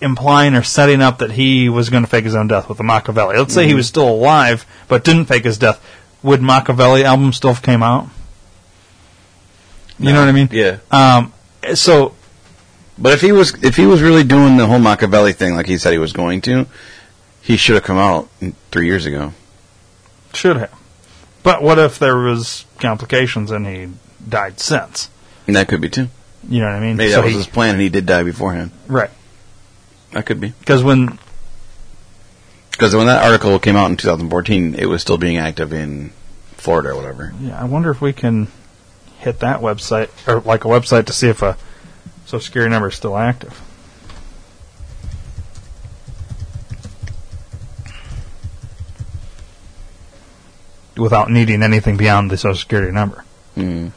implying 0.00 0.54
or 0.54 0.62
setting 0.62 1.02
up 1.02 1.18
that 1.18 1.32
he 1.32 1.68
was 1.68 1.90
going 1.90 2.02
to 2.04 2.08
fake 2.10 2.24
his 2.24 2.34
own 2.34 2.48
death 2.48 2.68
with 2.68 2.78
the 2.78 2.84
Machiavelli. 2.84 3.36
Let's 3.38 3.52
say 3.54 3.66
he 3.66 3.72
Mhm. 3.72 3.76
was 3.76 3.86
still 3.88 4.08
alive 4.08 4.64
but 4.88 5.04
didn't 5.04 5.26
fake 5.26 5.44
his 5.44 5.58
death. 5.58 5.80
Would 6.22 6.40
Machiavelli 6.42 7.04
album 7.04 7.32
still 7.32 7.52
have 7.52 7.62
came 7.62 7.82
out? 7.82 8.08
You 9.98 10.12
know 10.12 10.20
what 10.20 10.28
I 10.28 10.32
mean? 10.32 10.48
Yeah. 10.52 10.78
Um, 10.90 11.32
so, 11.74 12.14
but 12.98 13.12
if 13.12 13.20
he 13.20 13.32
was 13.32 13.52
if 13.62 13.76
he 13.76 13.86
was 13.86 14.00
really 14.00 14.24
doing 14.24 14.56
the 14.56 14.66
whole 14.66 14.78
Machiavelli 14.78 15.32
thing 15.34 15.54
like 15.54 15.66
he 15.66 15.76
said 15.78 15.92
he 15.92 15.98
was 15.98 16.12
going 16.12 16.40
to, 16.42 16.66
he 17.42 17.56
should 17.56 17.74
have 17.74 17.84
come 17.84 17.98
out 17.98 18.28
three 18.70 18.86
years 18.86 19.04
ago. 19.06 19.32
Should 20.32 20.56
have. 20.56 20.70
But 21.42 21.62
what 21.62 21.78
if 21.78 21.98
there 21.98 22.16
was 22.16 22.64
complications 22.78 23.50
and 23.50 23.66
he 23.66 23.88
died 24.26 24.60
since? 24.60 25.08
And 25.46 25.56
that 25.56 25.68
could 25.68 25.80
be 25.80 25.88
too. 25.90 26.08
You 26.48 26.60
know 26.60 26.66
what 26.66 26.74
I 26.76 26.80
mean? 26.80 26.96
Maybe 26.96 27.10
So 27.10 27.16
that 27.16 27.24
was 27.24 27.32
he- 27.32 27.38
his 27.38 27.46
plan, 27.46 27.70
and 27.74 27.80
he 27.82 27.88
did 27.90 28.06
die 28.06 28.22
beforehand. 28.22 28.70
Right. 28.88 29.10
That 30.12 30.26
could 30.26 30.40
be 30.40 30.48
Because 30.58 30.82
when 30.82 31.18
because 32.72 32.94
when 32.96 33.06
that 33.06 33.22
article 33.22 33.58
came 33.58 33.76
out 33.76 33.90
in 33.90 33.96
2014, 33.98 34.74
it 34.74 34.86
was 34.86 35.02
still 35.02 35.18
being 35.18 35.36
active 35.36 35.72
in 35.72 36.12
Florida 36.56 36.90
or 36.90 36.96
whatever. 36.96 37.32
yeah, 37.40 37.60
I 37.60 37.64
wonder 37.64 37.90
if 37.90 38.00
we 38.00 38.12
can 38.14 38.48
hit 39.18 39.40
that 39.40 39.60
website 39.60 40.08
or 40.26 40.40
like 40.40 40.64
a 40.64 40.68
website 40.68 41.06
to 41.06 41.12
see 41.12 41.28
if 41.28 41.42
a 41.42 41.56
social 42.24 42.40
security 42.40 42.70
number 42.70 42.88
is 42.88 42.94
still 42.94 43.16
active. 43.18 43.60
Without 50.96 51.30
needing 51.30 51.62
anything 51.62 51.96
beyond 51.96 52.30
the 52.30 52.36
social 52.36 52.56
security 52.56 52.92
number. 52.92 53.24
Mm. 53.56 53.92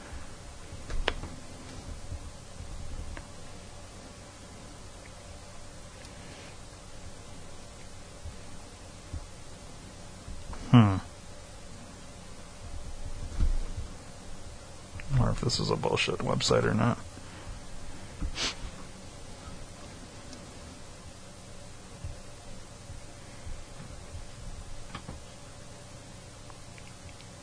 Hmm. 10.71 10.97
Or 15.19 15.29
if 15.29 15.32
this 15.43 15.59
is 15.59 15.69
a 15.69 15.75
bullshit 15.75 16.19
website 16.19 16.63
or 16.63 16.73
not. 16.73 16.97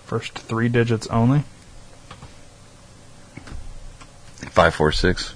First 0.05 0.39
three 0.39 0.69
digits 0.69 1.07
only. 1.07 1.45
Five 4.51 4.75
four 4.75 4.91
six. 4.91 5.35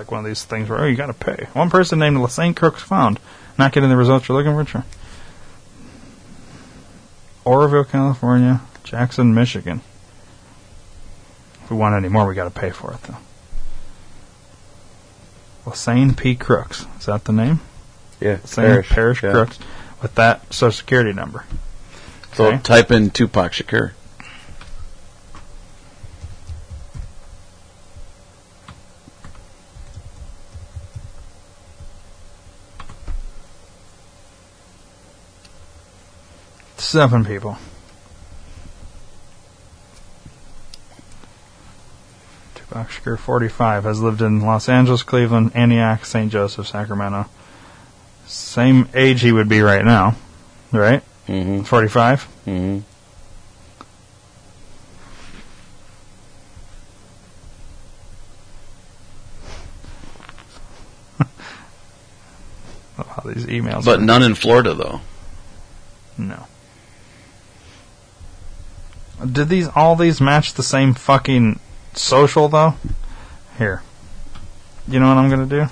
Like 0.00 0.10
one 0.10 0.20
of 0.20 0.24
these 0.24 0.44
things 0.44 0.70
where 0.70 0.80
oh 0.80 0.86
you 0.86 0.96
got 0.96 1.08
to 1.08 1.12
pay. 1.12 1.46
One 1.52 1.68
person 1.68 1.98
named 1.98 2.16
Lesane 2.16 2.56
Crooks 2.56 2.80
found, 2.80 3.20
not 3.58 3.70
getting 3.72 3.90
the 3.90 3.98
results 3.98 4.26
you're 4.26 4.42
looking 4.42 4.54
for. 4.54 4.64
Sure. 4.64 4.84
Oroville, 7.44 7.84
California, 7.84 8.62
Jackson, 8.82 9.34
Michigan. 9.34 9.82
If 11.62 11.70
we 11.70 11.76
want 11.76 11.94
any 11.96 12.08
more, 12.08 12.26
we 12.26 12.34
got 12.34 12.44
to 12.44 12.50
pay 12.50 12.70
for 12.70 12.94
it 12.94 13.02
though. 13.02 13.18
Lesane 15.66 16.16
P. 16.16 16.34
Crooks 16.34 16.86
is 16.98 17.04
that 17.04 17.24
the 17.26 17.32
name? 17.32 17.60
Yeah, 18.20 18.36
Lesane 18.36 18.54
Parish, 18.56 18.88
Parish, 18.88 19.22
yeah. 19.22 19.32
Crooks 19.32 19.58
with 20.00 20.14
that 20.14 20.50
social 20.50 20.72
security 20.72 21.12
number. 21.12 21.44
So 22.32 22.46
Okay. 22.46 22.58
type 22.62 22.90
in 22.90 23.10
Tupac 23.10 23.52
Shakur. 23.52 23.90
Seven 36.90 37.24
people. 37.24 37.56
Tupac 42.56 42.88
Shakur, 42.88 43.16
45, 43.16 43.84
has 43.84 44.00
lived 44.00 44.20
in 44.20 44.40
Los 44.40 44.68
Angeles, 44.68 45.04
Cleveland, 45.04 45.52
Antioch, 45.54 46.04
St. 46.04 46.32
Joseph, 46.32 46.66
Sacramento. 46.66 47.26
Same 48.26 48.88
age 48.92 49.20
he 49.20 49.30
would 49.30 49.48
be 49.48 49.60
right 49.60 49.84
now, 49.84 50.16
right? 50.72 51.04
Mm-hmm. 51.28 51.62
45? 51.62 52.28
Mm-hmm. 52.46 52.80
These 63.32 63.46
emails. 63.46 63.84
But 63.84 64.00
none 64.00 64.24
in 64.24 64.34
Florida 64.34 64.74
though. 64.74 65.00
No. 66.18 66.48
Did 69.30 69.48
these 69.48 69.68
all 69.68 69.96
these 69.96 70.20
match 70.20 70.54
the 70.54 70.62
same 70.62 70.94
fucking 70.94 71.60
social 71.94 72.48
though? 72.48 72.74
Here. 73.58 73.82
You 74.88 74.98
know 74.98 75.08
what 75.08 75.18
I'm 75.18 75.30
gonna 75.30 75.46
do? 75.46 75.62
I'm 75.62 75.70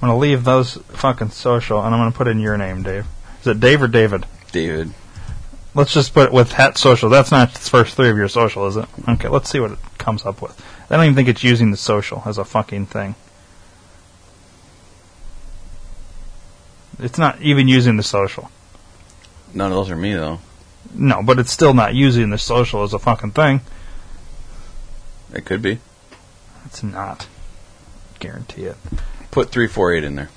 gonna 0.00 0.16
leave 0.16 0.44
those 0.44 0.74
fucking 0.74 1.30
social 1.30 1.82
and 1.82 1.94
I'm 1.94 2.00
gonna 2.00 2.12
put 2.12 2.28
in 2.28 2.40
your 2.40 2.56
name, 2.56 2.82
Dave. 2.82 3.06
Is 3.40 3.46
it 3.46 3.60
Dave 3.60 3.82
or 3.82 3.88
David? 3.88 4.26
David. 4.52 4.92
Let's 5.74 5.94
just 5.94 6.12
put 6.12 6.26
it 6.26 6.32
with 6.32 6.52
hat 6.52 6.76
social. 6.76 7.08
That's 7.08 7.30
not 7.30 7.54
the 7.54 7.60
first 7.60 7.96
three 7.96 8.10
of 8.10 8.16
your 8.16 8.28
social, 8.28 8.66
is 8.66 8.76
it? 8.76 8.86
Okay, 9.08 9.28
let's 9.28 9.50
see 9.50 9.58
what 9.58 9.72
it 9.72 9.78
comes 9.98 10.24
up 10.26 10.42
with. 10.42 10.60
I 10.90 10.96
don't 10.96 11.04
even 11.04 11.14
think 11.14 11.28
it's 11.28 11.42
using 11.42 11.70
the 11.70 11.76
social 11.76 12.22
as 12.26 12.36
a 12.36 12.44
fucking 12.44 12.86
thing. 12.86 13.14
It's 16.98 17.18
not 17.18 17.40
even 17.40 17.68
using 17.68 17.96
the 17.96 18.02
social. 18.02 18.50
None 19.54 19.72
of 19.72 19.76
those 19.76 19.90
are 19.90 19.96
me 19.96 20.14
though. 20.14 20.40
No, 20.94 21.22
but 21.22 21.38
it's 21.38 21.52
still 21.52 21.74
not 21.74 21.94
using 21.94 22.30
the 22.30 22.38
social 22.38 22.82
as 22.82 22.92
a 22.92 22.98
fucking 22.98 23.32
thing. 23.32 23.60
It 25.32 25.44
could 25.44 25.62
be. 25.62 25.78
It's 26.66 26.82
not. 26.82 27.26
Guarantee 28.18 28.64
it. 28.64 28.76
Put 29.30 29.50
three 29.50 29.66
four 29.66 29.92
eight 29.92 30.04
in 30.04 30.16
there. 30.16 30.28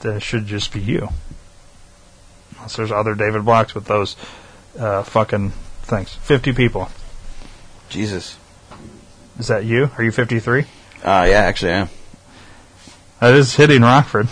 Then 0.00 0.16
it 0.16 0.22
should 0.22 0.46
just 0.46 0.72
be 0.72 0.80
you. 0.80 1.08
Unless 2.56 2.76
there's 2.76 2.92
other 2.92 3.14
David 3.14 3.44
Blocks 3.44 3.74
with 3.74 3.86
those 3.86 4.16
uh, 4.78 5.02
fucking 5.02 5.50
things. 5.82 6.14
50 6.14 6.52
people. 6.52 6.88
Jesus. 7.88 8.36
Is 9.38 9.48
that 9.48 9.64
you? 9.64 9.90
Are 9.96 10.04
you 10.04 10.10
53? 10.10 10.62
Uh 10.62 10.64
yeah, 11.04 11.40
actually 11.40 11.72
I 11.72 11.76
am. 11.76 11.88
That 13.20 13.34
is 13.34 13.54
hitting 13.54 13.82
Rockford. 13.82 14.28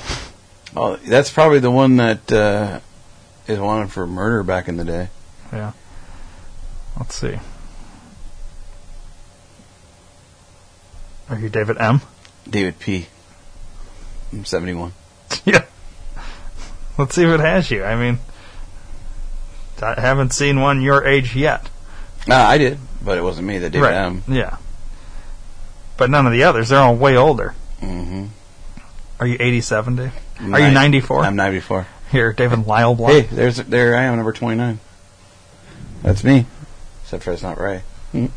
Oh, 0.77 0.97
that's 0.97 1.31
probably 1.31 1.61
the 1.61 1.71
one 1.71 1.97
that 1.97 2.33
uh, 2.33 2.81
is 3.47 3.59
wanted 3.59 3.91
for 3.91 4.07
murder 4.07 4.43
back 4.43 4.69
in 4.69 4.77
the 4.77 4.85
day. 4.85 5.09
Yeah. 5.53 5.73
Let's 6.99 7.15
see. 7.15 7.39
Are 11.29 11.39
you 11.39 11.49
David 11.49 11.79
M? 11.79 12.01
David 12.49 12.79
P. 12.79 13.07
I'm 14.33 14.45
71. 14.45 14.93
yeah. 15.45 15.65
Let's 16.99 17.15
see 17.15 17.25
if 17.25 17.29
it 17.29 17.41
has 17.41 17.71
you. 17.71 17.83
I 17.85 17.97
mean, 17.97 18.19
I 19.83 20.01
haven't 20.01 20.33
seen 20.33 20.61
one 20.61 20.81
your 20.81 21.05
age 21.05 21.35
yet. 21.35 21.69
Ah, 22.29 22.49
I 22.49 22.59
did, 22.59 22.79
but 23.03 23.19
it 23.19 23.23
wasn't 23.23 23.47
me 23.47 23.59
that 23.59 23.71
David 23.71 23.87
right. 23.87 23.95
M. 23.95 24.23
Yeah. 24.29 24.57
But 25.97 26.11
none 26.11 26.27
of 26.27 26.33
the 26.33 26.45
others. 26.45 26.69
They're 26.69 26.79
all 26.79 26.97
way 26.97 27.17
older. 27.17 27.55
Mm-hmm. 27.81 28.27
Are 29.21 29.27
you 29.27 29.37
87, 29.39 29.97
Dave? 29.97 30.13
Are 30.41 30.61
you 30.61 30.71
94? 30.71 31.25
I'm 31.25 31.37
94. 31.37 31.87
Here, 32.15 32.33
David 32.33 32.69
Lyle 32.69 32.95
Block. 32.95 33.11
Hey, 33.11 33.23
there's 33.23 33.57
there 33.57 33.97
I 33.97 34.05
am, 34.05 34.15
number 34.15 34.33
29. 34.33 34.79
That's 36.03 36.23
me. 36.23 36.47
Except 37.03 37.25
for 37.25 37.33
it's 37.33 37.43
not 37.43 37.59
Ray. 37.59 37.83
Mm. 38.13 38.31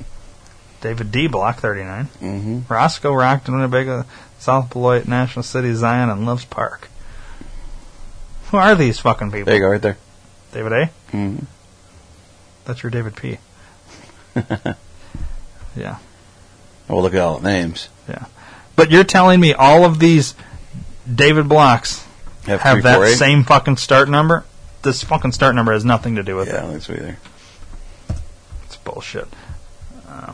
David 0.82 1.12
D. 1.12 1.28
Block, 1.28 1.60
39. 1.60 2.06
Mm-hmm. 2.06 2.74
Roscoe 2.74 3.12
Rockton, 3.12 3.54
Winnebago, 3.54 4.06
South 4.40 4.72
Beloit, 4.72 5.08
National 5.08 5.44
City, 5.44 5.76
Zion, 5.76 6.10
and 6.10 6.26
Loves 6.26 6.44
Park. 6.44 6.90
Who 8.50 8.58
are 8.58 8.74
these 8.74 8.98
fucking 8.98 9.30
people? 9.30 9.46
There 9.46 9.58
you 9.58 9.62
go, 9.62 9.70
right 9.70 9.82
there. 9.84 9.98
David 10.54 10.72
A? 10.72 10.86
Mm-hmm. 11.16 11.46
That's 12.66 12.82
your 12.82 12.90
David 12.90 13.16
P. 13.16 13.38
yeah. 15.76 16.00
Well, 16.88 17.04
look 17.04 17.14
at 17.14 17.20
all 17.20 17.38
the 17.38 17.48
names. 17.48 17.90
Yeah. 18.10 18.26
But 18.76 18.90
you're 18.90 19.04
telling 19.04 19.40
me 19.40 19.54
all 19.54 19.86
of 19.86 20.00
these 20.00 20.34
David 21.14 21.48
Blocks 21.48 22.07
Have 22.48 22.62
have 22.62 22.84
that 22.84 22.96
348? 22.98 23.16
same 23.18 23.44
fucking 23.44 23.78
start 23.78 24.10
number. 24.10 24.44
This 24.84 25.04
fucking 25.04 25.32
start 25.34 25.56
number 25.56 25.74
has 25.74 25.84
nothing 25.86 26.16
to 26.16 26.24
do 26.24 26.36
with 26.36 26.48
Yeah, 26.48 26.70
it. 26.70 26.86
don't 26.86 26.90
either. 26.90 27.18
It's 28.66 28.78
bullshit. 28.78 29.28
Uh, 30.10 30.34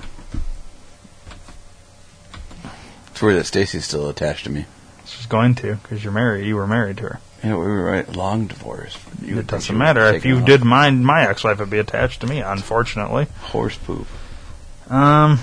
It's 3.12 3.22
weird 3.22 3.38
that 3.40 3.46
Stacy's 3.46 3.86
still 3.86 4.10
attached 4.10 4.44
to 4.46 4.50
me. 4.50 4.66
she's 5.06 5.26
going 5.28 5.56
to 5.56 5.76
because 5.76 6.04
you're 6.04 6.14
married. 6.14 6.46
You 6.48 6.56
were 6.56 6.68
married 6.68 6.98
to 6.98 7.04
her. 7.04 7.20
Yeah, 7.44 7.52
we 7.58 7.66
were 7.66 7.84
right. 7.84 8.08
Long 8.16 8.48
divorce. 8.48 8.98
You 9.22 9.38
it 9.40 9.48
doesn't 9.48 9.78
matter. 9.78 10.06
If 10.14 10.26
you 10.26 10.42
did 10.44 10.64
mine, 10.64 11.04
my 11.04 11.28
ex-wife 11.28 11.60
would 11.60 11.70
be 11.70 11.78
attached 11.78 12.22
to 12.22 12.28
me. 12.28 12.40
Unfortunately. 12.40 13.28
horse 13.42 13.78
poop. 13.78 14.08
Um, 14.90 15.40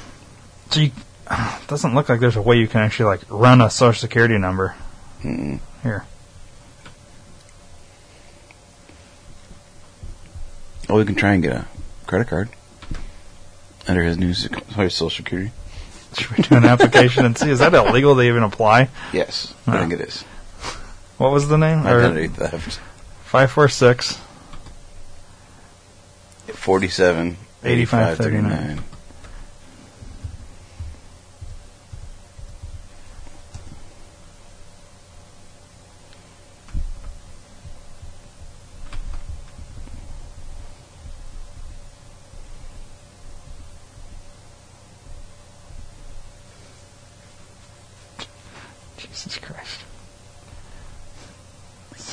so 0.70 0.80
you, 0.80 0.90
doesn't 1.68 1.94
look 1.94 2.09
like 2.09 2.20
there's 2.20 2.36
a 2.36 2.42
way 2.42 2.56
you 2.56 2.66
can 2.68 2.80
actually 2.80 3.06
like 3.06 3.20
run 3.28 3.60
a 3.60 3.70
social 3.70 4.01
security 4.01 4.38
number. 4.38 4.74
Mm-mm. 5.22 5.60
Here, 5.82 6.05
Oh, 10.90 10.96
we 10.96 11.04
can 11.04 11.14
try 11.14 11.34
and 11.34 11.42
get 11.42 11.52
a 11.52 11.66
credit 12.06 12.26
card 12.26 12.48
under 13.86 14.02
his 14.02 14.18
new 14.18 14.34
social 14.34 15.08
security. 15.08 15.52
should 16.18 16.36
we 16.36 16.42
do 16.42 16.56
an 16.56 16.64
application 16.64 17.24
and 17.24 17.38
see? 17.38 17.48
Is 17.48 17.60
that 17.60 17.72
illegal 17.74 18.16
to 18.16 18.22
even 18.22 18.42
apply? 18.42 18.88
Yes, 19.12 19.54
I 19.68 19.78
think 19.78 19.92
it 19.92 20.00
is. 20.00 20.22
What 21.18 21.32
was 21.32 21.48
the 21.48 21.58
name? 21.58 21.80
Identity 21.80 22.28
theft. 22.28 22.80
Five 23.24 23.50
four 23.52 23.68
six. 23.68 24.18
Forty-seven. 26.46 27.36
85, 27.62 28.16
39. 28.16 28.82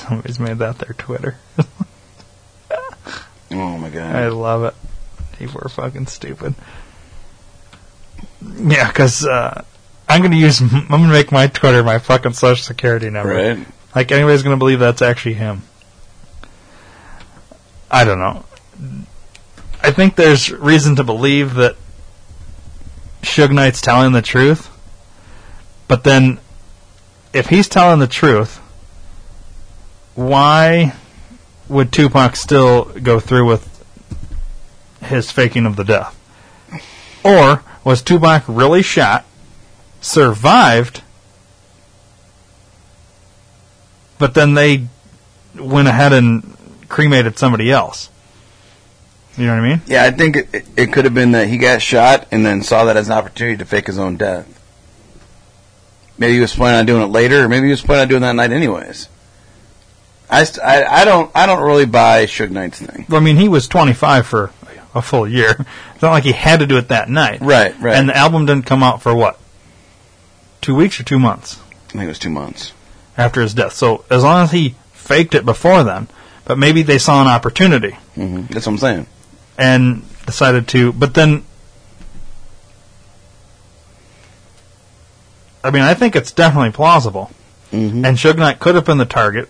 Somebody's 0.08 0.40
made 0.40 0.60
that 0.60 0.80
their 0.80 0.94
Twitter. 0.94 1.38
Oh 3.50 3.78
my 3.78 3.90
god. 3.90 4.16
I 4.16 4.28
love 4.28 4.64
it. 4.64 4.76
People 5.38 5.62
are 5.64 5.70
fucking 5.70 6.08
stupid. 6.08 6.54
Yeah, 8.42 8.88
because 8.88 9.26
uh, 9.26 9.64
I'm 10.10 10.22
going 10.22 10.32
to 10.32 10.38
use. 10.38 10.62
I'm 10.62 10.88
to 10.88 11.08
make 11.08 11.32
my 11.32 11.48
Twitter 11.48 11.84
my 11.84 12.00
fucking 12.00 12.34
social 12.34 12.64
security 12.64 13.10
number. 13.10 13.34
Right. 13.34 13.68
Like 13.96 14.12
anybody's 14.12 14.44
going 14.44 14.56
to 14.56 14.60
believe 14.60 14.80
that's 14.80 15.02
actually 15.02 15.36
him. 15.36 15.62
I 17.90 18.04
don't 18.04 18.20
know. 18.20 18.44
I 19.82 19.92
think 19.92 20.16
there's 20.16 20.52
reason 20.52 20.98
to 20.98 21.04
believe 21.04 21.56
that 21.56 21.78
Suge 23.22 23.54
Knight's 23.54 23.82
telling 23.82 24.12
the 24.12 24.22
truth. 24.22 24.70
But 25.88 26.04
then, 26.04 26.40
if 27.32 27.48
he's 27.48 27.70
telling 27.70 28.00
the 28.00 28.08
truth, 28.08 28.60
why 30.18 30.96
would 31.70 31.92
Tupac 31.92 32.36
still 32.36 32.86
go 32.86 33.20
through 33.20 33.46
with 33.46 33.86
his 35.04 35.32
faking 35.32 35.68
of 35.68 35.76
the 35.76 35.84
death? 35.84 36.16
Or 37.24 37.64
was 37.84 38.02
Tupac 38.02 38.44
really 38.48 38.82
shot, 38.82 39.26
survived, 40.02 41.04
but 44.18 44.34
then 44.34 44.56
they 44.56 44.88
went 45.54 45.88
ahead 45.88 46.14
and 46.14 46.58
cremated 46.90 47.38
somebody 47.38 47.72
else? 47.72 48.10
You 49.38 49.46
know 49.46 49.54
what 49.54 49.66
I 49.66 49.70
mean? 49.70 49.82
Yeah, 49.86 50.04
I 50.04 50.10
think 50.10 50.36
it, 50.36 50.66
it, 50.76 50.94
could 50.94 51.06
have 51.06 51.14
been 51.14 51.34
that 51.34 51.48
he 51.48 51.60
got 51.60 51.80
shot 51.80 52.28
and 52.32 52.44
then 52.44 52.64
saw 52.64 52.86
that 52.86 52.98
as 52.98 53.08
an 53.08 53.14
opportunity 53.14 53.58
to 53.58 53.66
fake 53.66 53.86
his 53.86 54.00
own 54.00 54.18
death. 54.18 54.52
Maybe 56.18 56.34
he 56.34 56.40
was 56.40 56.56
planning 56.56 56.80
on 56.80 56.86
doing 56.88 57.04
it 57.04 57.12
later, 57.12 57.44
or 57.44 57.48
maybe 57.48 57.68
he 57.68 57.72
was 57.72 57.84
planning 57.84 58.02
on 58.02 58.08
doing 58.08 58.22
that 58.24 58.34
night 58.34 58.52
anyways. 58.52 59.10
I, 60.30 60.44
st- 60.44 60.64
I, 60.66 61.02
I 61.02 61.06
don't 61.06 61.32
I 61.34 61.46
don't 61.46 61.64
really 61.64 61.86
buy 61.86 62.26
Suge 62.26 62.52
Knight's 62.52 62.80
thing. 62.82 63.06
I 63.12 63.20
mean, 63.20 63.38
he 63.38 63.48
was 63.48 63.68
25 63.68 64.26
for 64.28 64.52
a 64.94 65.02
full 65.02 65.28
year. 65.28 65.56
It's 65.94 66.02
not 66.02 66.12
like 66.12 66.24
he 66.26 66.32
had 66.34 66.60
to 66.60 66.68
do 66.68 66.78
it 66.78 66.90
that 66.90 67.10
night. 67.10 67.40
Right, 67.42 67.78
right. 67.80 67.96
And 67.96 68.10
the 68.10 68.16
album 68.18 68.46
didn't 68.46 68.66
come 68.66 68.84
out 68.84 69.02
for 69.02 69.16
what? 69.16 69.40
Two 70.62 70.76
weeks 70.76 71.00
or 71.00 71.04
two 71.04 71.18
months 71.20 71.60
I 71.90 71.92
think 71.94 72.04
it 72.04 72.08
was 72.08 72.20
two 72.20 72.30
months. 72.30 72.74
after 73.18 73.42
his 73.42 73.54
death. 73.54 73.74
So 73.74 74.04
as 74.10 74.24
long 74.24 74.44
as 74.44 74.52
he 74.52 74.76
faked 74.94 75.34
it 75.34 75.46
before 75.46 75.84
then, 75.84 76.08
but 76.46 76.58
maybe 76.58 76.82
they 76.84 76.98
saw 76.98 77.22
an 77.22 77.28
opportunity 77.28 77.92
hmm 78.16 78.42
That's 78.50 78.66
what 78.66 78.74
I'm 78.74 78.78
saying. 78.80 79.08
and 79.58 80.04
decided 80.26 80.68
to. 80.70 80.92
But 80.94 81.14
then, 81.14 81.44
I 85.64 85.72
mean, 85.72 85.82
I 85.84 85.94
think 85.94 86.16
it's 86.16 86.32
definitely 86.32 86.72
plausible. 86.72 87.32
Mm-hmm. 87.72 88.06
And 88.06 88.18
Suge 88.18 88.38
Knight 88.38 88.60
could 88.60 88.76
have 88.76 88.86
been 88.86 88.98
the 88.98 89.06
target, 89.06 89.50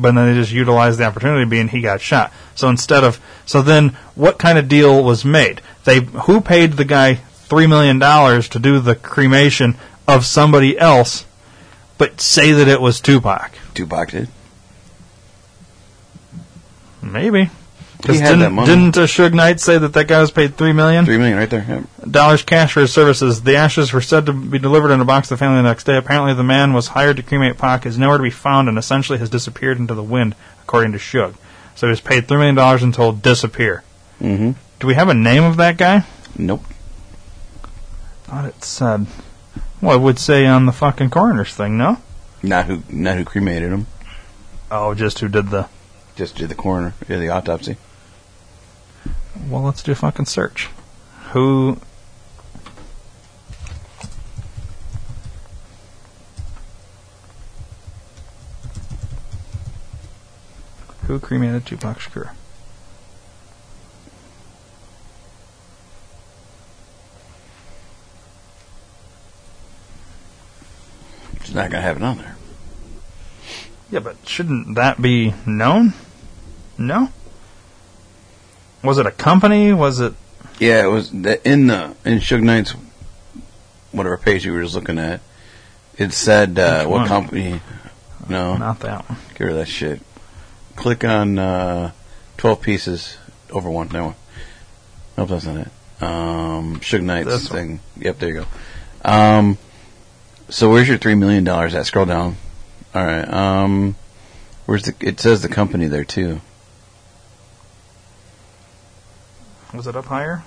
but 0.00 0.14
then 0.14 0.28
they 0.28 0.40
just 0.40 0.52
utilized 0.52 0.98
the 0.98 1.04
opportunity 1.04 1.44
being 1.44 1.68
he 1.68 1.80
got 1.80 2.00
shot. 2.00 2.32
So 2.54 2.68
instead 2.68 3.04
of 3.04 3.20
so 3.46 3.62
then 3.62 3.96
what 4.14 4.38
kind 4.38 4.58
of 4.58 4.68
deal 4.68 5.02
was 5.02 5.24
made? 5.24 5.60
They 5.84 6.00
who 6.00 6.40
paid 6.40 6.74
the 6.74 6.84
guy 6.84 7.14
three 7.14 7.66
million 7.66 7.98
dollars 7.98 8.48
to 8.50 8.58
do 8.58 8.78
the 8.80 8.94
cremation 8.94 9.76
of 10.06 10.24
somebody 10.24 10.78
else, 10.78 11.26
but 11.98 12.20
say 12.20 12.52
that 12.52 12.68
it 12.68 12.80
was 12.80 13.00
Tupac? 13.00 13.52
Tupac 13.74 14.10
did. 14.10 14.28
Maybe. 17.02 17.50
Had 18.04 18.38
didn't, 18.38 18.56
didn't 18.64 18.96
uh, 18.96 19.06
Suge 19.06 19.34
Knight 19.34 19.58
say 19.58 19.76
that 19.76 19.92
that 19.94 20.06
guy 20.06 20.20
was 20.20 20.30
paid 20.30 20.56
three 20.56 20.72
million? 20.72 21.04
Three 21.04 21.18
million 21.18 21.36
right 21.36 21.50
there. 21.50 21.64
Yeah. 21.68 21.82
dollars 22.08 22.42
cash 22.44 22.72
for 22.72 22.80
his 22.80 22.92
services. 22.92 23.42
The 23.42 23.56
ashes 23.56 23.92
were 23.92 24.00
said 24.00 24.26
to 24.26 24.32
be 24.32 24.60
delivered 24.60 24.92
in 24.92 25.00
a 25.00 25.04
box 25.04 25.28
to 25.28 25.34
the 25.34 25.38
family 25.38 25.56
the 25.56 25.68
next 25.68 25.84
day. 25.84 25.96
Apparently, 25.96 26.32
the 26.32 26.44
man 26.44 26.72
was 26.72 26.88
hired 26.88 27.16
to 27.16 27.24
cremate 27.24 27.58
Pac 27.58 27.86
is 27.86 27.98
nowhere 27.98 28.18
to 28.18 28.22
be 28.22 28.30
found 28.30 28.68
and 28.68 28.78
essentially 28.78 29.18
has 29.18 29.28
disappeared 29.30 29.78
into 29.78 29.94
the 29.94 30.02
wind, 30.02 30.36
according 30.62 30.92
to 30.92 30.98
Suge. 30.98 31.34
So 31.74 31.88
he 31.88 31.90
was 31.90 32.00
paid 32.00 32.28
three 32.28 32.36
million 32.36 32.54
dollars 32.54 32.84
and 32.84 32.94
told 32.94 33.20
disappear. 33.20 33.82
Mm-hmm. 34.20 34.52
Do 34.78 34.86
we 34.86 34.94
have 34.94 35.08
a 35.08 35.14
name 35.14 35.42
of 35.42 35.56
that 35.56 35.76
guy? 35.76 36.04
Nope. 36.36 36.62
Thought 38.24 38.44
it 38.44 38.62
said. 38.62 39.06
Well, 39.80 39.96
it 39.96 40.00
would 40.00 40.18
say 40.20 40.46
on 40.46 40.66
the 40.66 40.72
fucking 40.72 41.10
coroner's 41.10 41.54
thing, 41.54 41.76
no? 41.78 41.98
Not 42.44 42.66
who 42.66 42.82
not 42.88 43.16
who 43.16 43.24
cremated 43.24 43.72
him. 43.72 43.86
Oh, 44.70 44.94
just 44.94 45.18
who 45.18 45.28
did 45.28 45.48
the. 45.50 45.68
Just 46.14 46.36
did 46.36 46.48
the 46.48 46.54
coroner. 46.54 46.94
Yeah, 47.08 47.18
the 47.18 47.30
autopsy. 47.30 47.76
Well, 49.46 49.62
let's 49.62 49.82
do 49.82 49.92
a 49.92 49.94
fucking 49.94 50.26
search. 50.26 50.68
Who. 51.30 51.78
Who 61.06 61.18
cremated 61.18 61.64
Tupac 61.64 61.98
Shakur? 61.98 62.30
She's 71.44 71.54
not 71.54 71.70
gonna 71.70 71.80
have 71.80 71.96
it 71.96 72.02
on 72.02 72.18
there. 72.18 72.36
Yeah, 73.90 74.00
but 74.00 74.16
shouldn't 74.28 74.74
that 74.74 75.00
be 75.00 75.32
known? 75.46 75.94
No? 76.76 77.10
Was 78.82 78.98
it 78.98 79.06
a 79.06 79.10
company? 79.10 79.72
Was 79.72 80.00
it. 80.00 80.14
Yeah, 80.58 80.84
it 80.84 80.88
was 80.88 81.10
the, 81.10 81.46
in 81.48 81.66
the 81.68 81.94
in 82.04 82.18
Suge 82.18 82.42
Knight's 82.42 82.74
whatever 83.92 84.16
page 84.18 84.44
you 84.44 84.52
were 84.52 84.62
just 84.62 84.74
looking 84.74 84.98
at. 84.98 85.20
It 85.96 86.12
said 86.12 86.58
uh, 86.58 86.84
what 86.86 87.00
one? 87.00 87.08
company. 87.08 87.60
No, 88.28 88.56
Not 88.56 88.80
that 88.80 89.08
one. 89.08 89.18
Get 89.34 89.40
rid 89.40 89.50
of 89.52 89.58
that 89.58 89.68
shit. 89.68 90.00
Click 90.76 91.04
on 91.04 91.38
uh, 91.38 91.92
twelve 92.36 92.60
pieces 92.60 93.16
over 93.50 93.70
one. 93.70 93.88
That 93.88 94.02
one. 94.02 94.14
Nope, 95.16 95.28
that's 95.30 95.46
not 95.46 95.56
it. 95.66 96.02
Um, 96.02 96.78
Suge 96.80 97.02
Knight's 97.02 97.28
This 97.28 97.50
one. 97.50 97.58
thing. 97.58 97.80
Yep, 97.98 98.18
there 98.18 98.28
you 98.28 98.34
go. 98.42 98.46
Um, 99.10 99.58
so 100.48 100.70
where's 100.70 100.88
your 100.88 100.98
three 100.98 101.14
million 101.14 101.44
dollars? 101.44 101.74
At 101.74 101.86
scroll 101.86 102.06
down. 102.06 102.36
All 102.94 103.04
right. 103.04 103.28
Um, 103.28 103.96
where's 104.66 104.84
the? 104.84 104.94
It 105.00 105.18
says 105.20 105.42
the 105.42 105.48
company 105.48 105.86
there 105.86 106.04
too. 106.04 106.40
Was 109.74 109.86
it 109.86 109.96
up 109.96 110.06
higher? 110.06 110.42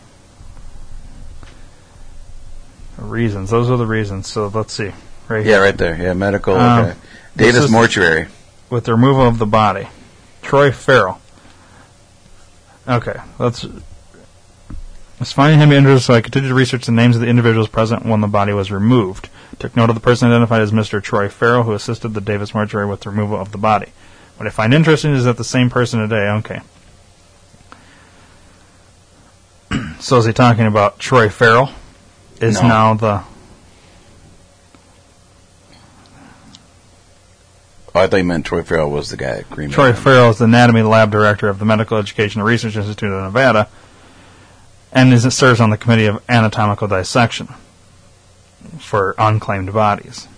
Reasons. 2.97 3.49
Those 3.49 3.69
are 3.69 3.77
the 3.77 3.85
reasons. 3.85 4.27
So 4.27 4.47
let's 4.47 4.73
see. 4.73 4.91
Right 5.27 5.45
Yeah, 5.45 5.57
right 5.57 5.77
there. 5.77 5.95
Yeah, 5.95 6.13
medical. 6.13 6.55
Um, 6.55 6.85
okay. 6.85 6.97
Davis 7.35 7.69
Mortuary. 7.69 8.27
With 8.69 8.85
the 8.85 8.93
removal 8.93 9.27
of 9.27 9.37
the 9.37 9.45
body. 9.45 9.87
Troy 10.41 10.71
Farrell. 10.71 11.21
Okay, 12.87 13.19
let's. 13.39 13.65
Was 15.19 15.31
finding 15.31 15.59
him 15.59 15.71
interesting, 15.71 16.03
so 16.03 16.13
I 16.15 16.21
continued 16.21 16.49
to 16.49 16.55
research 16.55 16.87
the 16.87 16.91
names 16.91 17.15
of 17.15 17.21
the 17.21 17.27
individuals 17.27 17.67
present 17.69 18.05
when 18.05 18.21
the 18.21 18.27
body 18.27 18.53
was 18.53 18.71
removed. 18.71 19.29
Took 19.59 19.75
note 19.75 19.89
of 19.89 19.95
the 19.95 20.01
person 20.01 20.29
identified 20.29 20.63
as 20.63 20.71
Mr. 20.71 21.01
Troy 21.01 21.29
Farrell, 21.29 21.63
who 21.63 21.73
assisted 21.73 22.15
the 22.15 22.21
Davis 22.21 22.55
mortuary 22.55 22.87
with 22.87 23.01
the 23.01 23.11
removal 23.11 23.39
of 23.39 23.51
the 23.51 23.59
body. 23.59 23.91
What 24.37 24.47
I 24.47 24.49
find 24.49 24.73
interesting 24.73 25.13
is 25.13 25.25
that 25.25 25.37
the 25.37 25.43
same 25.43 25.69
person 25.69 25.99
today. 25.99 26.27
Okay. 26.39 26.61
so 29.99 30.17
is 30.17 30.25
he 30.25 30.33
talking 30.33 30.65
about 30.65 30.99
Troy 30.99 31.29
Farrell? 31.29 31.69
Is 32.39 32.61
No. 32.61 32.67
now 32.67 32.93
the 32.95 33.23
Oh, 37.93 37.99
I 37.99 38.07
thought 38.07 38.17
you 38.17 38.23
meant 38.23 38.45
Troy 38.45 38.63
Farrell 38.63 38.89
was 38.89 39.09
the 39.09 39.17
guy 39.17 39.39
at 39.39 39.49
Green 39.49 39.69
Troy. 39.69 39.91
Farrell 39.91 40.29
is 40.29 40.37
the 40.37 40.45
anatomy 40.45 40.81
lab 40.81 41.11
director 41.11 41.49
of 41.49 41.59
the 41.59 41.65
Medical 41.65 41.97
Education 41.97 42.39
and 42.39 42.47
Research 42.47 42.77
Institute 42.77 43.11
of 43.11 43.21
Nevada, 43.23 43.67
and 44.93 45.11
is 45.11 45.23
serves 45.35 45.59
on 45.59 45.71
the 45.71 45.77
committee 45.77 46.05
of 46.05 46.23
anatomical 46.29 46.87
dissection 46.87 47.49
for 48.79 49.13
unclaimed 49.17 49.73
bodies 49.73 50.29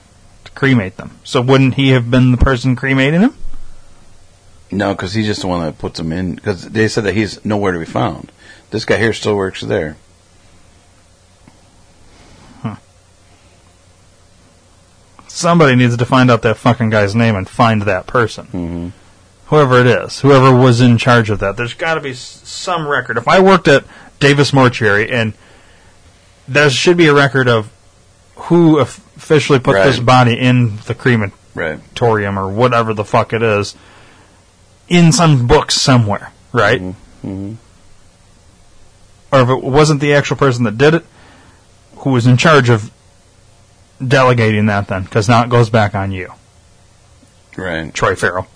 to 0.45 0.51
cremate 0.53 0.97
them. 0.97 1.11
So 1.23 1.41
wouldn't 1.41 1.76
he 1.76 1.89
have 1.89 2.10
been 2.10 2.31
the 2.31 2.38
person 2.38 2.76
cremating 2.76 3.22
him? 3.22 3.35
No, 4.72 4.95
because 4.95 5.14
he's 5.14 5.27
just 5.27 5.41
the 5.41 5.47
one 5.47 5.64
that 5.64 5.77
puts 5.77 5.99
them 5.99 6.11
in. 6.11 6.35
Because 6.35 6.68
they 6.68 6.88
said 6.88 7.03
that 7.03 7.14
he's 7.14 7.43
nowhere 7.45 7.73
to 7.73 7.80
be 7.80 7.85
found. 7.85 8.31
This 8.73 8.85
guy 8.85 8.97
here 8.97 9.13
still 9.13 9.35
works 9.35 9.61
there. 9.61 9.97
Somebody 15.27 15.75
needs 15.75 15.97
to 15.97 16.05
find 16.05 16.29
out 16.29 16.41
that 16.43 16.57
fucking 16.57 16.89
guy's 16.89 17.15
name 17.15 17.35
and 17.35 17.49
find 17.49 17.83
that 17.83 18.05
person. 18.07 18.45
Mm-hmm. 18.47 18.87
Whoever 19.47 19.79
it 19.79 19.87
is, 19.87 20.19
whoever 20.21 20.55
was 20.55 20.81
in 20.81 20.97
charge 20.97 21.29
of 21.29 21.39
that. 21.39 21.57
There's 21.57 21.73
got 21.73 21.95
to 21.95 22.01
be 22.01 22.11
s- 22.11 22.41
some 22.43 22.87
record. 22.87 23.17
If 23.17 23.27
I 23.27 23.39
worked 23.41 23.67
at 23.67 23.83
Davis 24.19 24.53
Mortuary 24.53 25.09
and 25.11 25.33
there 26.47 26.69
should 26.69 26.97
be 26.97 27.07
a 27.07 27.13
record 27.13 27.47
of 27.47 27.71
who 28.35 28.79
officially 28.79 29.59
put 29.59 29.73
this 29.85 29.99
body 29.99 30.33
in 30.33 30.77
the 30.85 30.95
crematorium 30.95 32.37
or 32.39 32.49
whatever 32.51 32.93
the 32.93 33.05
fuck 33.05 33.33
it 33.33 33.41
is 33.43 33.75
in 34.87 35.11
some 35.11 35.47
books 35.47 35.75
somewhere, 35.75 36.31
right? 36.51 36.81
Mm-hmm. 36.81 37.53
Or 39.34 39.41
if 39.41 39.49
it 39.49 39.64
wasn't 39.64 39.99
the 39.99 40.14
actual 40.14 40.38
person 40.38 40.64
that 40.65 40.77
did 40.77 40.93
it, 40.93 41.05
who 41.97 42.11
was 42.11 42.27
in 42.27 42.38
charge 42.38 42.69
of 42.69 42.91
delegating 44.05 44.68
that 44.68 44.88
then? 44.88 45.03
Because 45.03 45.27
now 45.27 45.43
it 45.43 45.49
goes 45.49 45.69
back 45.69 45.95
on 45.95 46.11
you. 46.11 46.31
Right. 47.57 47.93
Troy 47.93 48.15
Farrell. 48.15 48.47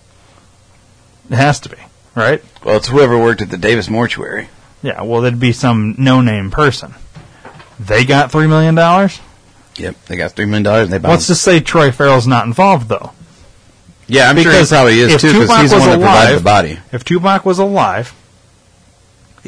It 1.29 1.35
has 1.35 1.59
to 1.61 1.69
be, 1.69 1.77
right? 2.15 2.43
Well, 2.63 2.77
it's 2.77 2.87
whoever 2.87 3.17
worked 3.17 3.41
at 3.41 3.49
the 3.49 3.57
Davis 3.57 3.89
mortuary. 3.89 4.49
Yeah, 4.83 5.01
well, 5.01 5.21
there'd 5.21 5.39
be 5.39 5.51
some 5.51 5.95
no 5.97 6.21
name 6.21 6.51
person. 6.51 6.93
They 7.79 8.05
got 8.05 8.31
$3 8.31 8.47
million? 8.47 8.75
Yep, 9.77 10.05
they 10.05 10.15
got 10.15 10.31
three 10.31 10.45
million 10.45 10.63
dollars. 10.63 10.91
and 10.91 11.03
They. 11.03 11.07
Let's 11.07 11.27
just 11.27 11.43
say 11.43 11.59
Troy 11.59 11.91
Farrell's 11.91 12.25
not 12.25 12.45
involved, 12.47 12.89
though. 12.89 13.11
yeah, 14.07 14.29
I'm 14.29 14.37
sure 14.37 14.51
he 14.51 14.65
probably 14.65 14.99
is 14.99 15.21
too, 15.21 15.33
because 15.33 15.55
he's 15.61 15.69
the 15.71 15.77
one 15.77 15.89
that 15.89 15.99
provided 15.99 16.39
the 16.39 16.43
body. 16.43 16.79
If 16.91 17.03
Tupac 17.03 17.45
was 17.45 17.59
alive, 17.59 18.15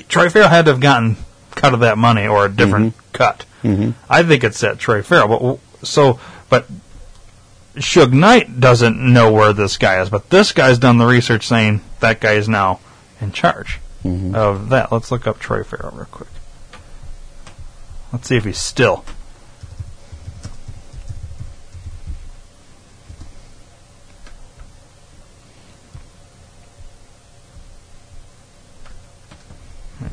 Troy 0.04 0.30
Farrell 0.30 0.50
had 0.50 0.66
to 0.66 0.72
have 0.72 0.80
gotten 0.80 1.18
cut 1.52 1.74
of 1.74 1.82
that 1.82 1.98
money 1.98 2.26
or 2.28 2.46
a 2.46 2.50
different 2.50 2.94
cut. 3.14 3.46
Mm-hmm. 3.64 3.92
I 4.10 4.24
think 4.24 4.44
it's 4.44 4.64
at 4.64 4.80
Troy 4.80 5.02
Farrell. 5.02 5.60
But 5.82 5.86
so, 5.88 6.20
but 6.50 6.68
Suge 7.76 8.14
Knight 8.14 8.60
doesn't 8.60 8.98
know 8.98 9.32
where 9.32 9.54
this 9.54 9.78
guy 9.78 10.02
is, 10.02 10.10
but 10.10 10.30
this 10.30 10.52
guy's 10.52 10.80
done 10.80 10.98
the 10.98 11.06
research 11.06 11.48
saying 11.48 11.82
that 12.00 12.20
guy 12.22 12.34
is 12.34 12.48
now 12.50 12.80
in 13.22 13.32
charge 13.32 13.80
Mm-hmm. 14.04 14.34
of 14.34 14.70
that. 14.70 14.94
Let's 14.94 15.12
look 15.12 15.28
up 15.28 15.40
Troy 15.40 15.62
Farrell 15.64 15.92
real 15.94 16.06
quick. 16.06 16.30
Let's 18.14 18.28
see 18.30 18.38
if 18.38 18.46
he's 18.46 18.58
still. 18.58 19.04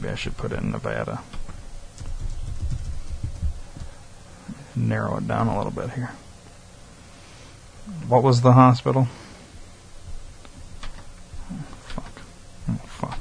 Maybe 0.06 0.12
I 0.12 0.16
should 0.16 0.36
put 0.36 0.52
in 0.52 0.70
Nevada. 0.70 1.20
Narrow 4.76 5.16
it 5.16 5.26
down 5.26 5.48
a 5.48 5.56
little 5.56 5.72
bit 5.72 5.90
here. 5.90 6.12
What 8.06 8.22
was 8.22 8.40
the 8.40 8.52
hospital? 8.52 9.08
Oh, 11.50 11.64
fuck. 11.88 12.22
Oh, 12.70 12.80
fuck. 12.86 13.18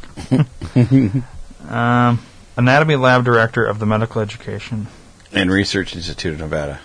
um, 1.76 2.20
anatomy 2.56 2.98
lab 2.98 3.26
director 3.26 3.66
of 3.66 3.80
the 3.80 3.88
medical 3.88 4.22
education. 4.22 4.86
And 5.32 5.50
Research 5.50 5.96
Institute 5.96 6.34
of 6.34 6.40
Nevada. 6.40 6.82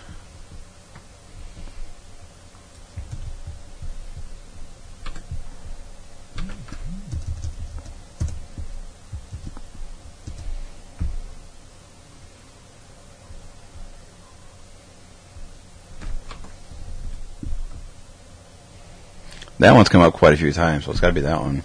That 19.61 19.75
one's 19.75 19.91
come 19.91 20.01
up 20.01 20.15
quite 20.15 20.33
a 20.33 20.39
few 20.39 20.53
times, 20.53 20.87
so 20.87 20.91
it's 20.91 21.01
got 21.01 21.09
to 21.09 21.13
be 21.13 21.21
that 21.21 21.39
one. 21.39 21.63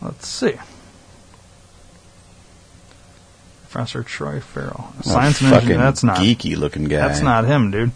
Let's 0.00 0.26
see. 0.26 0.54
Professor 3.68 4.02
Troy 4.02 4.40
Farrell. 4.40 4.94
Oh, 4.96 5.02
Science 5.02 5.42
and 5.42 5.52
engineering. 5.52 5.78
That's 5.78 6.02
not 6.02 6.16
geeky 6.16 6.56
looking 6.56 6.84
guy. 6.84 7.06
That's 7.06 7.20
not 7.20 7.44
him, 7.44 7.70
dude. 7.70 7.92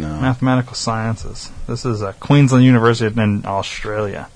No. 0.00 0.20
Mathematical 0.20 0.74
sciences. 0.74 1.52
This 1.68 1.84
is 1.86 2.02
uh, 2.02 2.12
Queensland 2.18 2.64
University 2.64 3.06
in 3.22 3.46
Australia. 3.46 4.28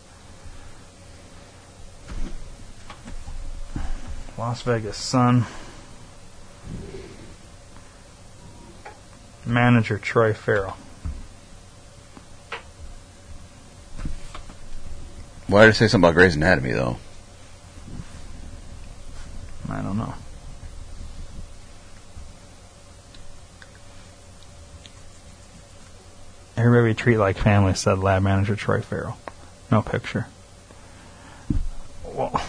Las 4.39 4.63
Vegas 4.63 4.97
Sun. 4.97 5.45
Manager 9.49 9.99
Troy 9.99 10.35
Farrell. 10.35 10.77
Why 15.47 15.65
did 15.65 15.71
it 15.71 15.77
say 15.77 15.89
something 15.89 16.07
about 16.07 16.15
Grey's 16.15 16.37
Anatomy 16.37 16.73
though? 16.73 16.99
I 19.71 19.81
don't 19.81 19.97
know. 19.97 20.15
Everybody 26.57 26.89
we 26.89 26.95
treat 26.95 27.17
like 27.19 27.39
family, 27.39 27.75
said 27.75 27.99
lab 27.99 28.23
manager 28.23 28.57
Troy 28.57 28.83
Farrell. 28.83 29.17
No 29.71 29.81
picture. 29.81 30.27
Well, 32.05 32.43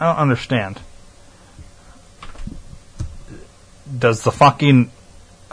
I 0.00 0.06
don't 0.06 0.16
understand. 0.16 0.80
Does 3.96 4.22
the 4.24 4.32
fucking 4.32 4.90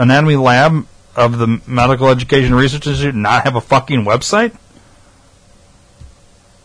anatomy 0.02 0.36
lab 0.36 0.86
of 1.16 1.38
the 1.38 1.62
Medical 1.68 2.10
Education 2.10 2.54
Research 2.56 2.88
Institute 2.88 3.16
not 3.16 3.44
have 3.44 3.56
a 3.56 3.62
fucking 3.62 4.04
website? 4.04 4.52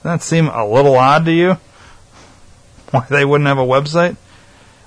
Doesn't 0.02 0.18
that 0.18 0.22
seem 0.22 0.48
a 0.48 0.66
little 0.66 0.96
odd 0.96 1.24
to 1.26 1.32
you? 1.32 1.52
Why 2.90 3.06
they 3.10 3.24
wouldn't 3.24 3.48
have 3.48 3.58
a 3.58 3.62
website? 3.62 4.16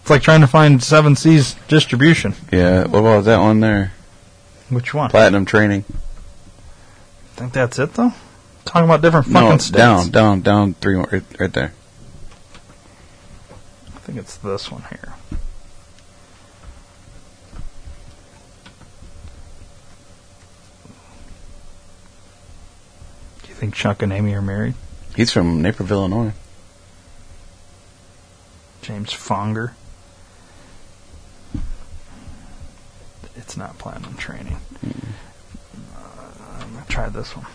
It's 0.01 0.09
like 0.09 0.21
trying 0.21 0.41
to 0.41 0.47
find 0.47 0.81
Seven 0.81 1.15
Seas 1.15 1.55
distribution. 1.67 2.33
Yeah, 2.51 2.87
what 2.87 2.99
about 2.99 3.25
that 3.25 3.39
one 3.39 3.59
there? 3.59 3.91
Which 4.69 4.93
one? 4.93 5.09
Platinum 5.09 5.45
training. 5.45 5.83
think 7.35 7.53
that's 7.53 7.77
it 7.79 7.93
though. 7.93 8.13
Talking 8.65 8.85
about 8.85 9.01
different 9.01 9.27
fucking 9.27 9.49
No, 9.49 9.57
states. 9.57 9.69
down, 9.71 10.09
down, 10.11 10.41
down, 10.41 10.73
three 10.75 10.95
more, 10.95 11.09
right, 11.11 11.23
right 11.39 11.51
there. 11.53 11.73
I 13.87 13.99
think 13.99 14.19
it's 14.19 14.37
this 14.37 14.71
one 14.71 14.83
here. 14.89 15.13
Think 23.59 23.75
Chuck 23.75 24.01
and 24.01 24.13
Amy 24.13 24.33
are 24.33 24.41
married? 24.41 24.73
He's 25.15 25.31
from 25.33 25.61
Naperville, 25.61 25.99
Illinois. 25.99 26.31
James 28.81 29.11
Fonger. 29.11 29.73
It's 33.35 33.57
not 33.57 33.77
platinum 33.77 34.15
training. 34.15 34.59
Uh, 34.83 35.99
I'm 36.61 36.73
gonna 36.73 36.85
try 36.87 37.09
this 37.09 37.35
one. 37.35 37.47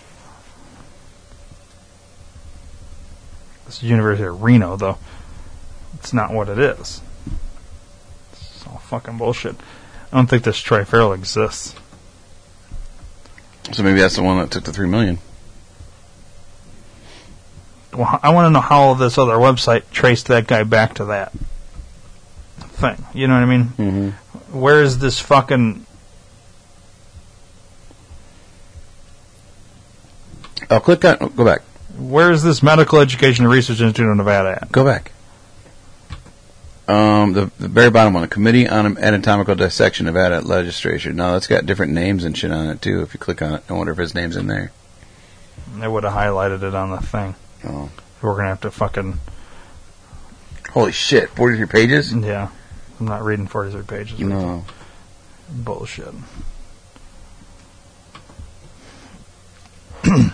This 3.64 3.76
is 3.76 3.84
University 3.84 4.24
of 4.24 4.42
Reno, 4.42 4.76
though. 4.76 4.98
It's 5.94 6.12
not 6.12 6.32
what 6.32 6.50
it 6.50 6.58
is. 6.58 7.00
It's 8.32 8.66
all 8.66 8.78
fucking 8.78 9.16
bullshit. 9.16 9.56
I 10.12 10.16
don't 10.16 10.28
think 10.28 10.44
this 10.44 10.60
Farrell 10.60 11.14
exists. 11.14 11.74
So 13.72 13.82
maybe 13.82 14.00
that's 14.00 14.16
the 14.16 14.22
one 14.22 14.38
that 14.38 14.50
took 14.50 14.64
the 14.64 14.72
three 14.72 14.88
million. 14.88 15.18
Well, 17.96 18.20
I 18.22 18.30
want 18.30 18.46
to 18.46 18.50
know 18.50 18.60
how 18.60 18.94
this 18.94 19.18
other 19.18 19.34
website 19.34 19.90
traced 19.90 20.26
that 20.28 20.46
guy 20.46 20.64
back 20.64 20.94
to 20.94 21.06
that 21.06 21.32
thing. 22.74 23.04
You 23.14 23.28
know 23.28 23.34
what 23.34 23.42
I 23.42 23.46
mean? 23.46 23.64
Mm-hmm. 23.64 24.58
Where 24.58 24.82
is 24.82 24.98
this 24.98 25.20
fucking? 25.20 25.86
Oh, 30.70 30.80
click 30.80 31.04
on. 31.04 31.18
Go 31.34 31.44
back. 31.44 31.62
Where 31.98 32.32
is 32.32 32.42
this 32.42 32.62
Medical 32.62 33.00
Education 33.00 33.44
and 33.44 33.52
Research 33.52 33.80
Institute 33.80 34.10
of 34.10 34.16
Nevada 34.16 34.58
at? 34.62 34.72
Go 34.72 34.84
back. 34.84 35.12
Um, 36.86 37.32
the, 37.32 37.50
the 37.58 37.68
very 37.68 37.90
bottom 37.90 38.12
one, 38.12 38.22
the 38.22 38.28
Committee 38.28 38.68
on 38.68 38.98
Anatomical 38.98 39.54
Dissection 39.54 40.06
of 40.06 40.14
Nevada 40.14 40.46
Legislature. 40.46 41.12
No, 41.12 41.32
that's 41.32 41.46
got 41.46 41.64
different 41.64 41.92
names 41.92 42.24
and 42.24 42.36
shit 42.36 42.50
on 42.50 42.68
it 42.68 42.82
too. 42.82 43.00
If 43.00 43.14
you 43.14 43.20
click 43.20 43.40
on 43.40 43.54
it, 43.54 43.64
I 43.70 43.72
wonder 43.72 43.92
if 43.92 43.98
his 43.98 44.14
name's 44.14 44.36
in 44.36 44.48
there. 44.48 44.72
They 45.76 45.88
would 45.88 46.04
have 46.04 46.12
highlighted 46.12 46.62
it 46.62 46.74
on 46.74 46.90
the 46.90 46.98
thing. 46.98 47.34
Oh. 47.66 47.90
We're 48.22 48.36
gonna 48.36 48.48
have 48.48 48.60
to 48.62 48.70
fucking. 48.70 49.20
Holy 50.70 50.92
shit! 50.92 51.28
Forty-three 51.30 51.66
pages. 51.66 52.12
Yeah, 52.12 52.48
I'm 52.98 53.06
not 53.06 53.22
reading 53.22 53.46
43 53.46 53.82
pages. 53.82 54.18
No. 54.18 54.64
Bullshit. 55.50 56.14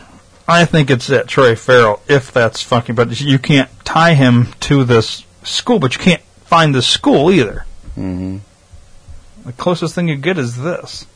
I 0.49 0.65
think 0.65 0.91
it's 0.91 1.09
that 1.09 1.27
Troy 1.27 1.57
Farrell, 1.57 2.01
if 2.09 2.33
that's 2.33 2.63
fucking. 2.63 2.95
But 2.95 3.21
you 3.21 3.39
can't 3.39 3.69
tie 3.85 4.15
him 4.15 4.49
to 4.61 4.85
this 4.85 5.25
school, 5.43 5.79
but 5.79 5.95
you 5.95 6.01
can't 6.01 6.23
find 6.45 6.75
the 6.75 6.83
school 6.83 7.31
either. 7.31 7.65
Mm-hmm. 7.97 8.39
The 9.47 9.53
closest 9.53 9.95
thing 9.95 10.09
you 10.09 10.17
get 10.17 10.39
is 10.39 10.57
this. 10.57 11.07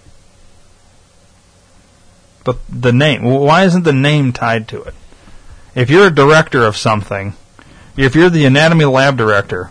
But 2.43 2.59
the 2.69 2.93
name, 2.93 3.23
why 3.23 3.65
isn't 3.65 3.85
the 3.85 3.93
name 3.93 4.32
tied 4.32 4.69
to 4.69 4.82
it? 4.82 4.95
If 5.74 5.90
you're 5.90 6.06
a 6.06 6.14
director 6.14 6.64
of 6.64 6.76
something, 6.76 7.34
if 7.96 8.14
you're 8.14 8.30
the 8.30 8.44
anatomy 8.44 8.84
lab 8.84 9.16
director 9.16 9.70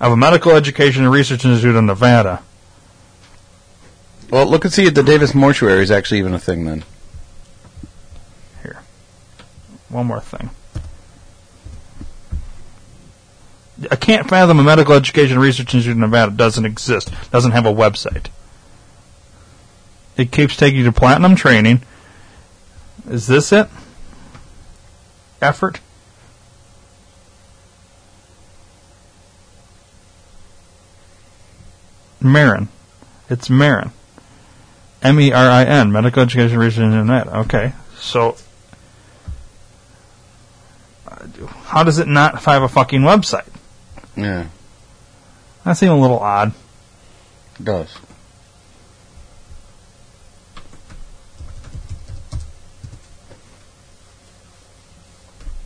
of 0.00 0.12
a 0.12 0.16
medical 0.16 0.52
education 0.52 1.04
and 1.04 1.12
research 1.12 1.44
institute 1.44 1.76
in 1.76 1.86
Nevada, 1.86 2.42
Well, 4.30 4.46
look 4.46 4.64
and 4.64 4.72
see 4.72 4.86
if 4.86 4.94
the 4.94 5.02
Davis 5.02 5.34
Mortuary 5.34 5.82
is 5.82 5.90
actually 5.90 6.18
even 6.18 6.34
a 6.34 6.40
thing 6.40 6.64
then. 6.64 6.84
Here. 8.62 8.82
One 9.88 10.06
more 10.06 10.20
thing. 10.20 10.50
I 13.90 13.96
can't 13.96 14.28
fathom 14.28 14.58
a 14.58 14.62
medical 14.62 14.94
education 14.94 15.34
and 15.34 15.42
research 15.42 15.74
institute 15.74 15.94
in 15.94 16.00
Nevada 16.00 16.32
doesn't 16.32 16.64
exist, 16.64 17.10
doesn't 17.30 17.52
have 17.52 17.66
a 17.66 17.72
website. 17.72 18.26
It 20.16 20.30
keeps 20.30 20.56
taking 20.56 20.78
you 20.80 20.84
to 20.86 20.92
platinum 20.92 21.36
training. 21.36 21.82
Is 23.08 23.26
this 23.26 23.52
it? 23.52 23.68
Effort? 25.44 25.80
Marin. 32.20 32.68
It's 33.28 33.50
Marin. 33.50 33.90
M 35.02 35.20
E 35.20 35.32
R 35.32 35.48
I 35.48 35.64
N, 35.64 35.92
Medical 35.92 36.22
Education 36.22 36.58
Research 36.58 36.82
in 36.82 36.90
Nevada. 36.90 37.38
Okay. 37.40 37.72
So, 37.98 38.36
how 41.64 41.82
does 41.84 41.98
it 41.98 42.08
not 42.08 42.42
have 42.44 42.62
a 42.62 42.68
fucking 42.68 43.02
website? 43.02 43.46
Yeah, 44.16 44.46
That 45.64 45.72
seems 45.76 45.90
a 45.90 45.96
little 45.96 46.20
odd. 46.20 46.52
it 47.58 47.64
does. 47.64 47.88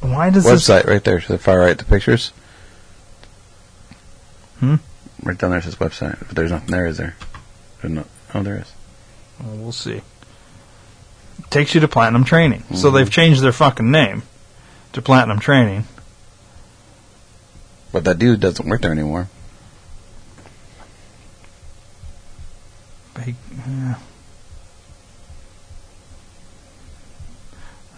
Why 0.08 0.30
does 0.30 0.44
this? 0.44 0.68
Website 0.68 0.86
right 0.86 1.02
there 1.02 1.20
to 1.20 1.28
the 1.28 1.38
far 1.38 1.58
right, 1.58 1.76
the 1.76 1.84
pictures. 1.84 2.32
Hmm? 4.60 4.76
Right 5.22 5.36
down 5.36 5.50
there 5.50 5.60
says 5.60 5.76
website, 5.76 6.18
but 6.18 6.30
there's 6.30 6.50
nothing 6.50 6.70
there, 6.70 6.86
is 6.86 6.96
there? 6.96 7.16
There's 7.80 7.92
no, 7.92 8.04
oh, 8.34 8.42
there 8.42 8.58
is. 8.58 8.72
Well, 9.40 9.56
we'll 9.56 9.72
see. 9.72 10.00
Takes 11.50 11.74
you 11.74 11.80
to 11.80 11.88
Platinum 11.88 12.24
Training. 12.24 12.60
Mm-hmm. 12.60 12.76
So 12.76 12.90
they've 12.90 13.10
changed 13.10 13.42
their 13.42 13.52
fucking 13.52 13.90
name 13.90 14.22
to 14.92 15.02
Platinum 15.02 15.38
Training. 15.38 15.84
But 17.92 18.04
that 18.04 18.18
dude 18.18 18.40
doesn't 18.40 18.68
work 18.68 18.82
there 18.82 18.92
anymore. 18.92 19.28
But 23.14 23.24
he, 23.24 23.34
yeah. 23.56 23.94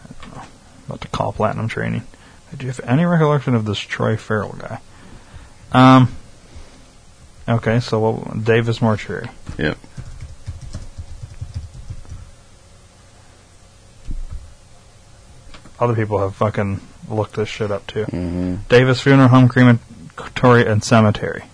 I 0.04 0.22
don't 0.22 0.36
know. 0.36 0.42
About 0.90 1.02
to 1.02 1.08
call 1.08 1.32
Platinum 1.32 1.68
Training. 1.68 2.02
Do 2.56 2.66
you 2.66 2.72
have 2.72 2.80
any 2.82 3.04
recollection 3.04 3.54
of 3.54 3.64
this 3.64 3.78
Troy 3.78 4.16
Farrell 4.16 4.56
guy? 4.58 4.80
Um. 5.70 6.12
Okay, 7.48 7.78
so 7.78 8.00
what, 8.00 8.44
Davis 8.44 8.82
Mortuary. 8.82 9.28
Yep. 9.56 9.78
Other 15.78 15.94
people 15.94 16.18
have 16.18 16.34
fucking 16.34 16.80
looked 17.08 17.34
this 17.34 17.48
shit 17.48 17.70
up 17.70 17.86
too. 17.86 18.06
Mm-hmm. 18.06 18.56
Davis 18.68 19.00
Funeral 19.00 19.28
Home, 19.28 19.48
Crematory, 19.48 20.66
and 20.66 20.82
Cemetery. 20.82 21.44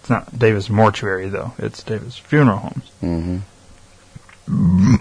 It's 0.00 0.10
not 0.10 0.36
Davis 0.36 0.68
Mortuary 0.68 1.28
though. 1.28 1.52
It's 1.58 1.80
Davis 1.84 2.18
Funeral 2.18 2.58
Homes. 2.58 2.90
Mm-hmm. 3.00 4.96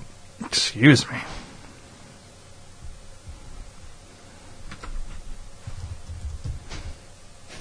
Excuse 0.54 1.10
me. 1.10 1.18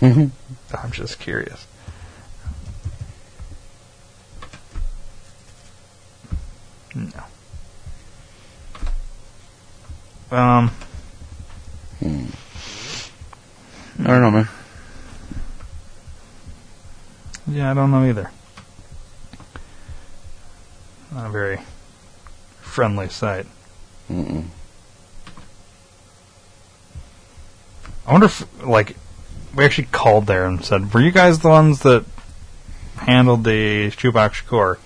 I'm 0.75 0.91
just 0.91 1.19
curious. 1.19 1.67
No. 6.95 7.07
Um. 10.31 10.69
Hmm. 12.01 12.27
I 14.01 14.07
don't 14.07 14.21
know, 14.21 14.31
man. 14.31 14.49
Yeah, 17.47 17.71
I 17.71 17.75
don't 17.75 17.91
know 17.91 18.05
either. 18.05 18.31
Not 21.11 21.29
a 21.29 21.31
very 21.31 21.59
friendly 22.73 23.09
site. 23.09 23.47
Mm-mm. 24.11 24.47
I 28.07 28.13
wonder 28.13 28.27
if, 28.27 28.65
like, 28.65 28.97
we 29.55 29.65
actually 29.65 29.89
called 29.93 30.27
there 30.27 30.47
and 30.47 30.65
said, 30.65 30.93
"Were 30.93 31.03
you 31.03 31.13
guys 31.13 31.39
the 31.39 31.51
ones 31.51 31.81
that 31.83 32.05
handled 32.97 33.45
the 33.45 33.91
Tupac 33.91 34.33
Shakur 34.33 34.79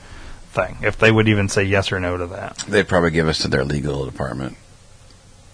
thing?" 0.50 0.78
If 0.82 0.98
they 0.98 1.12
would 1.12 1.28
even 1.28 1.48
say 1.48 1.62
yes 1.62 1.92
or 1.92 2.00
no 2.00 2.16
to 2.16 2.26
that. 2.26 2.58
They'd 2.68 2.88
probably 2.88 3.12
give 3.12 3.28
us 3.28 3.38
to 3.38 3.48
their 3.48 3.64
legal 3.64 4.04
department 4.04 4.56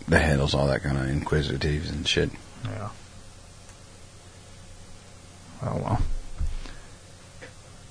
that 0.09 0.23
handles 0.23 0.55
all 0.55 0.67
that 0.69 0.83
kind 0.83 0.97
of 0.97 1.09
inquisitives 1.09 1.91
and 1.91 2.09
shit. 2.09 2.31
Yeah. 2.65 2.89
Oh 5.63 5.77
well. 5.77 6.03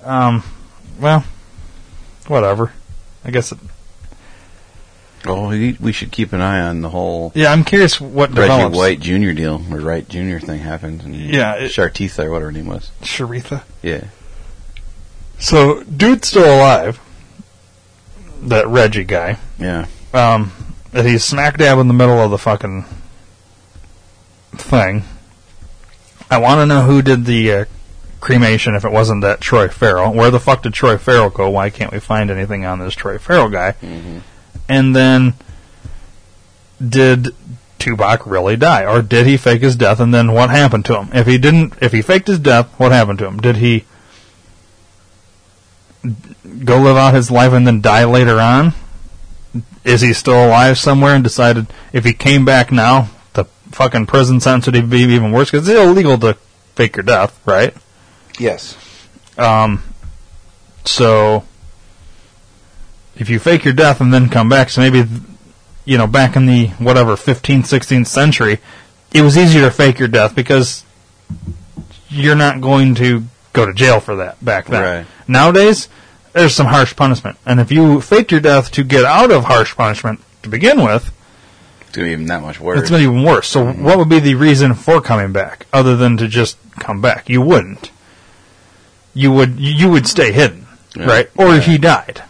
Um. 0.03 0.43
Well. 0.99 1.23
Whatever. 2.27 2.73
I 3.23 3.31
guess. 3.31 3.51
It, 3.51 3.59
Oh, 5.25 5.49
we, 5.49 5.77
we 5.79 5.91
should 5.91 6.11
keep 6.11 6.33
an 6.33 6.41
eye 6.41 6.61
on 6.61 6.81
the 6.81 6.89
whole 6.89 7.31
yeah, 7.35 7.51
I'm 7.51 7.63
curious 7.63 8.01
what 8.01 8.29
Reggie 8.31 8.51
develops. 8.51 8.75
White 8.77 8.99
Jr. 8.99 9.31
deal, 9.33 9.61
or 9.71 9.79
Wright 9.79 10.07
Jr. 10.07 10.39
thing 10.39 10.59
happened. 10.59 11.01
And 11.03 11.15
Yeah, 11.15 11.55
it- 11.55 11.69
Shartitha, 11.69 12.23
or 12.25 12.31
whatever 12.31 12.45
her 12.47 12.51
name 12.51 12.67
was. 12.67 12.91
Sharitha. 13.01 13.63
Yeah. 13.81 14.05
So, 15.39 15.83
dude's 15.83 16.27
still 16.27 16.45
alive. 16.55 16.99
That 18.43 18.67
Reggie 18.67 19.03
guy. 19.03 19.37
Yeah. 19.59 19.85
Um, 20.13 20.51
that 20.91 21.05
he's 21.05 21.23
smack 21.23 21.57
dab 21.57 21.77
in 21.79 21.87
the 21.87 21.93
middle 21.93 22.19
of 22.19 22.31
the 22.31 22.37
fucking 22.37 22.85
thing. 24.53 25.03
I 26.29 26.37
want 26.37 26.59
to 26.59 26.65
know 26.65 26.81
who 26.81 27.01
did 27.01 27.25
the 27.25 27.51
uh, 27.53 27.65
cremation 28.19 28.75
if 28.75 28.85
it 28.85 28.91
wasn't 28.91 29.21
that 29.21 29.41
Troy 29.41 29.67
Farrell. 29.67 30.13
Where 30.13 30.31
the 30.31 30.39
fuck 30.39 30.63
did 30.63 30.73
Troy 30.73 30.97
Farrell 30.97 31.29
go? 31.29 31.49
Why 31.49 31.69
can't 31.69 31.91
we 31.91 31.99
find 31.99 32.29
anything 32.31 32.65
on 32.65 32.79
this 32.79 32.93
Troy 32.93 33.17
Farrell 33.17 33.49
guy? 33.49 33.75
And 34.67 34.95
then, 34.95 35.33
did 36.85 37.35
Tupac 37.79 38.25
really 38.25 38.55
die, 38.55 38.85
or 38.85 39.01
did 39.01 39.25
he 39.25 39.37
fake 39.37 39.61
his 39.61 39.75
death? 39.75 39.99
And 39.99 40.13
then 40.13 40.31
what 40.31 40.49
happened 40.49 40.85
to 40.85 40.99
him? 40.99 41.09
If 41.13 41.27
he 41.27 41.37
didn't, 41.37 41.73
if 41.81 41.91
he 41.91 42.01
faked 42.01 42.27
his 42.27 42.39
death, 42.39 42.67
what 42.79 42.91
happened 42.91 43.19
to 43.19 43.25
him? 43.25 43.39
Did 43.39 43.57
he 43.57 43.85
go 46.63 46.79
live 46.79 46.97
out 46.97 47.13
his 47.13 47.29
life 47.29 47.53
and 47.53 47.65
then 47.65 47.81
die 47.81 48.05
later 48.05 48.39
on? 48.39 48.73
Is 49.83 50.01
he 50.01 50.13
still 50.13 50.47
alive 50.47 50.77
somewhere 50.77 51.15
and 51.15 51.23
decided 51.23 51.67
if 51.91 52.05
he 52.05 52.13
came 52.13 52.45
back 52.45 52.71
now, 52.71 53.09
the 53.33 53.45
fucking 53.71 54.05
prison 54.05 54.39
sentence 54.39 54.67
would 54.67 54.89
be 54.89 54.99
even 54.99 55.31
worse? 55.31 55.51
Because 55.51 55.67
it's 55.67 55.79
illegal 55.79 56.17
to 56.19 56.35
fake 56.75 56.95
your 56.95 57.03
death, 57.03 57.39
right? 57.45 57.75
Yes. 58.39 58.77
Um, 59.37 59.83
so 60.85 61.43
if 63.15 63.29
you 63.29 63.39
fake 63.39 63.63
your 63.65 63.73
death 63.73 64.01
and 64.01 64.13
then 64.13 64.29
come 64.29 64.49
back, 64.49 64.69
so 64.69 64.81
maybe 64.81 65.03
you 65.85 65.97
know, 65.97 66.07
back 66.07 66.35
in 66.35 66.45
the 66.45 66.67
whatever 66.67 67.15
15th, 67.15 67.63
16th 67.63 68.07
century, 68.07 68.59
it 69.13 69.21
was 69.21 69.37
easier 69.37 69.61
to 69.61 69.71
fake 69.71 69.99
your 69.99 70.07
death 70.07 70.35
because 70.35 70.85
you're 72.09 72.35
not 72.35 72.61
going 72.61 72.95
to 72.95 73.23
go 73.53 73.65
to 73.65 73.73
jail 73.73 73.99
for 73.99 74.17
that 74.17 74.43
back 74.43 74.67
then. 74.67 74.81
Right. 74.83 75.05
Nowadays, 75.27 75.89
there's 76.33 76.53
some 76.53 76.67
harsh 76.67 76.95
punishment, 76.95 77.37
and 77.45 77.59
if 77.59 77.71
you 77.71 77.99
fake 78.01 78.31
your 78.31 78.39
death 78.39 78.71
to 78.71 78.83
get 78.83 79.03
out 79.05 79.31
of 79.31 79.45
harsh 79.45 79.75
punishment 79.75 80.21
to 80.43 80.49
begin 80.49 80.81
with, 80.83 81.11
It's 81.81 81.91
gonna 81.95 82.07
be 82.07 82.13
even 82.13 82.25
that 82.27 82.41
much 82.41 82.59
worse. 82.59 82.79
it's 82.79 82.89
going 82.89 83.03
to 83.03 83.09
be 83.09 83.13
even 83.13 83.25
worse. 83.27 83.47
So, 83.49 83.65
mm-hmm. 83.65 83.83
what 83.83 83.97
would 83.97 84.09
be 84.09 84.19
the 84.19 84.35
reason 84.35 84.73
for 84.75 85.01
coming 85.01 85.33
back, 85.33 85.65
other 85.73 85.97
than 85.97 86.15
to 86.17 86.27
just 86.27 86.57
come 86.79 87.01
back? 87.01 87.27
You 87.27 87.41
wouldn't. 87.41 87.91
You 89.13 89.31
would. 89.33 89.59
You 89.59 89.89
would 89.89 90.07
stay 90.07 90.31
hidden, 90.31 90.67
Yeah. 90.95 91.05
right? 91.05 91.29
Or 91.35 91.57
he 91.57 91.77
died. 91.77 92.23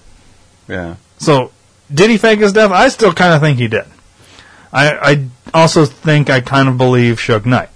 Yeah. 0.72 0.96
So, 1.18 1.52
did 1.94 2.10
he 2.10 2.18
fake 2.18 2.40
his 2.40 2.54
death? 2.54 2.72
I 2.72 2.88
still 2.88 3.14
kind 3.14 3.34
of 3.34 3.42
think 3.42 3.60
he 3.60 3.68
did. 3.68 3.86
I, 4.72 4.92
I 4.98 5.28
also 5.54 5.86
think 5.86 6.30
I 6.30 6.40
kind 6.40 6.70
of 6.70 6.78
believe 6.78 7.18
Suge 7.18 7.46
Knight. 7.46 7.70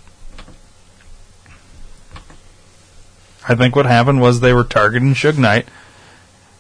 I 3.48 3.56
think 3.56 3.76
what 3.76 3.86
happened 3.86 4.22
was 4.22 4.40
they 4.40 4.54
were 4.54 4.64
targeting 4.64 5.14
Suge 5.14 5.38
Knight. 5.38 5.68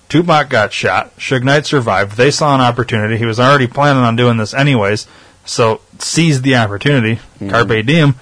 Tupac 0.09 0.49
got 0.49 0.73
shot. 0.73 1.15
Suge 1.17 1.43
Knight 1.43 1.65
survived. 1.65 2.17
They 2.17 2.31
saw 2.31 2.53
an 2.53 2.61
opportunity. 2.61 3.17
He 3.17 3.25
was 3.25 3.39
already 3.39 3.67
planning 3.67 4.03
on 4.03 4.17
doing 4.17 4.37
this 4.37 4.53
anyways, 4.53 5.07
so 5.45 5.81
seized 5.99 6.43
the 6.43 6.57
opportunity, 6.57 7.15
mm-hmm. 7.15 7.49
carpe 7.49 7.85
diem, 7.85 8.15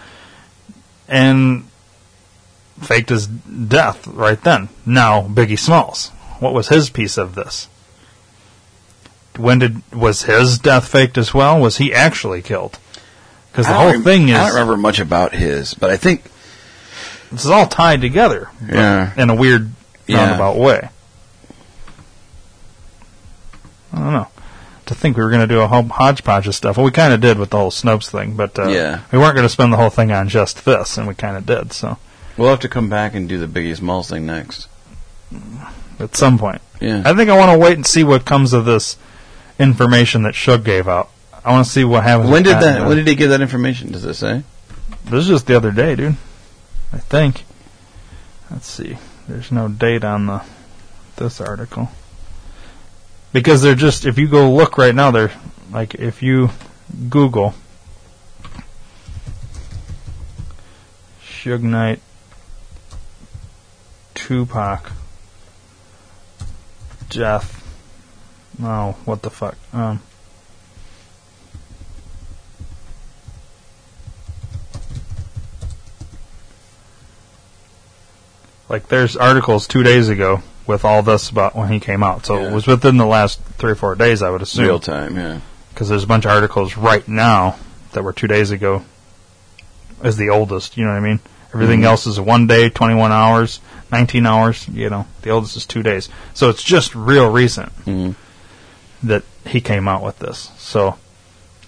and 1.08 1.66
faked 2.80 3.10
his 3.10 3.26
death 3.26 4.06
right 4.06 4.42
then. 4.44 4.70
Now, 4.86 5.24
Biggie 5.24 5.60
Smalls. 5.60 6.10
What 6.40 6.54
was 6.54 6.70
his 6.70 6.90
piece 6.90 7.18
of 7.18 7.36
this? 7.36 7.68
When 9.38 9.60
did 9.60 9.82
was 9.94 10.24
his 10.24 10.60
death 10.60 10.88
faked 10.88 11.18
as 11.18 11.34
well? 11.34 11.60
Was 11.60 11.78
he 11.78 11.94
actually 11.94 12.42
killed? 12.42 12.78
Because 13.52 13.68
the 13.68 13.74
whole 13.74 13.92
rem- 13.92 14.04
thing 14.04 14.30
is 14.30 14.36
I 14.36 14.44
don't 14.48 14.54
remember 14.54 14.78
much 14.78 15.00
about 15.00 15.34
his, 15.34 15.74
but 15.74 15.90
I 15.90 15.98
think 15.98 16.24
this 17.32 17.46
is 17.46 17.52
all 17.52 17.68
tied 17.68 18.02
together 18.02 18.50
Yeah. 18.68 19.12
in 19.18 19.30
a 19.30 19.36
weird 19.36 19.72
Yeah. 20.08 20.18
roundabout 20.18 20.58
way. 20.58 20.90
I 23.94 23.98
don't 24.00 24.14
know. 24.14 24.28
To 24.88 24.96
think 24.96 25.16
we 25.16 25.24
were 25.24 25.30
going 25.30 25.48
to 25.48 25.54
do 25.54 25.62
a 25.62 25.68
whole 25.68 25.84
hodgepodge 25.84 26.48
of 26.48 26.56
stuff. 26.56 26.78
Well, 26.78 26.86
we 26.86 26.92
kind 26.92 27.14
of 27.14 27.22
did 27.22 27.38
with 27.40 27.52
the 27.52 27.58
whole 27.58 27.72
Snopes 27.72 28.10
thing, 28.10 28.34
but 28.36 28.58
uh, 28.60 28.68
Yeah. 28.68 29.00
we 29.12 29.20
weren't 29.20 29.36
going 29.36 29.46
to 29.46 29.50
spend 29.50 29.72
the 29.72 29.78
whole 29.78 29.90
thing 29.90 30.12
on 30.12 30.28
just 30.30 30.66
this, 30.66 30.98
and 30.98 31.08
we 31.08 31.14
kind 31.16 31.38
of 31.38 31.46
did. 31.46 31.72
So 31.74 31.98
we'll 32.38 32.50
have 32.50 32.60
to 32.62 32.70
come 32.70 32.90
back 32.90 33.14
and 33.16 33.30
do 33.30 33.38
the 33.38 33.48
Biggie 33.48 33.76
Smalls 33.78 34.10
thing 34.10 34.26
next. 34.26 34.68
at 36.00 36.16
some 36.16 36.38
point, 36.38 36.62
Yeah. 36.82 37.02
I 37.06 37.14
think 37.14 37.30
I 37.30 37.38
want 37.38 37.52
to 37.52 37.58
wait 37.58 37.74
and 37.78 37.86
see 37.88 38.04
what 38.04 38.26
comes 38.26 38.52
of 38.54 38.66
this 38.66 38.98
information 39.60 40.24
that 40.24 40.34
Suge 40.34 40.64
gave 40.64 40.88
out. 40.88 41.10
I 41.46 41.52
want 41.52 41.66
to 41.66 41.72
see 41.72 41.84
what 41.84 42.04
happens. 42.04 42.30
When 42.30 42.44
did 42.44 42.60
that? 42.62 42.88
When 42.88 42.98
did 42.98 43.08
he 43.08 43.16
give 43.16 43.30
that 43.32 43.42
information? 43.42 43.92
Does 43.92 44.06
it 44.06 44.14
say? 44.14 44.44
This 45.06 45.24
is 45.24 45.28
just 45.28 45.48
the 45.48 45.56
other 45.56 45.72
day, 45.72 45.96
dude. 45.96 46.16
I 46.94 46.98
think. 46.98 47.44
Let's 48.50 48.68
see. 48.68 48.98
There's 49.28 49.52
no 49.52 49.68
date 49.68 50.04
on 50.04 50.28
the 50.28 50.44
this 51.18 51.42
article. 51.42 51.90
Because 53.32 53.62
they're 53.62 53.76
just 53.76 54.06
if 54.06 54.18
you 54.18 54.28
go 54.28 54.52
look 54.52 54.78
right 54.78 54.96
now, 54.96 55.12
they're 55.12 55.32
like 55.72 55.96
if 55.96 56.24
you 56.24 56.50
Google 57.10 57.56
Suge 61.26 61.62
Knight 61.62 62.00
Tupac 64.14 64.92
Jeff 67.10 67.63
Oh, 68.62 68.92
what 69.06 69.22
the 69.22 69.30
fuck? 69.30 69.58
Um 69.74 70.02
like 78.70 78.88
there's 78.88 79.16
articles 79.16 79.68
two 79.68 79.84
days 79.84 80.10
ago 80.10 80.42
with 80.66 80.86
all 80.86 81.04
this 81.04 81.30
about 81.30 81.56
when 81.56 81.70
he 81.70 81.80
came 81.80 82.04
out. 82.04 82.26
So 82.26 82.38
it 82.38 82.54
was 82.54 82.66
within 82.68 82.98
the 82.98 83.06
last 83.06 83.42
three 83.58 83.72
or 83.72 83.76
four 83.76 83.96
days, 83.96 84.22
I 84.22 84.30
would 84.30 84.42
assume. 84.42 84.66
Real 84.66 84.80
time, 84.80 85.18
yeah. 85.18 85.40
Because 85.70 85.90
there's 85.90 86.04
a 86.04 86.08
bunch 86.08 86.26
of 86.26 86.32
articles 86.32 86.78
right 86.78 87.06
now 87.08 87.58
that 87.92 88.04
were 88.04 88.14
two 88.14 88.28
days 88.28 88.52
ago 88.52 88.84
as 90.02 90.16
the 90.18 90.30
oldest. 90.30 90.78
You 90.78 90.86
know 90.86 90.92
what 90.92 90.98
I 90.98 91.02
mean? 91.02 91.20
Everything 91.54 91.82
Mhm. 91.82 91.86
else 91.86 92.08
is 92.08 92.20
one 92.20 92.48
day, 92.48 92.70
21 92.70 93.12
hours, 93.12 93.60
19 93.92 94.26
hours. 94.26 94.66
You 94.70 94.90
know, 94.90 95.06
the 95.22 95.30
oldest 95.32 95.56
is 95.58 95.66
two 95.66 95.84
days. 95.84 96.10
So 96.34 96.50
it's 96.50 96.64
just 96.64 96.96
real 96.96 97.30
recent 97.30 97.72
Mhm. 97.86 98.16
That 99.04 99.24
he 99.46 99.62
came 99.62 99.88
out 99.88 100.04
with 100.04 100.20
this. 100.20 100.52
So 100.58 100.98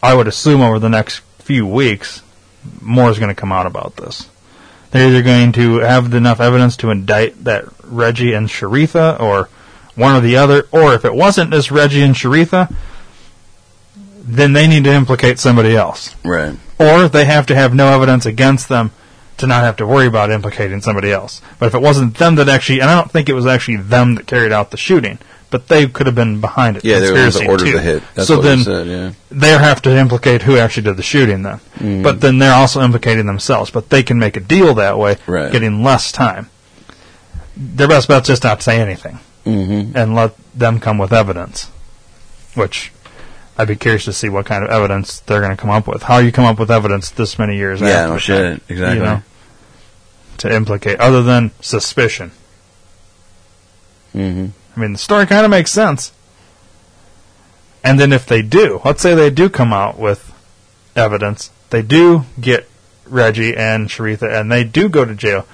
I 0.01 0.13
would 0.13 0.27
assume 0.27 0.61
over 0.61 0.79
the 0.79 0.89
next 0.89 1.19
few 1.39 1.67
weeks, 1.67 2.21
more 2.81 3.09
is 3.09 3.19
going 3.19 3.29
to 3.29 3.39
come 3.39 3.51
out 3.51 3.65
about 3.65 3.95
this. 3.97 4.29
They're 4.91 5.09
either 5.09 5.21
going 5.21 5.51
to 5.53 5.79
have 5.79 6.13
enough 6.13 6.39
evidence 6.39 6.77
to 6.77 6.89
indict 6.89 7.43
that 7.43 7.65
Reggie 7.83 8.33
and 8.33 8.47
Sharitha, 8.47 9.19
or 9.19 9.49
one 9.95 10.15
or 10.15 10.21
the 10.21 10.37
other, 10.37 10.67
or 10.71 10.93
if 10.93 11.05
it 11.05 11.13
wasn't 11.13 11.51
this 11.51 11.71
Reggie 11.71 12.01
and 12.01 12.15
Sharitha, 12.15 12.73
then 14.17 14.53
they 14.53 14.67
need 14.67 14.85
to 14.85 14.93
implicate 14.93 15.39
somebody 15.39 15.75
else. 15.75 16.15
Right. 16.23 16.57
Or 16.79 17.07
they 17.07 17.25
have 17.25 17.45
to 17.47 17.55
have 17.55 17.73
no 17.73 17.87
evidence 17.87 18.25
against 18.25 18.69
them 18.69 18.91
to 19.37 19.47
not 19.47 19.63
have 19.63 19.77
to 19.77 19.85
worry 19.85 20.07
about 20.07 20.31
implicating 20.31 20.81
somebody 20.81 21.11
else. 21.11 21.41
But 21.59 21.67
if 21.67 21.75
it 21.75 21.81
wasn't 21.81 22.17
them 22.17 22.35
that 22.35 22.49
actually, 22.49 22.79
and 22.79 22.89
I 22.89 22.95
don't 22.95 23.11
think 23.11 23.29
it 23.29 23.33
was 23.33 23.45
actually 23.45 23.77
them 23.77 24.15
that 24.15 24.27
carried 24.27 24.51
out 24.51 24.71
the 24.71 24.77
shooting, 24.77 25.19
but 25.49 25.67
they 25.67 25.87
could 25.87 26.05
have 26.07 26.15
been 26.15 26.41
behind 26.41 26.77
it. 26.77 26.83
Yeah, 26.85 26.99
they 26.99 27.11
were 27.11 27.17
the 27.17 27.21
ones 27.23 27.33
that 27.35 27.45
conspiracy 27.45 27.51
ordered 27.51 27.65
too. 27.65 27.77
the 27.77 27.81
hit. 27.81 28.03
That's 28.13 28.27
so 28.27 28.35
what 28.37 28.41
then 28.43 28.57
they 28.59 28.63
said, 28.63 28.87
yeah. 28.87 29.11
they 29.31 29.49
have 29.49 29.81
to 29.83 29.95
implicate 29.97 30.41
who 30.41 30.57
actually 30.57 30.83
did 30.83 30.97
the 30.97 31.03
shooting 31.03 31.43
then. 31.43 31.59
Mm. 31.77 32.03
But 32.03 32.21
then 32.21 32.39
they're 32.39 32.53
also 32.55 32.81
implicating 32.81 33.25
themselves. 33.25 33.71
But 33.71 33.89
they 33.89 34.03
can 34.03 34.19
make 34.19 34.35
a 34.37 34.41
deal 34.41 34.73
that 34.75 34.97
way, 34.97 35.17
Right. 35.27 35.51
getting 35.51 35.83
less 35.83 36.11
time. 36.11 36.49
Their 37.57 37.87
best 37.87 38.07
bet's 38.07 38.27
just 38.27 38.43
not 38.43 38.59
to 38.59 38.63
say 38.63 38.79
anything 38.81 39.19
Mm-hmm. 39.45 39.95
and 39.95 40.15
let 40.15 40.35
them 40.53 40.79
come 40.79 40.97
with 40.97 41.13
evidence. 41.13 41.69
Which 42.55 42.91
I'd 43.57 43.67
be 43.67 43.75
curious 43.75 44.05
to 44.05 44.13
see 44.13 44.27
what 44.27 44.45
kind 44.45 44.63
of 44.63 44.69
evidence 44.71 45.19
they're 45.21 45.39
going 45.41 45.55
to 45.55 45.61
come 45.61 45.69
up 45.69 45.87
with. 45.87 46.03
How 46.03 46.17
you 46.17 46.31
come 46.31 46.45
up 46.45 46.59
with 46.59 46.71
evidence 46.71 47.11
this 47.11 47.37
many 47.39 47.55
years 47.55 47.79
Yeah, 47.79 47.87
after 47.87 48.09
no 48.13 48.17
shit. 48.17 48.63
Exactly. 48.67 48.97
You 48.97 49.03
know, 49.03 49.23
to 50.39 50.53
implicate, 50.53 50.99
other 50.99 51.21
than 51.23 51.51
suspicion. 51.61 52.31
Mm-hmm. 54.13 54.47
I 54.75 54.79
mean, 54.79 54.93
the 54.93 54.97
story 54.97 55.25
kind 55.25 55.45
of 55.45 55.51
makes 55.51 55.71
sense. 55.71 56.11
And 57.83 57.99
then 57.99 58.11
if 58.11 58.25
they 58.25 58.41
do, 58.41 58.81
let's 58.83 59.01
say 59.01 59.13
they 59.13 59.29
do 59.29 59.49
come 59.49 59.71
out 59.71 59.99
with 59.99 60.33
evidence, 60.95 61.51
they 61.69 61.81
do 61.81 62.25
get 62.39 62.67
Reggie 63.05 63.55
and 63.55 63.87
Sharitha, 63.87 64.39
and 64.39 64.51
they 64.51 64.63
do 64.63 64.89
go 64.89 65.05
to 65.05 65.13
jail. 65.13 65.45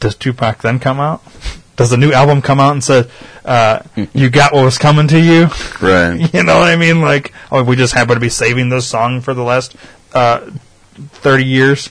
Does 0.00 0.16
Tupac 0.16 0.62
then 0.62 0.78
come 0.78 0.98
out? 0.98 1.22
Does 1.76 1.90
the 1.90 1.96
new 1.96 2.12
album 2.12 2.42
come 2.42 2.60
out 2.60 2.72
and 2.72 2.84
say, 2.84 3.08
uh, 3.42 3.80
"You 4.12 4.28
got 4.28 4.52
what 4.52 4.64
was 4.64 4.76
coming 4.76 5.08
to 5.08 5.18
you"? 5.18 5.48
Right. 5.80 6.28
You 6.34 6.42
know 6.42 6.58
what 6.58 6.68
I 6.68 6.76
mean? 6.76 7.00
Like, 7.00 7.32
oh, 7.50 7.64
we 7.64 7.74
just 7.74 7.94
happen 7.94 8.14
to 8.14 8.20
be 8.20 8.28
saving 8.28 8.68
this 8.68 8.86
song 8.86 9.22
for 9.22 9.32
the 9.32 9.42
last 9.42 9.76
uh, 10.12 10.50
thirty 10.94 11.46
years 11.46 11.90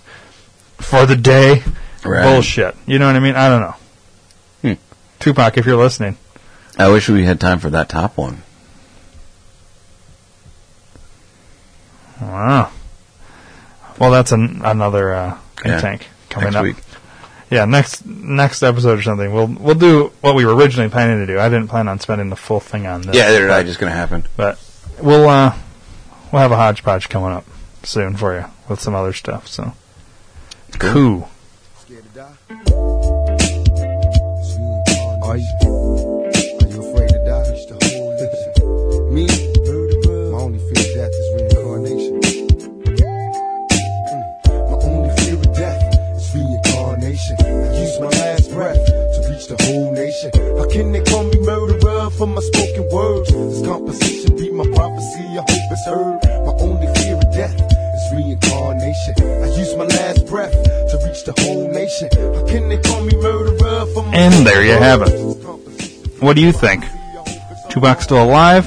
for 0.77 1.07
the 1.07 1.15
day. 1.15 1.63
Right. 2.05 2.21
Bullshit. 2.23 2.75
You 2.85 2.99
know 2.99 3.07
what 3.07 3.15
I 3.15 3.19
mean? 3.19 3.35
I 3.35 3.49
don't 3.49 3.61
know. 3.61 3.75
Tupac, 5.19 5.57
if 5.57 5.65
you're 5.65 5.75
listening, 5.77 6.17
I 6.77 6.89
wish 6.89 7.09
we 7.09 7.25
had 7.25 7.39
time 7.39 7.59
for 7.59 7.69
that 7.69 7.89
top 7.89 8.17
one. 8.17 8.43
Wow. 12.21 12.71
Well, 13.97 14.11
that's 14.11 14.31
an, 14.31 14.61
another 14.63 15.13
uh, 15.13 15.37
think 15.57 15.65
Yeah. 15.67 15.81
tank 15.81 16.07
coming 16.29 16.45
Next 16.47 16.55
up. 16.55 16.63
week. 16.63 16.75
Yeah, 17.49 17.65
next 17.65 18.05
next 18.05 18.61
episode 18.61 18.99
or 18.99 19.01
something. 19.01 19.33
We'll 19.33 19.47
we'll 19.47 19.73
do 19.75 20.11
what 20.21 20.35
we 20.35 20.45
were 20.45 20.53
originally 20.55 20.89
planning 20.89 21.17
to 21.17 21.25
do. 21.25 21.39
I 21.39 21.49
didn't 21.49 21.67
plan 21.67 21.87
on 21.87 21.99
spending 21.99 22.29
the 22.29 22.35
full 22.35 22.59
thing 22.59 22.85
on 22.85 23.01
this. 23.01 23.15
Yeah, 23.15 23.23
neither 23.25 23.39
did 23.47 23.49
I. 23.49 23.63
Just 23.63 23.79
gonna 23.79 23.91
happen. 23.91 24.23
But 24.37 24.59
we'll 25.01 25.27
uh, 25.27 25.55
we'll 26.31 26.41
have 26.43 26.51
a 26.51 26.55
hodgepodge 26.57 27.09
coming 27.09 27.31
up 27.31 27.45
soon 27.81 28.15
for 28.15 28.37
you 28.37 28.45
with 28.69 28.79
some 28.79 28.93
other 28.93 29.13
stuff. 29.13 29.47
So 29.47 29.73
cool. 30.77 31.27
Are 35.29 35.37
you, 35.37 35.45
are 35.45 36.67
you 36.73 36.81
afraid 36.89 37.09
to 37.09 37.21
die? 37.21 37.45
Me? 39.13 39.27
My 40.31 40.41
only 40.41 40.57
fear 40.57 40.81
of 40.81 40.93
death 40.97 41.13
is 41.13 41.27
reincarnation. 41.37 42.17
Mm. 42.89 44.25
My 44.49 44.77
only 44.89 45.11
fear 45.21 45.37
of 45.37 45.53
death 45.53 45.81
is 46.17 46.33
reincarnation. 46.33 47.35
I 47.45 47.45
use 47.77 47.99
my 47.99 48.09
last 48.09 48.49
breath 48.49 48.83
to 48.87 49.19
reach 49.29 49.45
the 49.45 49.57
whole 49.65 49.93
nation. 49.93 50.31
How 50.57 50.65
can 50.67 50.91
they 50.93 51.03
call 51.03 51.23
me 51.25 51.39
murderer 51.41 52.09
for 52.09 52.25
my 52.25 52.41
spoken 52.41 52.89
words? 52.91 53.29
This 53.29 53.61
composition 53.67 54.35
be 54.35 54.49
my 54.49 54.65
prophecy, 54.73 55.25
I 55.29 55.45
hope 55.45 55.45
it's 55.45 55.85
heard. 55.85 56.19
My 56.47 56.53
only 56.57 56.87
fear 56.95 57.17
of 57.17 57.31
death 57.31 57.53
is 57.53 58.11
reincarnation. 58.13 58.48
I 58.89 59.55
use 59.55 59.75
my 59.75 59.85
last 59.85 60.25
breath 60.25 60.51
to 60.51 60.99
reach 61.05 61.23
the 61.23 61.33
whole 61.39 61.71
nation. 61.71 62.09
How 62.11 62.47
can 62.47 62.69
they 62.69 62.77
call 62.77 63.01
me 63.01 63.15
murderer 63.17 63.85
for 63.93 64.03
my 64.03 64.15
And 64.15 64.45
there 64.45 64.63
you 64.63 64.71
have 64.71 65.03
it. 65.03 65.13
What 66.21 66.35
do 66.35 66.41
you 66.41 66.51
think? 66.51 66.83
Tupac 67.69 68.01
still 68.01 68.23
alive? 68.23 68.65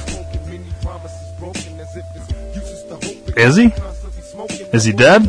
Is 3.35 3.57
he? 3.57 3.73
Is 4.71 4.85
he 4.85 4.93
dead? 4.93 5.27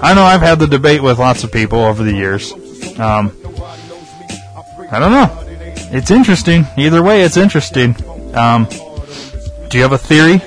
I 0.00 0.14
know 0.14 0.22
I've 0.22 0.42
had 0.42 0.60
the 0.60 0.68
debate 0.68 1.02
with 1.02 1.18
lots 1.18 1.42
of 1.42 1.50
people 1.50 1.80
over 1.80 2.04
the 2.04 2.12
years. 2.12 2.52
Um, 2.98 3.36
I 4.92 4.98
don't 5.00 5.10
know. 5.10 5.40
It's 5.90 6.12
interesting. 6.12 6.66
Either 6.76 7.02
way, 7.02 7.22
it's 7.22 7.36
interesting. 7.36 7.96
Um, 8.36 8.68
do 9.68 9.78
you 9.78 9.82
have 9.82 9.92
a 9.92 9.98
theory? 9.98 10.40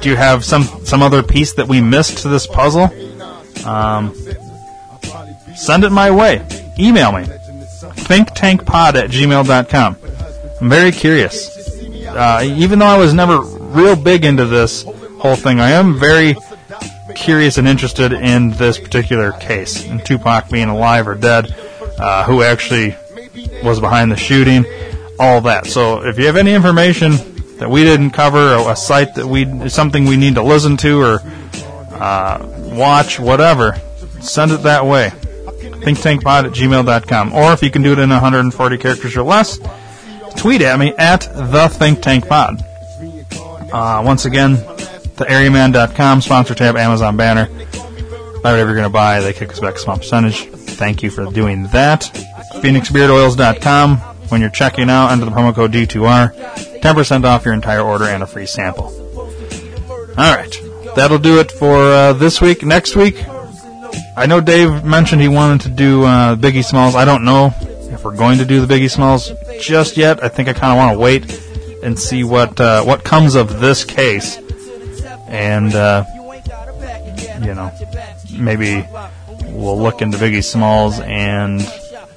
Do 0.00 0.08
you 0.08 0.16
have 0.16 0.44
some 0.44 0.64
some 0.84 1.02
other 1.02 1.22
piece 1.22 1.52
that 1.54 1.68
we 1.68 1.80
missed 1.80 2.18
to 2.18 2.28
this 2.28 2.46
puzzle? 2.46 2.90
Um, 3.66 4.14
send 5.54 5.84
it 5.84 5.90
my 5.90 6.10
way. 6.10 6.46
Email 6.78 7.12
me. 7.12 7.24
ThinkTankPod 7.24 8.94
at 8.94 9.10
gmail.com. 9.10 9.96
I'm 10.60 10.68
very 10.68 10.92
curious. 10.92 11.58
Uh, 12.06 12.42
even 12.44 12.78
though 12.78 12.86
I 12.86 12.96
was 12.96 13.12
never 13.14 13.40
real 13.40 13.94
big 13.94 14.24
into 14.24 14.46
this 14.46 14.84
whole 15.18 15.36
thing, 15.36 15.60
I 15.60 15.70
am 15.72 15.98
very 15.98 16.34
curious 17.14 17.58
and 17.58 17.68
interested 17.68 18.12
in 18.12 18.50
this 18.50 18.78
particular 18.78 19.32
case, 19.32 19.86
and 19.86 20.04
Tupac 20.04 20.48
being 20.50 20.68
alive 20.68 21.06
or 21.06 21.14
dead, 21.14 21.54
uh, 21.98 22.24
who 22.24 22.42
actually 22.42 22.96
was 23.62 23.80
behind 23.80 24.10
the 24.10 24.16
shooting, 24.16 24.64
all 25.18 25.42
that. 25.42 25.66
So 25.66 26.04
if 26.06 26.18
you 26.18 26.26
have 26.26 26.36
any 26.36 26.54
information 26.54 27.12
that 27.60 27.70
we 27.70 27.84
didn't 27.84 28.10
cover, 28.10 28.54
or 28.54 28.72
a 28.72 28.76
site 28.76 29.14
that 29.14 29.26
we, 29.26 29.68
something 29.68 30.06
we 30.06 30.16
need 30.16 30.34
to 30.34 30.42
listen 30.42 30.76
to 30.78 31.00
or 31.00 31.20
uh, 31.92 32.46
watch, 32.72 33.20
whatever, 33.20 33.76
send 34.20 34.50
it 34.50 34.62
that 34.62 34.84
way. 34.86 35.10
ThinkTankPod 35.10 36.44
at 36.44 36.52
gmail.com. 36.52 37.32
Or 37.32 37.52
if 37.52 37.62
you 37.62 37.70
can 37.70 37.82
do 37.82 37.92
it 37.92 37.98
in 37.98 38.10
140 38.10 38.78
characters 38.78 39.16
or 39.16 39.22
less, 39.22 39.58
tweet 40.36 40.62
at 40.62 40.78
me 40.78 40.94
at 40.96 41.20
the 41.20 41.68
Think 41.68 42.02
Tank 42.02 42.26
Pod. 42.26 42.64
Uh, 43.72 44.02
once 44.04 44.24
again, 44.24 44.54
the 44.54 45.26
areaman.com 45.28 46.22
sponsor 46.22 46.54
tab, 46.54 46.76
Amazon 46.76 47.16
banner. 47.16 47.46
Buy 48.42 48.52
whatever 48.52 48.70
you're 48.70 48.74
going 48.74 48.84
to 48.84 48.90
buy. 48.90 49.20
They 49.20 49.34
kick 49.34 49.50
us 49.50 49.60
back 49.60 49.74
a 49.74 49.78
small 49.78 49.98
percentage. 49.98 50.46
Thank 50.46 51.02
you 51.02 51.10
for 51.10 51.26
doing 51.26 51.64
that. 51.68 52.02
PhoenixBeardOils.com. 52.54 53.98
When 54.30 54.40
you're 54.40 54.50
checking 54.50 54.88
out, 54.88 55.10
enter 55.10 55.26
the 55.26 55.30
promo 55.30 55.54
code 55.54 55.72
D2R. 55.72 56.69
10% 56.80 57.24
off 57.24 57.44
your 57.44 57.54
entire 57.54 57.82
order 57.82 58.04
and 58.04 58.22
a 58.22 58.26
free 58.26 58.46
sample. 58.46 58.86
All 60.16 60.34
right. 60.36 60.54
That'll 60.96 61.18
do 61.18 61.38
it 61.38 61.52
for 61.52 61.76
uh, 61.76 62.12
this 62.14 62.40
week. 62.40 62.64
Next 62.64 62.96
week, 62.96 63.24
I 64.16 64.26
know 64.26 64.40
Dave 64.40 64.84
mentioned 64.84 65.22
he 65.22 65.28
wanted 65.28 65.62
to 65.62 65.68
do 65.70 66.04
uh, 66.04 66.36
Biggie 66.36 66.64
Smalls. 66.64 66.94
I 66.94 67.04
don't 67.04 67.24
know 67.24 67.54
if 67.60 68.04
we're 68.04 68.16
going 68.16 68.38
to 68.38 68.44
do 68.44 68.64
the 68.64 68.72
Biggie 68.72 68.90
Smalls 68.90 69.32
just 69.60 69.96
yet. 69.96 70.22
I 70.22 70.28
think 70.28 70.48
I 70.48 70.52
kind 70.52 70.72
of 70.72 70.78
want 70.78 70.94
to 70.94 70.98
wait 70.98 71.42
and 71.82 71.98
see 71.98 72.24
what 72.24 72.60
uh, 72.60 72.82
what 72.84 73.04
comes 73.04 73.34
of 73.34 73.60
this 73.60 73.84
case, 73.84 74.36
and 75.28 75.74
uh, 75.74 76.04
you 77.40 77.54
know, 77.54 77.72
maybe 78.36 78.86
we'll 79.46 79.78
look 79.78 80.02
into 80.02 80.18
Biggie 80.18 80.44
Smalls 80.44 81.00
and 81.00 81.60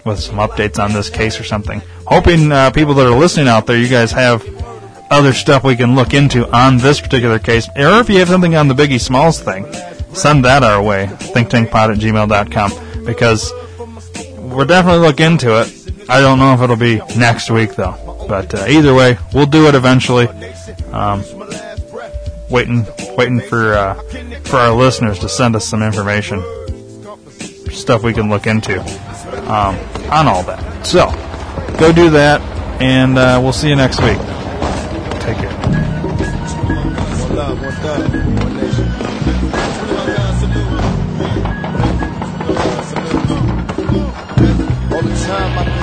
with 0.05 0.19
some 0.19 0.35
updates 0.35 0.83
on 0.83 0.93
this 0.93 1.09
case 1.09 1.39
or 1.39 1.43
something. 1.43 1.81
Hoping 2.05 2.51
uh, 2.51 2.71
people 2.71 2.93
that 2.95 3.07
are 3.07 3.17
listening 3.17 3.47
out 3.47 3.65
there, 3.65 3.77
you 3.77 3.87
guys 3.87 4.11
have 4.11 4.43
other 5.09 5.33
stuff 5.33 5.63
we 5.63 5.75
can 5.75 5.95
look 5.95 6.13
into 6.13 6.49
on 6.55 6.77
this 6.77 6.99
particular 6.99 7.39
case, 7.39 7.67
or 7.75 7.99
if 7.99 8.09
you 8.09 8.19
have 8.19 8.27
something 8.27 8.55
on 8.55 8.67
the 8.67 8.73
Biggie 8.73 8.99
Smalls 8.99 9.39
thing, 9.39 9.71
send 10.13 10.43
that 10.45 10.63
our 10.63 10.81
way. 10.81 11.05
ThinkTankPod 11.05 11.93
at 11.93 11.97
gmail.com 11.99 13.05
because 13.05 13.51
we'll 14.37 14.65
definitely 14.65 15.05
look 15.05 15.19
into 15.19 15.61
it. 15.61 16.09
I 16.09 16.19
don't 16.19 16.39
know 16.39 16.53
if 16.53 16.61
it'll 16.61 16.75
be 16.75 16.97
next 17.17 17.49
week 17.49 17.75
though, 17.75 18.25
but 18.27 18.53
uh, 18.53 18.65
either 18.67 18.93
way, 18.93 19.17
we'll 19.33 19.45
do 19.45 19.67
it 19.67 19.75
eventually. 19.75 20.27
Um, 20.91 21.23
waiting, 22.49 22.85
waiting 23.17 23.39
for 23.39 23.73
uh, 23.73 23.93
for 24.43 24.57
our 24.57 24.73
listeners 24.73 25.19
to 25.19 25.29
send 25.29 25.55
us 25.55 25.67
some 25.67 25.81
information, 25.81 26.43
stuff 27.71 28.03
we 28.03 28.13
can 28.13 28.29
look 28.29 28.47
into 28.47 28.81
um, 29.39 29.75
on 30.11 30.27
all 30.27 30.43
that. 30.43 30.85
So, 30.85 31.07
go 31.77 31.91
do 31.91 32.09
that, 32.11 32.41
and 32.81 33.17
uh, 33.17 33.39
we'll 33.41 33.53
see 33.53 33.69
you 33.69 33.75
next 33.75 34.01
week. 34.01 34.17
Take 35.21 35.37
care. 35.37 35.53
All 44.93 45.01
the 45.01 45.25
time 45.25 45.57
I 45.57 45.73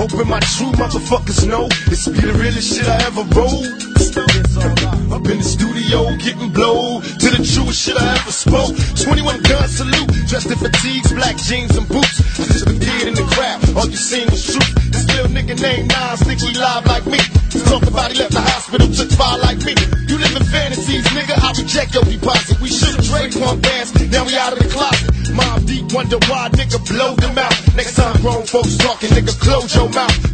hoping 0.00 0.28
my 0.28 0.40
true 0.40 0.72
motherfuckers 0.72 1.46
know 1.46 1.68
this 1.88 2.08
be 2.08 2.20
the 2.20 2.32
realest 2.32 2.74
shit 2.74 2.88
I 2.88 3.02
ever 3.04 3.22
wrote. 3.34 3.89
Up 4.10 5.22
in 5.30 5.38
the 5.38 5.46
studio 5.46 6.02
getting 6.18 6.50
blowed 6.50 7.04
to 7.22 7.30
the 7.30 7.46
truest 7.46 7.78
shit 7.78 7.94
I 7.94 8.18
ever 8.18 8.34
spoke. 8.34 8.74
21 9.06 9.42
gun 9.46 9.68
salute, 9.70 10.10
dressed 10.26 10.50
in 10.50 10.58
fatigues, 10.58 11.12
black 11.14 11.36
jeans 11.38 11.76
and 11.78 11.86
boots. 11.86 12.18
Just 12.34 12.66
a 12.66 12.74
kid 12.74 13.06
in 13.06 13.14
the 13.14 13.22
crowd, 13.30 13.62
all 13.78 13.86
you 13.86 13.94
seen 13.94 14.26
was 14.26 14.42
truth. 14.42 14.66
This 14.90 15.06
little 15.14 15.30
nigga 15.30 15.54
named 15.62 15.94
Nas 15.94 16.26
think 16.26 16.42
he 16.42 16.50
live 16.58 16.86
like 16.90 17.06
me. 17.06 17.22
He 17.54 17.62
talk 17.70 17.86
about 17.86 18.10
he 18.10 18.18
left 18.18 18.34
the 18.34 18.42
hospital, 18.42 18.90
took 18.90 19.10
fire 19.14 19.38
like 19.46 19.62
me. 19.62 19.78
You 20.10 20.18
live 20.18 20.34
in 20.34 20.42
fantasies, 20.42 21.06
nigga. 21.14 21.38
I 21.38 21.54
reject 21.54 21.94
your 21.94 22.02
deposit. 22.02 22.58
We 22.58 22.66
should 22.66 22.98
Dre 23.06 23.30
pump 23.30 23.62
bands, 23.62 23.94
now 24.10 24.26
we 24.26 24.34
out 24.34 24.54
of 24.54 24.58
the 24.58 24.66
closet. 24.74 25.06
Mobb 25.38 25.70
Deep, 25.70 25.86
wonder 25.94 26.18
why 26.26 26.50
nigga 26.50 26.82
blow 26.82 27.14
them 27.14 27.38
out. 27.38 27.54
Next 27.78 27.94
time 27.94 28.18
grown 28.22 28.42
folks 28.42 28.74
talking, 28.74 29.10
nigga, 29.14 29.38
close 29.38 29.70
your 29.74 29.86
mouth. 29.90 30.29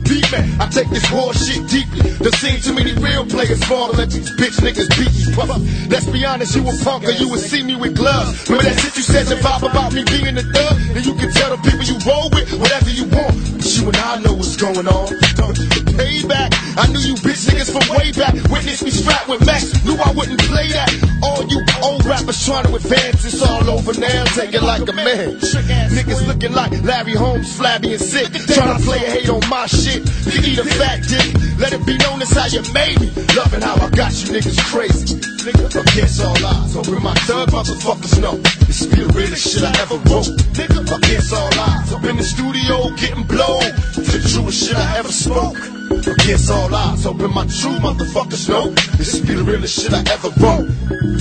Take 0.76 0.90
this 0.90 1.10
war 1.10 1.32
shit 1.32 1.64
deeply. 1.72 2.04
There 2.20 2.36
seem 2.36 2.60
too 2.60 2.74
many 2.74 2.92
real 3.00 3.24
players 3.24 3.64
fall 3.64 3.88
to 3.88 3.96
let 3.96 4.10
these 4.10 4.28
bitch 4.36 4.60
niggas 4.60 4.92
beat 5.00 5.08
me. 5.08 5.34
Brother, 5.34 5.56
let's 5.88 6.04
be 6.04 6.22
honest, 6.26 6.54
you 6.54 6.68
a 6.68 6.72
punk 6.84 7.04
or 7.08 7.12
you 7.12 7.30
would 7.30 7.40
see 7.40 7.62
me 7.62 7.76
with 7.76 7.96
gloves. 7.96 8.44
Remember 8.50 8.68
that 8.68 8.78
shit 8.84 8.94
you 8.94 9.02
said 9.02 9.24
to 9.32 9.42
Bob 9.42 9.64
about 9.64 9.94
me 9.94 10.04
being 10.04 10.36
a 10.36 10.44
thug? 10.44 10.76
And 10.92 11.00
you 11.00 11.14
can 11.14 11.32
tell 11.32 11.56
the 11.56 11.60
people 11.64 11.80
you 11.80 11.96
roll 12.04 12.28
with 12.28 12.52
whatever 12.60 12.90
you 12.90 13.08
want. 13.08 13.56
But 13.56 13.72
you 13.72 13.88
and 13.88 13.96
I 13.96 14.20
know 14.20 14.34
what's 14.34 14.56
going 14.60 14.84
on. 14.84 15.08
Payback, 15.96 16.52
I 16.76 16.92
knew 16.92 17.00
you 17.00 17.16
bitch 17.24 17.48
niggas 17.48 17.72
from 17.72 17.96
way 17.96 18.12
back. 18.12 18.36
Witness 18.52 18.84
me 18.84 18.90
strapped 18.90 19.32
with 19.32 19.46
Max, 19.46 19.72
knew 19.80 19.96
I 19.96 20.12
wouldn't 20.12 20.44
play 20.44 20.68
that. 20.76 20.92
All 21.24 21.40
you 21.48 21.64
old 21.80 22.04
rappers 22.04 22.44
trying 22.44 22.68
to 22.68 22.76
advance, 22.76 23.24
it's 23.24 23.40
all 23.40 23.64
over 23.70 23.98
now. 23.98 24.24
Take 24.36 24.52
it 24.52 24.62
like 24.62 24.84
a 24.84 24.92
man. 24.92 25.40
Niggas 25.96 26.26
looking 26.26 26.52
like 26.52 26.72
Larry 26.84 27.14
Holmes, 27.14 27.56
flabby 27.56 27.94
and 27.94 28.02
sick. 28.02 28.28
Trying 28.52 28.76
to 28.76 28.84
play 28.84 28.98
a 28.98 29.08
hate 29.08 29.30
on 29.30 29.40
my 29.48 29.64
shit. 29.64 30.04
You 30.28 30.52
eat 30.52 30.58
a 30.58 30.65
fat 30.70 31.02
dick. 31.06 31.34
Let 31.58 31.72
it 31.72 31.84
be 31.86 31.96
known 31.98 32.22
as 32.22 32.32
how 32.32 32.46
you 32.46 32.62
made 32.72 33.00
me. 33.00 33.10
Loving 33.36 33.62
how 33.62 33.76
I 33.76 33.90
got 33.90 34.12
you 34.12 34.34
niggas 34.34 34.58
crazy. 34.70 35.16
Nigga, 35.46 35.66
against 35.80 36.22
all 36.24 36.36
odds. 36.44 36.76
Open 36.76 37.02
my 37.02 37.14
thug 37.26 37.50
motherfuckers 37.50 38.20
know. 38.20 38.36
This 38.66 38.86
be 38.86 39.02
the 39.02 39.12
realest 39.14 39.46
shit 39.52 39.62
I 39.62 39.72
ever 39.82 39.96
wrote. 40.08 40.30
Nigga, 40.56 40.80
against 40.96 41.32
all 41.32 41.50
odds. 41.58 41.92
Up 41.92 42.04
in 42.04 42.16
the 42.16 42.24
studio 42.24 42.90
getting 42.96 43.24
blown. 43.24 43.66
The 43.94 44.18
truest 44.32 44.66
shit 44.66 44.76
I 44.76 44.98
ever 44.98 45.12
spoke. 45.12 45.75
Against 45.90 46.50
all 46.50 46.74
odds. 46.74 47.06
Open 47.06 47.32
my 47.32 47.46
true 47.46 47.78
motherfuckers 47.78 48.48
know. 48.48 48.70
This 48.98 49.20
be 49.20 49.34
the 49.34 49.44
realest 49.44 49.78
shit 49.80 49.94
I 49.94 50.02
ever 50.10 50.30
wrote. 50.42 50.66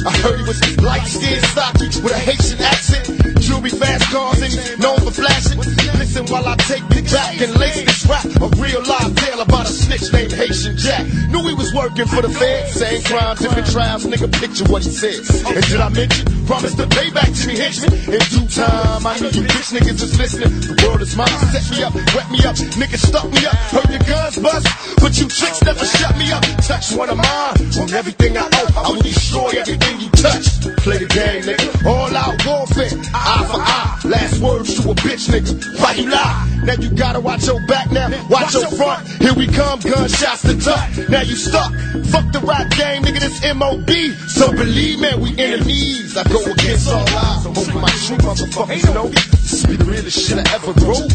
I 0.06 0.12
heard 0.22 0.40
he 0.40 0.46
was 0.46 0.60
light 0.82 1.06
skinned 1.06 1.46
stocky 1.46 1.86
with 2.02 2.14
a 2.14 2.18
Haitian 2.18 2.62
accent. 2.62 3.06
Jewelry, 3.42 3.70
fast 3.70 4.10
cars, 4.10 4.42
and 4.42 4.82
known 4.82 4.98
for 5.06 5.12
flashing. 5.12 5.58
Listen 6.02 6.26
while 6.34 6.48
I 6.48 6.56
take 6.66 6.84
it 6.98 7.06
back 7.14 7.42
and 7.42 7.54
lace 7.60 7.86
this 7.86 8.06
rap. 8.10 8.26
A 8.26 8.50
real 8.58 8.82
live 8.82 9.14
tale 9.16 9.42
about 9.42 9.70
a 9.70 9.74
snitch 9.74 10.12
named 10.14 10.34
Haitian 10.34 10.78
Jack. 10.78 11.06
Knew 11.30 11.46
he 11.46 11.54
was 11.54 11.74
working 11.74 12.06
for 12.06 12.22
the 12.22 12.30
feds. 12.30 12.74
Same 12.74 13.02
crime, 13.04 13.38
different 13.38 13.70
trials. 13.70 14.06
Nigga, 14.06 14.32
picture 14.34 14.66
what 14.66 14.84
he 14.84 14.90
said. 14.90 15.22
And 15.54 15.64
did 15.66 15.82
I 15.82 15.90
mention? 15.90 16.26
Promise 16.46 16.76
to 16.76 16.88
pay 16.88 17.10
back 17.10 17.30
to 17.30 17.34
Jimmy 17.34 17.58
Henchman. 17.58 17.94
In 18.10 18.22
due 18.34 18.48
time, 18.50 19.06
I 19.06 19.18
knew 19.22 19.30
you 19.30 19.46
bitch 19.46 19.74
niggas 19.74 20.02
is 20.02 20.18
listening. 20.18 20.50
The 20.62 20.74
world 20.86 21.02
is 21.02 21.16
mine. 21.16 21.30
Set 21.54 21.66
me 21.70 21.84
up, 21.84 21.94
wet 22.14 22.30
me 22.30 22.40
up. 22.46 22.56
Niggas 22.78 23.06
stuck 23.06 23.30
me 23.30 23.46
up. 23.46 23.58
Heard 23.74 23.90
your 23.90 24.06
guns 24.06 24.38
bust. 24.38 24.55
But 25.02 25.18
you 25.20 25.28
tricks 25.28 25.64
never 25.64 25.86
shut 25.86 26.18
me 26.18 26.32
up. 26.32 26.44
Touch 26.64 26.94
one 26.94 27.10
of 27.10 27.18
mine. 27.18 27.56
On 27.82 27.90
everything 27.94 28.38
I 28.38 28.48
owe, 28.48 28.70
I 28.78 28.90
will 28.92 29.02
destroy 29.02 29.50
everything 29.58 30.00
you 30.00 30.10
touch. 30.12 30.62
Play 30.84 30.98
the 31.00 31.08
game, 31.08 31.44
nigga. 31.44 31.86
All 31.86 32.16
out 32.16 32.36
warfare. 32.46 32.90
Eye 33.14 33.46
for 33.50 33.60
eye. 33.60 34.00
Last 34.06 34.40
words 34.40 34.76
to 34.76 34.92
a 34.92 34.96
bitch, 34.96 35.30
nigga. 35.30 35.54
Why 35.80 35.94
you 35.94 36.10
lie? 36.10 36.56
Now 36.64 36.74
you 36.74 36.90
gotta 36.90 37.20
watch 37.20 37.46
your 37.46 37.60
back 37.68 37.92
now. 37.92 38.10
Watch 38.30 38.54
your 38.54 38.68
front. 38.72 39.08
Here 39.22 39.34
we 39.34 39.48
come, 39.48 39.80
gunshots 39.80 40.42
to 40.44 40.56
duck. 40.56 41.10
Now 41.10 41.22
you 41.22 41.36
stuck. 41.36 41.72
Fuck 42.12 42.32
the 42.32 42.42
rap 42.44 42.72
game, 42.72 43.04
nigga. 43.04 43.20
This 43.20 43.44
MOB. 43.54 43.90
So 44.30 44.52
believe 44.52 45.00
me, 45.00 45.12
we 45.22 45.38
enemies. 45.38 46.18
I 46.18 46.24
go 46.24 46.42
against 46.42 46.90
all 46.90 47.06
odds. 47.10 47.46
Hope 47.46 47.82
my 47.82 47.90
true 48.06 48.18
motherfuckers 48.18 48.94
know. 48.94 49.08
This 49.10 49.66
be 49.66 49.76
the 49.76 49.86
realest 49.86 50.20
shit 50.20 50.40
I 50.40 50.46
ever 50.56 50.74
wrote. 50.86 51.12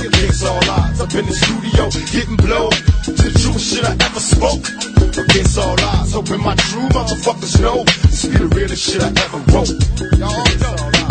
Against 0.00 0.44
all 0.44 0.70
odds. 0.70 1.00
Up 1.00 1.14
in 1.14 1.26
the 1.26 1.32
studio, 1.32 1.90
getting 2.12 2.36
blown. 2.36 2.72
The 3.06 3.38
truest 3.38 3.74
shit 3.74 3.84
I 3.84 3.92
ever 3.92 4.18
spoke. 4.18 5.03
Against 5.16 5.58
all 5.58 5.78
odds. 5.80 6.12
Hoping 6.12 6.42
my 6.42 6.54
true 6.56 6.88
motherfuckers 6.90 7.60
know. 7.60 7.84
This 8.10 8.26
be 8.26 8.36
the 8.36 8.48
realest 8.48 8.82
shit 8.82 9.02
I 9.02 9.08
ever 9.22 9.38
wrote. 9.54 9.70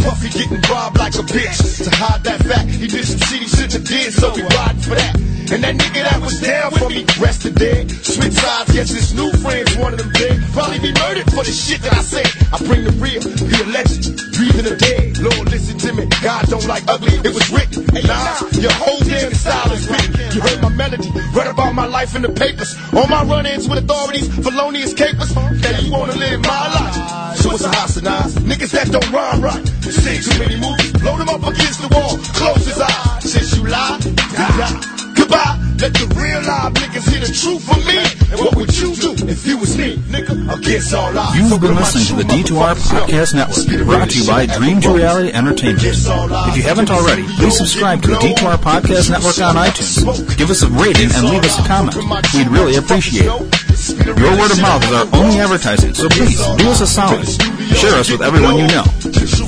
Puffy 0.04 0.30
getting 0.30 0.62
robbed 0.70 0.98
like 0.98 1.16
a 1.16 1.24
bitch. 1.24 1.84
To 1.84 1.90
hide 1.96 2.24
that 2.24 2.44
fact, 2.44 2.70
he 2.70 2.88
did 2.88 3.06
some 3.06 3.20
shit 3.20 3.42
he 3.42 3.48
shouldn't 3.48 3.88
did, 3.88 4.14
so 4.14 4.34
we 4.36 4.44
riding 4.44 4.82
for 4.82 4.96
that. 4.96 5.16
And 5.54 5.64
that 5.64 5.76
nigga 5.76 6.02
that 6.04 6.20
was 6.20 6.42
down 6.42 6.72
for 6.72 6.90
me, 6.90 7.06
rested 7.20 7.56
dead. 7.56 7.92
Switch 7.92 8.34
sides, 8.34 8.72
guess 8.74 8.90
his 8.90 9.14
new 9.14 9.32
friends 9.44 9.76
wanted 9.78 10.02
him 10.02 10.12
dead. 10.12 10.42
Probably 10.52 10.80
be 10.80 10.92
murdered 10.98 11.30
for 11.32 11.44
the 11.44 11.52
shit 11.52 11.82
that 11.84 11.94
I 11.94 12.02
said. 12.02 12.28
I 12.52 12.58
bring 12.64 12.84
the 12.84 12.92
real, 12.98 13.22
be 13.22 13.56
a 13.56 13.68
legend, 13.72 14.18
breathing 14.34 14.66
the 14.66 14.76
dead. 14.76 15.20
Lord, 15.20 15.52
listen 15.52 15.78
to 15.78 15.94
me, 15.94 16.08
God 16.24 16.48
don't 16.50 16.66
like 16.66 16.84
ugly, 16.88 17.14
it 17.22 17.34
was 17.36 17.48
written. 17.52 17.86
Nah, 18.04 18.40
your 18.60 18.74
whole 18.74 19.00
damn 19.06 19.34
style 19.34 19.72
is 19.72 19.88
written. 19.88 20.16
You 20.34 20.42
heard 20.42 20.62
my 20.62 20.70
melody, 20.70 21.12
read 21.36 21.48
about 21.48 21.76
my 21.76 21.86
life 21.86 22.16
in 22.16 22.24
the 22.24 22.34
papers. 22.34 22.76
All 22.94 23.08
my 23.08 23.24
run-ins 23.24 23.70
with 23.70 23.86
authorities, 23.94 24.28
felonious 24.36 24.94
capers. 24.94 25.36
Now 25.36 25.80
you 25.80 25.92
wanna 25.92 26.16
live 26.16 26.42
my 26.42 26.68
life. 26.74 27.38
So 27.38 27.52
it's 27.52 27.64
a 27.64 27.70
hostilize. 27.70 28.36
Niggas 28.36 28.72
that 28.72 28.92
don't 28.92 29.12
rhyme 29.12 29.42
right. 29.42 29.68
Seen 29.84 30.22
too 30.22 30.40
many 30.40 30.56
movies, 30.60 30.94
load 31.04 31.20
them 31.20 31.30
up 31.30 31.44
against 31.44 31.82
the 31.82 31.90
wall, 31.90 32.18
close 32.34 32.66
his 32.66 32.80
eyes. 32.80 33.32
Since 33.32 33.58
you 33.58 33.68
lie, 33.68 34.00
die. 34.36 35.14
Goodbye. 35.16 35.63
Let 35.84 36.00
the 36.00 36.08
real 36.16 36.40
live 36.48 36.72
niggas 36.80 37.12
hear 37.12 37.20
the 37.20 37.28
truth 37.28 37.60
from 37.68 37.84
me. 37.84 38.00
And 38.32 38.40
what 38.40 38.56
would 38.56 38.72
you 38.72 38.96
do 38.96 39.20
if 39.28 39.44
you 39.44 39.60
was 39.60 39.76
me, 39.76 40.00
nigga? 40.08 40.32
Against 40.56 40.96
all 40.96 41.12
odds. 41.12 41.36
You 41.36 41.44
have 41.52 41.60
been 41.60 41.76
listening 41.76 42.08
to 42.08 42.16
the 42.24 42.24
D2R 42.24 42.80
Podcast 42.88 43.36
Network, 43.36 43.68
brought 43.84 44.08
to 44.08 44.16
you 44.16 44.24
by 44.24 44.48
Dream 44.48 44.80
to 44.80 44.96
Reality 44.96 45.36
Entertainment. 45.36 45.84
If 45.84 46.56
you 46.56 46.64
haven't 46.64 46.88
already, 46.88 47.28
please 47.36 47.58
subscribe 47.60 48.02
to 48.04 48.16
the 48.16 48.16
D2R 48.16 48.64
Podcast 48.64 49.12
Network 49.12 49.36
on 49.44 49.60
iTunes. 49.60 50.08
Give 50.40 50.48
us 50.50 50.64
a 50.64 50.72
rating 50.72 51.12
and 51.12 51.28
leave 51.28 51.44
us 51.44 51.60
a 51.60 51.68
comment. 51.68 52.00
We'd 52.32 52.48
really 52.48 52.80
appreciate 52.80 53.28
it. 53.28 54.08
Your 54.08 54.40
word 54.40 54.56
of 54.56 54.64
mouth 54.64 54.88
is 54.88 54.94
our 54.96 55.04
only 55.20 55.44
advertising, 55.44 56.00
so 56.00 56.08
please 56.08 56.40
do 56.40 56.72
us 56.72 56.80
a 56.80 56.88
solid. 56.88 57.28
Share 57.76 58.00
us 58.00 58.08
with 58.08 58.24
everyone 58.24 58.56
you 58.56 58.72
know. 58.72 58.88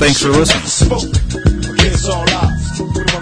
Thanks 0.03 0.19
for 0.19 0.35
listening. 0.35 0.67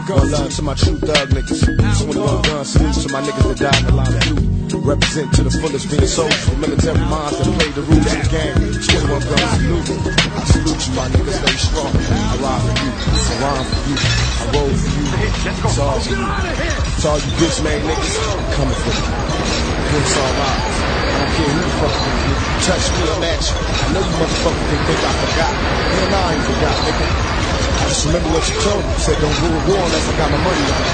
21 0.04 0.32
love 0.32 0.52
to 0.56 0.62
my 0.62 0.74
true 0.76 0.98
thug 1.00 1.30
niggas. 1.32 1.64
21 1.64 2.42
guns 2.44 2.76
salute 2.76 2.96
to 3.08 3.10
my 3.14 3.22
niggas 3.24 3.48
that 3.48 3.60
died 3.64 3.80
in 3.80 3.86
the 3.88 3.96
line 3.96 4.16
of. 4.20 4.84
Represent 4.84 5.32
to 5.32 5.44
the 5.48 5.54
fullest 5.64 5.88
being 5.88 6.04
soldiers 6.04 6.58
military 6.60 7.00
minds 7.08 7.40
that 7.40 7.48
play 7.56 7.72
the 7.72 7.84
rules 7.88 8.04
of 8.04 8.20
the 8.20 8.28
game. 8.28 8.60
21 8.84 9.24
guns 9.32 9.48
salute. 9.56 9.88
I 10.36 10.44
salute 10.44 10.82
you, 10.84 10.92
my 11.00 11.08
niggas. 11.08 11.40
Stay 11.40 11.56
strong. 11.56 11.94
I 11.96 12.36
ride 12.44 12.64
for 12.68 12.76
you. 12.84 12.92
I 12.92 13.34
rhyme 13.48 13.64
for 13.64 13.82
you. 13.88 13.96
I 13.96 14.46
roll 14.52 14.74
for 14.76 14.92
you. 14.92 15.08
It's 15.24 15.80
all 15.80 16.00
for 16.04 16.16
you. 16.20 16.28
It's 16.28 17.06
all 17.08 17.20
you 17.24 17.32
bitch 17.40 17.58
made 17.64 17.84
niggas. 17.88 18.16
I'm 18.28 18.44
coming 18.60 18.80
for 18.84 18.92
you. 18.92 19.08
Against 19.08 20.20
all 20.20 20.36
odds. 20.36 20.78
I 20.84 21.16
don't 21.16 21.32
care 21.32 21.48
who 21.48 21.62
the 21.64 21.72
fuck 21.80 21.96
you 22.04 22.44
touch 22.64 22.86
me, 22.92 23.04
I'm 23.08 23.24
at 23.24 23.40
you. 23.40 23.56
I 23.56 23.88
know 23.92 24.04
you 24.04 24.16
motherfuckers 24.20 24.68
think 24.68 25.00
I 25.00 25.14
forgot. 25.16 25.54
Man, 25.96 26.12
I 26.12 26.34
ain't 26.34 26.44
forgot, 26.44 26.76
nigga. 26.84 27.33
Just 27.82 28.06
remember 28.06 28.30
what 28.30 28.46
you 28.50 28.56
told 28.62 28.84
me. 28.84 28.92
You 28.94 29.00
said 29.00 29.18
don't 29.22 29.38
rule 29.42 29.62
war 29.70 29.86
unless 29.86 30.10
I 30.10 30.18
got 30.18 30.32
my 30.32 30.38
money 30.38 30.64
right. 30.70 30.92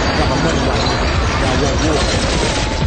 I 0.00 0.12
got 0.18 0.28
my 0.28 0.38
money 0.44 0.62
right. 0.68 1.10
I 1.40 1.62
want 1.62 1.76
war. 1.84 2.79